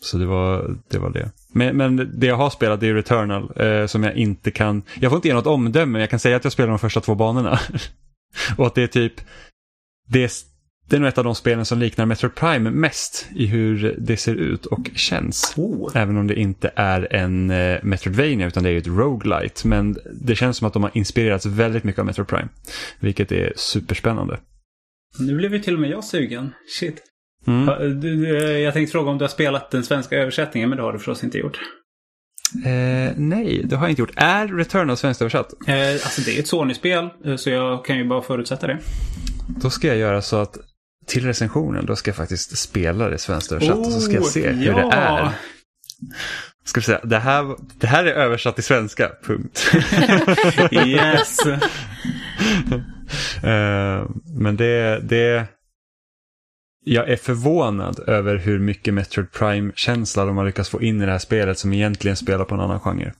Så 0.00 0.18
det 0.18 0.26
var 0.26 0.76
det. 0.88 0.98
Var 0.98 1.10
det. 1.10 1.30
Men, 1.48 1.76
men 1.76 2.10
det 2.20 2.26
jag 2.26 2.36
har 2.36 2.50
spelat 2.50 2.82
är 2.82 2.94
Returnal 2.94 3.52
eh, 3.56 3.86
som 3.86 4.02
jag 4.02 4.14
inte 4.16 4.50
kan, 4.50 4.82
jag 5.00 5.10
får 5.10 5.16
inte 5.16 5.28
ge 5.28 5.34
något 5.34 5.46
omdöme, 5.46 5.92
men 5.92 6.00
jag 6.00 6.10
kan 6.10 6.18
säga 6.18 6.36
att 6.36 6.44
jag 6.44 6.52
spelar 6.52 6.68
de 6.70 6.78
första 6.78 7.00
två 7.00 7.14
banorna. 7.14 7.58
och 8.56 8.66
att 8.66 8.74
det 8.74 8.82
är 8.82 8.86
typ, 8.86 9.14
det 10.08 10.24
är, 10.24 10.30
det 10.92 10.96
är 10.96 11.00
nog 11.00 11.08
ett 11.08 11.18
av 11.18 11.24
de 11.24 11.34
spelen 11.34 11.64
som 11.64 11.78
liknar 11.78 12.06
Metroid 12.06 12.34
Prime 12.34 12.70
mest 12.70 13.26
i 13.34 13.46
hur 13.46 13.96
det 13.98 14.16
ser 14.16 14.34
ut 14.34 14.66
och 14.66 14.90
känns. 14.94 15.54
Oh. 15.56 15.90
Även 15.94 16.16
om 16.16 16.26
det 16.26 16.34
inte 16.34 16.70
är 16.76 17.14
en 17.14 17.50
eh, 17.50 17.78
Metroidvania 17.82 18.46
utan 18.46 18.62
det 18.62 18.68
är 18.68 18.72
ju 18.72 18.78
ett 18.78 18.86
roguelite. 18.86 19.68
Men 19.68 19.96
det 20.20 20.34
känns 20.36 20.56
som 20.56 20.66
att 20.66 20.72
de 20.72 20.82
har 20.82 20.90
inspirerats 20.94 21.46
väldigt 21.46 21.84
mycket 21.84 21.98
av 21.98 22.06
Metroid 22.06 22.28
Prime. 22.28 22.48
Vilket 23.00 23.32
är 23.32 23.52
superspännande. 23.56 24.40
Nu 25.18 25.36
blev 25.36 25.54
ju 25.54 25.58
till 25.60 25.74
och 25.74 25.80
med 25.80 25.90
jag 25.90 26.04
sugen. 26.04 26.52
Shit. 26.80 27.02
Mm. 27.46 27.68
Ja, 27.68 27.78
du- 27.78 27.94
du- 28.16 28.58
Jag 28.58 28.74
tänkte 28.74 28.92
fråga 28.92 29.10
om 29.10 29.18
du 29.18 29.24
har 29.24 29.28
spelat 29.30 29.70
den 29.70 29.84
svenska 29.84 30.16
översättningen, 30.16 30.68
men 30.68 30.76
det 30.76 30.82
har 30.82 30.92
du 30.92 30.98
förstås 30.98 31.24
inte 31.24 31.38
gjort. 31.38 31.58
Eh, 32.64 33.12
nej, 33.16 33.62
det 33.64 33.76
har 33.76 33.84
jag 33.86 33.90
inte 33.90 34.02
gjort. 34.02 34.12
Är 34.16 34.48
Returnal 34.48 34.96
svenskt 34.96 35.22
översatt? 35.22 35.52
Eh, 35.68 35.90
alltså 35.92 36.20
det 36.20 36.36
är 36.36 36.40
ett 36.40 36.48
Sony-spel, 36.48 37.08
eh, 37.24 37.36
så 37.36 37.50
jag 37.50 37.84
kan 37.84 37.98
ju 37.98 38.04
bara 38.08 38.22
förutsätta 38.22 38.66
det. 38.66 38.78
Då 39.62 39.70
ska 39.70 39.86
jag 39.88 39.96
göra 39.96 40.22
så 40.22 40.36
att 40.36 40.56
till 41.06 41.26
recensionen, 41.26 41.86
då 41.86 41.96
ska 41.96 42.08
jag 42.08 42.16
faktiskt 42.16 42.58
spela 42.58 43.08
det 43.08 43.18
svenskt 43.18 43.52
översatt 43.52 43.78
och 43.78 43.92
så 43.92 44.00
ska 44.00 44.14
jag 44.14 44.26
se 44.26 44.50
hur 44.50 44.66
ja. 44.66 44.76
det 44.76 44.96
är. 44.96 45.32
Ska 46.64 46.80
vi 46.80 46.84
säga, 46.84 47.00
det 47.04 47.18
här, 47.18 47.56
det 47.80 47.86
här 47.86 48.04
är 48.04 48.12
översatt 48.12 48.54
till 48.54 48.64
svenska, 48.64 49.10
punkt. 49.22 49.72
Yes! 50.86 51.38
Eh, 53.42 54.06
men 54.34 54.56
det, 54.56 55.00
det... 55.00 55.46
Jag 56.84 57.08
är 57.08 57.16
förvånad 57.16 58.00
över 58.06 58.36
hur 58.36 58.58
mycket 58.58 58.94
Metroid 58.94 59.32
Prime-känsla 59.32 60.24
de 60.24 60.36
har 60.36 60.44
lyckats 60.44 60.68
få 60.68 60.82
in 60.82 61.02
i 61.02 61.06
det 61.06 61.12
här 61.12 61.18
spelet 61.18 61.58
som 61.58 61.72
egentligen 61.72 62.16
spelar 62.16 62.44
på 62.44 62.54
en 62.54 62.60
annan 62.60 62.80
genre. 62.80 63.12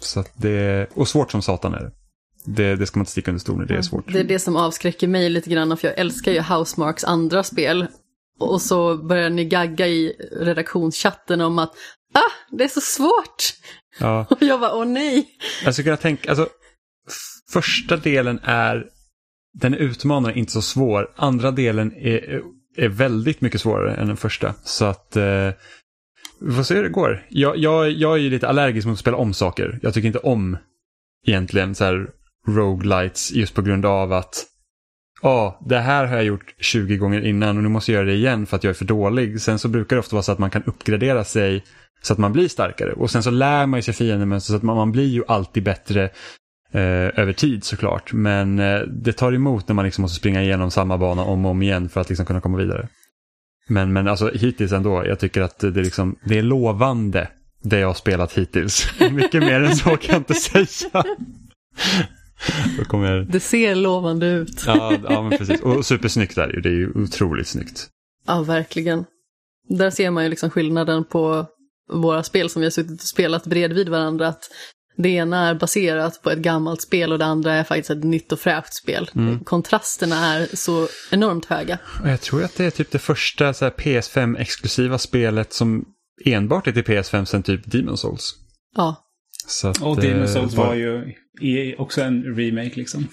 Så 0.00 0.24
det... 0.36 0.86
Och 0.94 1.08
svårt 1.08 1.30
som 1.30 1.42
satan 1.42 1.74
är 1.74 1.80
det. 1.80 1.92
Det, 2.56 2.76
det 2.76 2.86
ska 2.86 2.98
man 2.98 3.02
inte 3.02 3.12
sticka 3.12 3.30
under 3.30 3.40
stolen, 3.40 3.66
det 3.66 3.74
är 3.74 3.82
svårt. 3.82 4.12
Det 4.12 4.20
är 4.20 4.24
det 4.24 4.38
som 4.38 4.56
avskräcker 4.56 5.08
mig 5.08 5.30
lite 5.30 5.50
grann, 5.50 5.76
för 5.76 5.88
jag 5.88 5.98
älskar 5.98 6.32
ju 6.32 6.40
Housemarks 6.40 7.04
andra 7.04 7.42
spel. 7.42 7.86
Och 8.40 8.62
så 8.62 8.96
börjar 8.96 9.30
ni 9.30 9.44
gagga 9.44 9.86
i 9.86 10.12
redaktionschatten 10.40 11.40
om 11.40 11.58
att 11.58 11.70
ah, 12.14 12.56
det 12.56 12.64
är 12.64 12.68
så 12.68 12.80
svårt. 12.80 13.44
Ja. 14.00 14.26
Och 14.30 14.42
jag 14.42 14.60
bara, 14.60 14.74
åh 14.74 14.84
nej. 14.84 15.28
Jag 15.64 15.74
skulle 15.74 15.84
kunna 15.84 15.96
tänka, 15.96 16.30
alltså 16.30 16.48
första 17.52 17.96
delen 17.96 18.40
är, 18.42 18.86
den 19.60 19.74
är 19.74 19.78
utmanande, 19.78 20.38
inte 20.38 20.52
så 20.52 20.62
svår. 20.62 21.12
Andra 21.16 21.50
delen 21.50 21.92
är, 21.96 22.42
är 22.76 22.88
väldigt 22.88 23.40
mycket 23.40 23.60
svårare 23.60 23.94
än 23.94 24.06
den 24.06 24.16
första. 24.16 24.54
Så 24.64 24.84
att 24.84 25.16
eh, 25.16 25.50
vi 26.40 26.54
får 26.54 26.62
se 26.62 26.74
hur 26.74 26.82
det 26.82 26.88
går. 26.88 27.26
Jag, 27.28 27.56
jag, 27.56 27.90
jag 27.90 28.12
är 28.12 28.18
ju 28.18 28.30
lite 28.30 28.48
allergisk 28.48 28.86
mot 28.86 28.92
att 28.92 29.00
spela 29.00 29.16
om 29.16 29.34
saker. 29.34 29.78
Jag 29.82 29.94
tycker 29.94 30.06
inte 30.06 30.18
om 30.18 30.56
egentligen 31.26 31.74
så 31.74 31.84
här 31.84 32.10
roguelites 32.56 33.32
just 33.32 33.54
på 33.54 33.62
grund 33.62 33.86
av 33.86 34.12
att 34.12 34.44
Ja, 35.22 35.60
det 35.66 35.78
här 35.78 36.06
har 36.06 36.16
jag 36.16 36.24
gjort 36.24 36.54
20 36.58 36.96
gånger 36.96 37.20
innan 37.26 37.56
och 37.56 37.62
nu 37.62 37.68
måste 37.68 37.92
jag 37.92 37.96
göra 37.96 38.10
det 38.10 38.16
igen 38.16 38.46
för 38.46 38.56
att 38.56 38.64
jag 38.64 38.70
är 38.70 38.74
för 38.74 38.84
dålig. 38.84 39.40
Sen 39.40 39.58
så 39.58 39.68
brukar 39.68 39.96
det 39.96 40.00
ofta 40.00 40.16
vara 40.16 40.22
så 40.22 40.32
att 40.32 40.38
man 40.38 40.50
kan 40.50 40.62
uppgradera 40.62 41.24
sig 41.24 41.64
så 42.02 42.12
att 42.12 42.18
man 42.18 42.32
blir 42.32 42.48
starkare. 42.48 42.92
Och 42.92 43.10
sen 43.10 43.22
så 43.22 43.30
lär 43.30 43.66
man 43.66 43.78
ju 43.78 43.82
sig 43.82 43.94
fiendemönster 43.94 44.52
så 44.52 44.56
att 44.56 44.62
man, 44.62 44.76
man 44.76 44.92
blir 44.92 45.08
ju 45.08 45.22
alltid 45.28 45.62
bättre 45.62 46.04
eh, 46.72 47.20
över 47.20 47.32
tid 47.32 47.64
såklart. 47.64 48.12
Men 48.12 48.58
eh, 48.58 48.80
det 48.80 49.12
tar 49.12 49.32
emot 49.32 49.68
när 49.68 49.74
man 49.74 49.84
liksom 49.84 50.02
måste 50.02 50.18
springa 50.18 50.42
igenom 50.42 50.70
samma 50.70 50.98
bana 50.98 51.22
om 51.22 51.44
och 51.44 51.50
om 51.50 51.62
igen 51.62 51.88
för 51.88 52.00
att 52.00 52.08
liksom 52.08 52.26
kunna 52.26 52.40
komma 52.40 52.58
vidare. 52.58 52.88
Men, 53.68 53.92
men 53.92 54.08
alltså 54.08 54.30
hittills 54.34 54.72
ändå, 54.72 55.06
jag 55.06 55.18
tycker 55.18 55.42
att 55.42 55.58
det, 55.58 55.70
liksom, 55.70 56.16
det 56.24 56.38
är 56.38 56.42
lovande 56.42 57.28
det 57.62 57.78
jag 57.78 57.86
har 57.86 57.94
spelat 57.94 58.32
hittills. 58.32 59.00
Mycket 59.10 59.42
mer 59.42 59.62
än 59.62 59.76
så 59.76 59.96
kan 59.96 60.12
jag 60.12 60.20
inte 60.20 60.34
säga. 60.34 61.04
Då 62.78 62.84
kommer. 62.84 63.20
Det 63.20 63.40
ser 63.40 63.74
lovande 63.74 64.26
ut. 64.26 64.64
Ja, 64.66 64.92
Ja, 64.92 64.98
ja 65.08 65.22
men 65.22 65.38
precis. 65.38 65.60
Och 65.60 65.86
supersnyggt 65.86 66.38
är 66.38 66.46
det 66.48 66.54
ju. 66.54 66.60
Det 66.60 66.68
är 66.68 66.72
ju 66.72 66.92
otroligt 66.94 67.48
snyggt. 67.48 67.88
verkligen. 68.46 69.04
Där 69.68 69.90
ser 69.90 70.10
man 70.10 70.24
ju 70.24 70.30
liksom 70.30 70.50
skillnaden 70.50 71.04
på 71.04 71.46
våra 71.92 72.22
spel 72.22 72.50
som 72.50 72.60
vi 72.60 72.66
har 72.66 72.70
suttit 72.70 73.00
och 73.00 73.06
spelat 73.06 73.46
bredvid 73.46 73.88
varandra. 73.88 74.28
Att 74.28 74.50
det 74.96 75.08
ena 75.08 75.48
är 75.48 75.54
baserat 75.54 76.22
på 76.22 76.30
ett 76.30 76.38
gammalt 76.38 76.82
spel 76.82 77.12
och 77.12 77.18
det 77.18 77.24
andra 77.24 77.52
är 77.54 77.64
faktiskt 77.64 77.90
ett 77.90 78.04
nytt 78.04 78.32
och 78.32 78.40
fräscht 78.40 78.74
spel. 78.74 79.10
Kontrasterna 79.44 80.34
är 80.34 80.56
så 80.56 80.88
enormt 81.10 81.44
höga. 81.44 81.78
Och 82.02 82.08
jag 82.08 82.20
tror 82.20 82.44
att 82.44 82.56
det 82.56 82.64
är 82.64 82.70
typ 82.70 82.90
det 82.90 82.98
första 82.98 83.54
så 83.54 83.64
här, 83.64 83.72
PS5-exklusiva 83.72 84.98
spelet 84.98 85.52
som 85.52 85.84
enbart 86.24 86.66
är 86.66 86.72
till 86.72 86.84
PS5 86.84 87.24
sen 87.24 87.42
typ 87.42 87.66
Demon 87.66 87.98
Souls. 87.98 88.34
Ja, 88.76 89.07
Så 89.48 89.68
att, 89.68 89.82
Och 89.82 89.96
Demon's 89.98 90.20
eh, 90.20 90.26
Souls 90.26 90.54
var 90.54 90.74
ju 91.40 91.74
också 91.78 92.02
en 92.02 92.22
remake 92.36 92.72
liksom. 92.76 93.08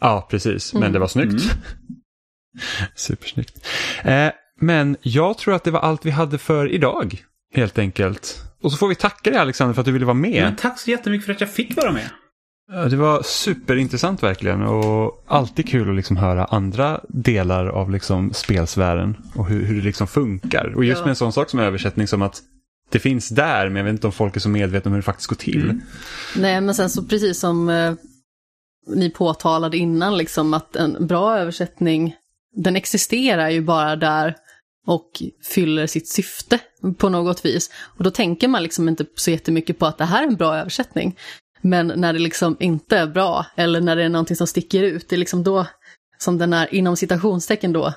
Ja, 0.00 0.26
precis. 0.30 0.72
Men 0.74 0.82
Mm. 0.82 0.92
det 0.92 0.98
var 0.98 1.08
snyggt. 1.08 1.42
Supersnyggt. 2.94 3.66
Eh, 4.04 4.28
men 4.60 4.96
jag 5.02 5.38
tror 5.38 5.54
att 5.54 5.64
det 5.64 5.70
var 5.70 5.80
allt 5.80 6.06
vi 6.06 6.10
hade 6.10 6.38
för 6.38 6.68
idag, 6.72 7.22
helt 7.54 7.78
enkelt. 7.78 8.38
Och 8.62 8.72
så 8.72 8.78
får 8.78 8.88
vi 8.88 8.94
tacka 8.94 9.30
dig 9.30 9.38
Alexander 9.38 9.74
för 9.74 9.80
att 9.80 9.86
du 9.86 9.92
ville 9.92 10.04
vara 10.06 10.14
med. 10.14 10.42
Men 10.42 10.56
tack 10.56 10.78
så 10.80 10.90
jättemycket 10.90 11.26
för 11.26 11.32
att 11.32 11.40
jag 11.40 11.50
fick 11.50 11.76
vara 11.76 11.92
med. 11.92 12.10
Det 12.90 12.96
var 12.96 13.22
superintressant 13.22 14.22
verkligen 14.22 14.62
och 14.62 15.24
alltid 15.28 15.68
kul 15.68 15.90
att 15.90 15.96
liksom 15.96 16.16
höra 16.16 16.44
andra 16.44 17.00
delar 17.08 17.66
av 17.66 17.90
liksom 17.90 18.32
spelsfären 18.32 19.16
och 19.34 19.46
hur, 19.46 19.64
hur 19.64 19.74
det 19.76 19.82
liksom 19.82 20.06
funkar. 20.06 20.72
Och 20.76 20.84
just 20.84 20.98
Ja. 20.98 21.04
med 21.04 21.10
en 21.10 21.16
sån 21.16 21.32
sak 21.32 21.50
som 21.50 21.60
översättning 21.60 22.06
som 22.06 22.22
att 22.22 22.40
det 22.92 22.98
finns 22.98 23.28
där 23.28 23.68
men 23.68 23.76
jag 23.76 23.84
vet 23.84 23.92
inte 23.92 24.06
om 24.06 24.12
folk 24.12 24.36
är 24.36 24.40
så 24.40 24.48
medvetna 24.48 24.88
om 24.88 24.92
hur 24.92 25.00
det 25.00 25.04
faktiskt 25.04 25.28
går 25.28 25.36
till. 25.36 25.62
Mm. 25.62 25.82
nej 26.36 26.60
men 26.60 26.74
sen 26.74 26.90
så 26.90 27.04
precis 27.04 27.38
som 27.38 27.68
eh, 27.68 27.94
ni 28.86 29.10
påtalade 29.10 29.76
innan 29.76 30.16
liksom 30.16 30.54
att 30.54 30.76
en 30.76 31.06
bra 31.06 31.38
översättning, 31.38 32.16
den 32.56 32.76
existerar 32.76 33.50
ju 33.50 33.60
bara 33.60 33.96
där 33.96 34.36
och 34.86 35.22
fyller 35.54 35.86
sitt 35.86 36.08
syfte 36.08 36.58
på 36.98 37.08
något 37.08 37.44
vis. 37.44 37.70
Och 37.96 38.04
då 38.04 38.10
tänker 38.10 38.48
man 38.48 38.62
liksom 38.62 38.88
inte 38.88 39.06
så 39.14 39.30
jättemycket 39.30 39.78
på 39.78 39.86
att 39.86 39.98
det 39.98 40.04
här 40.04 40.22
är 40.22 40.26
en 40.26 40.36
bra 40.36 40.56
översättning. 40.56 41.18
Men 41.60 41.92
när 41.96 42.12
det 42.12 42.18
liksom 42.18 42.56
inte 42.60 42.98
är 42.98 43.06
bra, 43.06 43.46
eller 43.56 43.80
när 43.80 43.96
det 43.96 44.04
är 44.04 44.08
någonting 44.08 44.36
som 44.36 44.46
sticker 44.46 44.82
ut, 44.82 45.08
det 45.08 45.16
är 45.16 45.18
liksom 45.18 45.42
då 45.42 45.66
som 46.18 46.38
den 46.38 46.52
är 46.52 46.74
inom 46.74 46.96
citationstecken 46.96 47.72
då 47.72 47.94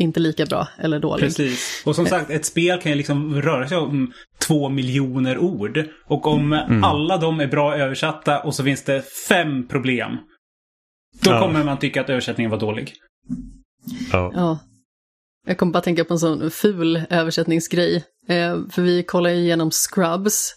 inte 0.00 0.20
lika 0.20 0.46
bra 0.46 0.68
eller 0.78 0.98
dålig. 1.00 1.24
Precis. 1.24 1.82
Och 1.86 1.96
som 1.96 2.06
sagt, 2.06 2.30
ett 2.30 2.44
spel 2.44 2.80
kan 2.80 2.92
ju 2.92 2.96
liksom 2.98 3.42
röra 3.42 3.68
sig 3.68 3.78
om 3.78 4.12
två 4.38 4.68
miljoner 4.68 5.38
ord. 5.38 5.84
Och 6.06 6.26
om 6.26 6.52
alla 6.84 7.16
de 7.16 7.40
är 7.40 7.46
bra 7.46 7.76
översatta 7.76 8.40
och 8.42 8.54
så 8.54 8.64
finns 8.64 8.84
det 8.84 9.02
fem 9.28 9.68
problem. 9.68 10.10
Då 11.22 11.30
Ja. 11.30 11.40
kommer 11.40 11.64
man 11.64 11.78
tycka 11.78 12.00
att 12.00 12.10
översättningen 12.10 12.50
var 12.50 12.58
dålig. 12.58 12.92
Ja. 14.12 14.32
Ja. 14.34 14.58
Jag 15.46 15.58
kommer 15.58 15.72
bara 15.72 15.82
tänka 15.82 16.04
på 16.04 16.14
en 16.14 16.18
sån 16.18 16.50
ful 16.50 17.02
översättningsgrej. 17.10 17.96
Eh, 18.28 18.58
för 18.70 18.82
vi 18.82 19.02
kollar 19.02 19.30
ju 19.30 19.36
igenom 19.36 19.70
Scrubs 19.70 20.54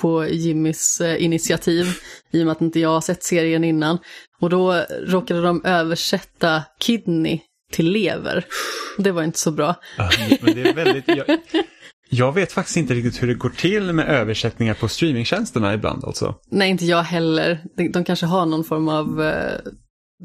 på 0.00 0.26
Jimmys 0.26 1.00
eh, 1.00 1.24
initiativ, 1.24 1.86
i 2.30 2.42
och 2.42 2.46
med 2.46 2.52
att 2.52 2.60
inte 2.62 2.80
jag 2.80 2.88
har 2.88 3.00
sett 3.00 3.22
serien 3.22 3.64
innan. 3.64 3.98
Och 4.40 4.50
då 4.50 4.72
råkade 5.06 5.42
de 5.42 5.64
översätta 5.64 6.62
kidney 6.80 7.40
till 7.72 7.90
lever. 7.90 8.44
Det 8.98 9.12
var 9.12 9.22
inte 9.22 9.38
så 9.38 9.50
bra. 9.50 9.74
Ja, 9.98 10.10
men 10.40 10.54
det 10.54 10.62
är 10.68 10.74
väldigt, 10.74 11.04
jag, 11.08 11.38
jag 12.08 12.34
vet 12.34 12.52
faktiskt 12.52 12.76
inte 12.76 12.94
riktigt 12.94 13.22
hur 13.22 13.28
det 13.28 13.34
går 13.34 13.50
till 13.50 13.92
med 13.92 14.08
översättningar 14.08 14.74
på 14.74 14.88
streamingtjänsterna 14.88 15.74
ibland 15.74 16.04
alltså. 16.04 16.34
Nej, 16.50 16.70
inte 16.70 16.84
jag 16.84 17.02
heller. 17.02 17.58
De, 17.76 17.88
de 17.88 18.04
kanske 18.04 18.26
har 18.26 18.46
någon 18.46 18.64
form 18.64 18.88
av 18.88 19.22
eh, 19.22 19.58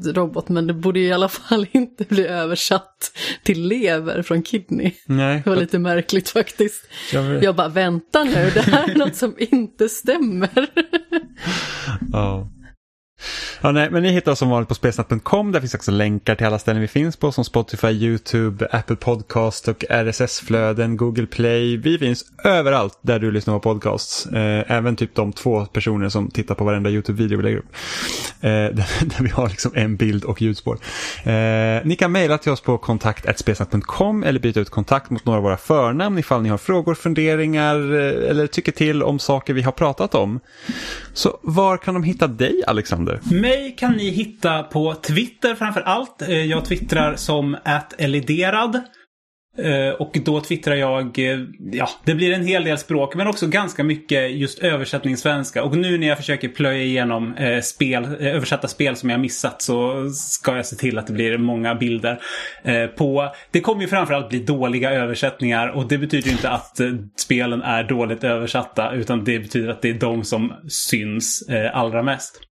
robot, 0.04 0.48
men 0.48 0.66
det 0.66 0.74
borde 0.74 1.00
ju 1.00 1.06
i 1.06 1.12
alla 1.12 1.28
fall 1.48 1.66
inte 1.72 2.04
bli 2.04 2.26
översatt 2.26 3.12
till 3.42 3.66
lever 3.68 4.22
från 4.22 4.42
kidney. 4.42 4.92
Nej. 5.06 5.42
Det 5.44 5.50
var 5.50 5.56
lite 5.56 5.78
märkligt 5.78 6.28
faktiskt. 6.28 6.88
Jag, 7.12 7.44
Jag 7.44 7.56
bara, 7.56 7.68
vänta 7.68 8.24
nu, 8.24 8.50
det 8.54 8.60
här 8.60 8.90
är 8.90 8.94
något 8.94 9.16
som 9.16 9.34
inte 9.38 9.88
stämmer. 9.88 10.68
Ja. 12.12 12.48
Ja, 13.60 13.72
nej, 13.72 13.90
men 13.90 14.02
ni 14.02 14.10
hittar 14.10 14.32
oss 14.32 14.38
som 14.38 14.50
vanligt 14.50 14.68
på 14.68 14.74
spelsnack.com. 14.74 15.52
Där 15.52 15.60
finns 15.60 15.74
också 15.74 15.90
länkar 15.90 16.34
till 16.34 16.46
alla 16.46 16.58
ställen 16.58 16.80
vi 16.80 16.88
finns 16.88 17.16
på 17.16 17.32
som 17.32 17.44
Spotify, 17.44 17.88
YouTube, 17.88 18.68
Apple 18.70 18.96
Podcast 18.96 19.68
och 19.68 19.84
RSS-flöden, 19.88 20.96
Google 20.96 21.26
Play. 21.26 21.76
Vi 21.76 21.98
finns 21.98 22.24
överallt 22.44 22.98
där 23.02 23.18
du 23.18 23.30
lyssnar 23.30 23.54
på 23.54 23.60
podcasts. 23.60 24.26
Eh, 24.26 24.64
även 24.68 24.96
typ 24.96 25.14
de 25.14 25.32
två 25.32 25.66
personer 25.66 26.08
som 26.08 26.30
tittar 26.30 26.54
på 26.54 26.64
varenda 26.64 26.90
YouTube-video 26.90 27.36
vi 27.36 27.42
lägger 27.42 27.58
upp. 27.58 27.72
Eh, 28.40 28.50
där, 28.50 29.04
där 29.04 29.22
vi 29.22 29.30
har 29.30 29.48
liksom 29.48 29.72
en 29.74 29.96
bild 29.96 30.24
och 30.24 30.42
ljudspår. 30.42 30.78
Eh, 31.24 31.32
ni 31.84 31.96
kan 31.98 32.12
mejla 32.12 32.38
till 32.38 32.52
oss 32.52 32.60
på 32.60 32.78
kontakt.spelsnack.com 32.78 34.24
eller 34.24 34.40
byta 34.40 34.60
ut 34.60 34.70
kontakt 34.70 35.10
mot 35.10 35.24
några 35.24 35.36
av 35.36 35.42
våra 35.42 35.56
förnamn 35.56 36.18
ifall 36.18 36.42
ni 36.42 36.48
har 36.48 36.58
frågor, 36.58 36.94
funderingar 36.94 37.74
eh, 37.74 38.30
eller 38.30 38.46
tycker 38.46 38.72
till 38.72 39.02
om 39.02 39.18
saker 39.18 39.54
vi 39.54 39.62
har 39.62 39.72
pratat 39.72 40.14
om. 40.14 40.40
Så 41.12 41.38
var 41.42 41.76
kan 41.76 41.94
de 41.94 42.02
hitta 42.02 42.26
dig 42.26 42.62
Alexander? 42.66 43.07
Mig 43.30 43.74
kan 43.78 43.92
ni 43.92 44.10
hitta 44.10 44.62
på 44.62 44.94
Twitter 44.94 45.54
framför 45.54 45.80
allt. 45.80 46.22
Eh, 46.22 46.44
jag 46.44 46.64
twittrar 46.64 47.16
som 47.16 47.56
@eliderad. 47.98 48.80
Eh, 49.58 49.94
och 49.94 50.16
då 50.24 50.40
twittrar 50.40 50.74
jag, 50.74 51.18
eh, 51.18 51.38
ja, 51.72 51.88
det 52.04 52.14
blir 52.14 52.32
en 52.32 52.46
hel 52.46 52.64
del 52.64 52.78
språk 52.78 53.14
men 53.14 53.26
också 53.26 53.46
ganska 53.46 53.84
mycket 53.84 54.30
just 54.30 54.58
översättning 54.58 55.16
svenska. 55.16 55.64
Och 55.64 55.76
nu 55.76 55.98
när 55.98 56.08
jag 56.08 56.16
försöker 56.16 56.48
plöja 56.48 56.82
igenom 56.82 57.34
spel, 57.62 58.04
översatta 58.20 58.68
spel 58.68 58.96
som 58.96 59.10
jag 59.10 59.20
missat 59.20 59.62
så 59.62 60.08
ska 60.10 60.56
jag 60.56 60.66
se 60.66 60.76
till 60.76 60.98
att 60.98 61.06
det 61.06 61.12
blir 61.12 61.38
många 61.38 61.74
bilder 61.74 62.20
på. 62.96 63.34
Det 63.50 63.60
kommer 63.60 63.82
ju 63.82 63.88
framförallt 63.88 64.28
bli 64.28 64.38
dåliga 64.38 64.90
översättningar 64.90 65.68
och 65.68 65.88
det 65.88 65.98
betyder 65.98 66.26
ju 66.26 66.32
inte 66.32 66.50
att 66.50 66.80
spelen 67.16 67.62
är 67.62 67.84
dåligt 67.84 68.24
översatta 68.24 68.92
utan 68.92 69.24
det 69.24 69.38
betyder 69.38 69.68
att 69.68 69.82
det 69.82 69.90
är 69.90 69.94
de 69.94 70.24
som 70.24 70.52
syns 70.68 71.48
allra 71.72 72.02
mest. 72.02 72.47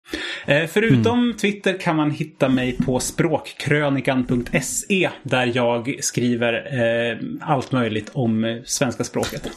Förutom 0.68 1.02
Förutom 1.02 1.34
Twitter 1.40 1.80
kan 1.80 1.96
man 1.96 2.10
hitta 2.10 2.48
mig 2.48 2.76
på 2.76 3.00
språkkrönikan.se 3.00 5.10
där 5.22 5.52
jag 5.54 5.96
skriver 6.00 6.52
eh, 6.52 7.18
allt 7.40 7.72
möjligt 7.72 8.10
om 8.12 8.44
eh, 8.44 8.56
svenska 8.64 9.04
språket. 9.04 9.50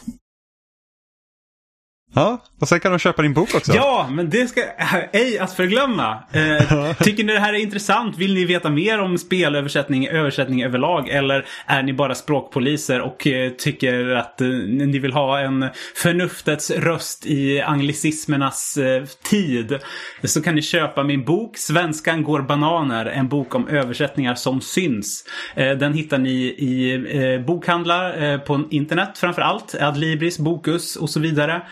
Ja, 2.14 2.42
och 2.60 2.68
sen 2.68 2.80
kan 2.80 2.92
de 2.92 2.98
köpa 2.98 3.22
din 3.22 3.34
bok 3.34 3.54
också. 3.54 3.72
Ja, 3.74 4.08
men 4.10 4.30
det 4.30 4.46
ska 4.46 4.60
ej 5.12 5.38
att 5.38 5.52
förglömma. 5.52 6.18
Eh, 6.32 6.92
tycker 6.98 7.24
ni 7.24 7.32
det 7.32 7.40
här 7.40 7.54
är 7.54 7.58
intressant? 7.58 8.18
Vill 8.18 8.34
ni 8.34 8.44
veta 8.44 8.70
mer 8.70 9.00
om 9.00 9.18
spelöversättning, 9.18 10.08
översättning 10.08 10.62
överlag? 10.62 11.08
Eller 11.08 11.46
är 11.66 11.82
ni 11.82 11.92
bara 11.92 12.14
språkpoliser 12.14 13.00
och 13.00 13.26
eh, 13.26 13.50
tycker 13.50 14.14
att 14.14 14.40
eh, 14.40 14.48
ni 14.48 14.98
vill 14.98 15.12
ha 15.12 15.40
en 15.40 15.66
förnuftets 15.94 16.70
röst 16.70 17.26
i 17.26 17.60
anglicismernas 17.60 18.76
eh, 18.76 19.04
tid? 19.04 19.78
Så 20.24 20.42
kan 20.42 20.54
ni 20.54 20.62
köpa 20.62 21.04
min 21.04 21.24
bok 21.24 21.56
Svenskan 21.56 22.22
går 22.22 22.40
bananer, 22.42 23.06
en 23.06 23.28
bok 23.28 23.54
om 23.54 23.68
översättningar 23.68 24.34
som 24.34 24.60
syns. 24.60 25.24
Eh, 25.54 25.70
den 25.70 25.92
hittar 25.92 26.18
ni 26.18 26.34
i 26.44 26.94
eh, 26.94 27.46
bokhandlar 27.46 28.38
på 28.38 28.62
internet 28.70 29.18
framför 29.18 29.42
allt. 29.42 29.74
Adlibris, 29.80 30.38
Bokus 30.38 30.96
och 30.96 31.10
så 31.10 31.20
vidare. 31.20 31.62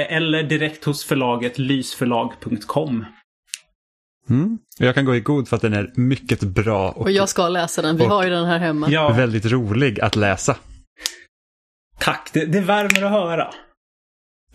Eh, 0.00 0.16
eller 0.16 0.42
direkt 0.42 0.84
hos 0.84 1.04
förlaget 1.04 1.58
lysförlag.com. 1.58 3.04
Mm. 4.30 4.58
Jag 4.78 4.94
kan 4.94 5.04
gå 5.04 5.14
i 5.16 5.20
god 5.20 5.48
för 5.48 5.56
att 5.56 5.62
den 5.62 5.72
är 5.72 5.92
mycket 5.94 6.40
bra 6.40 6.90
och, 6.90 7.02
Och 7.02 7.10
jag 7.10 7.28
ska 7.28 7.48
läsa 7.48 7.82
den, 7.82 7.96
vi 7.96 8.04
Och- 8.04 8.08
har 8.10 8.24
ju 8.24 8.30
den 8.30 8.44
här 8.44 8.58
hemma. 8.58 8.90
Ja, 8.90 9.12
väldigt 9.12 9.44
rolig 9.46 10.00
att 10.00 10.16
läsa. 10.16 10.56
tack. 12.00 12.30
Det, 12.32 12.44
det 12.46 12.60
värmer 12.60 13.02
att 13.04 13.10
höra. 13.10 13.50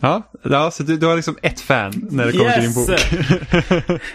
Ja, 0.00 0.22
ja 0.44 0.70
så 0.70 0.82
du, 0.82 0.96
du 0.96 1.06
har 1.06 1.16
liksom 1.16 1.36
ett 1.42 1.60
fan 1.60 2.08
när 2.10 2.26
det 2.26 2.32
kommer 2.32 2.52
till 2.52 2.62
din 2.62 2.74
bok. 2.74 4.00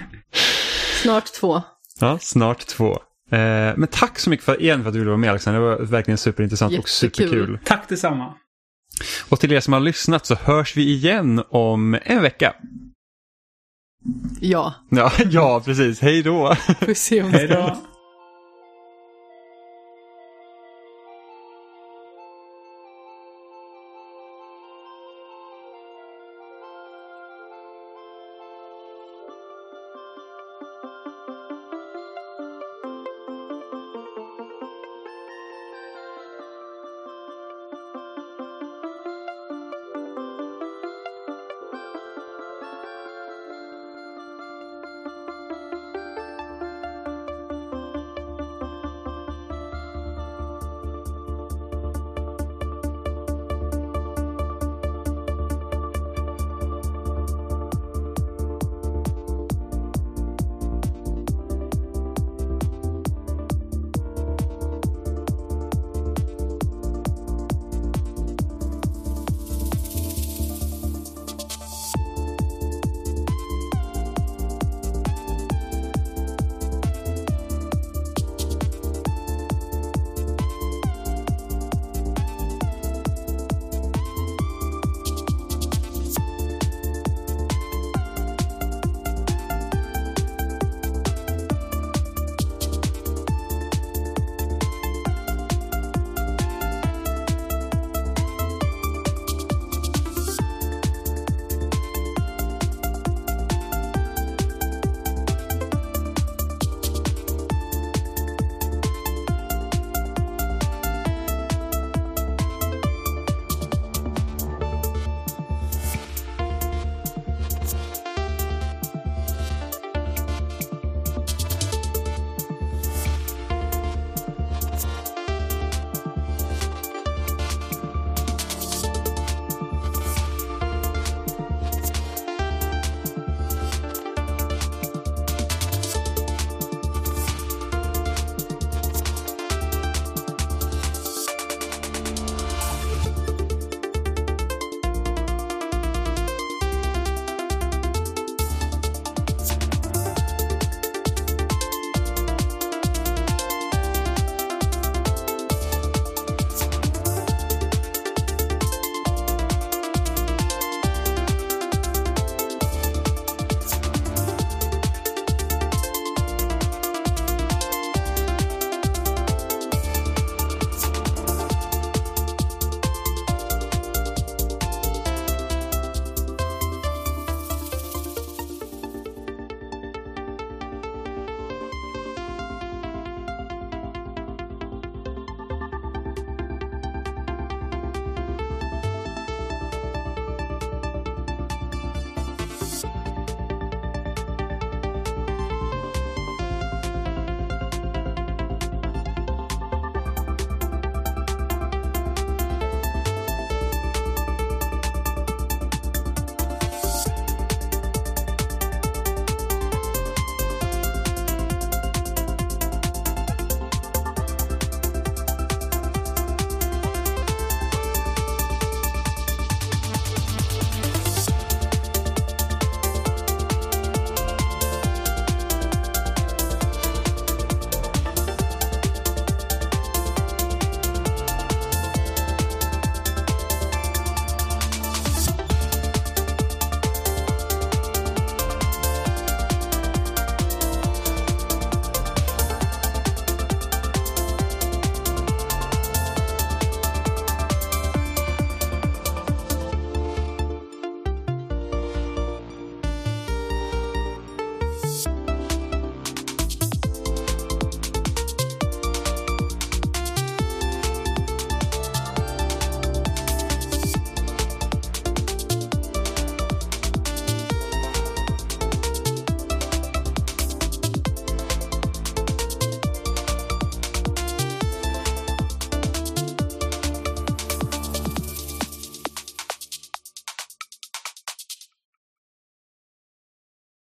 Snart 1.04 1.26
två. 1.34 1.62
ja, 2.00 2.18
snart 2.22 2.60
två. 2.68 2.92
Eh, 3.32 3.38
men 3.78 3.88
tack 3.88 4.20
så 4.20 4.30
mycket 4.30 4.46
för, 4.46 4.62
igen 4.62 4.82
för 4.82 4.88
att 4.90 4.94
du 4.94 5.00
ville 5.00 5.10
vara 5.10 5.18
med 5.18 5.30
Alexander. 5.30 5.62
Det 5.62 5.68
var 5.68 5.78
verkligen 5.86 6.18
superintressant 6.18 6.70
och 6.80 6.90
Jättekul. 6.90 7.28
superkul. 7.30 7.60
Tack 7.66 7.90
detsamma. 7.90 8.34
Och 9.30 9.40
till 9.40 9.52
er 9.52 9.60
som 9.60 9.74
har 9.74 9.80
lyssnat 9.80 10.26
så 10.26 10.36
hörs 10.36 10.78
vi 10.78 10.94
igen 10.94 11.44
om 11.50 11.98
en 12.04 12.22
vecka. 12.22 12.54
Ja, 14.40 14.74
Ja, 14.90 15.12
ja 15.32 15.62
precis. 15.66 16.00
Hej 16.02 16.24
då! 16.24 16.56
se 16.96 17.24
om 17.24 17.32
Hej 17.32 17.48
då. 17.48 17.78